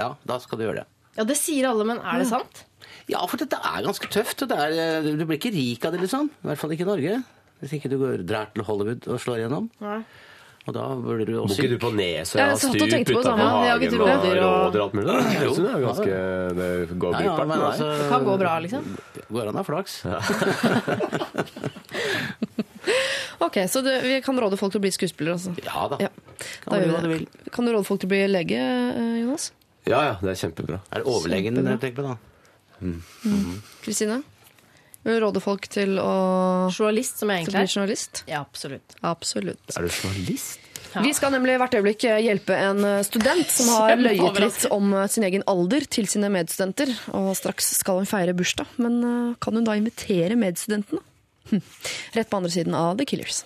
ja, 0.00 0.08
da 0.26 0.40
skal 0.42 0.58
du 0.58 0.66
gjøre 0.66 0.82
det. 0.82 0.88
Ja, 1.20 1.26
det 1.28 1.36
sier 1.38 1.70
alle, 1.70 1.86
men 1.86 2.02
er 2.02 2.18
det 2.18 2.26
sant? 2.32 2.64
Ja, 3.10 3.22
for 3.30 3.38
dette 3.38 3.58
er 3.62 3.84
ganske 3.86 4.10
tøft. 4.10 4.42
og 4.42 4.50
Det 4.50 4.58
er, 4.58 4.74
eh, 4.98 5.12
du 5.14 5.22
blir 5.22 5.38
ikke 5.38 5.54
rik 5.54 5.86
av 5.86 5.94
det, 5.94 6.02
liksom. 6.02 6.32
I 6.42 6.50
hvert 6.50 6.58
fall 6.58 6.74
ikke 6.74 6.86
i 6.88 6.90
Norge. 6.90 7.20
Hvis 7.60 7.72
ikke 7.76 7.90
du 7.92 7.98
går, 8.00 8.22
drar 8.26 8.46
til 8.54 8.64
Hollywood 8.64 9.06
og 9.08 9.20
slår 9.20 9.36
igjennom. 9.42 9.70
Nei. 9.84 10.00
Og 10.68 10.74
da 10.76 10.82
burde 10.92 11.24
du 11.24 11.32
Bor 11.38 11.46
også 11.48 11.56
ikke 11.64 11.70
du 11.72 11.78
på 11.80 11.88
Nesøya 11.96 12.50
og 12.52 12.58
stup 12.60 12.74
utafor 12.76 13.38
hagen 13.40 13.94
og 13.96 14.00
på 14.00 14.06
det, 14.06 14.42
og- 14.44 14.60
rådyr 14.60 14.80
og 14.80 14.84
alt 14.84 14.94
mulig? 14.94 15.14
synes 15.40 15.56
det 15.56 15.70
er 15.72 15.80
ganske 15.86 16.10
Det 16.60 16.98
går 17.00 17.12
Ja, 17.12 17.20
ja, 17.20 17.28
brukbart 17.30 17.48
men 17.48 17.58
altså. 17.64 17.86
Det 17.96 18.08
kan 18.12 18.24
gå 18.28 18.34
bra, 18.42 18.52
liksom. 18.60 18.82
Går 19.32 19.48
an 19.48 19.54
å 19.54 19.56
ha 19.56 19.64
flaks. 19.64 19.92
Ok, 23.40 23.56
Så 23.68 23.80
det, 23.82 24.02
vi 24.04 24.20
kan 24.22 24.36
råde 24.40 24.56
folk 24.60 24.72
til 24.74 24.80
å 24.80 24.84
bli 24.84 24.90
skuespillere, 24.92 25.36
altså. 25.38 25.52
Ja 25.64 25.86
da. 25.88 25.96
Ja. 26.04 26.10
Kan 26.64 26.74
Da 26.74 26.80
gjør 26.80 26.84
vi 26.84 26.90
du 26.90 26.96
det. 27.00 27.12
vil. 27.14 27.26
Kan 27.56 27.64
du 27.66 27.72
råde 27.72 27.86
folk 27.88 28.00
til 28.02 28.08
å 28.10 28.12
bli 28.12 28.20
lege, 28.28 28.58
eh, 28.60 29.14
Jonas? 29.22 29.46
Ja, 29.88 30.00
ja, 30.10 30.14
det 30.20 30.28
er 30.34 30.38
kjempebra. 30.42 30.80
Er 30.92 31.00
det 31.00 31.06
overlegen 31.08 31.54
du 31.56 31.62
tenker 31.80 31.96
på, 31.96 32.04
da? 32.04 32.16
Kristine? 33.80 34.20
Mm. 34.20 34.24
du 34.24 34.39
råde 35.04 35.40
folk 35.40 35.68
til 35.72 35.98
å, 36.02 36.10
Journalist, 36.74 37.20
som 37.22 37.30
jeg 37.32 37.46
til 37.46 37.52
å 37.52 37.54
bli 37.54 37.62
egentlig 37.62 37.70
er. 37.70 37.76
journalist? 37.78 38.22
Ja, 38.28 38.40
absolutt. 38.44 38.96
Absolutt. 39.00 39.62
Er 39.76 39.86
du 39.86 39.92
journalist? 39.92 40.66
Vi 40.90 41.12
skal 41.14 41.30
nemlig 41.30 41.54
hvert 41.60 41.74
øyeblikk 41.78 42.02
hjelpe 42.02 42.56
en 42.58 42.82
student 43.06 43.52
som 43.54 43.68
har 43.76 43.94
løyet 44.06 44.40
litt 44.42 44.64
om 44.74 44.90
eh, 44.98 45.06
sin 45.12 45.26
egen 45.28 45.44
alder 45.50 45.86
til 45.86 46.08
sine 46.10 46.28
medstudenter. 46.34 46.90
Og 47.14 47.30
straks 47.38 47.70
skal 47.78 48.02
hun 48.02 48.10
feire 48.10 48.34
bursdag, 48.36 48.66
men 48.82 48.98
eh, 49.06 49.36
kan 49.40 49.54
hun 49.56 49.68
da 49.68 49.76
invitere 49.78 50.38
medstudentene? 50.40 51.00
Hm. 51.50 51.62
Rett 52.18 52.30
på 52.30 52.40
andre 52.40 52.50
siden 52.52 52.74
av 52.78 52.98
The 52.98 53.06
Killers. 53.08 53.44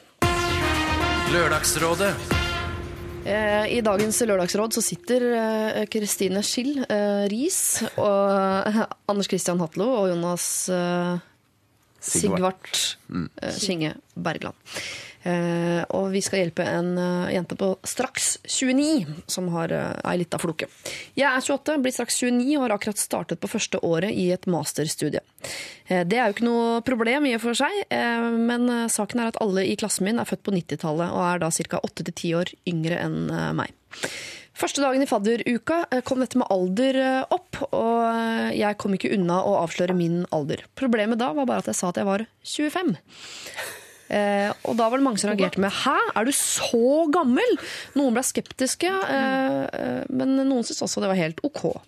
Lørdagsrådet. 1.35 2.11
Eh, 3.25 3.67
I 3.77 3.81
dagens 3.85 4.19
lørdagsråd 4.21 4.75
så 4.77 4.83
sitter 4.85 5.23
eh, 5.33 5.85
Kristine 5.89 6.43
Schill 6.45 6.83
eh, 6.85 7.25
Riis 7.33 7.61
og 7.97 8.67
eh, 8.69 8.83
Anders 9.09 9.31
Christian 9.31 9.61
Hatlo 9.63 9.87
og 10.03 10.11
Jonas 10.13 10.49
eh, 10.69 11.15
Sigvart 12.05 12.99
eh, 13.43 13.59
Kinge 13.59 13.95
Bergland. 14.15 14.57
Eh, 15.25 15.81
og 15.97 16.11
vi 16.13 16.21
skal 16.21 16.43
hjelpe 16.43 16.67
en 16.69 16.91
eh, 17.01 17.31
jente 17.33 17.57
på 17.57 17.71
straks 17.89 18.35
29 18.45 19.25
som 19.31 19.49
har 19.55 19.73
ei 19.73 20.19
lita 20.21 20.41
floke. 20.43 20.69
Jeg 21.17 21.29
er 21.31 21.41
28, 21.41 21.79
blir 21.81 21.97
straks 21.97 22.21
29 22.21 22.59
og 22.59 22.67
har 22.67 22.77
akkurat 22.77 23.01
startet 23.01 23.41
på 23.41 23.51
første 23.55 23.81
året 23.87 24.13
i 24.13 24.29
et 24.37 24.45
masterstudie. 24.51 25.25
Det 25.89 26.17
er 26.17 26.29
jo 26.29 26.37
ikke 26.37 26.47
noe 26.47 26.79
problem 26.85 27.27
i 27.29 27.35
og 27.37 27.43
for 27.43 27.57
seg, 27.59 27.75
men 27.93 28.71
saken 28.89 29.21
er 29.21 29.29
at 29.29 29.41
alle 29.45 29.67
i 29.69 29.75
klassen 29.77 30.07
min 30.09 30.21
er 30.21 30.29
født 30.29 30.41
på 30.47 30.55
90-tallet 30.55 31.13
og 31.13 31.25
er 31.27 31.43
da 31.43 31.51
ca. 31.53 31.81
8-10 31.85 32.31
år 32.39 32.53
yngre 32.73 33.03
enn 33.05 33.19
meg. 33.59 33.75
Første 34.55 34.85
dagen 34.85 35.03
i 35.03 35.09
fadderuka 35.11 35.81
eh, 35.91 36.03
kom 36.07 36.21
dette 36.23 36.39
med 36.39 36.51
alder 36.55 36.99
eh, 37.03 37.23
opp, 37.35 37.59
og 37.75 38.03
eh, 38.07 38.53
jeg 38.61 38.79
kom 38.79 38.95
ikke 38.95 39.11
unna 39.17 39.41
å 39.43 39.57
avsløre 39.65 39.97
min 39.99 40.21
alder. 40.35 40.63
Problemet 40.79 41.19
da 41.19 41.33
var 41.35 41.49
bare 41.51 41.65
at 41.65 41.71
jeg 41.73 41.79
sa 41.81 41.91
at 41.91 41.99
jeg 41.99 42.07
var 42.07 42.23
25. 42.47 42.95
Eh, 44.15 44.53
og 44.69 44.77
da 44.79 44.87
var 44.93 45.01
det 45.01 45.07
mange 45.07 45.19
som 45.19 45.31
reagerte 45.33 45.59
med 45.65 45.73
'hæ, 45.73 45.97
er 46.15 46.25
du 46.29 46.33
så 46.37 47.11
gammel?' 47.11 47.59
Noen 47.99 48.15
ble 48.15 48.23
skeptiske, 48.23 48.87
eh, 48.87 49.65
eh, 49.75 50.05
men 50.11 50.37
noen 50.37 50.63
syntes 50.63 50.85
også 50.87 51.03
det 51.03 51.11
var 51.11 51.19
helt 51.19 51.41
ok. 51.43 51.81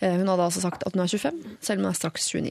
Eh, 0.00 0.16
Hun 0.16 0.28
hadde 0.30 0.46
altså 0.46 0.62
sagt 0.62 0.86
at 0.86 0.94
hun 0.94 1.02
er 1.02 1.10
25, 1.10 1.58
selv 1.60 1.80
om 1.80 1.84
hun 1.84 1.92
er 1.92 1.98
straks 1.98 2.30
29. 2.32 2.50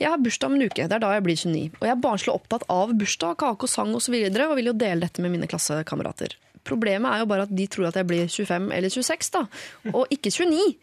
Jeg 0.00 0.08
har 0.08 0.16
bursdag 0.16 0.48
om 0.48 0.54
en 0.54 0.62
uke, 0.62 0.88
det 0.88 0.92
er 0.92 1.04
da 1.04 1.12
jeg 1.12 1.22
blir 1.26 1.36
29. 1.36 1.70
Og 1.80 1.84
jeg 1.84 1.92
er 1.92 2.00
barnslig 2.00 2.32
opptatt 2.32 2.64
av 2.70 2.96
bursdag, 2.96 3.36
kake 3.36 3.62
og 3.62 3.68
sang 3.68 3.92
osv. 3.92 3.96
Og, 3.96 4.02
så 4.02 4.12
videre, 4.12 4.48
og 4.48 4.56
vil 4.56 4.72
jo 4.72 4.72
dele 4.72 5.04
dette 5.04 5.20
med 5.20 5.36
mine 5.36 5.46
klassekamerater. 5.50 6.36
Problemet 6.66 7.12
er 7.12 7.22
jo 7.22 7.28
bare 7.30 7.46
at 7.46 7.52
de 7.54 7.66
tror 7.70 7.90
at 7.90 7.98
jeg 8.00 8.08
blir 8.08 8.26
25 8.26 8.72
eller 8.74 8.92
26, 8.92 9.30
da, 9.36 9.44
og 9.92 10.10
ikke 10.10 10.32
29. 10.34 10.74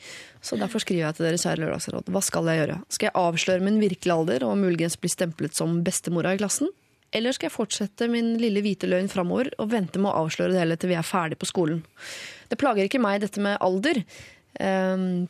Så 0.43 0.59
derfor 0.59 0.83
skriver 0.83 1.05
jeg 1.05 1.17
til 1.17 1.27
dere, 1.27 1.39
kjære 1.39 1.61
Lørdagsråd, 1.63 2.11
hva 2.11 2.21
skal 2.23 2.49
jeg 2.51 2.61
gjøre? 2.61 2.79
Skal 2.91 3.09
jeg 3.09 3.17
avsløre 3.19 3.63
min 3.63 3.79
virkelige 3.79 4.15
alder 4.15 4.47
og 4.47 4.57
muligens 4.59 4.97
bli 4.99 5.11
stemplet 5.11 5.55
som 5.55 5.81
bestemora 5.85 6.33
i 6.35 6.41
klassen? 6.41 6.71
Eller 7.13 7.35
skal 7.35 7.47
jeg 7.47 7.55
fortsette 7.55 8.09
min 8.09 8.33
lille 8.41 8.63
hvite 8.65 8.89
løgn 8.89 9.11
framover 9.11 9.51
og 9.61 9.69
vente 9.71 10.01
med 10.01 10.09
å 10.09 10.23
avsløre 10.25 10.55
det 10.55 10.63
hele 10.63 10.77
til 10.81 10.91
vi 10.91 10.97
er 10.97 11.05
ferdig 11.05 11.37
på 11.39 11.49
skolen? 11.49 11.83
Det 12.49 12.57
plager 12.59 12.89
ikke 12.89 13.01
meg, 13.01 13.21
dette 13.21 13.41
med 13.43 13.59
alder. 13.63 14.01
Ehm, 14.59 15.27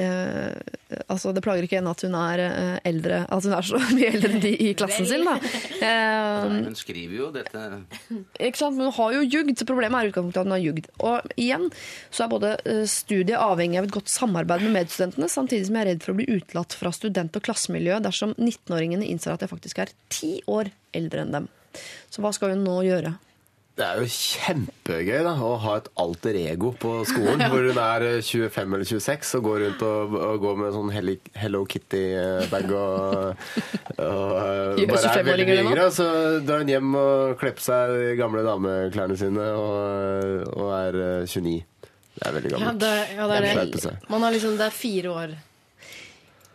eh, 0.00 1.02
altså 1.12 1.32
Det 1.34 1.42
plager 1.44 1.66
ikke 1.66 1.78
henne 1.78 1.92
at 1.94 2.02
hun 2.06 2.14
er 2.18 2.42
eh, 2.44 2.76
eldre 2.88 3.22
At 3.32 3.46
hun 3.46 3.54
er 3.56 3.66
så 3.66 3.80
mye 3.96 4.10
eldre 4.12 4.30
enn 4.36 4.42
de 4.44 4.52
i 4.66 4.70
klassen 4.78 5.08
sin. 5.08 5.24
da. 5.28 5.36
Eh, 5.82 6.44
Nei, 6.46 6.60
Hun 6.68 6.76
skriver 6.78 7.16
jo 7.16 7.28
dette 7.34 7.58
ikke 8.38 8.60
sant? 8.60 8.76
Men 8.76 8.86
hun 8.86 8.94
har 8.98 9.16
jo 9.16 9.22
jugd, 9.26 9.56
så 9.58 9.66
problemet 9.66 9.98
er 9.98 10.10
utgangspunktet 10.12 10.40
at 10.42 10.46
hun 10.46 10.54
har 10.54 10.62
jugd. 10.62 10.86
Og 11.02 11.32
igjen 11.40 11.64
så 12.14 12.24
er 12.26 12.30
både 12.32 12.52
eh, 12.70 12.84
studiet 12.90 13.34
avhengig 13.42 13.80
av 13.80 13.88
et 13.88 13.94
godt 13.96 14.12
samarbeid 14.12 14.62
med 14.68 14.76
medstudentene, 14.76 15.28
samtidig 15.32 15.66
som 15.66 15.78
jeg 15.80 15.86
er 15.86 15.90
redd 15.92 16.04
for 16.06 16.14
å 16.14 16.18
bli 16.20 16.28
utelatt 16.30 16.76
fra 16.78 16.92
student- 16.94 17.34
og 17.38 17.44
klassemiljøet 17.48 18.06
dersom 18.06 18.36
19-åringene 18.38 19.08
innser 19.10 19.34
at 19.34 19.42
jeg 19.42 19.50
faktisk 19.50 19.82
er 19.82 19.92
ti 20.12 20.36
år 20.50 20.70
eldre 20.94 21.26
enn 21.26 21.34
dem. 21.34 21.50
Så 22.12 22.22
hva 22.22 22.30
skal 22.36 22.54
hun 22.54 22.62
nå 22.66 22.78
gjøre? 22.86 23.16
Det 23.72 23.84
er 23.86 24.00
jo 24.02 24.08
kjempegøy 24.12 25.22
da, 25.24 25.30
å 25.40 25.54
ha 25.62 25.78
et 25.80 25.86
alter 26.02 26.36
ego 26.36 26.74
på 26.76 26.90
skolen, 27.08 27.40
hvor 27.50 27.64
hun 27.64 27.78
er 27.80 28.04
eh, 28.04 28.18
25 28.20 28.74
eller 28.76 28.84
26 28.90 29.30
og 29.38 29.46
går 29.46 29.62
rundt 29.64 29.84
og, 29.88 30.16
og 30.28 30.42
går 30.42 30.58
med 30.60 30.74
sånn 30.76 30.90
Hello 31.40 31.62
Kitty-bag 31.72 32.74
og, 32.76 33.46
og 33.96 34.34
eh, 34.42 34.82
bare 34.92 35.14
er 35.14 35.24
veldig 35.30 35.46
yngre. 35.62 35.86
Og 35.88 35.96
så 35.96 36.08
drar 36.44 36.60
hun 36.66 36.72
hjem 36.74 36.92
og 37.00 37.32
kler 37.40 37.56
på 37.56 37.64
seg 37.64 37.94
de 37.96 38.12
gamle 38.20 38.44
dameklærne 38.44 39.16
sine 39.20 39.48
og, 39.56 40.52
og 40.52 40.74
er 40.76 41.00
eh, 41.06 41.24
29. 41.24 41.56
Det 42.12 42.28
er 42.28 42.36
veldig 42.36 42.52
Ja, 42.52 42.58
gammelt. 42.60 42.84
ja, 42.84 43.26
det, 43.32 43.38
er 43.40 43.48
Skjerpe 43.56 43.80
det. 43.80 43.94
er, 43.96 44.10
Man 44.12 44.26
har 44.28 44.36
liksom, 44.36 44.58
det 44.60 44.68
er 44.68 44.76
fire 44.82 45.16
år. 45.16 45.32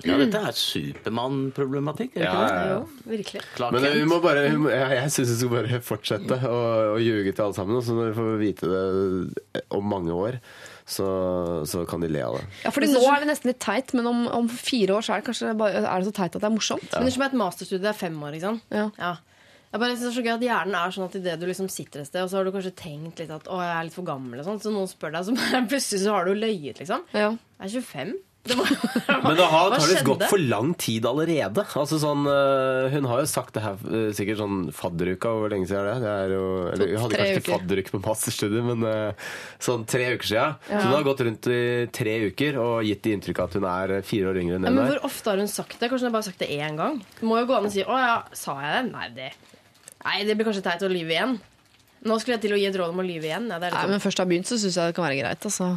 Ja, 0.06 0.18
dette 0.22 0.38
er 0.46 0.54
Supermann-problematikk, 0.54 2.18
er 2.20 2.28
Ja, 2.28 2.34
ja, 2.46 2.64
ja. 2.76 2.80
Virkelig. 3.10 3.42
Men 3.74 3.86
vi 3.96 4.06
må 4.10 4.20
bare, 4.22 4.44
jeg, 4.52 4.90
jeg 5.00 5.14
syns 5.16 5.32
vi 5.32 5.38
skal 5.40 5.54
bare 5.56 5.80
fortsette 5.86 6.38
å, 6.46 6.58
å 6.94 6.98
ljuge 7.02 7.34
til 7.34 7.46
alle 7.48 7.58
sammen. 7.58 7.80
Og 7.80 7.86
så 7.88 7.96
når 7.98 8.12
vi 8.12 8.18
får 8.20 8.36
vite 8.42 8.70
det 8.72 9.64
om 9.74 9.88
mange 9.90 10.14
år, 10.14 10.38
så, 10.88 11.08
så 11.68 11.82
kan 11.90 12.04
de 12.04 12.12
le 12.14 12.22
av 12.24 12.38
det. 12.38 12.46
Ja, 12.64 12.74
fordi 12.76 12.92
Nå 12.94 13.02
er 13.12 13.24
det 13.24 13.32
nesten 13.32 13.52
litt 13.52 13.64
teit, 13.64 13.96
men 13.98 14.08
om, 14.10 14.28
om 14.32 14.52
fire 14.52 15.00
år 15.00 15.08
så 15.08 15.16
er 15.16 15.24
det 15.24 15.32
kanskje 15.32 15.56
bare, 15.60 15.82
er 15.82 16.04
det 16.04 16.12
så 16.12 16.16
teit 16.20 16.38
at 16.38 16.44
det 16.44 16.52
er 16.52 16.56
morsomt. 16.56 16.86
Men 16.94 17.08
det 17.08 17.12
er 17.12 17.18
som 17.18 17.26
et 17.28 17.40
masterstudie 17.42 17.90
er 17.92 17.98
fem 17.98 18.22
år, 18.22 18.38
ikke 18.38 18.52
sant? 18.54 18.78
Ja. 18.78 19.16
Jeg 19.68 19.82
bare 19.84 19.98
synes 19.98 20.06
det 20.06 20.12
er 20.14 20.16
så 20.16 20.24
gøy 20.24 20.36
at 20.38 20.46
Hjernen 20.48 20.78
er 20.80 20.94
sånn 20.96 21.10
at 21.10 21.18
idet 21.20 21.36
du 21.42 21.44
liksom 21.50 21.68
sitter 21.72 22.02
et 22.06 22.08
sted, 22.08 22.22
og 22.24 22.32
så 22.32 22.40
har 22.40 22.48
du 22.48 22.54
kanskje 22.56 22.72
tenkt 22.80 23.20
litt 23.20 23.34
at 23.36 23.50
å, 23.52 23.58
jeg 23.60 23.74
er 23.74 23.90
litt 23.90 23.98
for 23.98 24.08
gammel, 24.08 24.40
og 24.40 24.48
sånn, 24.48 24.62
så 24.64 24.72
noen 24.72 24.88
spør 24.88 25.18
deg, 25.18 25.28
så 25.28 25.36
plutselig 25.74 26.06
så 26.06 26.16
har 26.16 26.30
du 26.30 26.38
løyet, 26.40 26.80
liksom. 26.80 27.04
Ja. 27.12 27.34
Jeg 27.60 27.68
er 27.68 27.84
25. 27.84 28.16
Det 28.48 28.58
var, 28.60 28.72
Men 29.26 29.38
det 29.40 29.48
har 29.52 29.68
antakeligvis 29.72 30.06
gått 30.08 30.26
for 30.32 30.42
lang 30.42 30.74
tid 30.80 31.08
allerede. 31.10 31.66
Altså 31.80 32.00
sånn, 32.02 32.24
øh, 32.32 32.88
Hun 32.94 33.10
har 33.12 33.24
jo 33.24 33.30
sagt 33.32 33.56
det 33.58 33.64
her 33.66 33.82
øh, 33.90 34.10
sikkert 34.16 34.42
sånn 34.42 34.60
fadderuka. 34.76 35.34
Hvor 35.38 35.54
lenge 35.54 35.70
siden 35.70 35.84
er 35.84 35.90
det? 35.90 35.98
det 36.06 36.14
er 36.14 36.36
jo, 36.36 36.46
eller, 36.74 36.94
hun 36.94 37.04
hadde 37.06 37.20
kanskje 37.22 37.42
ikke 37.42 37.56
fadderuke 37.56 37.96
på 37.96 38.02
masterstudiet, 38.06 38.70
men 38.70 38.88
øh, 38.88 39.28
sånn 39.70 39.84
tre 39.90 40.08
uker 40.16 40.32
siden. 40.32 40.58
Så 40.70 40.84
hun 40.86 40.96
har 40.96 41.10
gått 41.10 41.26
rundt 41.28 41.52
i 41.52 41.62
tre 42.00 42.16
uker 42.30 42.62
og 42.64 42.76
gitt 42.88 43.04
de 43.06 43.18
inntrykk 43.18 43.44
at 43.48 43.60
hun 43.60 43.68
er 43.74 43.98
fire 44.08 44.32
år 44.32 44.42
yngre 44.44 44.62
enn 44.62 44.70
Ja, 44.70 44.76
men 44.80 44.92
hvor 44.94 45.04
ofte 45.10 45.34
har 45.34 45.44
hun 45.44 45.52
sagt 45.52 45.78
det? 45.78 45.92
Kanskje 45.92 46.08
hun 46.08 46.12
har 46.12 46.18
bare 46.20 46.30
sagt 46.30 46.42
det 46.44 46.50
én 46.56 46.80
gang? 46.80 47.02
Det 47.20 47.28
må 47.28 47.42
jo 47.42 47.50
gå 47.50 47.60
an 47.60 47.70
å 47.70 47.74
si 47.74 47.84
'Å 47.84 48.00
ja, 48.02 48.18
sa 48.34 48.58
jeg 48.64 48.74
det?' 48.78 48.92
Nei, 48.94 49.08
det 49.16 49.30
Nei, 50.08 50.24
det 50.24 50.38
blir 50.38 50.48
kanskje 50.48 50.64
teit 50.64 50.84
å 50.86 50.92
lyve 50.92 51.16
igjen. 51.16 51.34
Nå 52.08 52.16
skulle 52.22 52.38
jeg 52.38 52.46
til 52.46 52.56
å 52.56 52.60
gi 52.62 52.68
et 52.70 52.78
råd 52.78 52.94
om 52.94 53.02
å 53.02 53.06
lyve 53.06 53.28
igjen. 53.28 53.50
Ja, 53.52 53.58
det 53.60 53.72
er 53.72 53.76
Nei, 53.76 53.88
men 53.92 54.04
først 54.04 54.22
har 54.22 54.30
begynt, 54.30 54.48
så 54.48 54.60
syns 54.62 54.78
jeg 54.78 54.92
det 54.92 54.96
kan 54.96 55.08
være 55.08 55.20
greit. 55.20 55.48
Altså. 55.50 55.70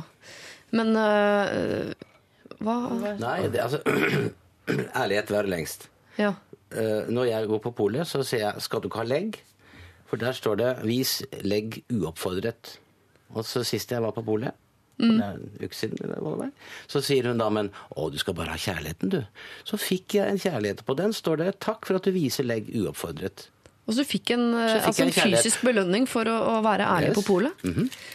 Men 0.76 0.92
øh, 1.00 1.92
hva 2.60 2.76
Nei, 3.20 3.38
det, 3.48 3.62
altså 3.64 3.80
Ærlighet 5.02 5.32
varer 5.32 5.50
lengst. 5.50 5.88
Ja. 6.20 6.34
Eh, 6.70 7.08
når 7.10 7.30
jeg 7.30 7.48
går 7.50 7.62
på 7.64 7.72
polet, 7.74 8.06
så 8.06 8.22
sier 8.22 8.46
jeg 8.46 8.62
'skal 8.62 8.80
du 8.80 8.88
ikke 8.88 9.02
ha 9.02 9.08
legg'? 9.08 9.40
For 10.06 10.16
der 10.16 10.32
står 10.32 10.54
det 10.56 10.70
'vis 10.84 11.22
legg 11.42 11.82
uoppfordret'. 11.92 12.78
Og 13.34 13.44
så 13.44 13.64
sist 13.64 13.90
jeg 13.90 14.02
var 14.02 14.10
på 14.10 14.22
polet, 14.22 14.54
mm. 14.98 15.22
en 15.22 15.50
uke 15.62 15.74
siden, 15.74 15.98
eller 16.02 16.20
hva 16.20 16.30
det 16.30 16.38
var, 16.38 16.50
så 16.86 17.00
sier 17.00 17.26
hun 17.26 17.38
da 17.38 17.48
'men 17.48 17.70
å, 17.96 18.10
du 18.10 18.18
skal 18.18 18.34
bare 18.34 18.50
ha 18.54 18.56
kjærligheten, 18.56 19.10
du'. 19.10 19.24
Så 19.64 19.76
fikk 19.76 20.14
jeg 20.14 20.30
en 20.30 20.38
kjærlighet 20.38 20.84
på 20.84 20.94
den, 20.94 21.12
står 21.12 21.36
det 21.36 21.58
'takk 21.60 21.86
for 21.86 21.96
at 21.96 22.04
du 22.04 22.10
viser 22.10 22.44
legg 22.44 22.70
uoppfordret'. 22.74 23.48
Og 23.90 23.96
så 23.96 24.04
fikk 24.06 24.30
en, 24.36 24.44
Så 24.54 24.76
fikk 24.78 24.86
altså 24.86 25.02
en 25.08 25.12
fysisk 25.16 25.64
belønning 25.66 26.04
for 26.06 26.28
å, 26.30 26.36
å 26.52 26.56
være 26.62 26.86
ærlig 26.86 27.08
Yes. 27.10 27.16
på 27.18 27.24
polet. 27.26 27.64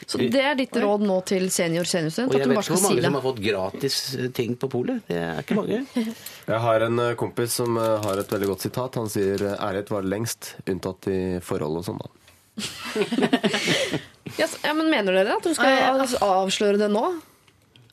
Så 0.07 0.21
det 0.23 0.41
er 0.47 0.55
ditt 0.55 0.77
råd 0.79 1.03
nå 1.03 1.17
til 1.27 1.49
senior 1.51 1.83
seniorstudent? 1.89 2.31
Og 2.31 2.39
jeg 2.39 2.47
vet 2.47 2.57
ikke 2.61 2.77
hvor 2.77 2.85
mange 2.87 3.01
si 3.01 3.05
som 3.09 3.17
har 3.19 3.25
fått 3.27 3.41
gratis 3.43 3.97
eh, 4.15 4.29
ting 4.37 4.55
på 4.61 4.69
polet. 4.71 5.03
Det 5.09 5.19
er 5.19 5.41
ikke 5.43 5.57
mange. 5.59 5.81
Jeg 6.53 6.61
har 6.61 6.85
en 6.87 6.99
øh, 7.09 7.13
kompis 7.19 7.59
som 7.59 7.75
har 7.81 8.21
et 8.21 8.31
veldig 8.31 8.47
godt 8.53 8.63
sitat. 8.69 8.95
Han 9.01 9.09
sier 9.11 9.43
ærlighet 9.57 9.91
var 9.91 10.07
lengst, 10.07 10.53
unntatt 10.69 11.09
i 11.11 11.19
forhold 11.43 11.81
og 11.81 11.87
sånn. 11.91 11.99
da. 11.99 12.11
Ja, 14.39 14.47
ja, 14.63 14.73
men 14.73 14.89
Mener 14.91 15.13
dere 15.15 15.35
at 15.37 15.43
du 15.45 15.53
skal 15.55 15.77
av- 15.85 16.15
avsløre 16.25 16.79
det 16.81 16.87
nå? 16.91 17.03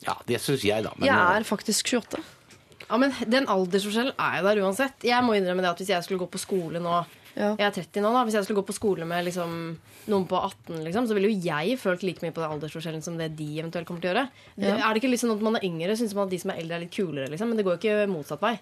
Ja, 0.03 0.15
det 0.27 0.39
syns 0.43 0.63
jeg, 0.65 0.83
da. 0.83 0.91
Men, 0.97 1.07
Jeg 1.07 1.15
eh, 1.15 1.35
er 1.39 1.45
faktisk 1.47 1.93
28. 1.93 2.19
Ja, 2.89 2.97
men 2.99 3.13
Den 3.31 3.45
aldersforskjellen 3.49 4.13
er 4.19 4.39
jo 4.41 4.47
der 4.49 4.61
uansett. 4.65 5.05
Jeg 5.07 5.23
må 5.23 5.35
innrømme 5.37 5.63
det 5.63 5.69
at 5.71 5.79
Hvis 5.81 5.91
jeg 5.93 6.03
skulle 6.03 6.19
gå 6.25 6.27
på 6.33 6.41
skole 6.41 6.81
nå 6.83 6.97
Ja. 7.35 7.53
Jeg 7.57 7.65
er 7.65 7.75
30 7.79 8.03
nå 8.03 8.11
da 8.13 8.23
Hvis 8.27 8.35
jeg 8.37 8.45
skulle 8.45 8.61
gå 8.61 8.67
på 8.67 8.75
skole 8.77 9.07
med 9.09 9.25
liksom, 9.25 9.53
noen 10.11 10.27
på 10.29 10.37
18, 10.37 10.83
liksom, 10.85 11.07
så 11.09 11.15
ville 11.17 11.31
jo 11.31 11.39
jeg 11.41 11.79
følt 11.81 12.03
like 12.05 12.21
mye 12.21 12.35
på 12.35 12.43
den 12.43 12.53
aldersforskjellen 12.57 13.01
som 13.05 13.17
det 13.17 13.31
de 13.39 13.47
eventuelt 13.63 13.87
kommer 13.89 14.03
til 14.03 14.11
å 14.11 14.13
gjøre. 14.13 14.27
Det, 14.55 14.67
Ja. 14.69 14.77
Er 14.77 14.93
det 14.93 15.01
ikke 15.01 15.09
litt 15.13 15.23
sånn 15.23 15.33
at 15.33 15.41
man 15.41 15.57
er 15.57 15.65
yngre, 15.65 15.97
syns 15.97 16.13
man 16.13 16.27
at 16.27 16.35
de 16.35 16.39
som 16.43 16.51
er 16.53 16.61
eldre, 16.61 16.77
er 16.77 16.85
litt 16.85 16.93
kulere? 16.93 17.29
Liksom? 17.33 17.49
Men 17.49 17.57
det 17.57 17.65
går 17.65 17.77
jo 17.77 17.81
ikke 17.81 18.11
motsatt 18.11 18.43
vei. 18.43 18.57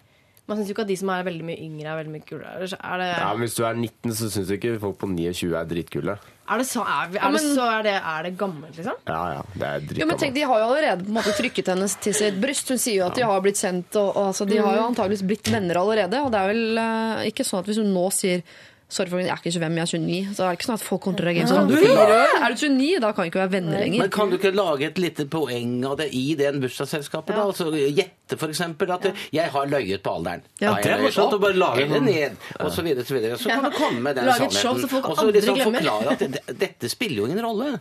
Man 0.52 0.60
syns 0.60 0.68
jo 0.68 0.76
ikke 0.76 0.84
at 0.84 0.92
de 0.92 0.98
som 1.00 1.10
er 1.16 1.24
veldig 1.24 1.46
mye 1.48 1.62
yngre, 1.64 1.88
er 1.88 1.98
veldig 2.02 2.12
mye 2.18 2.26
kulere. 2.28 2.68
Er 2.68 3.00
det, 3.00 3.08
Ja, 3.16 3.30
men 3.32 3.46
Hvis 3.46 3.56
du 3.56 3.64
er 3.64 3.78
19, 3.80 4.14
så 4.20 4.28
syns 4.34 4.50
du 4.52 4.56
ikke 4.58 4.74
folk 4.84 4.98
på 5.00 5.08
29 5.08 5.56
er 5.56 5.70
dritkule. 5.70 6.18
er 6.52 6.58
det 6.60 6.66
så, 6.68 6.82
er, 6.84 7.08
vi- 7.14 7.20
Ja, 7.22 7.30
men, 7.32 7.40
det 7.40 7.54
så 7.56 7.68
er, 7.78 7.84
det, 7.88 7.94
er 7.96 8.24
det 8.28 8.32
gammelt, 8.38 8.76
liksom? 8.76 8.98
Ja, 9.08 9.22
ja, 9.38 9.44
det 9.56 9.68
er 9.70 10.02
Jo, 10.02 10.06
men 10.10 10.18
tenk. 10.20 10.36
De 10.36 10.42
har 10.42 10.60
jo 10.60 10.66
allerede 10.68 11.06
på 11.06 11.14
en 11.14 11.18
måte 11.22 11.32
trykket 11.38 11.72
henne 11.72 11.88
til 12.04 12.14
sitt 12.14 12.42
bryst. 12.44 12.68
Hun 12.68 12.78
sier 12.84 12.98
jo 13.00 13.06
at 13.08 13.16
de 13.16 13.24
har 13.24 13.40
blitt 13.46 13.62
kjent. 13.64 13.96
Og, 13.96 14.10
og, 14.12 14.28
altså, 14.34 14.46
de 14.50 14.58
har 14.60 14.76
jo 14.76 14.90
antageligvis 14.90 15.24
blitt 15.32 15.48
venner 15.54 15.80
allerede. 15.80 16.20
Og 16.26 16.34
det 16.36 16.42
er 16.42 16.52
vel 16.52 16.82
uh, 16.84 17.24
ikke 17.32 17.48
sånn 17.48 17.64
at 17.64 17.72
hvis 17.72 17.80
hun 17.80 17.94
nå 17.96 18.10
sier 18.12 18.44
Sorry, 18.92 19.08
for 19.08 19.22
jeg 19.24 19.30
er 19.32 19.40
ikke 19.40 19.52
25, 19.56 19.78
jeg 19.78 19.84
er 19.86 19.92
29. 20.28 20.36
Så 20.36 20.44
er 20.44 20.50
det 20.52 20.58
ikke 20.60 20.68
sånn 20.68 20.76
at 20.76 20.84
folk 20.84 21.02
kommer 21.06 21.22
til 21.22 21.24
å 21.24 21.30
reagere 21.30 21.48
sånn. 21.48 21.70
«Hæ? 21.72 22.24
Er 22.44 22.52
du 22.52 22.58
29? 22.60 23.00
Da 23.00 23.12
kan 23.16 23.24
vi 23.24 23.30
ikke 23.32 23.40
være 23.40 23.52
venner 23.54 23.80
lenger. 23.86 24.02
Men 24.04 24.12
kan 24.12 24.30
du 24.34 24.36
ikke 24.36 24.52
lage 24.52 24.88
et 24.90 25.00
lite 25.00 25.26
poeng 25.32 25.78
av 25.88 25.96
det 26.02 26.10
i 26.18 26.24
det 26.36 26.50
bursdagsselskapet? 26.60 27.32
da? 27.38 27.46
Altså 27.48 27.70
Gjette 27.72 28.36
f.eks. 28.36 28.62
at 28.68 29.08
jeg 29.32 29.54
har 29.56 29.72
løyet 29.72 30.04
på 30.04 30.12
alderen. 30.18 30.44
Ja. 30.60 30.74
Det 30.84 30.92
er 30.92 31.06
morsomt 31.06 31.38
å 31.38 31.40
bare 31.40 31.56
lage 31.56 31.88
sånn- 31.88 32.04
ned, 32.12 32.36
og 32.60 32.72
så 32.76 32.84
videre, 32.84 33.08
så 33.08 33.16
videre. 33.16 33.40
Så 33.40 33.48
kan 33.56 33.64
du 33.64 33.72
komme 33.80 34.02
med 34.10 34.20
den 34.20 34.28
Lage 34.28 34.44
et 34.50 34.60
show 34.60 34.76
sannheten. 34.76 34.84
så 34.84 34.92
folk 34.98 35.10
Og 35.10 35.18
så 35.18 35.32
liksom 35.32 35.64
forklare 35.72 36.12
at 36.12 36.20
det, 36.20 36.44
dette 36.60 36.90
spiller 36.92 37.24
jo 37.24 37.26
ingen 37.32 37.44
rolle. 37.48 37.80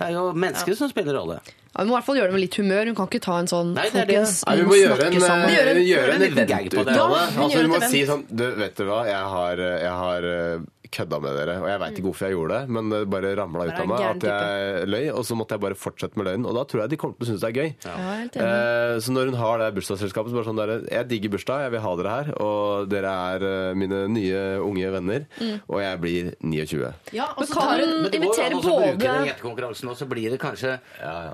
Det 0.00 0.08
er 0.08 0.12
jo 0.16 0.32
mennesker 0.32 0.74
som 0.74 0.88
spiller 0.88 1.20
rolle. 1.20 1.40
Ja, 1.70 1.84
vi 1.84 1.88
må 1.88 1.94
i 1.94 1.96
hvert 2.00 2.04
fall 2.08 2.16
gjøre 2.18 2.26
det 2.26 2.34
med 2.34 2.40
litt 2.42 2.56
humør. 2.58 2.84
Hun 2.90 2.94
kan 2.98 3.06
ikke 3.06 3.20
ta 3.22 3.38
en 3.38 3.46
sånn 3.46 3.68
Nei, 3.74 3.84
det 3.90 4.00
er 4.02 4.06
det. 4.06 4.16
folkens, 4.16 4.44
Nei, 4.46 4.56
vi 4.56 4.62
må 4.66 4.74
gjøre 4.80 5.06
en, 5.06 5.20
sammen. 5.20 5.44
eh, 5.46 5.54
Gjøre 5.54 5.70
en- 5.70 5.76
gjøre 5.76 5.86
gjøre 5.86 6.14
en 6.14 6.22
en 6.22 6.32
event 6.32 6.50
på 6.50 6.80
ut 6.80 6.86
det. 6.86 6.96
av 6.98 7.10
det. 7.10 7.20
hun 7.36 7.44
Altså, 7.44 7.58
vi 7.60 7.68
må 7.70 7.80
si 7.90 8.00
sånn 8.06 8.24
du, 8.30 8.44
Vet 8.58 8.74
du 8.76 8.84
hva, 8.84 9.00
jeg 9.06 9.24
har, 9.34 9.56
jeg 9.56 9.94
har 10.02 10.22
eh, 10.24 10.58
kødda 10.94 11.20
med 11.22 11.36
dere, 11.38 11.56
og 11.62 11.68
jeg 11.70 11.80
veit 11.82 11.98
ikke 11.98 12.06
hvorfor 12.08 12.26
jeg 12.28 12.36
gjorde 12.36 12.58
det, 12.60 12.74
men 12.76 12.90
det 12.92 13.00
bare 13.12 13.32
ramla 13.38 13.66
ut 13.68 13.80
av 13.82 13.88
meg 13.90 14.04
at 14.10 14.26
jeg 14.30 14.88
løy, 14.90 15.06
og 15.14 15.24
så 15.26 15.36
måtte 15.38 15.56
jeg 15.56 15.64
bare 15.64 15.78
fortsette 15.78 16.18
med 16.20 16.28
løgnen. 16.28 16.48
Og 16.50 16.56
da 16.58 16.64
tror 16.68 16.84
jeg 16.84 16.92
de 16.94 17.00
kommer 17.00 17.18
til 17.18 17.26
å 17.26 17.30
synes 17.30 17.44
det 17.44 17.50
er 17.50 17.58
gøy. 17.60 17.70
Ja. 17.86 17.96
Eh, 18.44 18.94
så 19.04 19.14
når 19.14 19.30
hun 19.32 19.38
har 19.40 19.62
det 19.62 19.70
bursdagsselskapet, 19.78 20.32
så 20.32 20.40
bare 20.40 20.48
sånn 20.50 20.60
der, 20.60 20.74
jeg 20.90 21.10
digger 21.10 21.34
bursdag, 21.36 21.66
jeg 21.66 21.74
vil 21.76 21.84
ha 21.84 21.94
dere 22.00 22.16
her, 22.16 22.32
og 22.42 22.90
dere 22.90 23.14
er 23.34 23.46
eh, 23.50 23.78
mine 23.78 24.02
nye 24.10 24.42
unge 24.64 24.92
venner, 24.96 25.26
og 25.66 25.78
jeg 25.82 26.02
blir 26.04 26.32
29. 26.42 26.92
Ja, 27.16 27.30
og 27.36 27.46
så 27.46 27.58
tar 27.58 27.84
hun 27.84 28.08
inviterer 28.10 28.10
Men 28.10 28.20
det 28.20 28.30
går 28.30 28.42
an 28.44 28.58
å 28.58 28.64
bruke 28.80 28.98
den 29.04 29.28
gjettekonkurransen, 29.30 29.92
og 29.92 29.98
så 29.98 30.08
blir 30.10 30.34
det 30.34 30.40
kanskje 30.42 30.76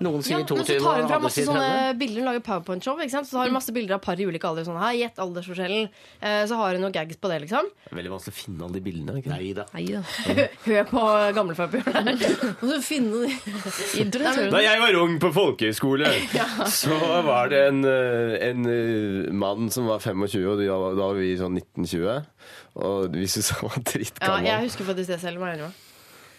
Noen 0.05 0.20
ja, 0.20 0.24
sier 0.27 0.43
men 0.43 0.66
så 0.66 0.78
tar 0.83 1.01
hun 1.01 1.09
fram 1.11 1.24
masse 1.27 1.45
sånne 1.47 1.95
bilder. 1.99 2.20
Hun 2.23 2.28
lager 2.31 2.45
powerpoint-show. 2.47 3.01
ikke 3.03 3.15
sant? 3.15 3.28
Så 3.28 3.39
har 3.41 3.51
hun 3.51 3.57
masse 3.57 3.73
bilder 3.74 3.97
av 3.99 4.03
par 4.05 4.20
i 4.20 4.27
ulike 4.28 4.49
aldre. 4.49 4.65
Sånn, 4.66 4.78
her, 4.81 4.95
Gjett 4.97 5.20
aldersforskjellen. 5.23 5.89
Eh, 6.20 6.43
så 6.49 6.59
har 6.61 6.77
hun 6.77 6.85
noen 6.87 6.95
gags 6.95 7.19
på 7.20 7.31
det, 7.33 7.41
liksom. 7.45 7.69
Det 7.85 7.93
er 7.93 8.01
veldig 8.01 8.12
vanskelig 8.15 8.35
å 8.35 8.39
finne 8.39 8.66
alle 8.66 8.78
de 8.78 8.85
bildene. 8.87 9.16
Ikke? 9.20 9.33
Nei, 9.33 9.45
Hei 9.47 9.52
da. 9.55 9.64
Nei 9.77 9.85
da. 9.94 10.01
Hør 10.66 10.86
på 10.90 11.02
gamlefar 11.36 11.68
på 11.70 11.78
hjørnet. 11.78 12.24
Og 12.56 12.66
så 12.73 12.78
finne 12.82 13.28
de 13.28 14.06
Da 14.51 14.62
jeg 14.64 14.82
var 14.82 14.98
ung 14.98 15.18
på 15.23 15.31
folkehøyskole, 15.35 16.10
så 16.81 16.98
var 17.27 17.52
det 17.52 17.60
en, 17.68 17.82
eh, 17.86 18.35
en 18.48 18.66
eh, 18.70 19.31
mann 19.31 19.70
som 19.70 19.86
var 19.90 20.02
25, 20.02 20.43
og 20.51 20.62
da 20.62 20.78
da 20.98 21.10
var 21.12 21.18
vi 21.20 21.35
sånn 21.39 21.60
1920. 21.60 22.27
Og 22.82 23.14
vi 23.14 23.28
syntes 23.31 23.52
han 23.55 23.70
var 23.70 24.40
Ja, 24.43 24.56
jeg 24.56 24.66
husker 24.66 24.89
faktisk 24.89 25.14
det 25.14 25.20
selv. 25.23 25.47
jeg. 25.47 25.70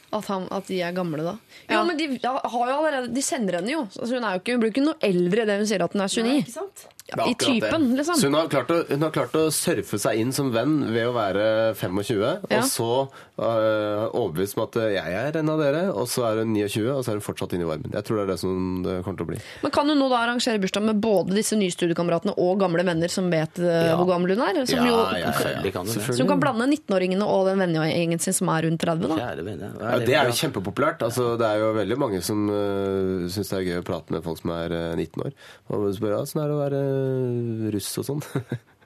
At, 0.07 0.27
han, 0.31 0.45
at 0.55 0.67
de 0.67 0.81
er 0.84 0.93
gamle, 0.95 1.23
da. 1.23 1.35
Ja. 1.67 1.77
Jo, 1.77 1.85
men 1.88 1.97
de, 1.99 2.05
har 2.23 2.69
jo 2.71 2.75
allerede, 2.75 3.09
de 3.11 3.23
sender 3.23 3.59
henne 3.59 3.73
jo. 3.73 3.81
Altså, 3.88 4.13
hun, 4.15 4.23
er 4.23 4.35
jo 4.35 4.43
ikke, 4.43 4.53
hun 4.55 4.63
blir 4.63 4.71
ikke 4.75 4.85
noe 4.85 4.99
eldre 5.03 5.43
i 5.43 5.49
det 5.49 5.57
hun 5.61 5.67
sier 5.67 5.84
at 5.84 5.95
hun 5.95 6.03
er 6.03 6.11
29. 6.11 6.27
Nei, 6.27 6.38
Ikke 6.43 6.55
sant? 6.55 6.85
Er 7.07 7.21
I 7.29 7.34
typen, 7.39 7.95
liksom. 7.95 8.17
Så 8.19 8.27
hun 8.27 8.34
har, 8.35 8.49
klart 8.51 8.71
å, 8.73 8.81
hun 8.89 9.01
har 9.05 9.11
klart 9.15 9.35
å 9.39 9.45
surfe 9.55 9.95
seg 10.01 10.19
inn 10.19 10.34
som 10.35 10.49
venn 10.51 10.81
ved 10.91 11.07
å 11.07 11.13
være 11.15 11.45
25, 11.79 12.19
Ja. 12.51 12.59
og 12.59 12.67
så 12.67 12.89
overbevist 13.38 14.57
om 14.57 14.64
at 14.65 14.76
eh, 14.81 14.95
jeg 14.95 15.14
er 15.19 15.38
en 15.39 15.51
av 15.53 15.59
dere, 15.61 15.84
og 15.93 16.07
så 16.09 16.26
er 16.31 16.41
hun 16.41 16.55
29, 16.55 16.85
og 16.89 17.03
så 17.05 17.11
er 17.14 17.19
hun 17.19 17.26
fortsatt 17.26 17.53
inne 17.53 17.68
i 17.68 17.69
varmen. 17.69 17.93
Jeg 17.93 18.07
tror 18.07 18.19
det 18.19 18.23
er 18.26 18.31
det 18.34 18.38
som 18.41 18.81
det 18.85 18.95
kommer 19.05 19.19
til 19.19 19.27
å 19.27 19.30
bli. 19.31 19.41
Men 19.64 19.73
kan 19.76 19.91
hun 19.91 20.01
nå 20.01 20.07
da 20.11 20.22
arrangere 20.23 20.61
bursdag 20.64 20.85
med 20.88 21.01
både 21.03 21.38
disse 21.38 21.57
nye 21.59 21.73
studiekameratene 21.73 22.34
og 22.41 22.61
gamle 22.64 22.85
venner 22.88 23.11
som 23.14 23.30
vet 23.34 23.61
eh, 23.61 23.76
Ja. 23.88 23.97
hvor 23.99 24.09
gammel 24.09 24.34
hun 24.34 24.43
er? 24.47 24.61
Som 24.65 24.81
Ja, 24.81 24.88
jo, 24.89 24.95
ja, 25.18 25.30
ja, 25.30 25.72
kan 25.73 25.85
du 25.85 25.93
det. 25.93 26.05
Så 26.07 26.18
hun 26.23 26.31
kan 26.31 26.41
blande 26.41 26.65
19-åringene 26.69 27.27
og 27.27 27.45
den 27.51 27.61
vennegjengen 27.61 28.23
sin 28.23 28.35
som 28.38 28.49
er 28.53 28.65
rundt 28.68 28.81
30? 28.81 29.07
da? 29.14 29.18
Ja, 29.27 29.99
det 30.01 30.15
er 30.18 30.31
jo 30.31 30.38
kjempepopulært. 30.41 31.05
Altså, 31.05 31.35
det 31.39 31.45
er 31.47 31.61
jo 31.61 31.73
veldig 31.77 31.99
mange 32.01 32.23
som 32.26 32.47
uh, 32.49 33.27
syns 33.31 33.53
det 33.53 33.59
er 33.59 33.68
gøy 33.69 33.81
å 33.84 33.85
prate 33.88 34.15
med 34.15 34.26
folk 34.26 34.41
som 34.41 34.53
er 34.55 34.73
uh, 34.73 34.95
19 34.97 35.27
år. 35.27 35.38
Og 35.73 35.88
spør 35.97 36.18
ja, 36.18 36.23
sånn 36.26 36.43
er 36.43 36.49
det 36.51 36.57
å 36.57 36.64
være 36.64 36.81
uh, 36.88 37.69
russ 37.77 37.91
og 38.01 38.09
sånn. 38.09 38.26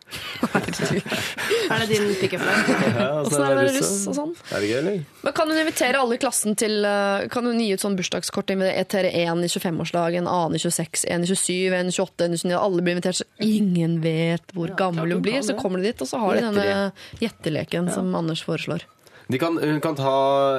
Er 1.71 1.79
det 1.83 1.87
din 1.91 2.07
pickup 2.19 2.41
line? 2.43 2.77
ja, 2.97 3.07
Åssen 3.21 3.43
er 3.43 3.47
det 3.47 3.55
å 3.55 3.59
være 3.61 3.73
russ 3.77 3.91
og 4.11 4.15
sånn? 4.17 4.31
Er 4.51 4.63
det 4.63 4.69
gøy, 4.71 4.77
eller? 4.81 4.99
Men 5.25 5.35
Kan 5.37 5.51
hun 5.53 5.61
invitere 5.61 6.01
alle 6.01 6.17
i 6.17 6.21
klassen 6.21 6.57
til 6.59 6.85
eh, 6.87 7.25
Kan 7.33 7.47
hun 7.49 7.59
gi 7.61 7.69
ut 7.75 7.83
sånn 7.83 7.97
bursdagskort? 7.99 8.53
Invitere 8.55 9.11
en 9.23 9.43
i 9.45 9.49
25-årslag, 9.51 10.17
en 10.21 10.29
annen 10.31 10.57
i 10.59 10.63
26, 10.63 11.05
en 11.15 11.25
i 11.25 11.29
27, 11.31 11.75
en 11.79 11.91
i 11.91 11.95
28, 11.95 12.25
en 12.27 12.37
i 12.37 12.41
29 12.43 12.57
Alle 12.61 12.85
blir 12.85 12.97
invitert, 12.97 13.21
så 13.21 13.27
ingen 13.45 13.99
vet 14.03 14.55
hvor 14.57 14.73
gammel 14.79 15.15
hun 15.15 15.23
blir. 15.25 15.41
Så 15.45 15.57
kommer 15.59 15.81
de 15.81 15.91
dit, 15.91 16.01
og 16.03 16.09
så 16.09 16.19
har 16.21 16.37
de 16.39 16.47
denne 16.49 16.65
Gjettelek. 16.65 17.21
gjetteleken 17.25 17.91
som 17.93 18.11
Anders 18.17 18.43
foreslår. 18.47 18.87
De 19.31 19.39
kan, 19.39 19.55
hun 19.57 19.79
kan 19.83 19.95
ta 19.95 20.13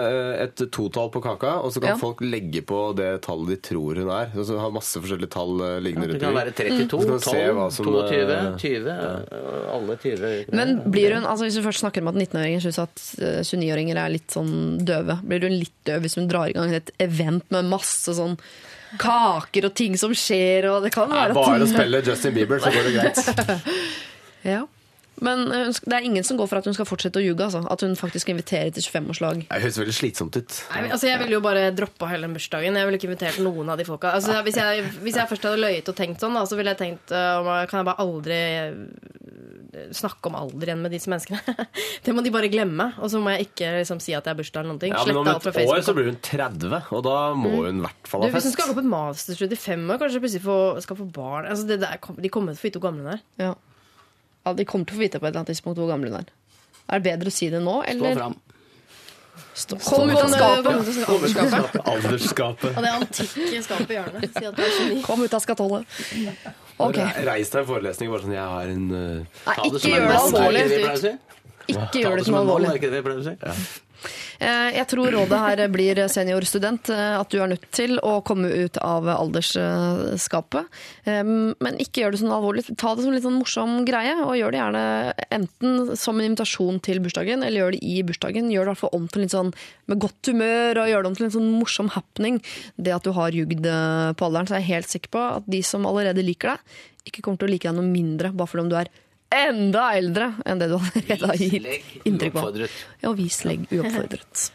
eh, 0.06 0.42
et 0.46 0.62
totall 0.72 1.10
på 1.12 1.20
kaka, 1.24 1.58
og 1.60 1.72
så 1.74 1.82
kan 1.82 1.92
Ja. 1.92 1.96
folk 2.00 2.22
legge 2.24 2.62
på 2.64 2.78
det 2.96 3.10
tallet 3.26 3.52
de 3.52 3.56
tror 3.68 4.00
hun 4.00 4.08
er. 4.08 4.30
Så 4.34 4.46
så 4.48 4.58
har 4.62 4.72
masse 4.74 4.96
forskjellige 5.02 5.30
tall 5.34 5.60
eh, 5.60 5.76
liggende 5.84 6.08
Det 6.08 6.16
rundt 6.16 6.24
kan 6.24 6.38
være 6.38 6.54
32, 6.56 6.88
Så 6.88 7.06
kan 7.06 7.12
du 7.12 7.26
se 7.26 7.36
12, 7.36 7.54
hva 7.58 7.66
som, 7.76 7.84
22, 7.84 8.32
eh, 8.32 8.56
20. 8.64 8.96
Alle 9.76 9.96
20. 10.02 10.56
Men 10.56 10.74
blir 10.90 11.14
hun, 11.18 11.24
altså 11.28 11.46
hvis 11.48 11.60
du 11.60 11.62
først 11.66 11.84
snakker 11.84 12.02
om 12.04 12.12
at 12.14 12.18
19-åringer 12.22 12.64
syns 12.64 12.80
at 12.82 13.06
eh, 13.20 13.40
29-åringer 13.44 14.02
er 14.02 14.14
litt 14.16 14.32
sånn 14.32 14.52
døve, 14.88 15.18
blir 15.26 15.44
hun 15.48 15.58
litt 15.60 15.76
døv 15.88 16.02
hvis 16.06 16.16
hun 16.20 16.28
drar 16.32 16.48
i 16.48 16.56
gang 16.56 16.72
et 16.74 16.90
event 17.02 17.44
med 17.52 17.68
masse 17.70 18.16
sånn 18.16 18.38
kaker 19.00 19.64
og 19.70 19.74
ting 19.78 19.94
som 19.96 20.12
skjer, 20.12 20.66
og 20.68 20.82
det 20.84 20.90
kan 20.92 21.08
være 21.08 21.32
bare 21.36 21.64
å 21.64 21.68
spille 21.70 22.02
Justin 22.04 22.34
Bieber, 22.36 22.60
så 22.60 22.72
går 22.74 22.88
det 22.88 22.92
greit. 22.98 23.68
ja. 24.54 24.62
Men 25.22 25.46
eh, 25.52 25.68
hun 25.68 25.76
det 25.82 25.96
er 25.96 26.06
ingen 26.06 26.26
som 26.26 26.38
går 26.38 26.48
for 26.50 26.60
at 26.60 26.68
hun 26.68 26.76
skal 26.76 26.88
fortsette 26.88 27.20
å 27.20 27.24
ljuge. 27.24 27.44
Altså. 27.46 27.62
At 27.70 27.82
hun 27.84 27.94
faktisk 27.98 28.32
inviterer 28.32 28.72
til 28.74 28.84
25-årslag. 28.84 29.44
Det 29.48 29.62
høres 29.64 29.80
veldig 29.80 29.96
slitsomt 29.96 30.38
ut. 30.38 30.58
Nei, 30.74 30.84
altså, 30.88 31.08
jeg 31.10 31.20
ville 31.22 31.36
jo 31.36 31.42
bare 31.44 31.68
droppa 31.74 32.10
hele 32.10 32.28
den 32.28 32.36
bursdagen. 32.36 32.78
Jeg 32.78 32.88
ville 32.88 33.00
ikke 33.00 33.10
invitert 33.10 33.40
noen 33.44 33.72
av 33.72 33.80
de 33.80 33.86
folka. 33.88 34.14
Altså, 34.18 34.38
hvis, 34.46 34.58
jeg, 34.60 34.86
hvis 35.04 35.18
jeg 35.18 35.30
først 35.30 35.48
hadde 35.48 35.62
løyet 35.62 35.90
og 35.92 35.98
tenkt 35.98 36.22
sånn, 36.22 36.36
da, 36.38 36.44
så 36.48 36.58
ville 36.58 36.74
jeg 36.74 36.80
tenkt 36.82 37.14
uh, 37.14 37.42
Kan 37.70 37.82
jeg 37.82 37.88
bare 37.88 38.04
aldri 38.04 38.38
uh, 38.72 39.88
snakke 39.96 40.30
om 40.30 40.38
alder 40.38 40.72
igjen 40.72 40.84
med 40.84 40.94
disse 40.94 41.12
menneskene? 41.12 41.56
det 42.06 42.16
må 42.16 42.24
de 42.24 42.34
bare 42.34 42.50
glemme. 42.52 42.92
Og 43.02 43.12
så 43.12 43.22
må 43.22 43.34
jeg 43.34 43.50
ikke 43.50 43.74
liksom, 43.80 44.02
si 44.02 44.16
at 44.18 44.26
det 44.26 44.34
er 44.34 44.40
bursdag 44.42 44.62
eller 44.62 44.74
noen 44.74 44.82
ting. 44.82 44.94
Ja, 44.94 45.04
men 45.08 45.22
om 45.22 45.32
et 45.32 45.62
år 45.66 45.84
så 45.86 45.96
blir 45.96 46.10
hun 46.10 46.20
30, 46.22 46.78
og 46.92 47.04
da 47.06 47.18
må 47.38 47.56
hun 47.58 47.82
i 47.82 47.86
hvert 47.86 48.08
fall 48.10 48.24
Du, 48.24 48.30
ha 48.30 48.36
hvis 48.36 48.50
hun 48.50 48.56
skal 48.56 48.72
gå 48.72 48.78
på 48.78 48.84
et 48.84 48.92
masterstudie 48.92 49.58
i 49.58 49.60
fem 49.60 49.84
år, 49.90 50.00
kanskje 50.02 50.22
plutselig 50.22 50.46
få, 50.46 50.58
skal 50.84 50.98
få 50.98 51.06
barn 51.12 51.48
altså, 51.50 51.66
det 51.68 51.80
der, 51.82 52.00
De 52.22 52.30
kommer 52.32 52.52
til 52.52 52.60
å 52.60 52.62
få 52.62 52.68
vite 52.68 52.80
hvor 52.80 52.90
gamle 52.90 53.06
hun 53.06 53.14
er. 53.16 53.22
Ja. 53.40 53.52
Ja, 54.44 54.52
De 54.58 54.64
kommer 54.68 54.86
til 54.88 54.96
å 54.96 54.98
få 54.98 55.04
vite 55.04 55.20
på 55.20 55.26
et 55.26 55.30
eller 55.30 55.42
annet 55.42 55.52
tidspunkt 55.54 55.78
hvor 55.78 55.90
gammel 55.90 56.12
hun 56.12 56.20
er. 56.22 56.32
Er 56.88 56.98
det 57.00 57.06
bedre 57.10 57.30
å 57.30 57.34
si 57.34 57.48
det 57.52 57.60
nå, 57.62 57.76
Stå 57.82 57.92
eller 57.92 58.18
fram. 58.18 58.34
Stå- 59.54 59.78
Kom 59.84 60.10
ut 60.10 60.16
av 60.18 60.30
skapet! 60.32 60.66
Aldersskapet. 61.08 61.78
Aldersskapet. 61.92 62.76
Og 62.76 62.82
det 62.84 62.90
antikke 62.98 63.62
skapet 63.64 63.90
i 63.90 63.96
hjørnet. 63.98 64.26
Si 64.32 64.44
at 64.48 64.56
du 64.56 64.62
er 64.64 64.72
29. 64.78 65.02
Kom 65.06 65.22
ut 65.24 65.36
av 65.36 65.44
skatollet. 65.44 65.86
Okay. 66.82 67.06
Reis 67.28 67.52
deg 67.52 67.62
i 67.62 67.68
forelesning 67.68 68.10
bare 68.10 68.24
sånn 68.24 68.34
Jeg 68.34 68.48
har 68.56 68.70
en 68.72 68.86
uh, 68.90 69.40
Nei, 69.46 69.56
ikke 69.68 69.92
gjør 69.92 70.06
det 70.08 70.16
er 70.16 70.18
alvorlig. 70.18 70.62
ikke 70.64 70.72
det 70.72 70.80
vi 70.80 70.82
pleier 70.82 70.96
å 70.96 71.04
si? 71.04 71.12
Ikke 71.72 72.02
gjør 72.02 72.16
det 72.18 72.24
som 72.26 72.38
alvorlig. 72.40 72.72
Eh, 74.40 74.70
Jeg 74.76 74.86
tror 74.90 75.12
rådet 75.14 75.38
her 75.38 75.68
blir 75.72 76.00
seniorstudent, 76.08 76.90
eh, 76.90 77.20
at 77.20 77.28
du 77.30 77.38
er 77.40 77.52
nødt 77.52 77.68
til 77.72 77.98
å 78.02 78.22
komme 78.24 78.50
ut 78.50 78.78
av 78.82 79.06
aldersskapet. 79.08 80.66
Eh, 81.04 81.22
Men 81.22 81.78
ikke 81.78 82.02
gjør 82.02 82.12
det 82.14 82.20
sånn 82.22 82.34
alvorlig. 82.34 82.64
Ta 82.76 82.94
det 82.94 83.04
som 83.04 83.12
en 83.12 83.16
litt 83.16 83.26
sånn 83.26 83.38
morsom 83.40 83.84
greie, 83.86 84.16
og 84.24 84.36
gjør 84.36 84.52
det 84.52 84.60
gjerne 84.60 85.14
enten 85.30 85.96
som 85.96 86.18
en 86.18 86.30
invitasjon 86.30 86.80
til 86.82 87.00
bursdagen, 87.00 87.44
eller 87.44 87.60
gjør 87.60 87.76
det 87.76 87.82
i 87.82 88.02
bursdagen. 88.02 88.50
Gjør 88.50 88.64
det 88.64 88.70
i 88.70 88.72
hvert 88.72 88.82
fall 88.84 88.96
om 88.98 89.08
til 89.08 89.22
litt 89.22 89.34
sånn 89.34 89.52
med 89.88 89.98
godt 90.02 90.32
humør, 90.32 90.82
og 90.82 90.88
gjør 90.92 91.02
det 91.02 91.10
om 91.12 91.16
til 91.16 91.26
en 91.26 91.36
sånn 91.38 91.52
morsom 91.58 91.92
happening. 91.96 92.40
Det 92.80 92.94
at 92.94 93.04
du 93.04 93.12
har 93.12 93.30
jugd 93.30 93.66
eh, 93.66 94.12
på 94.12 94.26
alderen, 94.26 94.48
så 94.48 94.56
er 94.56 94.62
jeg 94.64 94.72
helt 94.74 94.92
sikker 94.92 95.10
på 95.14 95.26
at 95.38 95.48
de 95.50 95.62
som 95.62 95.86
allerede 95.86 96.24
liker 96.24 96.54
deg, 96.54 96.58
ikke 97.02 97.22
kommer 97.22 97.38
til 97.40 97.48
å 97.48 97.50
like 97.50 97.66
deg 97.66 97.74
noe 97.74 97.88
mindre 97.90 98.30
bare 98.30 98.46
fordi 98.46 98.62
om 98.62 98.68
du 98.70 98.76
er 98.78 98.88
enda 99.32 99.88
eldre 99.96 100.32
enn 100.46 100.60
det 100.62 100.68
du 100.70 100.76
allerede 100.78 101.30
har 101.32 101.40
gitt 101.40 102.06
inntrykk 102.08 102.36
av. 102.36 102.42
uoppfordret. 102.42 102.82
Ja, 103.04 103.12
vis 103.18 103.42
legg 103.48 103.66
uoppfordret. 103.70 104.46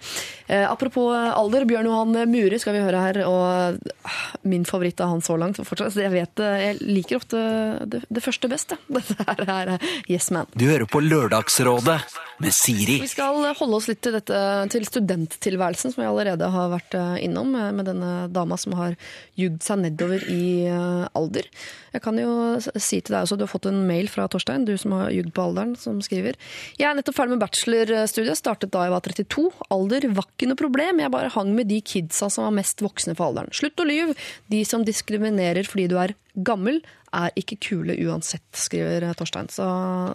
Eh, 0.48 0.64
apropos 0.72 1.12
alder, 1.12 1.66
Bjørn 1.68 1.90
Johan 1.90 2.16
Muri 2.32 2.60
skal 2.60 2.78
vi 2.78 2.84
høre 2.86 3.02
her. 3.04 3.22
Og 3.28 3.82
ah, 4.08 4.22
min 4.48 4.66
favoritt 4.68 5.02
av 5.04 5.12
han 5.12 5.24
så 5.26 5.38
langt. 5.40 5.60
Fortsatt, 5.68 5.98
jeg 6.00 6.14
vet 6.14 6.44
eh, 6.44 6.62
Jeg 6.68 6.80
liker 6.84 7.20
ofte 7.20 7.42
det, 7.86 8.04
det 8.08 8.24
første 8.24 8.52
best. 8.52 8.78
Dette 8.98 9.18
her 9.28 9.44
er 9.48 9.76
eh, 9.76 9.92
Yes 10.08 10.32
Man. 10.32 10.50
Du 10.56 10.68
hører 10.70 10.88
på 10.90 11.04
Lørdagsrådet 11.04 12.00
med 12.38 12.54
Siri. 12.54 13.00
Vi 13.02 13.10
skal 13.10 13.42
holde 13.58 13.78
oss 13.80 13.88
litt 13.90 14.02
til, 14.06 14.14
dette, 14.18 14.38
til 14.74 14.86
studenttilværelsen, 14.86 15.94
som 15.94 16.04
jeg 16.04 16.12
allerede 16.12 16.50
har 16.54 16.70
vært 16.72 16.98
eh, 16.98 17.16
innom, 17.26 17.54
eh, 17.58 17.72
med 17.74 17.90
denne 17.90 18.12
dama 18.34 18.60
som 18.62 18.76
har 18.78 18.98
jugd 19.40 19.64
seg 19.66 19.82
nedover 19.82 20.24
i 20.30 20.68
eh, 20.70 21.08
alder. 21.18 21.50
Jeg 21.96 22.04
kan 22.06 22.20
jo 22.22 22.32
si 22.62 23.00
til 23.02 23.16
deg 23.16 23.24
også, 23.24 23.40
du 23.40 23.46
har 23.48 23.52
fått 23.52 23.70
en 23.72 23.82
mail 23.90 24.10
fra 24.12 24.28
Torstein, 24.30 24.68
du 24.68 24.76
som 24.78 24.94
har 24.98 25.10
jugd 25.16 25.34
på 25.34 25.48
alderen, 25.48 25.74
som 25.80 25.98
skriver 26.06 26.38
Jeg 26.78 26.90
er 26.90 26.98
nettopp 26.98 27.18
ferdig 27.18 27.36
med 27.36 27.42
bachelorstudiet, 27.42 28.38
startet 28.38 28.74
da 28.76 28.86
jeg 28.86 28.94
var 28.94 29.06
32. 29.08 29.48
Alder 29.74 30.10
var 30.20 30.30
ikke 30.38 30.52
noe 30.52 30.60
problem, 30.60 31.02
jeg 31.02 31.14
bare 31.14 31.34
hang 31.34 31.50
med 31.58 31.68
de 31.72 31.80
kidsa 31.82 32.30
som 32.30 32.46
var 32.46 32.54
mest 32.60 32.82
voksne 32.86 33.16
for 33.18 33.32
alderen. 33.32 33.50
Slutt 33.58 33.82
å 33.82 33.88
lyve! 33.90 34.14
De 34.54 34.62
som 34.70 34.86
diskriminerer 34.86 35.66
fordi 35.68 35.88
du 35.90 35.98
er 35.98 36.14
gammel, 36.46 36.84
er 37.16 37.34
ikke 37.40 37.58
kule 37.64 37.96
uansett, 38.06 38.46
skriver 38.54 39.08
Torstein. 39.18 39.50
Så 39.50 39.66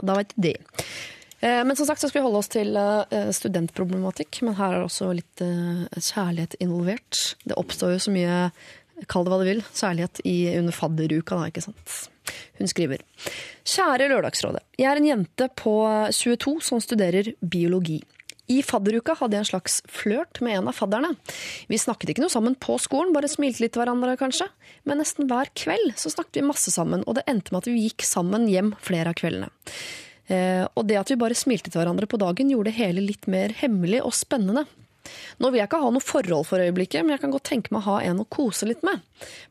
da 0.04 0.14
veit 0.18 0.30
de. 0.36 0.54
Eh, 1.42 1.64
Men 1.64 1.74
som 1.76 1.88
sagt 1.88 2.00
så 2.00 2.08
skal 2.08 2.20
vi 2.20 2.26
holde 2.28 2.38
oss 2.38 2.52
til 2.52 2.76
eh, 2.78 3.32
studentproblematikk, 3.34 4.42
men 4.46 4.54
her 4.60 4.76
er 4.78 4.86
også 4.86 5.10
litt 5.16 5.42
eh, 5.42 5.82
kjærlighet 5.98 6.54
involvert. 6.62 7.34
Det 7.42 7.58
oppstår 7.58 7.96
jo 7.96 8.04
så 8.06 8.14
mye, 8.14 8.38
kall 9.10 9.26
det 9.26 9.34
hva 9.34 9.40
du 9.42 9.48
vil, 9.48 9.64
kjærlighet 9.74 10.22
under 10.60 10.76
fadderuka 10.76 11.40
da, 11.40 11.50
ikke 11.50 11.66
sant? 11.66 11.98
Hun 12.60 12.70
skriver 12.70 13.02
Kjære 13.66 14.06
Lørdagsrådet. 14.12 14.62
Jeg 14.78 14.86
er 14.92 15.00
en 15.00 15.08
jente 15.08 15.48
på 15.58 15.74
22 16.14 16.60
som 16.62 16.78
studerer 16.82 17.32
biologi. 17.42 17.98
I 18.50 18.58
fadderuka 18.66 19.14
hadde 19.20 19.36
jeg 19.36 19.44
en 19.44 19.50
slags 19.52 19.78
flørt 19.86 20.40
med 20.42 20.58
en 20.58 20.70
av 20.72 20.76
fadderne. 20.76 21.12
Vi 21.70 21.78
snakket 21.78 22.10
ikke 22.12 22.24
noe 22.24 22.32
sammen 22.32 22.56
på 22.58 22.74
skolen, 22.82 23.14
bare 23.14 23.30
smilte 23.30 23.62
litt 23.62 23.74
til 23.76 23.84
hverandre 23.84 24.16
kanskje. 24.20 24.48
Men 24.88 24.98
nesten 25.00 25.28
hver 25.30 25.52
kveld 25.58 25.94
så 26.00 26.10
snakket 26.10 26.40
vi 26.40 26.48
masse 26.50 26.74
sammen, 26.74 27.06
og 27.06 27.18
det 27.18 27.26
endte 27.30 27.54
med 27.54 27.62
at 27.62 27.70
vi 27.70 27.86
gikk 27.86 28.06
sammen 28.06 28.48
hjem 28.50 28.74
flere 28.82 29.14
av 29.14 29.18
kveldene. 29.20 29.50
Eh, 30.26 30.64
og 30.66 30.86
det 30.90 30.98
at 31.00 31.10
vi 31.12 31.20
bare 31.20 31.38
smilte 31.38 31.70
til 31.70 31.80
hverandre 31.80 32.10
på 32.10 32.20
dagen, 32.20 32.50
gjorde 32.50 32.72
det 32.72 32.80
hele 32.80 33.04
litt 33.04 33.28
mer 33.30 33.54
hemmelig 33.62 34.02
og 34.02 34.14
spennende. 34.16 34.66
Nå 35.42 35.50
vil 35.50 35.62
jeg 35.62 35.70
ikke 35.70 35.82
ha 35.82 35.90
noe 35.94 36.04
forhold 36.04 36.46
for 36.48 36.62
øyeblikket, 36.62 37.02
men 37.02 37.16
jeg 37.16 37.24
kan 37.24 37.34
godt 37.34 37.48
tenke 37.50 37.74
meg 37.74 37.82
å 37.82 37.94
ha 37.94 38.02
en 38.06 38.22
å 38.22 38.28
kose 38.30 38.68
litt 38.68 38.84
med. 38.86 39.02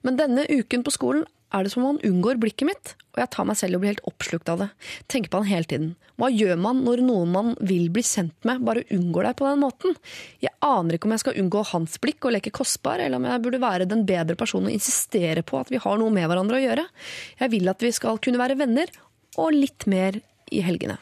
Men 0.06 0.20
denne 0.20 0.48
uken 0.48 0.86
på 0.88 0.94
skolen 0.96 1.26
er 1.54 1.64
det 1.68 1.72
som 1.74 1.84
om 1.84 1.96
han 1.98 2.04
unngår 2.08 2.38
blikket 2.42 2.68
mitt, 2.70 2.92
og 3.12 3.20
jeg 3.20 3.30
tar 3.34 3.48
meg 3.50 3.58
selv 3.60 3.76
og 3.76 3.82
blir 3.84 3.92
helt 3.92 4.06
oppslukt 4.08 4.50
av 4.54 4.62
det. 4.64 4.68
Tenker 5.12 5.32
på 5.34 5.42
han 5.42 5.50
hele 5.50 5.68
tiden. 5.68 5.90
Hva 6.22 6.30
gjør 6.32 6.60
man 6.64 6.80
når 6.86 7.02
noen 7.04 7.32
man 7.34 7.50
vil 7.60 7.90
bli 7.92 8.04
kjent 8.08 8.36
med, 8.48 8.62
bare 8.68 8.86
unngår 8.94 9.28
deg 9.28 9.38
på 9.42 9.48
den 9.50 9.62
måten? 9.64 9.96
Jeg 10.46 10.54
aner 10.64 10.96
ikke 10.96 11.10
om 11.10 11.16
jeg 11.18 11.24
skal 11.26 11.40
unngå 11.42 11.64
hans 11.74 11.98
blikk 12.04 12.28
og 12.30 12.36
leke 12.38 12.54
kostbar, 12.56 13.02
eller 13.04 13.20
om 13.20 13.28
jeg 13.28 13.44
burde 13.44 13.60
være 13.64 13.88
den 13.90 14.06
bedre 14.08 14.38
personen 14.40 14.70
og 14.72 14.76
insistere 14.78 15.44
på 15.44 15.60
at 15.60 15.74
vi 15.74 15.82
har 15.84 16.00
noe 16.00 16.14
med 16.14 16.30
hverandre 16.32 16.60
å 16.62 16.64
gjøre. 16.64 16.86
Jeg 17.42 17.54
vil 17.56 17.72
at 17.74 17.84
vi 17.84 17.92
skal 18.00 18.22
kunne 18.24 18.40
være 18.42 18.60
venner, 18.62 18.94
og 19.42 19.52
litt 19.56 19.88
mer 19.92 20.22
i 20.52 20.64
helgene. 20.64 20.98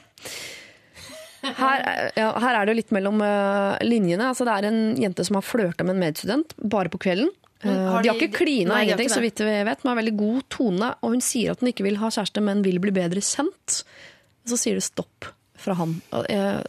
Her, 1.40 1.80
er- 1.88 2.10
ja, 2.20 2.32
her 2.44 2.56
er 2.60 2.66
det 2.68 2.74
jo 2.74 2.80
litt 2.82 2.90
mellom 2.96 3.22
eh, 3.24 3.78
linjene. 3.88 4.28
Altså, 4.34 4.44
det 4.48 4.56
er 4.58 4.68
en 4.68 4.82
jente 5.00 5.24
som 5.26 5.38
har 5.40 5.46
flørta 5.48 5.86
med 5.88 5.96
en 5.96 6.02
medstudent, 6.04 6.56
bare 6.60 6.92
på 6.92 7.00
kvelden. 7.06 7.30
Men 7.64 7.76
Eh, 7.76 7.92
har 7.92 8.04
de 8.04 8.10
har 8.10 8.16
ikke 8.16 8.38
klina 8.40 8.74
Nei, 8.76 8.86
ingenting, 8.88 9.10
så 9.12 9.20
vidt 9.22 9.40
vi 9.44 9.58
vet, 9.68 9.84
men 9.84 9.90
har 9.92 10.00
veldig 10.04 10.18
god 10.18 10.44
tone. 10.50 10.96
Og 11.04 11.12
hun 11.16 11.22
sier 11.22 11.52
at 11.52 11.60
hun 11.60 11.70
ikke 11.74 11.84
vil 11.84 11.98
ha 12.00 12.08
kjæreste, 12.10 12.42
men 12.42 12.62
vil 12.64 12.80
bli 12.80 12.92
bedre 12.96 13.20
kjent. 13.20 13.82
Så 14.48 14.58
sier 14.58 14.76
det 14.80 14.84
stopp 14.88 15.28
fra 15.60 15.74
han. 15.76 16.02
Eh, 16.30 16.62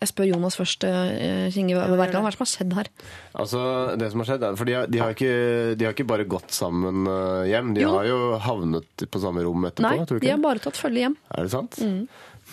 Jeg 0.00 0.12
spør 0.12 0.28
Jonas 0.30 0.54
først, 0.54 0.84
eh, 0.86 1.50
Kinge 1.50 1.74
Wergeland. 1.74 1.98
Hva 1.98 2.04
er 2.06 2.30
det 2.30 2.34
som 2.36 2.44
har 2.44 2.50
skjedd 2.52 2.72
her? 2.78 2.86
Altså, 3.34 3.62
det 3.98 4.10
som 4.12 4.20
har 4.22 4.26
skjedd 4.28 4.42
er, 4.46 4.54
for 4.54 4.64
de 4.64 4.72
har, 4.76 4.86
de 4.86 4.98
har, 5.02 5.10
ikke, 5.10 5.74
de 5.76 5.84
har 5.84 5.92
ikke 5.92 6.06
bare 6.06 6.24
gått 6.24 6.52
sammen 6.54 7.02
eh, 7.10 7.48
hjem, 7.50 7.74
de 7.74 7.80
Jo. 7.82 7.90
har 7.96 8.04
jo 8.06 8.38
havnet 8.38 9.08
på 9.10 9.18
samme 9.18 9.42
rom 9.42 9.66
etterpå, 9.66 9.82
Nei, 9.82 10.20
de 10.22 10.30
har 10.30 10.38
bare 10.38 10.62
tatt 10.62 10.78
følge 10.78 11.02
hjem. 11.02 11.16
Er 11.34 11.42
det 11.42 11.50
sant? 11.50 11.80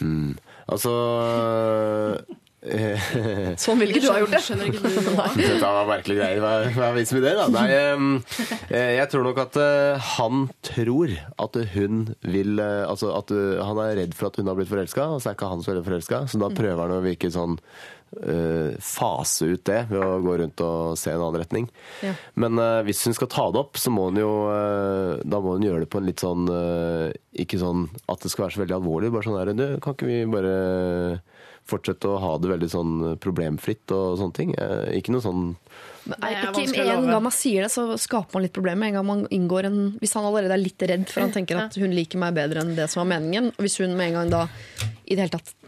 Hmm. 0.01 0.33
Altså 0.67 0.89
Sånn 3.61 3.81
ville 3.81 3.93
ikke 3.93 4.03
du 4.05 4.09
ha 4.09 4.19
gjort 4.23 4.33
det. 4.33 4.41
Skjønner 4.45 4.69
ikke 4.71 4.81
du. 4.81 4.99
Dette 5.37 5.61
var 5.61 5.89
merkelige 5.89 6.19
greier. 6.21 6.41
Hva, 6.41 6.53
hva 6.75 6.87
er 6.89 6.97
vitsen 6.97 7.19
med 7.19 7.27
det, 7.27 7.33
da? 7.37 7.47
Nei, 7.53 7.65
eh, 8.69 8.93
jeg 8.97 9.09
tror 9.11 9.27
nok 9.27 9.41
at 9.45 9.59
eh, 9.61 10.07
han 10.15 10.47
tror 10.65 11.13
at 11.45 11.59
hun 11.75 12.05
vil 12.25 12.61
eh, 12.61 12.83
Altså 12.85 13.11
at 13.15 13.31
han 13.33 13.81
er 13.83 13.99
redd 14.01 14.15
for 14.17 14.29
at 14.29 14.39
hun 14.39 14.49
har 14.49 14.57
blitt 14.57 14.71
forelska, 14.71 15.09
og 15.15 15.21
så 15.21 15.31
er 15.31 15.37
ikke 15.37 15.51
han 15.51 15.61
så 15.65 15.73
veldig 15.73 15.85
forelska. 15.89 16.23
Så 16.31 16.41
da 16.41 16.49
prøver 16.53 16.81
han 16.85 16.97
å 16.97 17.03
virke 17.05 17.31
sånn 17.33 17.59
eh, 18.23 18.75
Fase 18.81 19.49
ut 19.53 19.65
det 19.67 19.81
ved 19.91 20.01
å 20.01 20.19
gå 20.23 20.37
rundt 20.41 20.63
og 20.65 20.97
se 20.99 21.13
en 21.13 21.21
annen 21.21 21.41
retning. 21.41 21.69
Ja. 22.05 22.15
Men 22.39 22.59
uh, 22.61 22.81
hvis 22.87 23.03
hun 23.07 23.15
skal 23.17 23.29
ta 23.31 23.47
det 23.51 23.61
opp, 23.61 23.79
så 23.81 23.93
må 23.93 24.09
hun 24.09 24.19
jo 24.21 24.31
uh, 24.49 25.21
Da 25.25 25.41
må 25.43 25.55
hun 25.57 25.65
gjøre 25.65 25.85
det 25.85 25.91
på 25.91 26.01
en 26.01 26.09
litt 26.09 26.23
sånn 26.23 26.49
uh, 26.49 27.11
Ikke 27.37 27.59
sånn 27.61 27.87
at 28.11 28.23
det 28.23 28.31
skal 28.33 28.47
være 28.47 28.57
så 28.57 28.63
veldig 28.63 28.77
alvorlig. 28.79 29.13
Bare 29.13 29.27
sånn 29.27 29.39
her 29.39 29.53
Du, 29.55 29.65
kan 29.83 29.97
ikke 29.97 30.09
vi 30.09 30.21
bare 30.29 30.55
fortsette 31.69 32.09
å 32.09 32.19
ha 32.21 32.31
det 32.41 32.51
veldig 32.51 32.69
sånn 32.71 32.95
problemfritt 33.21 33.91
og 33.95 34.19
sånne 34.21 34.37
ting? 34.37 34.53
Eh, 34.59 34.97
ikke 34.99 35.15
noe 35.15 35.25
sånn 35.25 35.43
Men 36.05 36.21
Nei, 36.21 36.31
ikke 36.37 36.85
En 36.85 37.07
gang 37.09 37.23
man 37.25 37.33
sier 37.33 37.65
det, 37.65 37.71
så 37.73 37.87
skaper 37.97 38.37
man 38.37 38.45
litt 38.45 38.53
problemer. 38.53 38.91
En 38.91 38.99
gang 38.99 39.07
man 39.07 39.25
inngår 39.33 39.69
en 39.71 39.79
Hvis 40.01 40.13
han 40.17 40.27
allerede 40.27 40.53
er 40.53 40.61
litt 40.61 40.85
redd, 40.85 41.07
for 41.09 41.25
han 41.25 41.33
tenker 41.33 41.63
at 41.63 41.77
hun 41.81 41.95
liker 41.95 42.21
meg 42.21 42.37
bedre 42.37 42.61
enn 42.61 42.75
det 42.77 42.89
som 42.91 43.01
var 43.01 43.15
meningen, 43.17 43.49
og 43.55 43.65
hvis 43.65 43.79
hun 43.81 43.97
med 43.97 44.11
en 44.11 44.19
gang 44.19 44.33
da 44.33 44.45
i 45.05 45.15
det 45.15 45.25
hele 45.25 45.37
tatt 45.37 45.64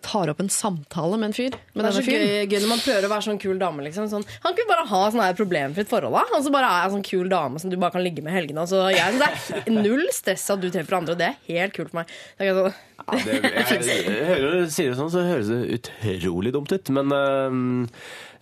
tar 0.00 0.30
opp 0.32 0.40
en 0.40 0.48
samtale 0.48 1.18
med 1.20 1.28
en 1.28 1.34
fyr 1.36 1.50
med 1.52 1.74
Men 1.74 1.84
det 1.84 1.90
er 1.90 1.96
så 1.98 2.02
gøy, 2.06 2.46
gøy 2.48 2.62
når 2.62 2.70
man 2.70 2.80
prøver 2.80 3.06
å 3.06 3.10
være 3.12 3.26
sånn 3.26 3.40
kul 3.42 3.58
dame. 3.60 3.84
Liksom. 3.84 4.08
Sånn, 4.08 4.24
han 4.44 4.56
kunne 4.56 4.70
bare 4.70 4.86
ha 4.88 5.02
sånn 5.12 5.24
her 5.24 5.36
problemfritt 5.36 5.90
forhold. 5.90 6.16
da. 6.16 6.38
Og 6.38 6.46
så 6.46 6.54
bare 6.54 6.70
er 6.78 6.86
en 6.86 6.94
sånn 6.96 7.04
kul 7.04 7.28
dame 7.32 7.60
som 7.60 7.72
du 7.72 7.76
bare 7.76 7.92
kan 7.98 8.04
ligge 8.04 8.24
med 8.24 8.32
i 8.32 8.38
helgene. 8.38 8.64
Altså, 8.64 8.86
jeg 8.94 9.20
det 9.20 9.28
er 9.60 9.76
null 9.76 10.06
stress 10.16 10.48
at 10.54 10.62
du 10.62 10.70
treffer 10.72 10.96
andre, 10.96 11.16
og 11.16 11.20
det 11.20 11.28
er 11.28 11.38
helt 11.50 11.76
kult 11.76 11.92
for 11.92 12.00
meg. 12.00 12.16
Det 12.38 12.48
er 12.48 12.58
sånn, 12.58 12.80
det, 13.12 13.38
jeg, 13.42 14.02
jeg 14.06 14.26
hører 14.30 14.60
du 14.62 14.72
sier 14.72 14.92
det 14.92 14.98
sånn, 15.00 15.10
så 15.12 15.24
høres 15.26 15.50
det 15.50 15.62
utrolig 15.76 16.54
dumt 16.54 16.72
ut. 16.72 16.92
Men 16.96 17.16
eh, 17.18 17.58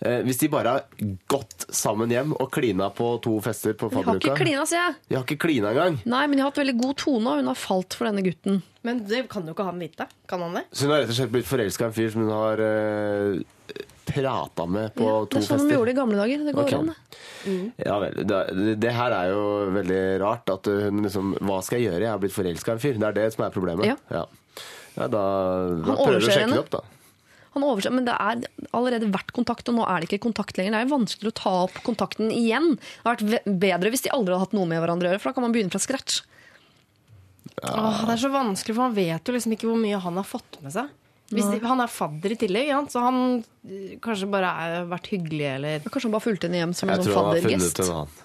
hvis 0.01 0.39
de 0.41 0.47
bare 0.49 0.71
har 0.73 1.07
gått 1.29 1.67
sammen 1.69 2.09
hjem 2.09 2.31
og 2.33 2.47
klina 2.53 2.87
på 2.89 3.13
to 3.21 3.35
fester 3.45 3.75
på 3.77 3.91
De 3.91 3.99
har 3.99 4.01
ikke 4.01 4.13
fadderuka 4.15 4.39
klina, 4.39 4.65
sier 4.65 4.81
jeg. 4.81 4.95
De 5.07 5.17
har 5.19 5.25
ikke 5.27 5.41
klina 5.43 5.73
engang. 5.75 5.99
Nei, 6.09 6.23
men 6.25 6.39
de 6.39 6.41
har 6.41 6.49
hatt 6.49 6.61
veldig 6.63 6.77
god 6.79 6.97
tone, 7.03 7.29
og 7.29 7.41
hun 7.43 7.51
har 7.51 7.59
falt 7.59 7.97
for 7.99 8.09
denne 8.09 8.23
gutten. 8.25 8.61
Men 8.87 9.03
det 9.05 9.27
kan 9.29 9.45
jo 9.45 9.53
ikke 9.53 9.67
han 9.67 9.81
vite. 9.81 10.07
Kan 10.29 10.41
han 10.41 10.57
det? 10.57 10.65
Så 10.73 10.87
hun 10.87 10.95
har 10.95 11.03
rett 11.03 11.13
og 11.13 11.19
slett 11.19 11.33
blitt 11.35 11.49
forelska 11.49 11.85
i 11.85 11.91
en 11.91 11.97
fyr 11.99 12.09
som 12.15 12.25
hun 12.25 12.33
har 12.33 12.63
uh, 12.65 13.83
prata 14.09 14.65
med 14.65 14.95
på 14.97 15.05
Ja, 15.05 15.19
to 15.21 15.35
det 15.35 15.43
er 15.43 15.45
sånn 15.45 15.61
de 15.61 15.67
fester. 15.67 15.75
gjorde 15.77 15.93
i 15.93 15.97
gamle 15.99 16.17
dager. 16.17 16.45
Det 16.47 16.55
går 16.57 16.65
okay. 16.65 16.79
an, 16.79 16.89
det. 17.45 17.85
Ja 17.85 17.99
vel. 18.01 18.17
Det, 18.31 18.39
det 18.81 18.93
her 18.97 19.17
er 19.19 19.33
jo 19.35 19.43
veldig 19.77 20.01
rart. 20.25 20.49
At 20.57 20.71
hun 20.71 21.05
liksom 21.05 21.35
Hva 21.37 21.59
skal 21.65 21.77
jeg 21.77 21.91
gjøre? 21.91 22.05
Jeg 22.07 22.13
har 22.15 22.23
blitt 22.25 22.35
forelska 22.35 22.73
i 22.73 22.79
en 22.79 22.81
fyr. 22.87 22.97
Det 22.97 23.11
er 23.11 23.19
det 23.21 23.27
som 23.35 23.45
er 23.45 23.53
problemet. 23.53 23.91
Ja. 23.93 23.99
Ja. 24.09 24.25
Ja, 24.97 25.05
da, 25.07 25.21
da 25.85 25.93
prøver 25.95 26.17
du 26.19 26.25
å 26.25 26.27
sjekke 26.27 26.47
henne. 26.47 26.57
det 26.57 26.65
opp, 26.65 26.73
da. 26.73 26.81
Han 27.55 27.65
overser, 27.67 27.91
men 27.91 28.05
det 28.07 28.13
er 28.15 28.45
allerede 28.71 29.09
vært 29.11 29.33
kontakt, 29.35 29.67
og 29.67 29.75
nå 29.75 29.83
er 29.83 29.99
det 29.99 30.07
ikke 30.07 30.23
kontakt 30.29 30.55
lenger. 30.59 30.77
Det 30.77 30.83
er 30.85 30.91
vanskelig 30.93 31.31
å 31.33 31.37
ta 31.41 31.55
opp 31.65 31.81
kontakten 31.83 32.31
igjen. 32.31 32.77
Det 32.79 33.09
hadde 33.09 33.31
vært 33.33 33.49
bedre 33.65 33.91
hvis 33.91 34.05
de 34.05 34.13
aldri 34.15 34.35
hadde 34.35 34.45
hatt 34.45 34.55
noe 34.55 34.69
med 34.71 34.79
hverandre 34.79 35.09
å 35.09 35.11
gjøre, 35.11 35.23
for 35.23 35.31
da 35.31 35.35
kan 35.35 35.45
man 35.47 35.55
begynne 35.55 35.73
fra 35.73 35.83
scratch. 35.83 36.21
Åh, 37.61 38.05
det 38.07 38.15
er 38.15 38.23
så 38.23 38.31
vanskelig, 38.31 38.77
for 38.77 38.87
han 38.87 38.95
vet 38.95 39.27
jo 39.27 39.35
liksom 39.35 39.57
ikke 39.57 39.67
hvor 39.67 39.79
mye 39.81 39.99
han 39.99 40.17
har 40.21 40.27
fått 40.27 40.61
med 40.63 40.73
seg. 40.77 40.89
Hvis 41.31 41.47
de, 41.47 41.59
han 41.63 41.79
er 41.79 41.91
fadder 41.91 42.33
i 42.33 42.37
tillegg, 42.39 42.71
ja, 42.73 42.79
så 42.91 43.03
han 43.05 43.19
eh, 43.63 43.93
kanskje 44.03 44.27
bare 44.31 44.49
har 44.51 44.89
vært 44.91 45.07
hyggelig, 45.13 45.45
eller 45.53 45.85
Kanskje 45.85 46.09
han 46.09 46.15
bare 46.17 46.25
fulgte 46.25 46.49
henne 46.49 46.59
hjem 46.59 46.73
som 46.75 46.89
en 46.89 46.97
Jeg 46.97 47.05
sånn 47.05 47.11
tror 47.13 47.21
han 47.21 47.29
har 47.31 47.45
funnet 47.45 47.83
en 47.83 47.93
annen. 47.95 48.17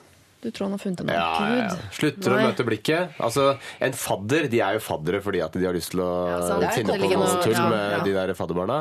Du 0.46 0.52
tror 0.54 0.68
han 0.68 0.76
har 0.76 0.78
funnet 0.78 1.00
en 1.02 1.08
Ja, 1.10 1.22
ja, 1.42 1.54
ja. 1.64 1.90
Slutter 1.96 2.36
å 2.36 2.38
møte 2.38 2.66
blikket. 2.68 3.16
Altså, 3.18 3.46
En 3.82 3.96
fadder 3.98 4.46
de 4.52 4.60
er 4.62 4.76
jo 4.78 4.82
faddere 4.84 5.18
fordi 5.24 5.40
at 5.42 5.56
de 5.58 5.66
har 5.66 5.74
lyst 5.74 5.90
til 5.90 6.04
å 6.04 6.10
finne 6.76 6.98
på 7.02 7.08
noe 7.18 7.40
tull 7.42 7.58
med 7.72 8.04
de 8.06 8.12
der 8.14 8.34
fadderbarna. 8.38 8.76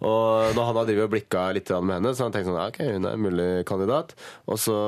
Og 0.00 0.56
når 0.56 0.70
han 0.70 0.80
har 0.80 0.88
drevet 0.88 1.10
og 1.10 1.12
blikka 1.12 1.44
litt 1.56 1.68
med 1.76 1.98
henne, 1.98 2.14
så 2.14 2.24
har 2.24 2.30
han 2.30 2.38
tenkt 2.38 2.48
sånn 2.48 2.62
ok, 2.62 2.80
hun 2.96 3.04
er 3.10 3.18
en 3.18 3.24
mulig 3.28 3.50
kandidat. 3.68 4.16
Og 4.48 4.56
så 4.64 4.78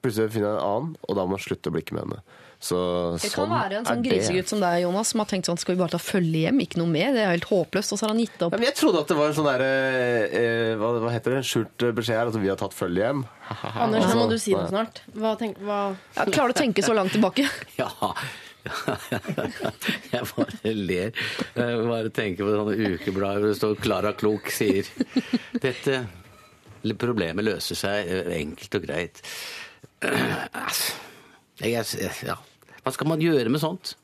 plutselig 0.00 0.32
finner 0.32 0.54
han 0.54 0.58
en 0.62 0.66
annen, 0.70 0.96
og 1.04 1.18
da 1.18 1.26
må 1.28 1.36
han 1.36 1.44
slutte 1.44 1.68
å 1.68 1.76
blikke 1.76 1.96
med 1.96 2.06
henne. 2.06 2.22
Så 2.58 2.78
Det 3.20 3.28
kan 3.28 3.44
sånn 3.44 3.52
være 3.52 3.78
en 3.78 3.86
sånn 3.86 4.02
grisegutt 4.04 4.48
som 4.48 4.62
deg, 4.62 4.80
Jonas, 4.86 5.10
som 5.12 5.20
har 5.20 5.28
tenkt 5.28 5.48
sånn 5.48 5.58
skal 5.60 5.76
vi 5.76 5.80
bare 5.82 5.92
ta 5.92 6.00
følge 6.00 6.46
hjem, 6.46 6.62
ikke 6.64 6.80
noe 6.80 6.88
mer. 6.90 7.12
Det 7.14 7.22
er 7.22 7.34
helt 7.34 7.48
håpløst. 7.50 7.92
Og 7.92 8.00
så 8.00 8.06
har 8.06 8.14
han 8.14 8.22
gitt 8.22 8.40
opp. 8.40 8.56
Ja, 8.56 8.60
men 8.62 8.68
jeg 8.70 8.78
trodde 8.80 9.02
at 9.04 9.12
det 9.12 9.18
var 9.18 9.30
en 9.30 9.36
sånn 9.36 9.48
derre 9.50 9.70
eh, 10.40 10.72
hva, 10.80 10.92
hva 11.04 11.12
heter 11.12 11.36
det? 11.36 11.44
Skjult 11.46 11.86
beskjed 12.00 12.16
her, 12.16 12.32
at 12.32 12.40
vi 12.40 12.50
har 12.50 12.58
tatt 12.60 12.76
følge 12.76 13.04
hjem. 13.04 13.22
Anders, 13.74 14.08
nå 14.08 14.18
må 14.22 14.26
du 14.32 14.38
si 14.40 14.56
noe 14.56 14.66
snart. 14.72 15.04
Hva 15.14 15.36
tenk, 15.40 15.60
hva... 15.62 15.80
Ja, 16.16 16.26
klarer 16.32 16.54
du 16.54 16.56
å 16.56 16.60
tenke 16.64 16.84
så 16.86 16.96
langt 16.96 17.14
tilbake? 17.16 17.48
Ja. 17.76 17.90
Jeg 20.10 20.26
bare 20.32 20.72
ler. 20.74 21.12
Jeg 21.54 21.82
bare 21.86 22.10
tenker 22.10 22.48
på 22.48 22.54
sånne 22.56 22.94
ukeblader 22.96 23.44
hvor 23.44 23.52
det 23.52 23.58
står 23.60 23.76
'Klara 23.78 24.10
Klok 24.18 24.50
sier' 24.50 24.88
Dette 25.62 26.00
problemet 26.98 27.46
løser 27.46 27.78
seg 27.78 28.10
eh, 28.10 28.32
enkelt 28.40 28.80
og 28.80 28.88
greit. 28.88 29.22
Jeg, 31.62 31.86
ja. 32.26 32.36
Hva 32.82 32.92
skal 32.94 33.08
man 33.10 33.22
gjøre 33.22 33.50
med 33.52 33.62
sånt? 33.62 33.94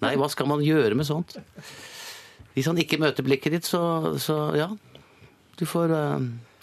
Nei, 0.00 0.14
hva 0.20 0.28
skal 0.32 0.48
man 0.48 0.62
gjøre 0.64 0.96
med 0.96 1.08
sånt? 1.08 1.36
Hvis 2.54 2.68
han 2.68 2.78
ikke 2.80 2.98
møter 3.00 3.24
blikket 3.24 3.56
ditt, 3.56 3.68
så, 3.68 3.80
så 4.20 4.36
ja. 4.58 4.68
Du 5.60 5.66
får 5.68 5.92
uh, 5.92 6.16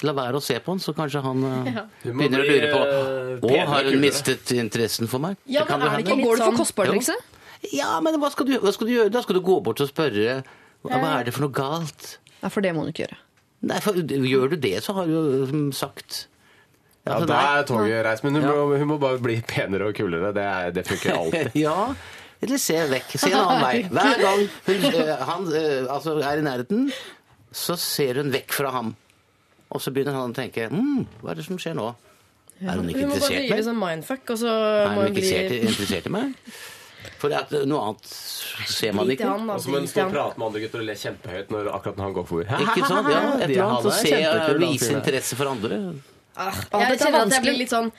la 0.06 0.14
være 0.18 0.40
å 0.40 0.44
se 0.44 0.58
på 0.62 0.74
han, 0.74 0.82
så 0.82 0.94
kanskje 0.98 1.22
han 1.26 1.44
uh, 1.46 1.70
ja. 1.70 1.84
begynner 2.04 2.18
begynner 2.18 2.44
å 2.44 2.48
lure 2.48 2.70
på 2.74 2.80
eh, 2.86 3.62
Å, 3.62 3.66
har 3.72 3.90
hun 3.90 4.00
mistet 4.02 4.54
interessen 4.58 5.10
for 5.12 5.24
meg? 5.24 5.38
Ja, 5.46 5.66
kan 5.70 5.82
men 5.82 5.92
er 5.92 6.02
det 6.02 6.08
ikke 6.08 6.18
Går 6.24 6.42
det 6.42 6.48
for 6.48 6.62
kostbart, 6.64 6.94
Kostbar-trikset? 6.94 7.36
Ja, 7.74 7.92
men 8.06 8.18
hva 8.22 8.30
skal, 8.34 8.50
du, 8.50 8.58
hva 8.62 8.74
skal 8.74 8.90
du 8.90 8.94
gjøre? 8.94 9.14
Da 9.14 9.22
skal 9.26 9.38
du 9.38 9.44
gå 9.46 9.60
bort 9.66 9.82
og 9.82 9.90
spørre 9.90 10.42
hva 10.86 11.00
hva 11.02 11.14
er 11.18 11.28
det 11.28 11.34
for 11.36 11.48
noe 11.48 11.54
galt? 11.58 12.18
Ja, 12.40 12.52
for 12.54 12.64
det 12.64 12.74
må 12.76 12.84
hun 12.86 12.92
ikke 12.92 13.08
gjøre. 13.08 13.18
Nei, 13.68 13.80
for 13.82 13.98
Gjør 13.98 14.54
du 14.54 14.60
det, 14.62 14.76
så 14.86 14.94
har 14.94 15.10
du 15.10 15.16
jo 15.16 15.62
sagt 15.76 16.28
Ja, 17.08 17.16
Altså, 17.18 17.28
da 17.32 17.40
er 17.58 17.66
toget 17.70 18.06
reist. 18.06 18.24
Men 18.28 18.38
hun, 18.38 18.46
Ja. 18.46 18.54
må, 18.54 18.78
hun 18.78 18.88
må 18.92 18.98
bare 19.02 19.20
bli 19.24 19.40
penere 19.48 19.90
og 19.90 19.96
kulere. 19.98 20.32
Det, 20.36 20.44
er, 20.44 20.72
det 20.76 20.86
funker 20.88 21.16
alltid. 21.18 21.52
Ja, 21.66 21.78
eller 22.44 22.62
se 22.62 22.78
vekk. 22.92 23.16
Se 23.18 23.32
en 23.32 23.40
annen 23.42 23.64
vei. 23.66 23.78
Hver 23.90 24.20
gang 24.22 24.44
hun, 24.68 24.88
eh, 24.92 25.14
han 25.32 25.48
eh, 25.58 25.88
altså, 25.90 26.18
er 26.22 26.42
i 26.42 26.46
nærheten, 26.46 26.88
så 27.52 27.78
ser 27.82 28.20
hun 28.22 28.30
vekk 28.36 28.54
fra 28.60 28.74
ham. 28.76 28.94
Og 29.74 29.82
så 29.84 29.92
begynner 29.92 30.16
han 30.16 30.32
å 30.32 30.38
tenke 30.38 30.70
mm, 30.72 31.08
hva 31.24 31.34
er 31.34 31.40
det 31.42 31.48
som 31.48 31.58
skjer 31.60 31.76
nå? 31.76 31.90
Er 32.62 32.80
hun 32.80 32.88
ikke 32.90 33.04
Hun 33.04 33.12
må 33.12 33.18
bare 33.20 33.22
interessert 33.22 33.38
i 33.38 33.48
drive 33.48 33.58
meg? 33.58 33.66
sånn 33.68 33.80
mindfuck, 33.84 34.32
og 34.34 34.38
så 34.42 34.54
Er 34.54 34.88
hun 34.96 35.06
ikke 35.12 35.22
bli 35.22 35.60
interessert 35.68 36.08
i, 36.08 36.14
meg? 36.14 36.56
For 37.22 37.34
at 37.38 37.52
eh, 37.54 37.66
noe 37.70 37.82
annet 37.90 38.14
ser 38.70 38.96
man 38.98 39.12
ikke. 39.14 39.28
han, 39.30 39.46
da. 39.50 39.58
Og 39.58 39.64
så 39.66 39.74
må 39.74 39.82
hun 39.82 39.90
stå 39.90 40.06
og 40.08 40.14
prate 40.14 40.42
med 40.42 40.48
andre 40.48 40.62
gutter 40.64 40.84
og 40.84 40.88
le 40.90 40.96
kjempehøyt 41.02 41.52
når 41.54 41.70
akkurat 41.74 42.00
når 42.00 42.08
han 42.08 42.16
går 42.18 42.28
forbi. 42.32 42.48
Ikke 42.68 42.90
sant? 42.90 43.10
Ja, 43.14 43.22
et 43.42 43.46
eller 43.48 43.66
annet. 43.66 43.86
Så 43.86 43.92
se 43.98 44.58
vise 44.64 44.94
interesse 44.96 45.40
for 45.40 45.52
andre. 45.52 45.80
Ah, 46.38 46.54
jeg 46.88 47.00
kjenner 47.02 47.26
at 47.26 47.34
jeg 47.40 47.42
blir 47.48 47.58
litt 47.64 47.74
sånn 47.74 47.92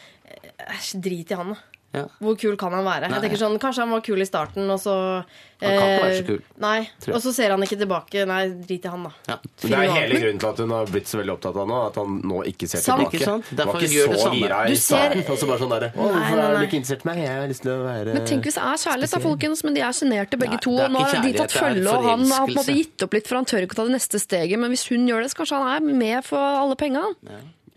Æsj, 0.68 0.94
drit 1.02 1.30
i 1.32 1.34
han, 1.38 1.54
da. 1.56 1.60
Ja. 1.96 2.02
Hvor 2.20 2.34
kul 2.36 2.52
kan 2.60 2.74
han 2.76 2.84
være? 2.84 3.08
Nei. 3.08 3.16
Jeg 3.16 3.22
tenker 3.30 3.38
sånn, 3.40 3.54
Kanskje 3.58 3.80
han 3.80 3.92
var 3.94 4.02
kul 4.04 4.20
i 4.20 4.24
starten, 4.28 4.66
og 4.70 4.76
så 4.78 4.92
Han 5.24 5.70
kan 5.72 5.72
ikke 5.72 6.02
være 6.02 6.16
så 6.18 6.20
eh, 6.20 6.26
kul. 6.28 6.42
Nei, 6.60 6.80
Og 7.14 7.22
så 7.24 7.32
ser 7.32 7.54
han 7.54 7.64
ikke 7.64 7.78
tilbake. 7.80 8.26
Nei, 8.28 8.42
drit 8.68 8.84
i 8.84 8.90
han, 8.92 9.06
da. 9.08 9.12
Ja. 9.30 9.36
Det 9.62 9.70
er 9.72 9.88
hele 9.94 10.18
grunnen 10.20 10.42
til 10.42 10.50
at 10.50 10.60
hun 10.60 10.74
har 10.76 10.92
blitt 10.92 11.08
så 11.08 11.16
veldig 11.22 11.32
opptatt 11.38 11.56
av 11.56 11.64
nå, 11.70 11.78
at 11.88 11.96
han 11.96 12.18
nå 12.28 12.42
ikke 12.52 12.68
ser 12.68 12.84
Samt. 12.84 13.06
tilbake. 13.08 13.16
Ikke 13.16 13.30
sant? 13.30 13.48
Derfor 13.56 13.78
var 13.78 13.86
ikke 13.88 13.96
gjør 13.96 14.12
det 14.12 14.18
så 14.20 14.26
samme. 14.28 14.42
gira 14.44 14.60
Du 14.68 14.74
i 14.74 14.76
ser- 14.76 14.84
starten. 15.00 15.24
Og 15.32 15.40
så 15.40 15.48
bare 15.48 15.58
sånn 15.64 15.72
derre 15.72 15.88
Å, 15.88 15.96
Nei, 15.96 16.12
hvorfor 16.12 16.36
nei, 16.36 16.44
er 16.44 16.52
du 16.52 16.58
nei. 16.60 16.66
ikke 16.68 16.78
interessert 16.82 17.00
i 17.00 17.08
meg? 17.08 17.16
Jeg 17.24 17.40
har 17.40 17.48
lyst 17.56 17.62
til 17.64 17.72
å 17.72 17.80
være 17.88 18.14
Men 18.18 18.24
tenk 18.28 18.44
hvis 18.44 18.60
det 18.60 18.64
er 18.68 18.78
kjærlighet, 18.84 19.10
da, 19.16 19.24
folkens. 19.24 19.64
Men 19.64 19.74
de 19.74 19.80
er 19.88 19.92
sjenerte 19.96 20.36
begge 20.44 20.56
Nei, 20.60 20.64
to. 20.68 20.76
det 20.76 20.84
er 20.84 20.88
Nå 20.92 20.98
ikke 21.00 21.08
har 21.08 21.08
de 21.08 21.16
kjærlighet, 21.16 21.40
tatt 21.40 21.56
er 21.56 21.64
følge, 21.72 21.88
og 21.96 22.04
han 22.12 22.26
har 22.36 22.44
på 22.44 22.52
en 22.52 22.60
måte 22.60 22.76
gitt 22.76 23.02
opp 23.08 23.12
litt, 23.16 23.26
for 23.32 23.40
han 23.40 23.48
tør 23.48 23.64
ikke 23.64 23.72
å 23.72 23.80
ta 23.80 23.84
det 23.88 23.96
neste 23.96 24.20
steget. 24.20 24.58
Men 24.60 24.68
hvis 24.76 24.84
hun 24.92 25.08
gjør 25.08 25.24
det, 25.24 25.32
så 25.32 25.40
kanskje 25.40 25.56
han 25.64 25.72
er 25.72 25.94
med 26.04 26.20
for 26.28 26.36
alle 26.38 26.76
penga. 26.76 27.08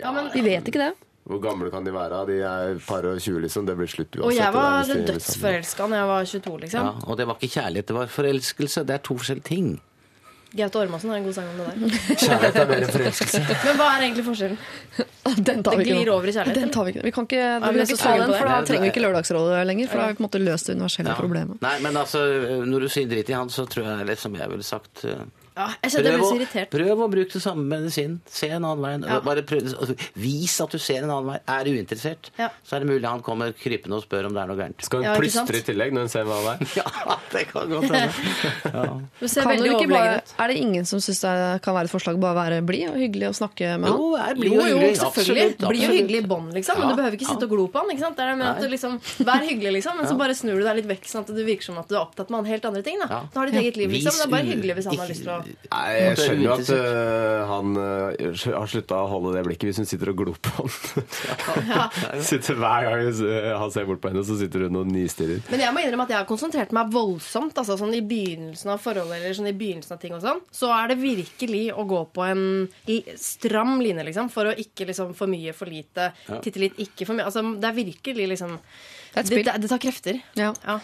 Ja, 0.01 0.11
men, 0.15 0.29
Vi 0.33 0.41
vet 0.45 0.67
ikke 0.71 0.81
det. 0.81 0.91
Hvor 1.31 1.37
gamle 1.43 1.69
kan 1.71 1.85
de 1.85 1.91
være? 1.93 2.23
De 2.27 2.39
er 2.41 2.79
par 2.87 3.05
og 3.05 3.19
20, 3.21 3.39
liksom. 3.45 3.65
Det 3.69 3.75
blir 3.77 3.87
slutt 3.87 4.15
uansett. 4.17 4.25
og 4.25 4.33
jeg 4.33 4.53
var 4.55 4.89
de 4.89 4.95
dødsforelska 5.11 5.87
da 5.91 5.99
jeg 6.01 6.07
var 6.09 6.25
22, 6.25 6.57
liksom. 6.65 6.89
Ja, 6.89 6.93
og 7.07 7.17
det 7.19 7.27
var 7.29 7.37
ikke 7.39 7.53
kjærlighet, 7.61 7.87
det 7.91 7.95
var 7.95 8.07
forelskelse. 8.11 8.83
Det 8.89 8.95
er 8.97 9.03
to 9.05 9.17
forskjellige 9.21 9.45
ting. 9.47 9.69
Gaute 10.51 10.75
Ormåsen 10.81 11.07
har 11.13 11.21
en 11.21 11.23
god 11.23 11.33
sang 11.37 11.45
om 11.47 11.59
det 11.61 11.67
der. 11.69 12.15
Kjærlighet 12.25 12.57
er 12.59 12.65
mer 12.67 12.81
enn 12.83 12.89
forelskelse. 12.91 13.39
Men 13.67 13.77
hva 13.79 13.85
er 13.93 14.01
egentlig 14.07 14.25
forskjellen? 14.27 14.57
Den 15.47 15.61
tar 15.63 15.77
vi 15.79 15.85
ikke 15.85 15.99
glir 16.01 16.09
over 16.11 16.27
i 16.27 16.33
kjærlighet, 16.35 16.57
Den 16.59 16.73
tar 16.75 16.83
vi 16.87 16.91
ikke. 16.95 17.03
Vi 17.07 17.11
kan 17.15 17.27
ikke, 17.29 17.37
ja, 17.39 17.59
vi 17.71 17.83
ikke 17.85 17.99
ta 18.01 18.15
den, 18.19 18.33
for 18.35 18.49
da 18.51 18.57
trenger 18.67 18.83
vi 18.83 18.89
ikke 18.91 19.03
Lørdagsrådet 19.05 19.61
lenger. 19.69 19.87
For 19.93 20.01
da 20.01 20.07
har 20.09 20.11
vi 20.11 20.17
på 20.17 20.25
en 20.25 20.27
måte 20.27 20.41
løst 20.43 20.67
det 20.67 20.75
universelle 20.75 21.13
Ja. 21.13 21.15
problemet. 21.21 21.61
Nei, 21.63 21.77
men 21.85 22.01
altså, 22.01 22.25
når 22.67 22.79
du 22.83 22.89
sier 22.91 23.07
dritt 23.13 23.29
i 23.31 23.37
han, 23.37 23.47
så 23.53 23.63
tror 23.69 23.87
jeg 23.93 24.09
liksom 24.11 24.35
jeg 24.41 24.49
ville 24.51 24.67
sagt 24.67 25.05
eh, 25.07 25.23
Ja, 25.57 25.67
jeg 25.83 25.91
ble 25.91 26.11
Prøv 26.11 26.21
så 26.23 26.35
irritert. 26.37 26.69
prøv 26.71 26.99
å 27.03 27.07
bruke 27.11 27.33
det 27.33 27.41
samme 27.43 27.63
medisin. 27.67 28.19
Se 28.25 28.47
en 28.47 28.63
annen 28.63 28.81
vei. 28.81 29.09
Ja. 29.09 29.19
Bare 29.25 29.41
prøv, 29.43 29.65
altså, 29.75 29.95
vis 30.15 30.53
at 30.63 30.71
du 30.71 30.79
ser 30.79 31.03
en 31.03 31.09
annen 31.11 31.27
vei. 31.33 31.39
Er 31.47 31.63
du 31.67 31.71
uinteressert, 31.75 32.29
Ja. 32.39 32.47
så 32.63 32.75
er 32.77 32.79
det 32.85 32.87
mulig 32.87 33.03
han 33.09 33.21
kommer 33.21 33.51
krypende 33.51 33.97
og 33.99 34.03
spør 34.05 34.27
om 34.29 34.33
det 34.33 34.41
er 34.43 34.47
noe 34.47 34.55
gærent. 34.57 34.81
Skal 34.81 35.01
hun 35.01 35.09
Ja, 35.09 35.15
plystre 35.19 35.59
i 35.59 35.61
tillegg 35.67 35.91
når 35.91 36.07
hun 36.07 36.09
ser 36.13 36.21
en 36.21 36.31
annen 36.31 36.47
vei? 36.47 36.67
Ja, 36.79 37.17
det 37.33 37.43
kan 37.51 37.69
godt 37.69 37.83
hende. 37.91 38.11
Du 39.21 39.27
du 39.27 39.95
er 39.95 40.47
det 40.47 40.55
ingen 40.57 40.85
som 40.85 40.99
syns 40.99 41.19
det 41.21 41.61
kan 41.63 41.75
være 41.75 41.85
et 41.89 41.91
forslag 41.93 42.17
bare 42.21 42.31
å 42.33 42.39
være 42.39 42.61
blid 42.65 42.87
og 42.89 42.97
hyggelig 43.01 43.27
og 43.31 43.35
snakke 43.37 43.75
med 43.79 43.89
han? 43.91 43.97
Jo, 43.99 44.15
er 44.15 44.33
Jo, 44.35 44.39
blid 44.41 44.51
og 44.51 44.69
jo, 44.69 44.77
hyggelig. 44.77 44.97
selvfølgelig. 45.01 45.45
Absolutt, 45.51 45.69
Bli 45.71 45.81
jo 45.83 45.91
hyggelig 45.91 46.19
i 46.23 46.27
bånd, 46.31 46.53
liksom. 46.55 46.79
Men 46.79 46.89
du 46.89 46.95
behøver 47.01 47.17
ikke 47.19 47.27
sitte 47.29 47.47
og 47.47 47.53
glo 47.53 47.67
på 47.67 47.81
han. 47.83 47.91
ikke 47.93 48.05
sant? 48.05 48.15
Det 48.17 48.23
er 48.25 48.29
det 48.31 48.37
med 48.41 48.47
at 48.47 48.61
du 48.61 48.67
liksom, 48.71 48.97
Vær 49.27 49.45
hyggelig, 49.45 49.71
liksom, 49.77 49.97
men 49.99 50.07
så 50.09 50.17
bare 50.17 50.35
snur 50.37 50.59
du 50.59 50.63
deg 50.65 50.75
litt 50.81 50.89
vekk, 50.91 51.05
sånn 51.11 51.25
at 51.27 51.33
det 51.35 51.45
virker 51.45 51.63
som 51.69 51.77
at 51.81 51.87
du 51.91 51.95
er 51.95 52.01
opptatt 52.01 52.29
med 52.31 52.41
han 52.41 52.49
helt 52.53 52.65
andre 52.71 52.83
ting. 52.87 52.99
Da 53.03 53.07
Ja. 53.11 53.21
Har 53.35 53.45
ditt 53.51 53.61
eget 53.61 53.77
liv, 53.77 53.89
liksom. 53.91 54.15
Det 54.17 54.25
er 54.27 54.31
bare 54.31 54.47
hyggelig 54.47 54.75
hvis 54.79 54.85
han 54.91 54.97
har 55.01 55.07
lyst 55.11 55.23
til 55.25 55.33
å 55.35 55.40
Nei, 55.45 55.87
jeg 55.97 56.17
skjønner 56.19 56.43
jo 56.45 56.53
at 56.55 56.71
øh, 56.75 57.41
han 57.51 57.77
uh, 57.77 58.55
har 58.57 58.69
slutta 58.71 58.99
å 59.01 59.09
holde 59.11 59.33
det 59.35 59.43
blikket 59.47 59.69
hvis 59.69 59.81
hun 59.81 59.89
sitter 59.89 60.11
og 60.11 60.21
glor 60.21 60.39
på 60.41 60.53
han. 60.57 60.71
sitter 62.29 62.59
Hver 62.59 62.87
gang 62.87 63.05
hun 63.07 63.21
han 63.61 63.73
ser 63.73 63.87
bort 63.89 64.01
på 64.03 64.11
henne, 64.11 64.23
så 64.27 64.37
sitter 64.39 64.67
hun 64.67 64.81
og 64.81 64.89
nistirrer. 64.91 65.41
Men 65.51 65.63
jeg 65.65 65.75
må 65.75 65.83
innrømme 65.83 66.07
at 66.07 66.13
jeg 66.15 66.19
har 66.19 66.29
konsentrert 66.29 66.73
meg 66.75 66.91
voldsomt. 66.93 67.57
Altså 67.57 67.77
sånn 67.79 67.95
I 67.97 68.03
begynnelsen 68.05 68.73
av 68.73 68.81
forholdet 68.83 69.19
eller 69.19 69.37
sånn 69.37 69.51
i 69.51 69.55
begynnelsen 69.57 69.95
av 69.95 70.01
ting 70.01 70.17
og 70.17 70.23
sånn, 70.23 70.41
så 70.55 70.71
er 70.75 70.91
det 70.91 70.99
virkelig 71.01 71.63
å 71.75 71.85
gå 71.89 72.03
på 72.15 72.25
en 72.27 72.43
stram 73.19 73.77
line, 73.81 74.05
liksom. 74.07 74.31
For 74.33 74.51
å 74.51 74.57
ikke 74.65 74.89
liksom 74.89 75.15
for 75.17 75.31
mye, 75.31 75.55
for 75.57 75.71
lite, 75.71 76.11
titte 76.43 76.61
litt, 76.63 76.79
ikke 76.81 77.07
for 77.07 77.17
mye. 77.17 77.27
Altså, 77.29 77.43
det 77.61 77.71
er 77.71 77.79
virkelig 77.81 78.29
liksom 78.35 78.59
Det 79.11 79.27
det, 79.27 79.57
det 79.59 79.67
tar 79.67 79.81
krefter. 79.81 80.21
Ja. 80.39 80.53
Ja. 80.63 80.79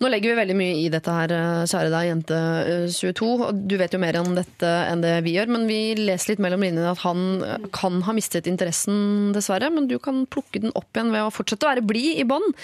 Nå 0.00 0.08
legger 0.08 0.30
vi 0.32 0.36
veldig 0.38 0.54
mye 0.56 0.76
i 0.80 0.86
dette 0.88 1.12
her, 1.12 1.32
eh, 1.36 1.62
kjære 1.68 1.90
deg, 1.92 2.06
jente 2.08 2.36
eh, 2.64 2.84
22. 2.88 3.26
og 3.44 3.58
Du 3.68 3.74
vet 3.76 3.92
jo 3.92 3.98
mer 4.00 4.16
om 4.16 4.30
dette 4.32 4.64
enn 4.88 5.02
det 5.04 5.10
vi 5.26 5.34
gjør, 5.34 5.50
men 5.52 5.66
vi 5.68 5.80
leser 5.98 6.32
litt 6.32 6.40
mellom 6.40 6.62
linjene 6.64 6.94
at 6.94 7.02
han 7.04 7.20
eh, 7.44 7.66
kan 7.76 7.98
ha 8.06 8.14
mistet 8.16 8.48
interessen, 8.48 9.32
dessverre. 9.36 9.68
Men 9.74 9.90
du 9.90 9.98
kan 10.00 10.22
plukke 10.32 10.62
den 10.64 10.72
opp 10.72 10.88
igjen 10.96 11.12
ved 11.12 11.26
å 11.26 11.34
fortsette 11.34 11.68
å 11.68 11.72
være 11.74 11.84
blid 11.84 12.22
i 12.22 12.24
bånd. 12.24 12.56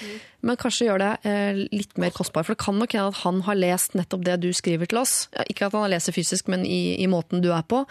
Men 0.49 0.57
kanskje 0.63 0.89
gjøre 0.89 1.11
det 1.11 1.29
eh, 1.35 1.61
litt 1.77 1.93
mer 2.01 2.15
kostbar. 2.17 2.47
For 2.49 2.57
det 2.57 2.65
kan 2.65 2.79
nok 2.81 2.97
hende 2.97 3.13
at 3.13 3.21
han 3.27 3.43
har 3.51 3.61
lest 3.61 3.99
nettopp 4.01 4.25
det 4.25 4.39
du 4.47 4.49
skriver 4.57 4.89
til 4.89 5.03
oss. 5.05 5.17
Ikke 5.45 5.69
at 5.69 5.77
han 5.77 5.85
har 5.85 5.93
lest 5.93 6.09
det 6.09 6.17
fysisk, 6.17 6.49
men 6.49 6.65
i, 6.65 6.97
i 7.05 7.09
måten 7.11 7.45
du 7.45 7.51
er 7.53 7.67
på. 7.69 7.83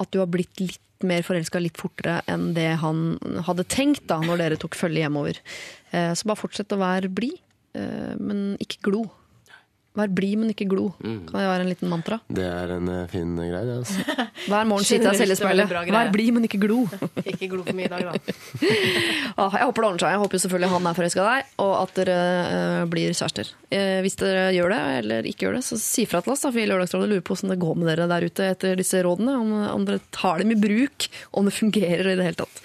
At 0.00 0.12
du 0.14 0.22
har 0.22 0.30
blitt 0.32 0.62
litt 0.64 0.80
mer 1.06 1.22
forelska 1.22 1.60
litt 1.62 1.76
fortere 1.78 2.22
enn 2.26 2.48
det 2.56 2.72
han 2.80 3.18
hadde 3.46 3.62
tenkt 3.70 4.08
da 4.10 4.16
når 4.24 4.40
dere 4.40 4.56
tok 4.58 4.74
følge 4.74 5.04
hjemover. 5.04 5.36
Eh, 5.92 6.14
Så 6.16 6.26
bare 6.26 6.40
fortsett 6.40 6.72
å 6.74 6.80
være 6.80 7.10
blid, 7.12 7.36
eh, 7.36 7.47
men 8.20 8.56
ikke 8.60 8.78
glo. 8.82 9.04
Vær 9.98 10.08
blid, 10.14 10.36
men 10.40 10.48
ikke 10.54 10.68
glo. 10.70 10.84
Kan 11.02 11.34
det 11.34 11.42
være 11.48 11.64
en 11.66 11.70
liten 11.72 11.88
mantra? 11.90 12.16
Det 12.30 12.44
er 12.46 12.68
en 12.76 12.86
øh, 12.92 13.02
fin 13.10 13.30
greie, 13.36 13.64
det. 13.66 13.74
altså. 13.80 13.94
Hver 14.50 14.64
morgen 14.70 14.86
sitter 14.86 15.08
jeg 15.10 15.18
selv 15.22 15.32
i 15.34 15.36
Generelt 15.38 15.68
speilet. 15.68 15.94
Vær 15.96 16.12
blid, 16.14 16.30
men 16.36 16.42
ikke 16.48 16.60
glo. 16.62 16.78
Ikke 17.28 17.48
glo 17.50 17.62
for 17.66 17.74
mye 17.76 17.88
i 17.88 17.92
dag, 17.92 18.02
da. 18.06 18.12
Ah, 19.38 19.52
jeg 19.54 19.64
håper 19.68 19.80
det 19.84 19.88
ordner 19.88 20.02
seg. 20.02 20.10
Jeg 20.14 20.20
håper 20.22 20.36
selvfølgelig 20.42 20.70
han 20.72 20.86
er 20.88 20.94
forelska 20.96 21.20
i 21.22 21.24
deg, 21.28 21.40
og 21.62 21.72
at 21.78 21.90
dere 21.98 22.16
uh, 22.48 22.84
blir 22.90 23.12
kjærester. 23.14 23.46
Eh, 23.68 24.00
hvis 24.04 24.16
dere 24.18 24.44
gjør 24.56 24.68
det, 24.72 24.80
eller 25.02 25.20
ikke 25.28 25.42
gjør 25.46 25.54
det, 25.58 25.64
så 25.66 25.74
si 25.80 26.02
fra 26.08 26.18
til 26.24 26.32
oss. 26.32 26.42
da, 26.42 26.48
for 26.50 26.56
vi 26.58 26.62
i 26.64 26.70
Lørdagsrådet 26.70 27.08
lurer 27.10 27.24
på 27.26 27.32
hvordan 27.34 27.52
det 27.52 27.62
går 27.62 27.74
med 27.78 27.86
dere 27.92 28.08
der 28.10 28.22
ute 28.26 28.42
etter 28.54 28.72
disse 28.80 28.98
rådene. 29.04 29.32
Om, 29.38 29.48
om 29.74 29.82
dere 29.88 30.00
tar 30.14 30.36
dem 30.42 30.50
i 30.54 30.58
bruk, 30.58 30.98
om 31.36 31.42
det 31.46 31.54
fungerer 31.58 32.04
i 32.08 32.16
det 32.18 32.26
hele 32.26 32.40
tatt. 32.40 32.56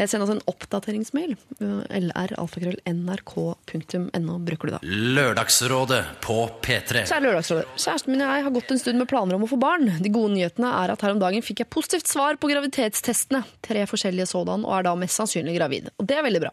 Jeg 0.00 0.06
sender 0.10 0.24
oss 0.26 0.34
en 0.34 0.48
oppdateringsmail. 0.50 1.32
Eh, 1.60 1.80
lr.alfakrøll.nrk.no 2.02 4.34
bruker 4.50 4.66
du 4.66 4.72
da. 4.78 4.82
Lørdagsrådet 4.82 6.04
på 6.24 6.38
P3. 6.64 6.75
Kjære 7.06 7.24
Lørdagsrådet. 7.24 7.66
Kjæresten 7.76 8.12
min 8.12 8.22
og 8.24 8.30
jeg 8.32 8.46
har 8.46 8.54
gått 8.54 8.72
en 8.74 8.80
stund 8.82 9.00
med 9.00 9.08
planer 9.10 9.38
om 9.38 9.46
å 9.46 9.50
få 9.50 9.58
barn. 9.60 9.88
De 10.02 10.12
gode 10.12 10.34
nyhetene 10.34 10.70
er 10.82 10.92
at 10.92 11.04
her 11.04 11.14
om 11.14 11.22
dagen 11.22 11.44
fikk 11.44 11.64
jeg 11.64 11.72
positivt 11.72 12.10
svar 12.10 12.38
på 12.40 12.50
graviditetstestene. 12.50 13.42
Tre 13.66 13.84
forskjellige 13.90 14.28
sådan, 14.32 14.66
og 14.66 14.78
er 14.78 14.88
da 14.88 14.94
mest 14.98 15.18
sannsynlig 15.20 15.56
gravid. 15.58 15.90
Og 15.96 16.08
det 16.10 16.18
er 16.18 16.26
veldig 16.26 16.42
bra. 16.46 16.52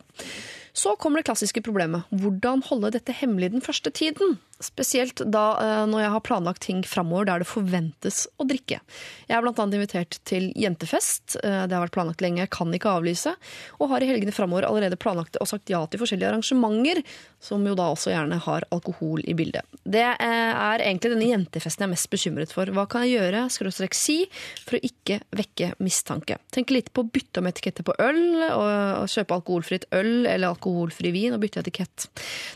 Så 0.73 0.95
kommer 0.97 1.21
det 1.21 1.27
klassiske 1.27 1.61
problemet. 1.61 2.07
Hvordan 2.09 2.63
holde 2.65 2.93
dette 2.95 3.13
hemmelig 3.13 3.51
den 3.53 3.61
første 3.61 3.91
tiden? 3.93 4.39
Spesielt 4.63 5.21
da 5.27 5.43
eh, 5.59 5.83
når 5.89 6.05
jeg 6.05 6.13
har 6.15 6.23
planlagt 6.23 6.63
ting 6.63 6.81
framover 6.87 7.27
der 7.27 7.43
det 7.43 7.49
forventes 7.49 8.23
å 8.39 8.47
drikke. 8.47 8.79
Jeg 9.27 9.35
er 9.35 9.43
annet 9.43 9.77
invitert 9.77 10.19
til 10.29 10.51
jentefest. 10.59 11.37
Eh, 11.43 11.65
Det 11.67 11.75
har 11.75 11.83
vært 11.85 11.95
planlagt 11.97 12.23
lenge, 12.23 12.47
kan 12.47 12.71
ikke 12.73 12.93
avlyse. 12.95 13.35
Og 13.79 13.91
har 13.91 14.03
i 14.03 14.09
helgene 14.09 14.35
framover 14.35 14.67
allerede 14.67 14.99
planlagt 14.99 15.39
og 15.41 15.49
sagt 15.49 15.71
ja 15.71 15.83
til 15.87 16.01
forskjellige 16.01 16.31
arrangementer, 16.31 17.03
som 17.43 17.63
jo 17.67 17.75
da 17.75 17.89
også 17.91 18.13
gjerne 18.13 18.39
har 18.45 18.63
alkohol 18.71 19.23
i 19.27 19.35
bildet. 19.35 19.67
Det 19.83 20.05
eh, 20.15 20.53
er 20.53 20.85
egentlig 20.85 21.13
denne 21.13 21.27
jentefesten 21.27 21.83
jeg 21.83 21.89
er 21.89 21.93
mest 21.95 22.11
bekymret 22.13 22.55
for. 22.55 22.71
Hva 22.71 22.87
kan 22.89 23.03
jeg 23.03 23.17
gjøre, 23.17 23.43
skråstrek 23.51 23.97
si, 23.97 24.17
for 24.63 24.79
å 24.79 24.83
ikke 24.87 25.19
vekke 25.35 25.73
mistanke? 25.83 26.39
Tenke 26.55 26.77
litt 26.77 26.93
på 26.95 27.03
å 27.03 27.11
bytte 27.11 27.43
om 27.43 27.51
etiketter 27.51 27.83
på 27.83 27.97
øl, 27.99 28.23
og 28.53 29.11
kjøpe 29.11 29.35
alkoholfritt 29.35 29.89
øl 29.95 30.25
eller 30.29 30.53
alkoholfri 30.53 31.11
vin 31.11 31.35
og 31.35 31.43
bytte 31.43 31.63
etikett. 31.63 32.07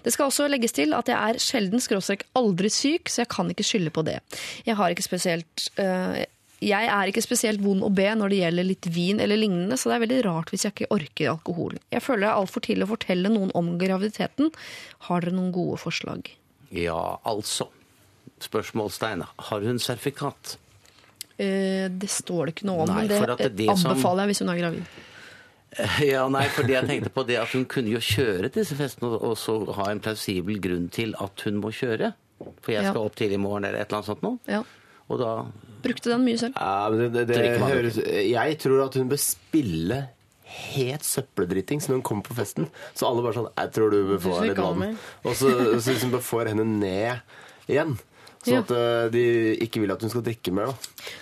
Det 0.06 0.14
skal 0.14 0.32
også 0.32 0.48
legges 0.48 0.76
til 0.78 0.96
at 0.96 1.10
jeg 1.12 1.18
er 1.18 1.42
sjelden 1.42 1.84
skråstrek 1.84 1.97
aldri 2.36 2.70
syk, 2.74 3.10
så 3.10 3.24
jeg 3.24 3.32
kan 3.34 3.50
ikke 3.54 3.66
skylde 3.68 3.94
på 3.94 4.04
det. 4.08 4.20
Jeg 4.68 4.76
har 4.80 4.94
ikke 4.94 5.06
spesielt 5.06 5.70
uh, 5.80 6.18
jeg 6.58 6.90
er 6.90 7.10
ikke 7.12 7.22
spesielt 7.22 7.62
vond 7.62 7.84
å 7.86 7.90
be 7.94 8.08
når 8.18 8.34
det 8.34 8.38
gjelder 8.40 8.66
litt 8.66 8.88
vin 8.90 9.20
eller 9.22 9.38
lignende, 9.38 9.78
så 9.78 9.92
det 9.92 9.98
er 9.98 10.04
veldig 10.08 10.22
rart 10.26 10.50
hvis 10.50 10.66
jeg 10.66 10.74
ikke 10.74 10.90
orker 10.96 11.30
alkohol. 11.36 11.76
Jeg 11.94 12.02
føler 12.02 12.26
det 12.26 12.30
er 12.32 12.40
altfor 12.42 12.66
tidlig 12.66 12.88
å 12.88 12.94
fortelle 12.96 13.30
noen 13.30 13.52
om 13.58 13.76
graviditeten. 13.78 14.50
Har 15.06 15.22
dere 15.22 15.38
noen 15.38 15.52
gode 15.54 15.78
forslag? 15.82 16.32
Ja, 16.74 17.20
altså. 17.30 17.70
Spørsmålstegn. 18.42 19.22
Har 19.50 19.68
hun 19.70 19.78
sertifikat? 19.82 20.58
Eh, 21.38 21.86
det 21.94 22.10
står 22.10 22.50
det 22.50 22.56
ikke 22.56 22.70
noe 22.72 22.88
om, 22.88 22.90
Nei, 22.90 23.06
men 23.06 23.38
det, 23.38 23.52
det 23.54 23.70
anbefaler 23.70 24.02
som- 24.02 24.20
jeg 24.26 24.34
hvis 24.34 24.42
hun 24.42 24.50
er 24.50 24.58
gravid. 24.64 24.98
Ja, 26.14 26.24
nei, 26.34 26.46
fordi 26.54 26.74
jeg 26.74 26.88
tenkte 26.90 27.12
på 27.14 27.24
det 27.28 27.38
at 27.42 27.52
hun 27.54 27.66
kunne 27.70 27.92
jo 27.94 28.00
kjøre 28.02 28.50
til 28.50 28.62
disse 28.64 28.76
festene, 28.80 29.12
og- 29.22 29.38
så 29.38 29.60
ha 29.78 29.90
en 29.92 30.00
plausibel 30.04 30.58
grunn 30.64 30.90
til 30.92 31.14
at 31.22 31.42
hun 31.46 31.62
må 31.62 31.70
kjøre. 31.76 32.14
For 32.62 32.72
jeg 32.74 32.84
Ja. 32.84 32.92
skal 32.92 33.06
opp 33.06 33.16
tidlig 33.18 33.34
i 33.40 33.42
morgen 33.42 33.66
eller 33.66 33.80
et 33.82 33.88
eller 33.92 34.00
annet 34.02 34.12
sånt 34.12 34.22
nå. 34.26 34.40
Ja. 34.48 34.64
Og 35.10 35.20
da 35.20 35.32
Brukte 35.84 36.10
den 36.10 36.26
mye 36.26 36.38
selv. 36.42 36.56
Ja, 36.58 36.90
men 36.90 37.12
det, 37.14 37.28
det, 37.30 37.36
det 37.38 37.60
høres, 37.62 37.98
jeg 38.02 38.58
tror 38.60 38.86
at 38.88 38.96
hun 38.98 39.08
bør 39.10 39.20
spille 39.22 40.00
helt 40.48 41.04
søppeldrittings 41.06 41.88
når 41.88 42.00
hun 42.00 42.04
kommer 42.08 42.24
på 42.28 42.36
festen. 42.36 42.68
Så 42.98 43.06
alle 43.08 43.22
bare 43.22 43.36
sånn 43.38 43.50
Jeg 43.56 43.72
tror 43.76 43.92
du 43.94 43.98
bør 44.10 44.22
få 44.24 44.42
litt 44.48 44.58
vann. 44.58 44.98
Og 45.24 45.36
så 45.38 45.52
så 45.80 45.94
liksom 45.94 46.12
bare 46.12 46.26
får 46.26 46.48
henne 46.54 46.66
ned 46.66 47.22
igjen. 47.70 47.98
Sånn 48.44 48.54
Ja. 48.54 48.60
at 48.62 48.72
eh, 48.72 49.10
de 49.14 49.24
ikke 49.66 49.82
vil 49.82 49.92
at 49.92 50.02
hun 50.02 50.10
skal 50.12 50.24
drikke 50.26 50.52
mer. 50.54 50.68
da. 50.72 50.74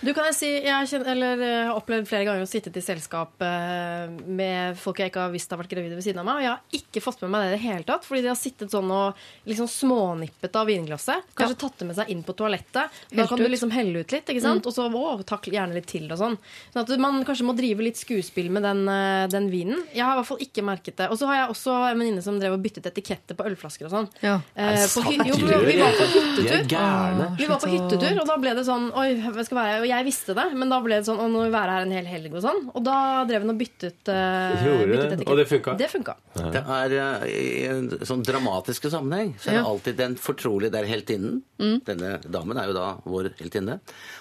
Du 0.02 0.12
kan 0.14 0.24
jeg 0.28 0.34
si, 0.34 0.50
jeg 0.62 0.72
har, 0.72 1.06
eller, 1.12 1.42
eh, 1.42 1.66
har 1.66 1.76
opplevd 1.78 2.08
flere 2.08 2.24
ganger 2.28 2.42
å 2.44 2.48
sitte 2.48 2.70
i 2.74 2.84
selskap 2.84 3.40
eh, 3.40 4.08
med 4.26 4.76
folk 4.78 4.98
jeg 5.00 5.10
ikke 5.10 5.24
har 5.26 5.32
visst 5.32 5.50
har 5.50 5.58
vært 5.58 5.72
gravide 5.72 5.96
ved 5.96 6.04
siden 6.04 6.20
av 6.22 6.26
meg. 6.28 6.36
Og 6.36 6.42
jeg 6.46 6.52
har 6.52 6.80
ikke 6.80 7.02
fått 7.04 7.22
med 7.22 7.30
meg 7.34 7.42
det 7.44 7.48
i 7.48 7.56
det 7.56 7.62
hele 7.64 7.84
tatt. 7.88 8.04
Fordi 8.04 8.22
de 8.22 8.28
har 8.32 8.38
sittet 8.40 8.70
sånn 8.70 8.90
og 8.90 9.14
liksom 9.46 9.68
smånippet 9.70 10.56
av 10.56 10.66
vinglasset. 10.66 11.30
Kanskje 11.36 11.58
tatt 11.64 11.78
det 11.78 11.90
med 11.90 11.96
seg 12.00 12.12
inn 12.12 12.22
på 12.26 12.36
toalettet. 12.36 12.90
Da 13.10 13.26
kan 13.26 13.38
ut. 13.40 13.44
du 13.44 13.50
liksom 13.52 13.72
helle 13.74 14.04
ut 14.04 14.12
litt. 14.12 14.26
ikke 14.28 14.44
sant? 14.44 14.66
Og 14.66 14.74
så 14.74 14.86
å, 14.90 15.06
takk 15.26 15.48
gjerne 15.50 15.74
litt 15.76 15.86
til 15.90 16.10
og 16.10 16.18
sånn. 16.20 16.38
Sånn 16.72 16.82
at 16.84 16.94
man 17.02 17.22
kanskje 17.26 17.46
må 17.46 17.56
drive 17.56 17.84
litt 17.84 17.96
skuespill 18.00 18.50
med 18.50 18.62
den, 18.66 18.84
den 19.30 19.50
vinen. 19.50 19.82
Jeg 19.94 20.04
har 20.04 20.14
i 20.16 20.20
hvert 20.20 20.30
fall 20.30 20.42
ikke 20.44 20.64
merket 20.66 20.96
det. 21.00 21.10
Og 21.10 21.18
så 21.20 21.28
har 21.30 21.42
jeg 21.42 21.54
også 21.54 21.76
en 21.92 21.98
venninne 21.98 22.22
som 22.24 22.38
drev 22.40 22.56
og 22.56 22.62
byttet 22.62 22.86
etiketter 22.90 23.36
på 23.38 23.46
ølflasker 23.48 23.88
og 23.88 23.92
sånn. 23.94 24.08
Ja. 24.22 24.40
Eh, 24.54 24.82
på, 24.92 25.02
jo, 25.26 25.36
vi 25.66 25.78
var 25.80 25.94
på 25.96 26.06
hyttetur. 26.12 26.66
Gærne. 27.06 27.26
Vi 27.38 27.46
var 27.50 27.60
på 27.62 27.70
hyttetur, 27.72 28.20
og 28.20 28.26
da 28.30 28.36
ble 28.42 28.52
det 28.58 28.64
sånn 28.66 28.86
Oi, 28.92 29.06
jeg 29.22 29.46
skal 29.48 29.58
være? 29.58 29.78
Og 29.82 29.86
jeg 29.88 30.04
visste 30.08 30.34
det, 30.38 30.46
men 30.58 30.68
da 30.72 30.80
ble 30.84 30.98
det 31.00 31.06
sånn 31.08 31.18
Å, 31.22 31.26
nå 31.30 31.42
vil 31.44 31.50
vi 31.50 31.54
være 31.56 31.74
her 31.76 31.86
en 31.86 31.94
hel 31.96 32.06
helg 32.10 32.34
og 32.34 32.42
sånn. 32.44 32.60
Og 32.74 32.84
da 32.86 32.96
drev 33.28 33.42
hun 33.46 33.54
og 33.54 33.58
byttet, 33.60 34.00
uh, 34.08 34.56
byttet 34.60 35.14
etikett. 35.16 35.28
Og 35.32 35.36
det 35.40 35.46
funka? 35.50 35.76
Det 35.80 35.88
funka. 35.92 36.16
Det 36.56 36.62
er 36.78 36.96
eh, 37.00 37.26
I 37.30 37.66
en 37.72 37.88
sånn 38.08 38.24
dramatiske 38.26 38.90
sammenheng 38.92 39.34
så 39.38 39.50
er 39.50 39.58
det 39.58 39.62
Ja. 39.62 39.66
alltid 39.70 39.96
den 39.96 40.16
fortrolige 40.16 40.72
der 40.76 40.84
heltinnen. 40.90 41.42
Mm. 41.58 41.78
Denne 41.86 42.14
damen 42.26 42.58
er 42.58 42.66
jo 42.72 42.76
da 42.76 42.88
vår 43.04 43.30
heltinne. 43.40 43.80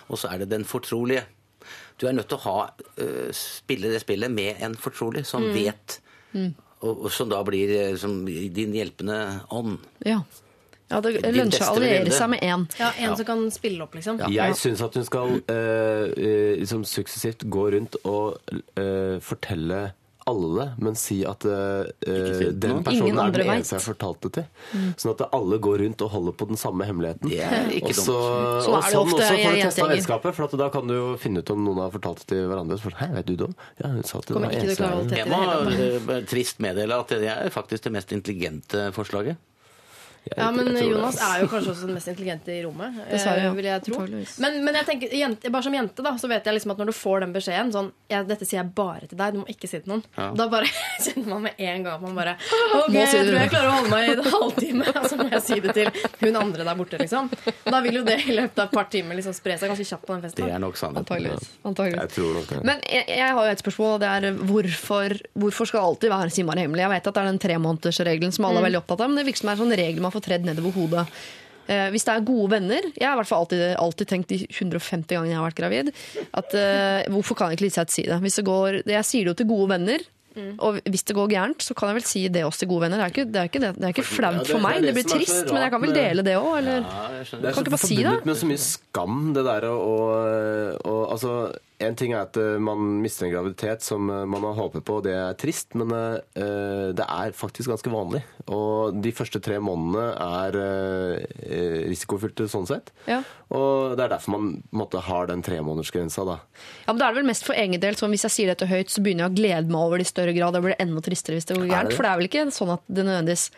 Og 0.10 0.18
så 0.22 0.32
er 0.34 0.40
det 0.46 0.50
den 0.50 0.64
fortrolige. 0.64 1.24
Du 1.98 2.08
er 2.08 2.14
nødt 2.14 2.28
til 2.30 2.38
å 2.38 2.46
ha, 2.46 2.70
eh, 3.00 3.32
spille 3.32 3.90
det 3.92 4.02
spillet 4.04 4.30
med 4.32 4.58
en 4.62 4.76
fortrolig 4.76 5.26
som 5.26 5.42
Mm. 5.44 5.54
vet. 5.56 6.00
Og, 6.84 7.06
og 7.06 7.12
som 7.12 7.30
da 7.32 7.40
blir 7.44 7.96
som 7.98 8.26
din 8.26 8.74
hjelpende 8.76 9.42
ånd. 9.50 9.78
Ja. 10.06 10.20
Ja 10.92 11.02
det 11.02 11.16
lønner 11.24 11.52
seg 11.56 11.68
å 11.68 11.76
alliere 11.80 12.14
seg 12.14 12.32
med 12.36 12.46
én. 12.46 12.66
Ja, 12.80 12.92
En 13.02 13.18
som 13.18 13.26
kan 13.26 13.44
spille 13.54 13.84
opp, 13.86 13.96
liksom. 13.98 14.22
Jeg 14.32 14.58
syns 14.62 14.86
at 14.86 14.96
hun 15.00 15.06
skal 15.08 15.38
eh, 15.52 16.08
eh, 16.14 16.56
liksom 16.62 16.86
suksessivt 16.86 17.48
gå 17.50 17.70
rundt 17.76 17.98
og 18.06 18.38
uh, 18.78 19.18
fortelle 19.24 19.94
alle, 20.26 20.72
men 20.82 20.96
si 20.98 21.20
at 21.30 21.44
det 21.46 22.54
den 22.58 22.80
personen 22.86 23.20
er 23.22 23.34
den 23.34 23.46
eneste 23.46 23.76
jeg 23.76 23.82
har 23.82 23.86
fortalt 23.86 24.24
det 24.26 24.32
til. 24.40 24.48
Sånn 24.98 25.12
at 25.14 25.22
alle 25.38 25.60
går 25.62 25.84
rundt 25.84 26.02
og 26.02 26.10
holder 26.16 26.34
på 26.40 26.48
den 26.50 26.58
samme 26.58 26.88
hemmeligheten. 26.90 27.30
Yeah, 27.30 27.54
er 27.68 27.76
ikke 27.78 27.94
og 27.94 28.00
så, 28.00 28.16
og 28.18 28.64
sånn 28.66 29.02
ofte 29.04 29.20
også 29.20 29.36
får 29.38 29.54
du 29.54 29.62
testa 29.62 29.88
vennskapet, 29.92 30.38
for 30.40 30.48
at 30.48 30.58
da 30.64 30.72
kan 30.74 30.90
du 30.90 30.96
jo 30.96 31.08
finne 31.22 31.46
ut 31.46 31.54
om 31.54 31.62
noen 31.68 31.84
har 31.86 31.94
fortalt 31.94 32.24
det 32.24 32.32
til 32.34 32.50
hverandre. 32.50 32.80
Så, 32.82 32.94
Hei, 32.98 33.12
vet 33.20 33.30
du 33.30 33.36
det? 33.44 33.52
Ja, 33.84 33.92
hun 33.94 34.02
sa 34.02 34.18
at 34.24 34.32
det 34.32 34.38
var 34.40 34.48
ikke 34.50 34.64
til 34.66 34.66
å 34.66 34.72
eneste 34.72 34.82
klare 34.82 34.98
å 34.98 35.70
jeg- 35.70 36.02
må 36.10 36.22
trist 36.34 36.66
meddele 36.66 37.02
at 37.06 37.14
det 37.14 37.30
er 37.36 37.54
faktisk 37.54 37.86
det 37.86 37.94
mest 38.00 38.18
intelligente 38.18 38.88
forslaget. 38.98 39.38
Jeg- 40.26 40.38
Ja, 40.38 40.52
men 40.52 40.66
det. 40.74 40.82
Jonas 40.90 41.18
er 41.22 41.42
jo 41.44 41.48
kanskje 41.48 41.70
også 41.72 41.86
den 41.86 41.94
mest 41.96 42.08
intelligente 42.08 42.50
i 42.52 42.64
rommet. 42.66 42.96
Dessverre, 43.12 43.44
ja. 43.44 43.50
eh, 43.52 43.56
vil 43.56 43.66
jeg 43.66 43.84
tro. 43.86 44.00
Men, 44.42 44.56
men 44.66 44.74
jeg 44.80 44.86
tenker, 44.86 45.14
jente, 45.14 45.52
bare 45.54 45.64
som 45.64 45.74
jente 45.78 46.02
da, 46.06 46.16
så 46.18 46.28
vet 46.32 46.46
jeg 46.50 46.56
liksom 46.58 46.72
at 46.74 46.82
når 46.82 46.90
du 46.92 46.96
får 46.98 47.20
den 47.26 47.34
beskjeden 47.36 47.72
sånn, 47.76 47.92
ja, 48.10 48.24
Dette 48.26 48.46
sier 48.48 48.62
jeg 48.64 48.72
bare 48.76 49.06
til 49.12 49.18
deg, 49.20 49.34
du 49.36 49.40
må 49.44 49.46
ikke 49.52 49.68
si 49.70 49.78
det 49.78 49.84
til 49.86 49.94
noen. 49.94 50.04
Ja. 50.18 50.32
Da 50.34 50.48
bare 50.50 50.66
kjenner 51.06 51.30
man 51.30 51.46
med 51.46 51.54
en 51.62 51.84
gang 51.86 51.94
at 51.96 52.02
man 52.02 52.16
bare 52.18 52.36
Ok, 52.80 52.94
jeg 52.96 53.12
tror 53.14 53.38
jeg 53.40 53.52
klarer 53.54 53.70
å 53.70 53.76
holde 53.78 53.92
meg 53.94 54.10
i 54.10 54.16
en 54.16 54.32
halvtime, 54.34 54.88
og 54.96 55.08
så 55.12 55.20
må 55.22 55.28
jeg 55.30 55.44
si 55.46 55.60
det 55.62 55.76
til 55.78 55.92
hun 56.26 56.40
andre 56.42 56.66
der 56.66 56.80
borte. 56.82 57.00
liksom 57.02 57.30
Da 57.70 57.82
vil 57.86 58.02
jo 58.02 58.04
det 58.08 58.18
i 58.26 58.36
løpet 58.36 58.60
av 58.60 58.70
et 58.70 58.76
par 58.80 58.90
timer 58.90 59.20
liksom 59.20 59.36
spre 59.38 59.58
seg 59.62 59.70
ganske 59.72 59.86
kjapt 59.86 60.06
på 60.10 60.16
den 60.16 60.22
Det 60.26 60.32
festen. 60.34 60.50
er 60.50 60.60
nok 60.64 60.78
sannheten. 60.80 61.06
Antageligvis. 61.06 61.50
Antageligvis. 61.66 62.18
Jeg 62.18 62.34
nok. 62.40 62.64
Men 62.66 62.82
jeg, 62.90 63.06
jeg 63.14 63.30
har 63.38 63.46
jo 63.46 63.52
et 63.54 63.62
spørsmål, 63.64 63.94
og 63.96 64.02
det 64.02 64.10
er 64.16 64.40
hvorfor, 64.50 65.16
hvorfor 65.38 65.70
skal 65.70 65.86
alltid 65.92 66.10
være 66.14 66.34
Simar 66.34 66.58
hemmelig? 66.62 66.82
Jeg 66.86 66.94
vet 66.96 67.08
at 67.12 67.18
det 67.18 67.24
er 67.24 67.30
den 67.32 67.42
tremånedersregelen 67.46 68.34
som 68.36 68.48
alle 68.50 68.62
er 68.62 68.68
veldig 68.70 68.82
opptatt 68.82 69.04
av, 69.06 69.12
men 69.12 69.20
det 69.22 69.26
virker 69.30 69.44
som 69.44 69.50
det 69.50 69.54
er 69.54 69.60
en 69.60 69.64
sånn 69.66 69.78
regel 69.82 70.04
man 70.06 70.15
får 70.16 70.26
tredd 70.30 70.48
nedover 70.48 70.72
hodet. 70.80 71.06
Eh, 71.68 71.88
hvis 71.90 72.04
det 72.06 72.14
er 72.14 72.22
gode 72.22 72.52
venner 72.52 72.84
Jeg 72.94 73.08
har 73.08 73.16
i 73.16 73.20
hvert 73.24 73.26
fall 73.32 73.40
alltid, 73.42 73.62
alltid 73.82 74.08
tenkt 74.12 74.30
de 74.30 74.38
150 74.52 75.08
gangene 75.16 75.32
jeg 75.34 75.40
har 75.40 75.48
vært 75.50 75.62
gravid, 75.64 75.88
at 76.38 76.54
eh, 76.54 77.08
hvorfor 77.10 77.36
kan 77.40 77.50
jeg 77.50 77.58
ikke 77.58 77.66
Liseth 77.70 77.92
si 77.96 78.04
det? 78.06 78.20
Hvis 78.22 78.38
det 78.38 78.46
går, 78.46 78.82
jeg 78.86 79.08
sier 79.10 79.26
det 79.26 79.34
jo 79.34 79.40
til 79.44 79.50
gode 79.54 79.72
venner. 79.74 80.12
Og 80.60 80.82
hvis 80.92 81.06
det 81.08 81.14
går 81.16 81.30
gærent, 81.32 81.64
så 81.64 81.72
kan 81.80 81.88
jeg 81.88 81.96
vel 81.96 82.04
si 82.04 82.22
det 82.28 82.42
også 82.44 82.66
til 82.66 82.68
gode 82.74 82.82
venner. 82.84 83.00
Det 83.00 83.06
er 83.06 83.12
ikke, 83.14 83.24
det 83.32 83.40
er 83.40 83.48
ikke, 83.48 83.60
det, 83.64 83.70
det 83.80 83.86
er 83.88 83.94
ikke 83.94 84.04
flaut 84.04 84.42
det- 84.42 84.50
for 84.52 84.58
det 84.60 84.60
er 84.60 84.66
meg. 84.68 84.82
det 84.84 84.88
Det 84.90 84.96
blir 84.98 85.06
er 85.06 85.14
trist, 85.16 85.46
men 85.54 85.62
jeg 85.64 85.72
kan 85.72 85.82
vel 85.86 85.94
dele 85.96 86.26
det 86.28 86.34
òg, 86.36 86.58
eller? 86.60 86.82
Ja. 86.84 87.06
Det 87.08 87.32
er 87.32 87.40
Kan 87.46 87.54
så 87.56 87.64
ikke 87.64 87.72
bare 87.78 87.88
si 87.88 87.96
forbundet 87.96 88.18
det? 88.20 88.26
med 88.28 88.36
så 88.42 88.50
mye 88.52 88.64
skam, 88.66 89.22
det 89.38 89.44
der 89.48 89.62
å- 89.72 91.12
Altså, 91.16 91.32
en 91.84 91.96
ting 92.00 92.14
er 92.14 92.22
at 92.24 92.38
eh, 92.40 92.56
man 92.62 92.80
mister 93.04 93.28
en 93.28 93.34
graviditet 93.34 93.84
som 93.84 94.08
eh, 94.12 94.24
man 94.30 94.46
har 94.48 94.56
håpet 94.58 94.86
på, 94.88 95.00
og 95.00 95.06
det 95.08 95.16
er 95.18 95.36
trist, 95.40 95.76
men 95.76 95.92
eh, 95.92 96.94
det 96.96 97.04
er 97.04 97.36
faktisk 97.36 97.72
ganske 97.74 97.92
vanlig. 97.92 98.22
Og 98.46 98.96
de 99.04 99.12
første 99.16 99.42
tre 99.44 99.58
månedene 99.64 100.06
er 100.22 100.58
risikofylte 101.90 102.48
sånn 102.52 102.68
sett. 102.70 102.92
Ja. 103.10 103.22
Og 103.56 103.96
det 103.98 104.06
er 104.06 104.16
derfor 104.16 104.36
man 104.38 104.50
måtte, 104.76 105.02
har 105.04 105.30
den 105.32 105.44
tremånedersgrensa, 105.46 106.26
da. 106.28 106.40
Ja, 106.86 106.94
men 106.94 107.02
Da 107.02 107.10
er 107.10 107.16
det 107.16 107.22
vel 107.24 107.32
mest 107.32 107.48
for 107.48 107.58
egen 107.58 107.82
del. 107.82 107.98
så 108.00 108.10
hvis 108.12 108.28
jeg 108.30 108.36
sier 108.36 108.54
dette 108.54 108.70
høyt, 108.70 108.94
så 108.94 109.04
begynner 109.04 109.28
jeg 109.28 109.34
å 109.34 109.40
glede 109.42 109.74
meg 109.74 109.82
over 109.82 110.00
det 110.00 110.08
i 110.08 110.14
større 110.14 110.36
grad. 110.38 110.56
Da 110.56 110.64
blir 110.64 110.76
det 110.76 110.84
enda 110.86 111.04
tristere 111.04 111.40
hvis 111.40 111.50
det 111.50 111.58
går 111.58 111.72
gærent. 111.72 111.96
For 111.98 112.06
det 112.06 112.12
er 112.12 112.22
vel 112.22 112.30
ikke 112.30 112.46
sånn 112.56 112.76
at 112.78 112.86
det 112.88 113.08
nødvendigvis 113.08 113.50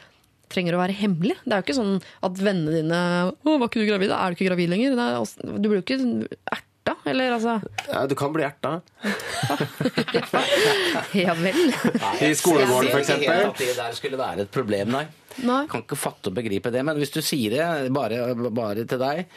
trenger 0.52 0.78
å 0.78 0.82
være 0.82 0.96
hemmelig. 0.96 1.36
Det 1.44 1.52
er 1.52 1.60
jo 1.60 1.68
ikke 1.68 1.78
sånn 1.78 1.98
at 2.24 2.40
vennene 2.40 2.78
dine 2.80 3.02
Å, 3.36 3.58
var 3.58 3.68
ikke 3.68 3.84
du 3.84 3.90
gravid? 3.90 4.14
Da 4.14 4.22
er 4.24 4.32
du 4.32 4.38
ikke 4.38 4.50
gravid 4.50 4.72
lenger. 4.72 4.96
Er, 4.96 5.36
du 5.44 5.68
blir 5.68 5.82
jo 5.82 5.84
ikke 5.84 6.00
erta, 6.88 6.96
eller 7.12 7.36
altså 7.36 7.58
Ja, 7.92 8.06
du 8.08 8.16
kan 8.18 8.32
bli 8.34 8.46
erta. 8.48 8.78
Ja 11.14 11.34
vel. 11.38 11.56
I 12.22 12.34
skolegården, 12.36 12.90
Jeg 12.92 13.06
ser 13.06 13.08
sier 13.08 13.24
ikke 13.24 13.36
helt 13.38 13.52
at 13.52 13.62
det 13.62 13.76
der 13.78 13.96
skulle 13.98 14.20
være 14.20 14.46
et 14.46 14.52
problem, 14.54 14.92
nei. 14.94 15.06
Nei. 15.46 15.60
Kan 15.70 15.84
ikke 15.84 15.98
fatte 16.00 16.32
og 16.32 16.38
begripe 16.38 16.72
det. 16.74 16.82
Men 16.88 16.98
hvis 16.98 17.12
du 17.14 17.20
sier 17.26 17.54
det 17.54 17.92
bare, 17.94 18.22
bare 18.50 18.86
til 18.90 19.02
deg, 19.02 19.36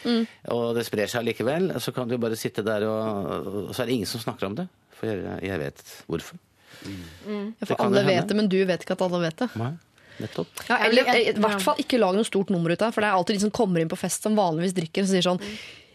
og 0.54 0.70
det 0.78 0.86
sprer 0.88 1.10
seg 1.12 1.26
likevel, 1.28 1.72
så 1.82 1.92
kan 1.96 2.08
du 2.08 2.16
bare 2.20 2.38
sitte 2.40 2.64
der 2.66 2.86
og, 2.88 3.50
og 3.68 3.74
så 3.76 3.84
er 3.84 3.90
det 3.90 3.98
ingen 3.98 4.08
som 4.08 4.22
snakker 4.22 4.48
om 4.48 4.56
det. 4.62 4.66
For 4.96 5.10
jeg, 5.10 5.18
jeg 5.48 5.60
vet 5.60 5.84
hvorfor. 6.08 6.40
Ja, 6.80 7.66
For 7.66 7.76
alle 7.84 8.00
det 8.00 8.06
vet 8.08 8.30
det, 8.30 8.36
men 8.38 8.48
du 8.52 8.58
vet 8.64 8.84
ikke 8.86 8.96
at 8.96 9.04
alle 9.04 9.20
vet 9.26 9.42
det. 9.42 9.50
Nei, 9.60 9.72
nettopp. 10.22 10.62
Ja, 10.70 10.78
eller 10.86 11.10
i 11.18 11.34
hvert 11.36 11.64
fall 11.64 11.82
ikke 11.82 12.00
lag 12.00 12.16
noe 12.16 12.28
stort 12.28 12.52
nummer 12.54 12.72
ut 12.72 12.80
av 12.80 12.88
det, 12.88 12.96
for 12.96 13.04
det 13.04 13.10
er 13.10 13.18
alltid 13.20 13.36
de 13.40 13.44
som 13.44 13.52
kommer 13.60 13.84
inn 13.84 13.92
på 13.92 13.98
fest 14.00 14.24
som 14.24 14.38
vanligvis 14.38 14.76
drikker, 14.78 15.04
og 15.04 15.12
sier 15.12 15.26
sånn 15.28 15.42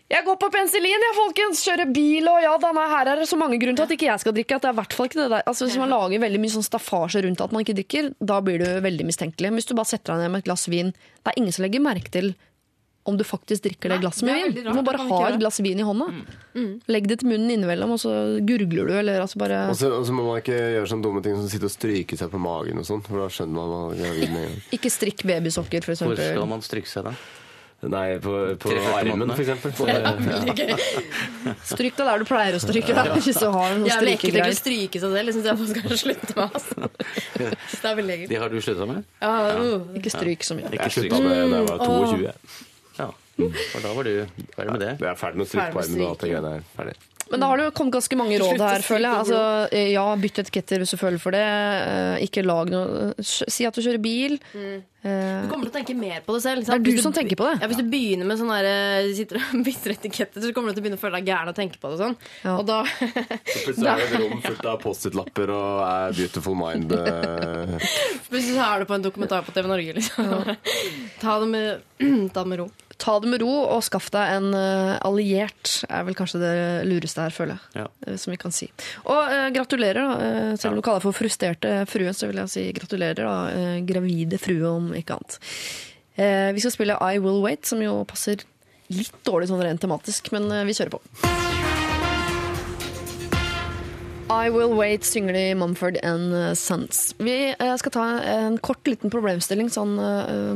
jeg 0.06 0.22
går 0.28 0.36
på 0.38 0.50
penicillin, 0.54 1.04
jeg, 1.08 1.16
folkens! 1.18 1.62
Kjører 1.66 1.90
bil, 1.94 2.28
og 2.30 2.42
ja 2.44 2.56
da, 2.62 2.72
nei, 2.78 2.88
her 2.92 3.10
er 3.14 3.22
det 3.24 3.30
så 3.30 3.40
mange 3.42 3.58
grunner 3.62 3.80
til 3.80 3.88
at 3.88 3.94
ikke 3.96 4.10
jeg 4.12 4.22
skal 4.22 4.36
drikke. 4.38 4.58
At 4.58 4.66
det 4.66 4.70
er 4.70 4.76
i 4.76 4.80
hvert 4.82 4.98
fall 4.98 5.10
ikke 5.10 5.22
det 5.24 5.30
der. 5.34 5.46
Altså, 5.50 5.66
Hvis 5.66 5.80
man 5.82 5.94
lager 5.94 6.22
veldig 6.26 6.42
mye 6.44 6.56
sånn 6.56 6.68
staffasje 6.68 7.24
rundt 7.26 7.42
at 7.42 7.56
man 7.56 7.66
ikke 7.66 7.78
drikker, 7.80 8.12
da 8.22 8.42
blir 8.46 8.62
du 8.62 8.68
veldig 8.86 9.08
mistenkelig. 9.10 9.50
Men 9.50 9.62
hvis 9.62 9.72
du 9.72 9.78
bare 9.78 9.90
setter 9.96 10.14
deg 10.14 10.26
ned 10.26 10.36
med 10.36 10.44
et 10.44 10.50
glass 10.52 10.68
vin, 10.70 10.92
det 10.94 11.32
er 11.34 11.42
ingen 11.42 11.56
som 11.58 11.66
legger 11.66 11.84
merke 11.86 12.14
til 12.14 12.36
om 13.06 13.18
du 13.18 13.22
faktisk 13.22 13.62
drikker 13.68 13.92
det 13.94 14.00
glasset 14.02 14.26
det 14.26 14.34
med 14.34 14.40
er 14.40 14.50
vin. 14.50 14.66
Du 14.66 14.78
må 14.80 14.82
bare 14.86 15.04
ha 15.06 15.20
et 15.28 15.38
glass 15.38 15.60
vin 15.62 15.78
i 15.78 15.86
hånda. 15.86 16.08
Legg 16.90 17.10
det 17.10 17.20
til 17.22 17.30
munnen 17.30 17.52
innimellom, 17.54 17.94
og 17.94 18.02
så 18.02 18.14
gurgler 18.46 18.90
du, 18.90 18.94
eller 18.98 19.22
altså 19.22 19.42
bare 19.42 19.60
Og 19.70 19.78
så, 19.78 19.92
og 19.94 20.08
så 20.10 20.16
må 20.16 20.26
man 20.26 20.42
ikke 20.42 20.58
gjøre 20.58 20.90
sånne 20.90 21.06
dumme 21.06 21.22
ting 21.26 21.38
som 21.38 21.50
sitte 21.52 21.70
og 21.70 21.74
stryke 21.74 22.18
seg 22.18 22.34
på 22.34 22.42
magen 22.42 22.82
og 22.82 22.88
sånn, 22.90 23.04
for 23.06 23.22
da 23.22 23.30
skjønner 23.30 23.58
man 23.62 23.94
er 23.94 24.18
med 24.18 24.26
en 24.26 24.38
gang. 24.40 24.58
Ikke 24.78 24.90
strikk 24.94 25.22
babysokker, 25.30 25.86
for 25.86 26.02
Hvor 26.02 26.18
skal 26.18 26.50
man 26.50 26.66
stryke 26.66 26.90
seg 26.90 27.06
da? 27.12 27.14
Nei, 27.92 28.18
på, 28.24 28.32
på 28.62 28.70
armen, 28.74 29.20
måneder. 29.20 29.36
for 29.36 29.44
eksempel. 29.46 29.72
Stryk 31.66 31.98
deg 31.98 32.06
der 32.10 32.22
du 32.22 32.26
pleier 32.30 32.58
å 32.58 32.62
stryke, 32.64 32.96
da. 32.98 33.04
Ikke 33.16 33.34
så 33.36 33.52
har 33.54 33.76
noen 33.76 33.90
Jævlig 33.90 34.16
ekkelt 34.18 34.40
å 34.42 34.56
stryke 34.58 35.02
seg 35.02 35.16
selv. 35.16 35.26
Det 35.30 35.34
syns 35.36 35.50
jeg 35.50 35.56
man 35.62 35.70
skal 35.74 35.98
slutte 36.04 36.34
med. 36.38 36.46
Altså. 36.60 36.76
Det 37.36 37.90
er 37.92 38.00
veldig 38.02 38.18
gøy. 38.22 38.28
De 38.32 38.40
har 38.42 38.50
du 38.54 38.58
slutta 38.66 38.88
med? 38.90 39.04
Ja. 39.22 39.34
Ikke 40.02 40.14
stryk 40.14 40.48
så 40.48 40.58
mye. 40.58 40.72
Jeg 40.76 40.96
slutta 40.98 41.22
med 41.26 41.36
da 41.36 41.60
jeg 41.60 41.68
var 41.70 41.78
22. 41.86 42.32
Ja. 43.00 43.10
For 43.36 43.84
da 43.84 43.90
var 43.98 44.08
du 44.08 44.14
ferdig 44.56 44.72
med 44.72 44.82
det. 44.86 44.94
Jeg 45.02 45.12
er 45.12 45.20
ferdig 45.20 45.42
med 45.42 45.46
å 45.46 45.52
stryke 45.52 45.72
på 45.76 45.84
armen 45.84 46.02
og 46.06 46.14
alt 46.14 46.26
det 46.26 46.32
greiene 46.34 46.56
her. 46.56 46.66
Ferdig. 46.78 46.98
Men 47.32 47.42
da 47.42 47.48
har 47.50 47.58
det 47.58 47.64
jo 47.66 47.72
kommet 47.74 47.96
ganske 47.98 48.18
mange 48.20 48.38
råd 48.42 48.60
her, 48.62 48.84
føler 48.86 49.08
jeg. 49.10 49.20
Altså, 49.24 49.40
eh, 49.74 49.88
ja, 49.96 50.04
bytt 50.22 50.42
etiketter 50.44 50.82
hvis 50.84 50.94
du 50.94 50.98
føler 51.02 51.18
for 51.22 51.34
det. 51.34 51.42
Eh, 51.46 52.26
Ikke 52.28 52.44
lag 52.46 52.70
noe 52.70 53.14
Si 53.26 53.66
at 53.66 53.74
du 53.74 53.82
kjører 53.82 54.02
bil. 54.04 54.38
Du 54.54 54.84
Eh, 55.06 55.44
kommer 55.52 55.68
til 55.68 55.70
å 55.70 55.74
tenke 55.76 55.94
mer 55.94 56.24
på 56.26 56.34
det 56.34 56.40
selv. 56.42 56.64
Det 56.66 56.74
er 56.74 56.80
du 56.82 56.98
som 56.98 57.14
tenker 57.14 57.38
på 57.38 57.46
det. 57.46 57.60
Ja, 57.62 57.68
Hvis 57.70 57.78
du 57.78 57.84
begynner 57.92 58.26
med 58.26 58.40
sånn 58.40 58.50
der, 58.50 59.06
sitter 59.14 59.38
og 59.38 59.60
bytter 59.68 59.92
etiketter, 59.94 60.42
så 60.42 60.50
kommer 60.56 60.74
du 60.74 60.80
til 60.80 60.82
å 60.82 60.86
begynne 60.88 60.98
å 60.98 61.02
føle 61.04 61.20
deg 61.20 61.28
gæren 61.30 61.52
og 61.52 61.54
tenke 61.60 61.78
på 61.78 61.92
det. 61.92 62.00
sånn. 62.00 62.16
Ja. 62.42 62.56
Og 62.58 62.66
da 62.66 62.80
Plutselig 63.68 63.86
er 63.92 64.02
det 64.02 64.08
et 64.08 64.16
rom 64.24 64.42
fullt 64.48 64.66
av 64.72 64.80
Post-It-lapper 64.82 65.54
og 65.54 65.84
er 65.86 66.18
Beautiful 66.18 66.58
Mind. 66.58 66.90
Plutselig 68.32 68.58
er 68.66 68.82
du 68.82 68.88
på 68.90 68.98
en 68.98 69.06
dokumentar 69.06 69.46
på 69.46 69.54
TV 69.54 69.70
Norge. 69.70 69.94
liksom. 70.00 70.56
Ta 71.22 71.38
det 71.44 71.52
med, 71.54 71.86
ta 72.34 72.42
det 72.42 72.50
med 72.56 72.64
ro. 72.64 72.68
Ta 73.06 73.20
det 73.22 73.30
med 73.30 73.44
ro, 73.44 73.52
og 73.70 73.84
skaff 73.86 74.08
deg 74.14 74.32
en 74.40 74.48
eh, 74.58 74.96
alliert, 75.06 75.76
er 75.86 76.06
vel 76.08 76.16
kanskje 76.18 76.42
det 76.42 76.54
lureste 76.90 77.22
her, 77.22 77.34
føler 77.36 77.60
jeg. 77.60 77.84
Ja. 77.84 77.88
eh, 78.08 78.16
Som 78.18 78.34
vi 78.34 78.40
kan 78.42 78.56
si. 78.56 78.66
Og 79.04 79.20
uh, 79.30 79.50
gratulerer, 79.54 80.02
da. 80.02 80.56
Selv 80.58 80.74
om 80.74 80.80
du 80.80 80.86
kaller 80.86 81.04
for 81.04 81.14
frustrerte 81.14 81.84
frue, 81.92 82.16
så 82.18 82.32
vil 82.32 82.42
jeg 82.42 82.54
si 82.56 82.64
gratulerer, 82.74 83.22
da. 83.22 83.36
Uh, 83.54 83.78
gravide 83.86 84.42
frue, 84.42 84.66
om 84.72 84.90
ikke 84.98 85.20
annet. 85.20 85.38
Uh, 86.18 86.50
vi 86.58 86.66
skal 86.66 86.74
spille 86.74 86.98
I 86.98 87.22
Will 87.22 87.44
Wait, 87.46 87.68
som 87.70 87.84
jo 87.84 88.00
passer 88.10 88.42
litt 88.90 89.14
dårlig 89.26 89.52
sånn 89.52 89.62
rent 89.66 89.82
tematisk, 89.86 90.34
men 90.34 90.50
vi 90.66 90.74
kjører 90.78 90.94
på. 90.98 91.02
I 94.34 94.50
Will 94.50 94.74
Wait 94.74 95.06
synger 95.06 95.38
de 95.38 95.46
Mumford 95.58 96.00
and 96.02 96.58
Sons. 96.58 97.12
Vi 97.22 97.54
skal 97.54 97.94
ta 97.94 98.06
en 98.26 98.58
kort 98.58 98.86
liten 98.90 99.14
problemstilling 99.14 99.70
sånn 99.74 99.94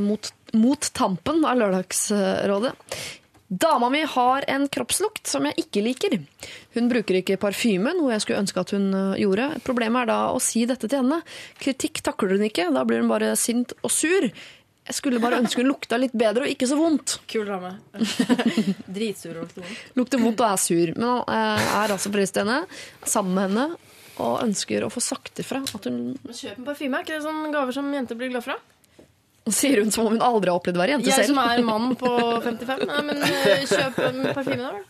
mot, 0.02 0.32
mot 0.58 0.92
tampen 0.98 1.44
av 1.46 1.58
Lørdagsrådet. 1.60 2.76
Dama 3.50 3.90
mi 3.90 4.04
har 4.06 4.46
en 4.48 4.68
kroppslukt 4.70 5.28
som 5.28 5.48
jeg 5.48 5.64
ikke 5.64 5.82
liker. 5.82 6.16
Hun 6.76 6.90
bruker 6.92 7.18
ikke 7.18 7.40
parfyme, 7.42 7.96
noe 7.98 8.12
jeg 8.14 8.22
skulle 8.22 8.44
ønske 8.44 8.62
at 8.62 8.74
hun 8.76 8.92
eh, 8.94 9.24
gjorde. 9.24 9.48
Problemet 9.66 10.04
er 10.04 10.12
da 10.12 10.18
å 10.36 10.42
si 10.44 10.68
dette 10.70 10.86
til 10.86 11.02
henne. 11.02 11.18
Kritikk 11.58 12.04
takler 12.06 12.38
hun 12.38 12.46
ikke, 12.46 12.68
da 12.76 12.86
blir 12.86 13.02
hun 13.02 13.10
bare 13.10 13.32
sint 13.42 13.74
og 13.82 13.90
sur. 13.90 14.30
Jeg 14.90 14.98
skulle 14.98 15.22
bare 15.22 15.42
ønske 15.42 15.64
hun 15.64 15.72
lukta 15.72 15.98
litt 15.98 16.14
bedre 16.18 16.46
og 16.46 16.54
ikke 16.54 16.70
så 16.70 16.78
vondt. 16.78 17.18
Kul 17.30 17.50
ramme. 17.50 17.74
Dritsur 19.00 19.42
og 19.42 19.58
sånn. 19.58 19.76
Lukter 19.98 20.22
vondt 20.22 20.46
og 20.46 20.52
er 20.52 20.62
sur, 20.62 20.94
men 20.94 21.10
han 21.10 21.22
eh, 21.34 21.76
er 21.82 21.98
altså 21.98 22.14
prest 22.14 22.38
til 22.38 22.46
henne, 22.46 22.82
sammen 23.02 23.34
med 23.34 23.50
henne, 23.50 23.86
og 24.22 24.44
ønsker 24.46 24.86
å 24.86 24.94
få 24.94 25.02
sagt 25.02 25.42
ifra 25.42 25.64
at 25.66 25.90
hun 25.90 26.20
Kjøp 26.30 26.54
en 26.54 26.70
parfyme. 26.70 27.02
Er 27.02 27.06
ikke 27.08 27.18
det 27.18 27.26
sånne 27.26 27.50
gaver 27.56 27.74
som 27.82 27.90
jenter 27.98 28.18
blir 28.20 28.30
glad 28.30 28.46
fra? 28.46 28.62
Sier 29.56 29.82
hun 29.84 29.92
som 29.94 30.06
om 30.08 30.16
hun 30.16 30.24
aldri 30.24 30.52
har 30.52 30.60
opplevd 30.60 30.80
å 30.80 30.84
være 30.84 30.96
jente 30.98 31.12
Jeg 31.12 31.30
som 31.32 31.42
er 31.44 31.62
mann 31.66 31.94
på 32.00 32.14
55. 32.48 32.86
Nei, 32.90 33.02
men 33.10 33.22
eh, 33.26 33.66
kjøp 33.70 34.00
en 34.08 34.24
parfyme, 34.36 34.64
da 34.64 34.72
vel. 34.78 34.88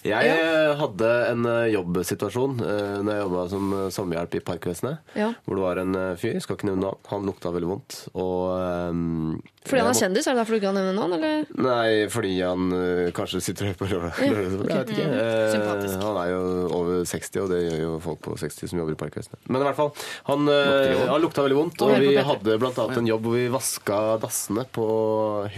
Jeg 0.00 0.30
eh, 0.32 0.70
hadde 0.80 1.08
en 1.28 1.44
eh, 1.50 1.66
jobbsituasjon 1.74 2.54
når 2.62 3.10
jeg 3.12 3.24
jobba 3.26 3.42
som 3.52 3.74
sommerhjelp 3.92 4.38
i 4.38 4.42
Parkvesenet. 4.46 5.02
Ja. 5.18 5.32
Hvor 5.44 5.58
det 5.58 5.64
var 5.66 5.80
en 5.82 5.98
fyr, 6.20 6.38
skal 6.40 6.56
ikke 6.56 6.70
nevne 6.70 6.86
navn, 6.86 7.02
han 7.10 7.28
lukta 7.28 7.52
veldig 7.52 7.68
vondt. 7.68 7.98
Og, 8.14 8.46
ehm, 8.56 9.34
Fordi 9.68 9.82
han 9.82 9.90
er 9.90 9.98
kjendis, 9.98 10.24
er 10.24 10.34
det 10.34 10.40
derfor 10.40 10.56
du 10.56 10.58
ikke 10.58 10.70
kan 10.70 10.78
nevne 10.78 10.94
navn? 10.96 11.14
Eller? 11.18 11.42
Nei, 11.60 11.88
fordi 12.08 12.30
han 12.40 12.70
eh, 12.72 13.10
kanskje 13.16 13.42
sitter 13.44 13.68
høyt 13.68 13.80
på 13.80 13.88
lørdag. 13.90 14.20
Jeg 14.24 14.36
vet 14.64 14.92
ikke. 14.94 15.08
Eh, 15.20 15.50
Sympatisk. 15.52 15.98
han 16.00 16.20
er 16.22 16.30
jo 16.32 16.40
over 16.78 17.02
60, 17.10 17.42
og 17.44 17.50
det 17.52 17.58
gjør 17.66 17.82
jo 17.82 17.90
folk 18.06 18.22
på 18.24 18.36
60 18.40 18.72
som 18.72 18.80
jobber 18.80 18.96
i 18.96 19.00
Parkvesenet. 19.02 19.42
Men 19.52 19.60
i 19.60 19.66
hvert 19.68 19.76
fall, 19.76 19.92
han, 20.30 20.48
eh, 20.54 21.02
han 21.12 21.20
lukta 21.20 21.44
veldig 21.44 21.58
vondt, 21.60 21.84
og 21.84 21.92
Og 21.92 22.06
vi 22.06 22.16
hadde 22.16 22.56
annet 22.70 23.02
en 23.02 23.10
jobb 23.12 23.28
hvor 23.28 23.36
vi 23.36 23.50
vaska 23.52 24.00
dassene 24.24 24.64
på 24.72 24.88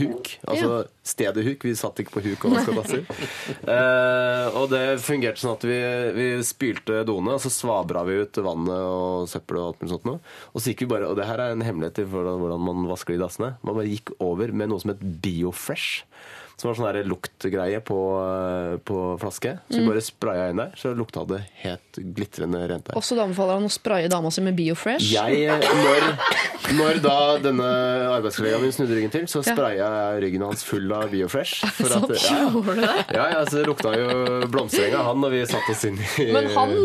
huk. 0.01 0.35
Altså 0.51 0.83
stedet 1.03 1.45
huk. 1.45 1.65
Vi 1.65 1.75
satt 1.77 1.99
ikke 2.03 2.17
på 2.17 2.23
huk 2.25 2.45
og 2.47 2.57
vaska 2.57 2.75
dasser. 2.79 3.03
uh, 3.67 4.59
og 4.61 4.69
det 4.73 4.83
fungerte 5.03 5.43
sånn 5.43 5.57
at 5.57 5.67
vi, 5.67 5.79
vi 6.17 6.27
spylte 6.47 7.03
doene, 7.09 7.37
og 7.37 7.43
så 7.43 7.51
svabra 7.53 8.05
vi 8.07 8.21
ut 8.23 8.43
vannet 8.45 8.75
og 8.87 9.31
søppel 9.31 9.59
og 9.59 9.71
alt 9.71 9.83
mulig 9.83 9.95
sånt 9.95 10.09
noe. 10.09 10.23
Og 10.53 10.63
så 10.63 10.73
gikk 10.73 10.85
vi 10.85 10.93
bare, 10.95 11.11
og 11.11 11.19
det 11.19 11.27
her 11.29 11.43
er 11.43 11.57
en 11.57 11.65
hemmelighet 11.67 12.03
i 12.05 12.07
forhold 12.07 12.37
til 12.39 12.45
hvordan 12.47 12.67
man 12.69 12.91
vasker 12.91 13.17
de 13.17 13.23
dassene. 13.23 13.53
Man 13.67 13.79
bare 13.79 13.92
gikk 13.93 14.15
over 14.23 14.53
med 14.53 14.73
noe 14.73 14.83
som 14.83 14.95
het 14.95 15.05
Biofresh. 15.23 16.03
Som 16.63 16.71
var 16.71 16.77
sånn 16.79 16.87
der 16.95 17.09
luktgreie 17.11 17.81
på, 17.83 17.97
eh, 18.23 18.77
på 18.87 18.99
flaske. 19.19 19.57
Så 19.67 19.81
Mm. 19.81 19.83
vi 19.83 19.89
bare 19.91 20.03
spraya 20.07 20.45
inn 20.53 20.61
der, 20.61 20.71
så 20.79 20.93
lukta 20.95 21.25
det 21.27 21.41
helt 21.65 21.99
glitrende 22.15 22.61
rent 22.71 22.85
der. 22.87 22.95
Også 22.95 23.17
da 23.19 23.25
anbefaler 23.27 23.57
han 23.59 23.67
å 23.67 23.73
spraye 23.73 24.09
dama 24.09 24.31
si 24.31 24.41
med 24.47 24.55
Biofresh. 24.55 25.11
Jeg, 25.11 25.41
eh, 25.51 25.59
når, 25.59 26.07
når 26.79 27.01
da 27.03 27.17
denne 27.43 27.67
arbeidskollegaen 28.15 28.63
min 28.63 28.71
snudde 28.77 28.95
ryggen 28.95 29.11
til, 29.11 29.25
så 29.27 29.43
spraya 29.43 29.89
jeg 30.15 30.23
ryggen 30.23 30.45
hans 30.47 30.63
full 30.63 30.87
av 30.95 31.11
Biofresh. 31.11 31.65
For 31.81 31.97
at, 31.99 32.15
ja, 32.31 32.95
ja, 33.11 33.27
ja, 33.35 33.43
så 33.51 33.59
det 33.59 33.67
lukta 33.67 33.97
jo 33.99 34.47
blomsterenga 34.53 35.01
av 35.03 35.11
han 35.11 35.21
når 35.25 35.35
vi 35.35 35.43
satte 35.51 35.75
oss 35.75 35.85
inn 35.91 35.99
i 35.99 36.29
Men 36.31 36.47
han 36.55 36.77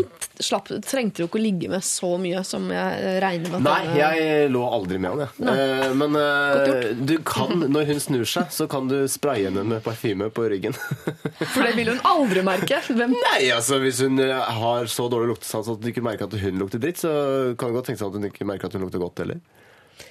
slapp, 0.42 0.72
trengte 0.88 1.22
jo 1.22 1.28
ikke 1.30 1.38
å 1.38 1.44
ligge 1.44 1.70
med 1.70 1.86
så 1.86 2.16
mye 2.18 2.42
som 2.42 2.66
jeg 2.74 3.22
regner 3.22 3.54
med. 3.54 3.62
Nei, 3.68 3.94
jeg 4.00 4.50
lå 4.50 4.64
aldri 4.66 4.98
med 4.98 5.14
han, 5.14 5.22
jeg. 5.22 5.30
Ja. 5.46 5.94
Men 6.02 6.18
eh, 6.18 6.92
du 6.98 7.14
kan, 7.22 7.62
når 7.70 7.92
hun 7.92 8.02
snur 8.02 8.26
seg, 8.26 8.50
så 8.50 8.66
kan 8.70 8.90
du 8.90 8.98
spraye 9.06 9.46
henne 9.46 9.67
med 9.70 9.84
parfyme 9.84 10.30
på 10.34 10.46
ryggen. 10.50 10.74
For 11.54 11.62
det 11.64 11.74
vil 11.78 11.92
hun 11.92 12.00
aldri 12.08 12.42
merke. 12.46 12.80
Hvem? 12.88 13.14
Nei, 13.14 13.50
altså 13.54 13.78
Hvis 13.82 14.02
hun 14.04 14.20
eh, 14.24 14.34
har 14.34 14.90
så 14.90 15.08
dårlig 15.12 15.34
luktesans 15.34 15.70
at 15.70 15.78
hun 15.78 15.92
ikke 15.92 16.04
merker 16.04 16.28
at 16.28 16.36
hun 16.40 16.60
lukter 16.62 16.82
dritt, 16.82 17.00
så 17.04 17.12
kan 17.58 17.70
det 17.70 17.78
godt 17.78 17.90
tenke 17.92 18.02
seg 18.02 18.10
at 18.10 18.18
hun 18.18 18.28
ikke 18.30 18.48
merker 18.48 18.70
at 18.70 18.76
hun 18.78 18.86
lukter 18.86 19.02
godt 19.02 19.24
heller. 19.24 19.40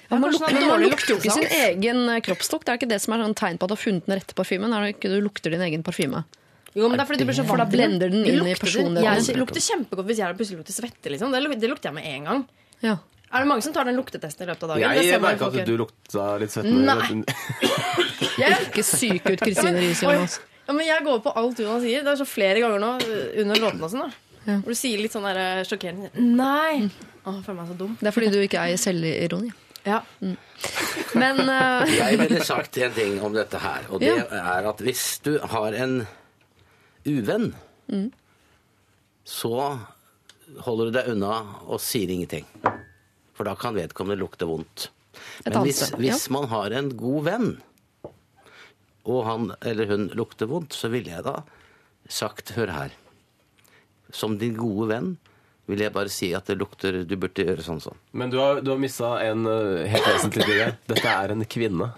Ja, 0.08 0.18
man, 0.18 0.30
lukter, 0.32 0.56
man 0.68 0.82
lukter 0.84 1.14
jo 1.14 1.18
ikke 1.20 1.36
sin 1.36 1.48
egen 1.60 2.02
eh, 2.08 2.20
kroppslukt. 2.24 2.66
Det 2.66 2.74
er 2.74 2.80
ikke 2.80 2.90
det 2.90 3.00
som 3.04 3.14
er 3.16 3.24
sånn 3.24 3.36
tegn 3.38 3.60
på 3.60 3.68
at 3.68 3.72
du 3.72 3.76
har 3.76 3.82
funnet 3.82 4.08
den 4.08 4.18
rette 4.20 4.36
parfymen. 4.36 4.72
Er 4.72 4.86
det 4.86 4.96
ikke 4.96 5.12
du 5.12 5.18
lukter 5.24 5.52
din 5.52 5.64
egen 5.68 5.84
parfyme? 5.86 6.24
Jo, 6.76 6.86
men 6.86 6.98
det 6.98 7.04
er 7.04 7.08
fordi 7.08 7.24
du 7.24 7.28
blir 7.30 7.36
så 7.38 7.44
For 7.48 7.60
da 7.60 7.66
blender 7.68 8.12
den 8.12 8.24
inn 8.24 8.38
i 8.38 8.52
lukter 8.52 8.66
personligheten. 8.66 9.28
Jeg 9.32 9.40
lukter 9.40 9.64
kjempegodt 9.64 10.08
hvis 10.10 10.20
jeg 10.22 10.38
plutselig 10.38 10.60
lukter 10.62 10.76
svette. 10.76 11.12
Liksom. 11.12 11.32
Det 11.34 11.70
lukter 11.72 11.90
jeg 11.90 11.96
med 11.96 12.10
en 12.12 12.28
gang. 12.28 12.44
Ja. 12.84 12.98
Er 13.28 13.44
det 13.44 13.48
mange 13.50 13.62
som 13.64 13.72
tar 13.76 13.84
den 13.84 13.96
luktetesten 13.98 14.46
i 14.46 14.48
løpet 14.48 14.62
av 14.64 14.70
dagen? 14.72 14.84
Det 14.88 15.02
Jeg 15.04 15.12
ser 15.12 15.20
merka 15.20 15.48
at 15.50 15.66
du 15.68 15.74
lukta 15.76 16.28
litt 16.40 16.54
svett. 16.54 16.68
Nei. 16.72 17.24
Jeg 18.38 18.48
er 18.54 18.62
ikke 18.70 18.84
syk 18.86 19.26
ut, 19.28 19.42
Kristine 19.42 19.74
Riis 19.82 20.00
Jonas. 20.02 20.38
Ja, 20.68 20.72
men 20.76 20.86
jeg 20.86 21.04
går 21.04 21.20
på 21.24 21.32
alt 21.36 21.60
Jonas 21.60 21.84
sier. 21.84 22.02
Det 22.06 22.12
er 22.14 22.18
så 22.20 22.26
flere 22.28 22.60
ganger 22.64 22.80
nå 22.82 22.90
uh, 23.02 23.40
under 23.42 23.60
låtene 23.62 23.84
og 23.84 23.92
sånn. 23.92 24.08
da. 24.08 24.56
Hvor 24.64 24.72
du 24.72 24.78
sier 24.80 25.00
litt 25.02 25.12
sånn 25.12 25.26
der 25.28 25.38
uh, 25.60 25.62
sjokkerende 25.68 26.08
Nei! 26.24 26.88
Å, 27.24 27.34
jeg 27.36 27.44
føler 27.44 27.58
meg 27.60 27.68
så 27.72 27.76
dum. 27.82 27.96
Det 28.00 28.08
er 28.08 28.16
fordi 28.16 28.30
du 28.32 28.38
ikke 28.40 28.62
eier 28.64 28.80
selvironi. 28.80 29.50
Ja. 29.88 30.00
Men 31.16 31.40
uh... 31.44 31.84
Jeg 32.00 32.18
ville 32.20 32.40
sagt 32.44 32.76
en 32.80 32.96
ting 32.96 33.18
om 33.24 33.36
dette 33.36 33.60
her, 33.60 33.84
og 33.92 34.00
det 34.00 34.14
Ja. 34.14 34.24
er 34.56 34.68
at 34.72 34.80
hvis 34.84 35.04
du 35.24 35.34
har 35.52 35.76
en 35.84 36.00
uvenn, 37.08 37.52
Mm. 37.88 38.10
så 39.24 39.78
holder 40.60 40.90
du 40.90 40.90
deg 40.98 41.06
unna 41.14 41.38
og 41.64 41.80
sier 41.80 42.10
ingenting. 42.12 42.44
For 43.38 43.46
da 43.46 43.54
kan 43.58 43.76
vedkommende 43.78 44.18
lukte 44.18 44.48
vondt. 44.50 44.88
Men 45.46 45.60
hvis, 45.64 45.84
hvis 45.98 46.26
man 46.34 46.48
har 46.50 46.74
en 46.74 46.90
god 46.98 47.24
venn, 47.30 47.48
og 49.08 49.22
han 49.24 49.48
eller 49.64 49.88
hun 49.88 50.08
lukter 50.18 50.50
vondt, 50.50 50.74
så 50.76 50.90
ville 50.92 51.14
jeg 51.14 51.24
da 51.26 51.38
sagt 52.12 52.52
Hør 52.58 52.72
her. 52.74 52.92
Som 54.14 54.36
din 54.40 54.56
gode 54.58 54.88
venn 54.90 55.08
vil 55.68 55.82
jeg 55.84 55.92
bare 55.92 56.08
si 56.12 56.30
at 56.36 56.48
det 56.48 56.54
lukter 56.62 57.02
Du 57.04 57.12
burde 57.20 57.44
gjøre 57.44 57.64
sånn 57.64 57.80
sånn. 57.84 57.98
Men 58.16 58.30
du 58.32 58.38
har, 58.40 58.62
du 58.64 58.70
har 58.72 58.78
missa 58.80 59.14
en 59.26 59.44
eh, 59.48 59.84
helt 59.92 60.06
vesentlig 60.08 60.46
ting. 60.48 60.76
Dette 60.88 61.12
er 61.12 61.34
en 61.34 61.44
kvinne. 61.44 61.90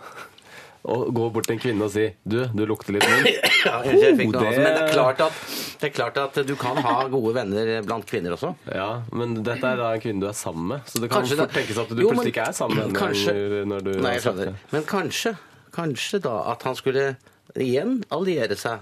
Å 0.80 0.96
gå 1.12 1.26
bort 1.30 1.46
til 1.46 1.58
en 1.58 1.60
kvinne 1.62 1.84
og 1.86 1.92
si 1.92 2.06
Du, 2.24 2.38
du 2.56 2.64
lukter 2.66 2.96
litt 2.96 3.06
vondt. 3.06 3.30
Ja, 3.68 3.76
jeg 3.86 4.16
fikk 4.18 4.32
noe 4.32 4.40
det- 4.40 4.46
annet, 4.48 4.62
Men 4.64 4.74
det 4.78 4.84
er, 4.86 4.92
klart 4.94 5.20
at, 5.26 5.42
det 5.80 5.88
er 5.88 5.94
klart 5.96 6.18
at 6.20 6.34
du 6.46 6.52
kan 6.60 6.76
ha 6.84 6.96
gode 7.08 7.32
venner 7.38 7.70
blant 7.86 8.04
kvinner 8.08 8.34
også. 8.36 8.52
Ja, 8.68 9.02
men 9.16 9.38
dette 9.42 9.64
er 9.64 9.80
da 9.80 9.90
en 9.96 10.02
kvinne 10.02 10.20
du 10.20 10.28
er 10.28 10.36
sammen 10.36 10.66
med. 10.74 10.84
Så 10.90 11.00
det 11.00 11.08
kan 11.10 11.22
Kanskje 11.22 11.38
fort 11.40 11.54
tenkes 11.56 11.80
at 11.80 11.88
du 11.94 12.02
Jo, 12.02 12.10
plutselig 12.12 12.34
ikke 12.34 12.46
er 12.50 12.56
sammen 12.56 12.82
med 12.84 12.96
kanskje- 12.98 13.64
når 13.70 13.84
du 13.86 13.90
Nei. 14.04 14.54
Men 14.74 14.84
kanskje, 14.84 15.34
kanskje 15.72 16.20
da 16.20 16.34
at 16.52 16.62
han 16.68 16.76
skulle 16.76 17.16
igjen 17.56 18.02
alliere 18.12 18.56
seg 18.60 18.80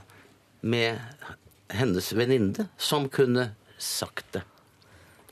med 0.63 0.99
hennes 1.71 2.13
venninne, 2.17 2.69
som 2.77 3.09
kunne 3.09 3.51
sagt 3.79 4.33
det. 4.35 4.43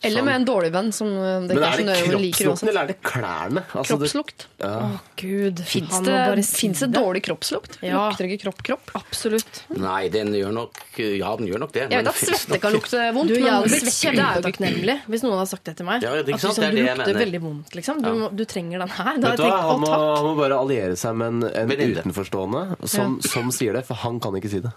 Eller 0.04 0.22
med 0.22 0.34
en 0.36 0.44
dårlig 0.44 0.68
venn 0.74 0.90
som 0.92 1.08
eh, 1.08 1.46
det 1.48 1.54
Men 1.56 1.62
ikke 1.62 1.68
er 1.72 1.76
det 1.80 2.18
liker 2.20 2.44
kroppslukten, 2.44 2.68
eller 2.68 2.82
er 2.82 2.90
det 2.90 2.96
klærne? 3.02 3.62
Altså, 3.72 3.96
det- 3.96 4.10
Kroppslukt. 4.12 4.46
Å, 4.60 4.72
Gud. 5.16 5.62
Fins 5.66 6.00
det, 6.04 6.44
si 6.44 6.56
finnes 6.60 6.82
det 6.84 6.88
dårlig 6.92 7.22
kroppslukt? 7.24 7.78
Ja. 7.82 8.02
Lukter 8.10 8.28
ikke 8.28 8.42
kropp 8.44 8.60
kropp? 8.68 8.92
Absolutt. 9.00 9.62
Nei, 9.72 10.08
den 10.12 10.34
gjør 10.36 10.52
nok 10.52 10.82
Ja, 11.00 11.32
den 11.40 11.48
gjør 11.48 11.62
nok 11.64 11.72
det. 11.72 11.86
Jeg 11.90 12.04
vet 12.04 12.10
at 12.12 12.20
svette 12.20 12.60
kan 12.60 12.72
lukte 12.76 13.00
vondt, 13.16 13.32
Du, 13.32 13.34
jeg 13.40 13.48
hadde 13.48 13.62
men 13.64 13.72
blitt 13.72 13.88
svette 13.88 14.08
er 14.08 14.14
jo 14.14 14.20
ikke 14.20 14.26
kjempetakknemlig 14.28 14.96
hvis 15.06 15.22
noen 15.26 15.36
hadde 15.40 15.50
sagt 15.54 15.64
det 15.70 15.76
til 15.80 15.86
meg. 15.88 16.02
Ja, 16.04 16.12
det 16.12 16.22
er 16.22 16.24
ikke 16.26 16.36
At 16.36 16.44
liksom, 16.44 16.60
det 16.60 16.66
er 16.66 16.76
du 16.76 16.82
lukter 16.82 17.04
mener. 17.06 17.20
veldig 17.24 17.42
vondt, 17.46 17.74
liksom. 17.80 18.02
Du, 18.04 18.12
du 18.36 18.44
trenger 18.44 18.84
den 18.84 18.94
her. 19.00 19.12
Da 19.16 19.30
Vet 19.32 19.40
du 19.40 19.46
jeg 19.46 19.52
hva, 19.52 19.60
tenkt 19.62 19.70
han 19.72 19.80
må, 19.80 19.92
han 20.16 20.24
må 20.28 20.34
bare 20.42 20.60
alliere 20.60 20.96
seg 21.00 21.16
med 21.16 21.26
en, 21.26 21.70
en 21.72 21.86
utenforstående 21.96 22.64
som, 22.88 23.16
som 23.24 23.48
sier 23.54 23.72
det, 23.80 23.86
for 23.88 23.96
han 24.04 24.20
kan 24.20 24.36
ikke 24.36 24.50
si 24.52 24.60
det. 24.64 24.72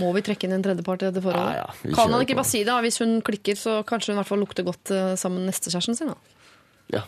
Må 0.00 0.12
vi 0.16 0.22
trekke 0.24 0.48
inn 0.48 0.54
en 0.56 0.62
tredjepart 0.64 1.02
i 1.04 1.10
dette 1.10 1.22
forholdet? 1.24 1.58
Ja, 1.58 1.66
ja, 1.68 1.94
kan 1.96 2.12
han 2.14 2.24
ikke 2.24 2.36
bare 2.38 2.48
si 2.48 2.62
det? 2.64 2.76
Hvis 2.86 3.00
hun 3.02 3.18
klikker, 3.24 3.58
så 3.60 3.80
kanskje 3.88 4.12
hun 4.12 4.16
i 4.16 4.20
hvert 4.22 4.30
fall 4.30 4.40
lukter 4.40 4.64
godt 4.66 4.92
eh, 4.94 5.12
sammen 5.20 5.42
med 5.42 5.52
nestekjæresten 5.52 5.98
sin. 5.98 6.12
Da. 6.14 6.16
Ja. 6.96 7.02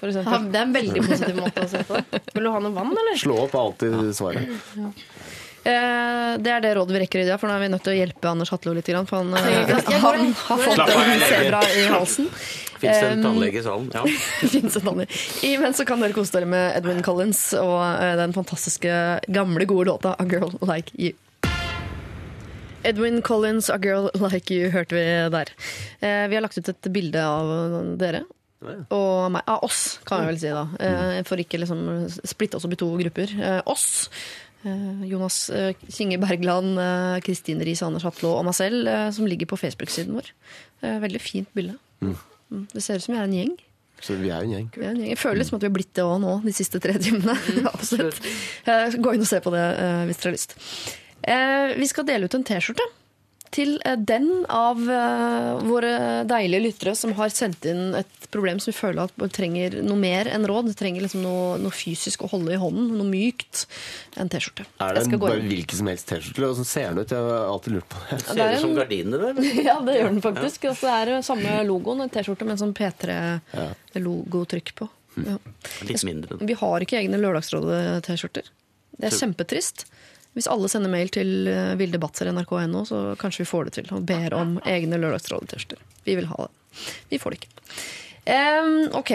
For 0.00 0.10
Ja, 0.10 0.38
det 0.40 0.58
er 0.58 0.66
en 0.66 0.74
veldig 0.74 1.04
positiv 1.04 1.38
måte 1.40 1.64
å 1.64 1.70
se 1.70 1.84
på 1.86 2.00
det. 2.00 2.22
Vil 2.34 2.48
du 2.48 2.52
ha 2.52 2.60
noe 2.64 2.74
vann, 2.76 2.92
eller? 2.92 3.20
Slå 3.20 3.44
opp 3.44 3.54
er 3.56 3.62
alltid 3.62 4.00
svaret. 4.16 4.56
Eh, 5.64 6.32
det 6.44 6.50
er 6.52 6.60
det 6.60 6.74
rådet 6.76 6.92
vi 6.92 7.00
rekker 7.04 7.22
i 7.22 7.28
dag, 7.28 7.40
for 7.40 7.48
nå 7.48 7.54
er 7.56 7.62
vi 7.64 7.70
nødt 7.72 7.84
til 7.86 7.94
å 7.94 7.96
hjelpe 7.96 8.28
Anders 8.28 8.52
Hatlo 8.52 8.74
litt. 8.76 8.88
For 8.88 9.16
han, 9.16 9.32
han, 9.32 9.94
han 10.04 10.34
har 10.42 10.64
fått 10.66 10.82
en 10.84 11.24
sebra 11.24 11.62
i 11.72 11.86
halsen. 11.92 12.28
Fins 12.84 13.00
det 13.00 13.10
en 13.14 13.24
tannlege 13.24 13.60
i 13.60 13.64
salen? 13.64 13.88
Ja. 13.96 14.04
Finnes 14.52 14.76
en. 14.76 15.04
Imens 15.46 15.80
så 15.80 15.86
kan 15.88 16.04
dere 16.04 16.16
kose 16.16 16.34
dere 16.36 16.48
med 16.50 16.74
Edwin 16.76 17.00
Collins 17.06 17.46
og 17.56 17.78
eh, 17.80 18.12
den 18.20 18.34
fantastiske 18.36 18.98
gamle, 19.32 19.68
gode 19.70 19.88
låta 19.92 20.16
A 20.18 20.26
Girl 20.28 20.52
Like 20.60 20.92
You. 20.98 21.14
Edwin 22.84 23.20
Collins, 23.24 23.70
A 23.72 23.78
Girl 23.82 24.10
Like 24.20 24.52
You, 24.54 24.70
hørte 24.74 24.96
vi 24.96 25.04
der. 25.34 25.50
Eh, 26.00 26.24
vi 26.30 26.36
har 26.38 26.44
lagt 26.44 26.58
ut 26.58 26.68
et 26.72 26.88
bilde 26.94 27.20
av 27.24 27.52
dere. 28.00 28.24
Og 28.64 29.26
meg. 29.34 29.42
Av 29.50 29.64
oss, 29.66 29.98
kan 30.08 30.22
jeg 30.22 30.30
vel 30.32 30.38
si, 30.40 30.52
da. 30.54 30.62
Eh, 30.80 31.18
for 31.28 31.40
ikke 31.42 31.60
liksom 31.60 31.82
splitte 32.24 32.56
oss 32.56 32.64
opp 32.64 32.72
i 32.76 32.80
to 32.80 32.88
grupper. 33.00 33.34
Eh, 33.36 33.60
oss. 33.68 34.08
eh, 34.64 35.02
Jonas 35.10 35.50
eh, 35.52 35.74
Kinge 35.92 36.16
Bergland, 36.22 36.78
eh, 36.80 37.18
Kristine 37.26 37.64
Riis 37.66 37.82
Anders 37.84 38.06
Hatlo 38.08 38.30
og 38.38 38.46
meg 38.48 38.56
selv, 38.56 38.88
som 39.12 39.28
ligger 39.28 39.50
på 39.50 39.58
Facebook-siden 39.60 40.16
vår. 40.16 40.30
Eh, 40.80 40.96
veldig 41.04 41.20
fint 41.20 41.50
bilde. 41.56 41.76
Mm. 42.00 42.16
Det 42.72 42.82
ser 42.84 42.96
ut 43.00 43.04
som 43.04 43.14
vi 43.16 43.20
er 43.20 43.28
en 43.28 43.36
gjeng. 43.36 43.54
Så 44.04 44.16
vi 44.20 44.28
er 44.32 44.42
jo 44.42 44.48
en 44.48 44.54
gjeng. 44.56 44.66
Vi 44.74 44.84
er 44.84 44.90
en 44.90 44.98
gjeng. 45.00 45.12
Jeg 45.12 45.20
føler 45.20 45.38
liksom 45.40 45.56
at 45.56 45.62
vi 45.64 45.68
har 45.70 45.76
blitt 45.76 45.92
det 45.96 46.02
òg 46.04 46.18
nå, 46.24 46.32
de 46.44 46.52
siste 46.56 46.80
tre 46.82 46.96
timene. 47.00 47.36
Absolutt. 47.76 48.18
Eh, 48.68 48.96
Gå 49.00 49.14
inn 49.16 49.24
og 49.24 49.28
se 49.30 49.40
på 49.44 49.52
det 49.54 49.62
eh, 49.76 50.02
hvis 50.08 50.20
dere 50.20 50.32
har 50.32 50.36
lyst. 50.40 50.56
Eh, 51.28 51.76
Vi 51.76 51.88
skal 51.88 52.06
dele 52.06 52.28
ut 52.28 52.34
en 52.36 52.44
T-skjorte 52.44 52.84
til 53.54 53.76
eh, 53.86 53.94
den 53.96 54.44
av 54.50 54.80
eh, 54.90 55.62
våre 55.64 56.24
deilige 56.28 56.64
lyttere 56.66 56.94
som 56.98 57.12
har 57.18 57.30
sendt 57.32 57.64
inn 57.70 57.94
et 57.94 58.26
problem 58.34 58.58
som 58.58 58.72
vi 58.72 58.76
føler 58.76 59.06
at 59.06 59.14
trenger 59.36 59.76
noe 59.86 59.96
mer 60.00 60.26
enn 60.32 60.46
råd. 60.50 60.72
Det 60.72 60.78
trenger 60.80 61.04
liksom 61.04 61.22
noe, 61.22 61.54
noe 61.62 61.74
fysisk 61.74 62.24
å 62.26 62.30
holde 62.32 62.56
i 62.56 62.58
hånden, 62.58 62.90
noe 62.98 63.06
mykt. 63.06 63.64
En 64.18 64.28
T-skjorte. 64.32 64.66
Er 64.82 64.98
det 64.98 65.20
bare 65.22 65.38
inn. 65.38 65.48
hvilken 65.52 65.80
som 65.80 65.90
helst 65.92 66.10
T-skjorte? 66.10 66.42
Hvordan 66.42 66.68
ser 66.68 66.90
den 66.90 66.98
ut? 67.04 67.14
Jeg 67.14 67.28
har 67.30 67.46
alltid 67.52 67.76
lurt 67.78 67.88
på 67.94 68.02
det. 68.02 68.18
det 68.18 68.24
Ser 68.26 68.34
det 68.42 68.48
ut 68.58 68.66
som 68.66 68.74
gardiner, 68.80 69.18
eller? 69.30 69.42
Ja, 69.68 69.76
det 69.86 69.96
gjør 70.00 70.10
den 70.10 70.22
faktisk. 70.26 70.58
Altså, 70.72 70.90
det 70.90 71.14
er 71.14 71.24
samme 71.30 71.50
logoen, 71.70 72.02
en 72.04 72.12
T-skjorte 72.12 72.44
med 72.48 72.56
en 72.56 72.62
sånn 72.66 72.76
P3-logotrykk 72.80 74.74
på. 74.82 74.90
Ja. 75.22 75.38
Litt 75.86 76.02
mindre. 76.04 76.42
Vi 76.42 76.58
har 76.58 76.82
ikke 76.82 76.98
egne 76.98 77.22
Lørdagsrådet-T-skjorter. 77.22 78.50
Det 78.98 79.08
er 79.10 79.14
kjempetrist. 79.14 79.86
Hvis 80.34 80.50
alle 80.50 80.68
sender 80.70 80.90
mail 80.90 81.12
til 81.14 81.46
eh, 81.50 81.74
vildebatser.nrk.no, 81.78 82.82
så 82.88 83.04
kanskje 83.20 83.44
vi 83.44 83.50
får 83.50 83.68
det 83.68 83.76
til. 83.78 83.90
Og 83.94 84.06
ber 84.08 84.34
om 84.34 84.56
egne 84.66 84.98
Lørdagsrådet-T-skjorter. 84.98 85.82
Vi 86.04 86.18
vil 86.18 86.28
ha 86.30 86.48
det. 86.48 86.52
Vi 87.12 87.20
får 87.22 87.34
det 87.34 87.42
ikke. 87.42 87.52
Um, 88.24 88.88
ok, 88.98 89.12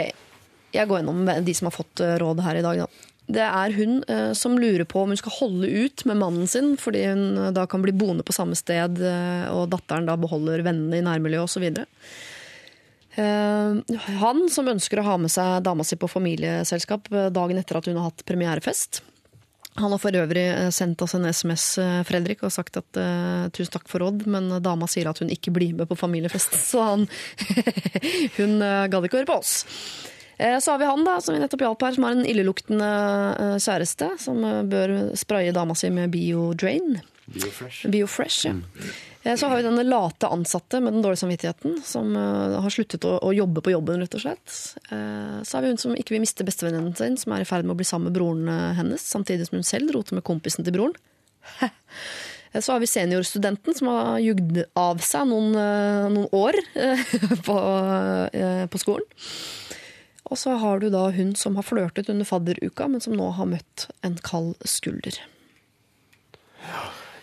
jeg 0.72 0.88
går 0.88 1.02
gjennom 1.02 1.26
de 1.46 1.56
som 1.58 1.68
har 1.68 1.76
fått 1.76 2.04
eh, 2.06 2.16
råd 2.22 2.44
her 2.46 2.60
i 2.60 2.64
dag. 2.66 2.84
Da. 2.86 3.10
Det 3.30 3.46
er 3.46 3.76
hun 3.78 4.00
uh, 4.10 4.32
som 4.38 4.58
lurer 4.58 4.88
på 4.90 5.04
om 5.04 5.14
hun 5.14 5.20
skal 5.20 5.36
holde 5.36 5.70
ut 5.70 6.06
med 6.10 6.18
mannen 6.22 6.50
sin, 6.50 6.74
fordi 6.82 7.04
hun 7.12 7.26
uh, 7.38 7.52
da 7.54 7.68
kan 7.70 7.84
bli 7.84 7.94
boende 7.94 8.26
på 8.26 8.34
samme 8.34 8.58
sted, 8.58 9.02
uh, 9.04 9.46
og 9.54 9.70
datteren 9.74 10.10
da 10.10 10.18
beholder 10.18 10.64
vennene 10.66 10.98
i 10.98 11.06
nærmiljøet 11.06 11.46
osv. 11.46 11.68
Uh, 13.20 13.82
han 14.24 14.46
som 14.54 14.72
ønsker 14.72 15.02
å 15.02 15.08
ha 15.12 15.20
med 15.22 15.34
seg 15.34 15.60
dama 15.66 15.86
si 15.86 16.00
på 16.00 16.10
familieselskap 16.10 17.12
dagen 17.36 17.60
etter 17.60 17.82
at 17.82 17.90
hun 17.90 18.00
har 18.00 18.10
hatt 18.10 18.26
premierefest. 18.30 19.04
Han 19.78 19.94
har 19.94 20.02
for 20.02 20.16
øvrig 20.18 20.46
eh, 20.50 20.70
sendt 20.74 21.02
oss 21.06 21.14
en 21.16 21.28
SMS 21.30 21.66
eh, 21.82 22.02
Fredrik, 22.08 22.42
og 22.44 22.54
sagt 22.54 22.80
at 22.82 23.00
eh, 23.00 23.48
tusen 23.56 23.76
takk 23.76 23.90
for 23.92 24.04
råd, 24.04 24.26
men 24.28 24.52
dama 24.66 24.90
sier 24.90 25.10
at 25.12 25.22
hun 25.22 25.32
ikke 25.32 25.54
blir 25.56 25.76
med 25.78 25.90
på 25.90 25.98
familiefest. 26.00 26.58
Så 26.72 26.84
han 26.84 27.06
hun 28.40 28.60
gadd 28.60 29.08
ikke 29.08 29.22
høre 29.22 29.30
på 29.30 29.40
oss. 29.40 29.60
Så 30.40 30.72
har 30.72 30.78
vi 30.80 30.88
han 30.88 31.02
da, 31.04 31.18
som 31.20 31.36
vi 31.36 31.40
nettopp 31.42 31.66
hjalp 31.66 31.82
her, 31.84 31.96
som 31.98 32.06
har 32.08 32.14
en 32.16 32.28
illeluktende 32.32 32.90
kjæreste, 33.60 34.08
som 34.24 34.40
bør 34.72 34.94
spraye 35.20 35.52
dama 35.52 35.76
si 35.76 35.90
med 35.92 36.14
Biodrain. 36.14 37.02
Biofresh. 37.34 37.86
Biofresh, 37.94 38.46
ja. 38.48 38.52
Mm. 38.56 39.38
Så 39.38 39.48
har 39.52 39.58
vi 39.60 39.66
denne 39.66 39.84
late 39.84 40.30
ansatte 40.32 40.80
med 40.82 40.94
den 40.96 41.04
dårlige 41.04 41.20
samvittigheten, 41.22 41.82
som 41.86 42.14
eh, 42.16 42.56
har 42.64 42.72
sluttet 42.74 43.04
å, 43.06 43.18
å 43.20 43.34
jobbe 43.36 43.62
på 43.66 43.74
jobben, 43.74 44.00
rett 44.02 44.16
og 44.16 44.24
slett. 44.24 44.56
Eh, 44.90 45.42
Så 45.44 45.58
har 45.58 45.66
vi 45.66 45.74
hun 45.74 45.82
som 45.82 45.94
ikke 46.00 46.16
vil 46.16 46.24
miste 46.24 46.46
bestevenninnen 46.48 46.96
sin, 46.98 47.18
som 47.20 47.36
er 47.36 47.44
i 47.44 47.48
ferd 47.50 47.68
med 47.68 47.76
å 47.76 47.80
bli 47.82 47.88
sammen 47.90 48.08
med 48.10 48.16
broren 48.16 48.48
eh, 48.50 48.74
hennes, 48.80 49.04
samtidig 49.12 49.50
som 49.50 49.60
hun 49.60 49.68
selv 49.68 49.92
roter 49.94 50.16
med 50.18 50.26
kompisen 50.28 50.66
til 50.68 50.78
broren. 50.80 50.98
Eh, 52.50 52.62
Så 52.66 52.72
har 52.74 52.80
vi 52.82 52.88
seniorstudenten 52.90 53.76
som 53.78 53.92
har 53.94 54.16
jugd 54.26 54.64
av 54.74 54.98
seg 55.06 55.28
noen, 55.30 55.52
eh, 55.54 56.08
noen 56.16 56.32
år 56.34 56.56
eh, 56.74 57.04
på, 57.46 57.58
eh, 58.34 58.64
på 58.66 58.82
skolen. 58.82 59.06
Og 60.32 60.38
så 60.38 60.56
har 60.64 60.82
du 60.82 60.88
da 60.90 61.04
hun 61.14 61.36
som 61.38 61.60
har 61.60 61.68
flørtet 61.68 62.10
under 62.10 62.26
fadderuka, 62.26 62.88
men 62.90 63.02
som 63.06 63.14
nå 63.14 63.28
har 63.38 63.52
møtt 63.52 63.86
en 64.02 64.18
kald 64.26 64.56
skulder. 64.66 65.20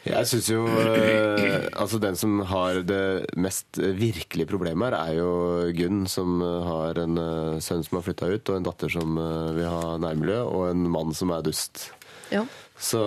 Jeg 0.07 0.29
syns 0.31 0.49
jo 0.53 0.63
eh, 0.71 1.67
Altså, 1.77 1.99
den 2.03 2.17
som 2.19 2.39
har 2.51 2.81
det 2.87 3.27
mest 3.37 3.79
virkelige 3.79 4.47
problemet 4.51 4.93
her, 4.93 4.97
er 5.11 5.19
jo 5.19 5.31
Gunn, 5.77 6.05
som 6.11 6.39
har 6.43 6.99
en 7.03 7.19
eh, 7.19 7.59
sønn 7.65 7.83
som 7.87 7.99
har 7.99 8.05
flytta 8.07 8.29
ut, 8.31 8.53
og 8.53 8.57
en 8.61 8.67
datter 8.69 8.93
som 8.93 9.19
eh, 9.19 9.51
vil 9.59 9.69
ha 9.71 9.97
nærmiljø, 10.03 10.39
og 10.47 10.69
en 10.71 10.87
mann 10.93 11.13
som 11.17 11.33
er 11.35 11.43
dust. 11.47 11.89
Ja. 12.33 12.45
Så 12.79 13.01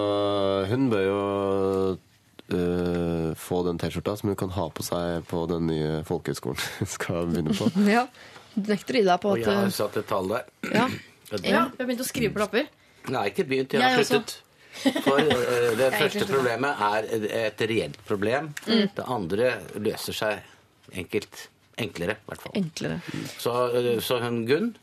hun 0.71 0.87
bør 0.91 1.03
jo 1.07 1.19
eh, 2.53 3.29
få 3.37 3.61
den 3.67 3.79
T-skjorta 3.81 4.15
som 4.19 4.31
hun 4.31 4.39
kan 4.39 4.53
ha 4.55 4.67
på 4.73 4.85
seg 4.85 5.23
på 5.29 5.43
den 5.51 5.67
nye 5.69 5.99
folkehøgskolen 6.07 6.59
hun 6.81 6.91
skal 6.97 7.29
begynne 7.31 7.55
på. 7.57 7.69
Ja. 7.95 8.07
Du 8.55 8.65
nekter 8.73 8.97
å 8.97 9.01
gi 9.03 9.05
deg 9.05 9.19
på 9.21 9.29
Og 9.29 9.37
at 9.37 9.45
jeg 9.45 9.59
har 9.61 9.73
satt 9.75 9.97
et 10.01 10.07
tall 10.09 10.31
der. 10.35 10.47
ja. 10.73 10.89
Ja, 11.29 11.37
jeg 11.45 11.53
har 11.77 11.85
begynt 11.85 11.99
å 12.01 12.05
skrive 12.07 12.33
på 12.33 12.41
lapper. 12.41 12.63
Har 13.05 13.27
ikke 13.29 13.43
begynt, 13.45 13.75
jeg 13.75 13.83
Jeg 13.83 13.93
har 13.93 13.99
også. 14.01 14.15
sluttet. 14.17 14.31
For 15.03 15.19
uh, 15.19 15.71
det 15.79 15.89
første 15.95 16.27
problemet 16.29 16.83
er 16.89 17.07
et 17.45 17.63
reelt 17.71 17.97
problem. 18.07 18.51
Det 18.65 19.05
andre 19.05 19.55
løser 19.81 20.15
seg 20.15 20.93
enkelt. 20.97 21.47
Enklere, 21.79 22.17
i 22.19 22.27
hvert 22.27 22.41
fall. 22.43 22.55
enklere. 22.59 22.97
Så, 23.39 23.51
uh, 23.71 23.97
så 24.03 24.19
hun 24.23 24.41
Gunn, 24.47 24.73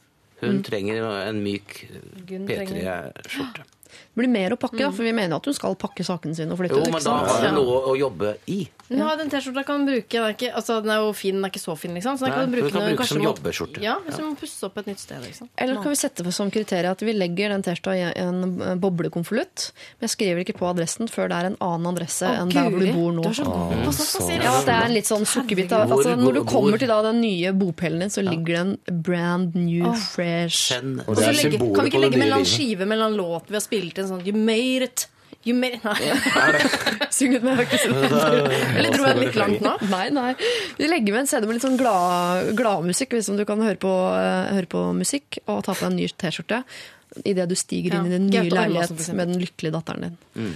hun 0.40 0.62
trenger 0.64 1.04
en 1.26 1.42
myk 1.44 1.80
P3-skjorte. 2.28 3.66
Det 3.96 4.18
blir 4.18 4.28
mer 4.28 4.52
å 4.52 4.56
pakke, 4.60 4.80
da, 4.80 4.88
for 4.92 5.06
vi 5.06 5.12
mener 5.14 5.38
at 5.38 5.46
hun 5.46 5.54
skal 5.56 5.76
pakke 5.80 6.04
sakene 6.04 6.36
sine 6.36 6.52
og 6.52 6.58
flytte 6.60 6.76
Jo, 6.76 6.82
ut. 6.84 6.92
men 6.92 7.04
da 7.04 7.14
har 7.22 7.44
hun 7.46 7.54
noe 7.56 7.76
å 7.92 7.94
jobbe 7.96 8.32
i. 8.52 8.58
Hun 8.88 9.00
har 9.02 9.16
den 9.18 9.30
T-skjorta 9.32 9.64
kan 9.66 9.86
bruke. 9.86 10.06
Den 10.12 10.22
er, 10.22 10.34
ikke, 10.36 10.52
altså, 10.54 10.76
den 10.84 10.92
er 10.94 11.00
jo 11.02 11.12
fin, 11.16 11.34
den 11.34 11.44
er 11.44 11.50
ikke 11.50 11.62
så 11.62 11.74
fin, 11.78 11.94
liksom. 11.96 12.18
Så 12.20 12.26
den 12.26 12.32
Nei, 12.32 12.38
kan 12.38 12.50
du 12.50 12.56
bruke, 12.56 12.70
hun 12.70 12.76
kan 12.76 12.90
bruke 12.92 13.06
som 13.10 13.22
jobbeskjorte. 13.24 13.82
Ja, 13.82 13.96
hvis 14.04 14.18
du 14.20 14.22
må 14.22 14.36
pusse 14.38 14.66
opp 14.68 14.78
et 14.78 14.86
nytt 14.90 15.02
sted. 15.02 15.18
Liksom. 15.26 15.48
Eller 15.58 15.80
kan 15.82 15.90
vi 15.90 15.98
sette 15.98 16.32
som 16.36 16.50
kriterium 16.54 16.94
at 16.94 17.02
vi 17.02 17.14
legger 17.16 17.50
den 17.54 17.64
T-skjorta 17.66 17.96
i 17.98 18.04
en 18.22 18.78
boblekonvolutt, 18.82 19.70
men 19.98 20.06
jeg 20.06 20.14
skriver 20.14 20.42
ikke 20.44 20.56
på 20.60 20.68
adressen 20.70 21.10
før 21.10 21.32
det 21.32 21.40
er 21.40 21.48
en 21.50 21.58
annen 21.66 21.90
adresse 21.94 22.30
enn 22.30 22.52
der 22.54 22.70
hvor 22.70 22.84
du 22.84 22.92
bor 22.94 23.16
nå. 23.16 23.26
Du 23.26 23.30
er 23.32 23.38
så 23.40 23.48
god 23.48 23.74
på 23.86 23.96
sånt. 23.98 24.30
Ja, 24.36 24.54
det 24.68 24.76
er 24.76 24.86
en 24.86 24.94
litt 24.94 25.10
sånn 25.10 25.26
sukkerbit. 25.26 25.72
Altså, 25.76 26.14
når 26.20 26.38
du 26.38 26.42
kommer 26.48 26.78
til 26.80 26.92
da 26.92 27.00
den 27.08 27.20
nye 27.24 27.52
bopellen 27.56 28.06
din, 28.06 28.14
så 28.14 28.22
ligger 28.24 28.52
det 28.54 28.62
en 28.62 29.02
brand 29.02 29.56
new 29.58 29.92
fresh 30.12 30.72
Og 30.76 31.08
Og 31.10 31.18
så 31.18 31.32
legge, 31.34 31.58
kan 31.58 31.84
vi 31.86 31.90
ikke 31.90 32.00
legge 32.04 32.20
livet. 32.22 32.46
skive 32.46 32.86
mellom 32.88 33.16
låt 33.18 33.50
vi 33.50 33.56
har 33.58 33.64
spilt 33.64 33.98
en 33.98 34.08
sånn 34.10 34.24
You 34.26 34.34
made 34.36 34.82
it. 34.86 35.06
You 35.46 35.54
mer. 35.54 35.76
Nei. 35.86 36.60
Syng 37.16 37.36
ut 37.38 37.44
med 37.46 37.60
høyt. 37.60 37.74
Eller 37.86 38.90
dro 38.92 39.04
jeg 39.06 39.20
litt 39.20 39.36
langt 39.38 39.62
nå? 39.64 39.76
Nei, 39.92 40.08
nei. 40.12 40.32
Vi 40.76 40.88
legger 40.90 41.14
med 41.14 41.22
en 41.22 41.30
CD 41.30 41.46
med 41.46 41.56
litt 41.60 41.64
sånn 41.64 41.78
glad- 41.80 42.50
gladmusikk, 42.58 43.14
hvis 43.16 43.30
du 43.30 43.44
kan 43.48 43.62
høre 43.62 43.78
på, 43.80 43.92
eh, 44.18 44.50
høre 44.56 44.68
på 44.72 44.82
musikk, 44.98 45.38
og 45.46 45.62
ta 45.64 45.72
på 45.76 45.84
deg 45.86 45.92
en 45.92 45.96
ny 46.02 46.08
T-skjorte 46.10 46.64
idet 47.24 47.46
du 47.48 47.54
stiger 47.56 47.94
inn 47.96 48.10
i 48.10 48.16
din 48.18 48.26
nye 48.28 48.50
leilighet 48.50 49.06
med 49.16 49.30
den 49.30 49.38
lykkelige 49.40 49.72
datteren 49.78 50.02
din. 50.10 50.50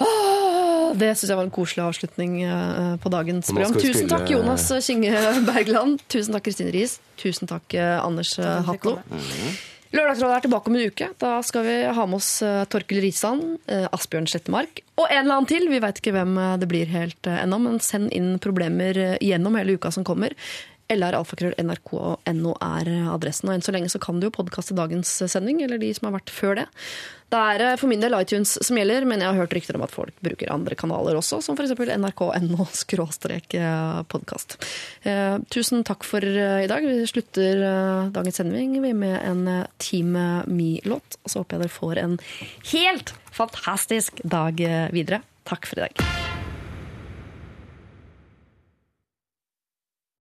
Ah, 0.00 0.92
det 0.96 1.10
syns 1.18 1.28
jeg 1.32 1.36
var 1.40 1.44
en 1.48 1.52
koselig 1.52 1.82
avslutning 1.84 2.36
eh, 2.44 2.94
på 3.02 3.10
dagens 3.12 3.50
program. 3.50 3.74
Tusen 3.74 3.94
spille- 4.04 4.12
takk, 4.12 4.30
Jonas 4.32 4.68
Kinge 4.86 5.12
Bergland. 5.48 6.04
Tusen 6.12 6.36
takk, 6.36 6.44
Kristine 6.46 6.72
Riis. 6.76 6.98
Tusen 7.20 7.48
takk, 7.50 7.74
eh, 7.74 7.96
Anders 8.04 8.36
Hatlo. 8.38 8.98
Lørdagsrådet 9.90 10.36
er 10.36 10.44
tilbake 10.44 10.70
om 10.70 10.76
en 10.78 10.90
uke. 10.92 11.08
Da 11.18 11.32
skal 11.42 11.64
vi 11.66 11.76
ha 11.96 12.04
med 12.06 12.20
oss 12.20 12.30
Torkil 12.70 13.00
Risan, 13.02 13.40
eh, 13.66 13.88
Asbjørn 13.90 14.28
Slettemark 14.30 14.84
og 15.00 15.08
en 15.08 15.22
eller 15.24 15.38
annen 15.38 15.48
til. 15.48 15.68
Vi 15.70 15.80
veit 15.82 16.00
ikke 16.00 16.14
hvem 16.14 16.36
eh, 16.40 16.56
det 16.60 16.68
blir 16.70 16.90
helt 16.92 17.28
eh, 17.28 17.40
ennå, 17.44 17.60
men 17.64 17.80
send 17.84 18.12
inn 18.16 18.34
problemer 18.42 18.98
eh, 18.98 19.16
gjennom 19.24 19.56
hele 19.58 19.78
uka 19.78 19.92
som 19.94 20.06
kommer. 20.06 20.34
LR-alfakrøll.nrk.no 20.90 22.56
er 22.66 22.92
adressen. 23.14 23.48
Og 23.48 23.56
enn 23.56 23.64
så 23.64 23.74
lenge 23.74 23.92
så 23.92 24.02
kan 24.02 24.20
du 24.20 24.28
jo 24.28 24.34
podkaste 24.34 24.76
dagens 24.78 25.12
sending, 25.30 25.62
eller 25.64 25.80
de 25.80 25.92
som 25.96 26.10
har 26.10 26.18
vært 26.18 26.34
før 26.34 26.62
det. 26.62 26.68
Det 27.30 27.38
er 27.38 27.64
eh, 27.64 27.76
for 27.78 27.90
min 27.90 28.02
del 28.02 28.16
iTunes 28.18 28.56
som 28.66 28.78
gjelder, 28.78 29.06
men 29.08 29.22
jeg 29.22 29.30
har 29.30 29.38
hørt 29.38 29.54
rykter 29.54 29.78
om 29.78 29.84
at 29.86 29.94
folk 29.94 30.16
bruker 30.24 30.50
andre 30.52 30.76
kanaler 30.78 31.18
også, 31.18 31.40
som 31.44 31.58
f.eks. 31.58 31.76
nrk.no 31.78 32.66
skråstrek 32.74 33.54
eh, 33.58 34.00
podkast. 34.10 34.58
Eh, 35.06 35.36
tusen 35.54 35.84
takk 35.86 36.06
for 36.06 36.24
i 36.24 36.68
dag. 36.70 36.86
Vi 36.86 37.06
slutter 37.10 37.62
dagens 38.14 38.40
sending 38.42 38.78
med 38.82 39.18
en 39.20 39.44
Team 39.78 40.16
Me-låt. 40.50 41.20
Og 41.22 41.32
så 41.32 41.42
håper 41.42 41.58
jeg 41.58 41.66
dere 41.66 41.76
får 41.76 42.02
en 42.02 42.18
helt 42.72 43.14
fantastisk 43.30 44.24
dag 44.26 44.58
videre. 44.94 45.22
Takk 45.48 45.70
for 45.70 45.80
i 45.80 45.88
dag. 45.88 46.19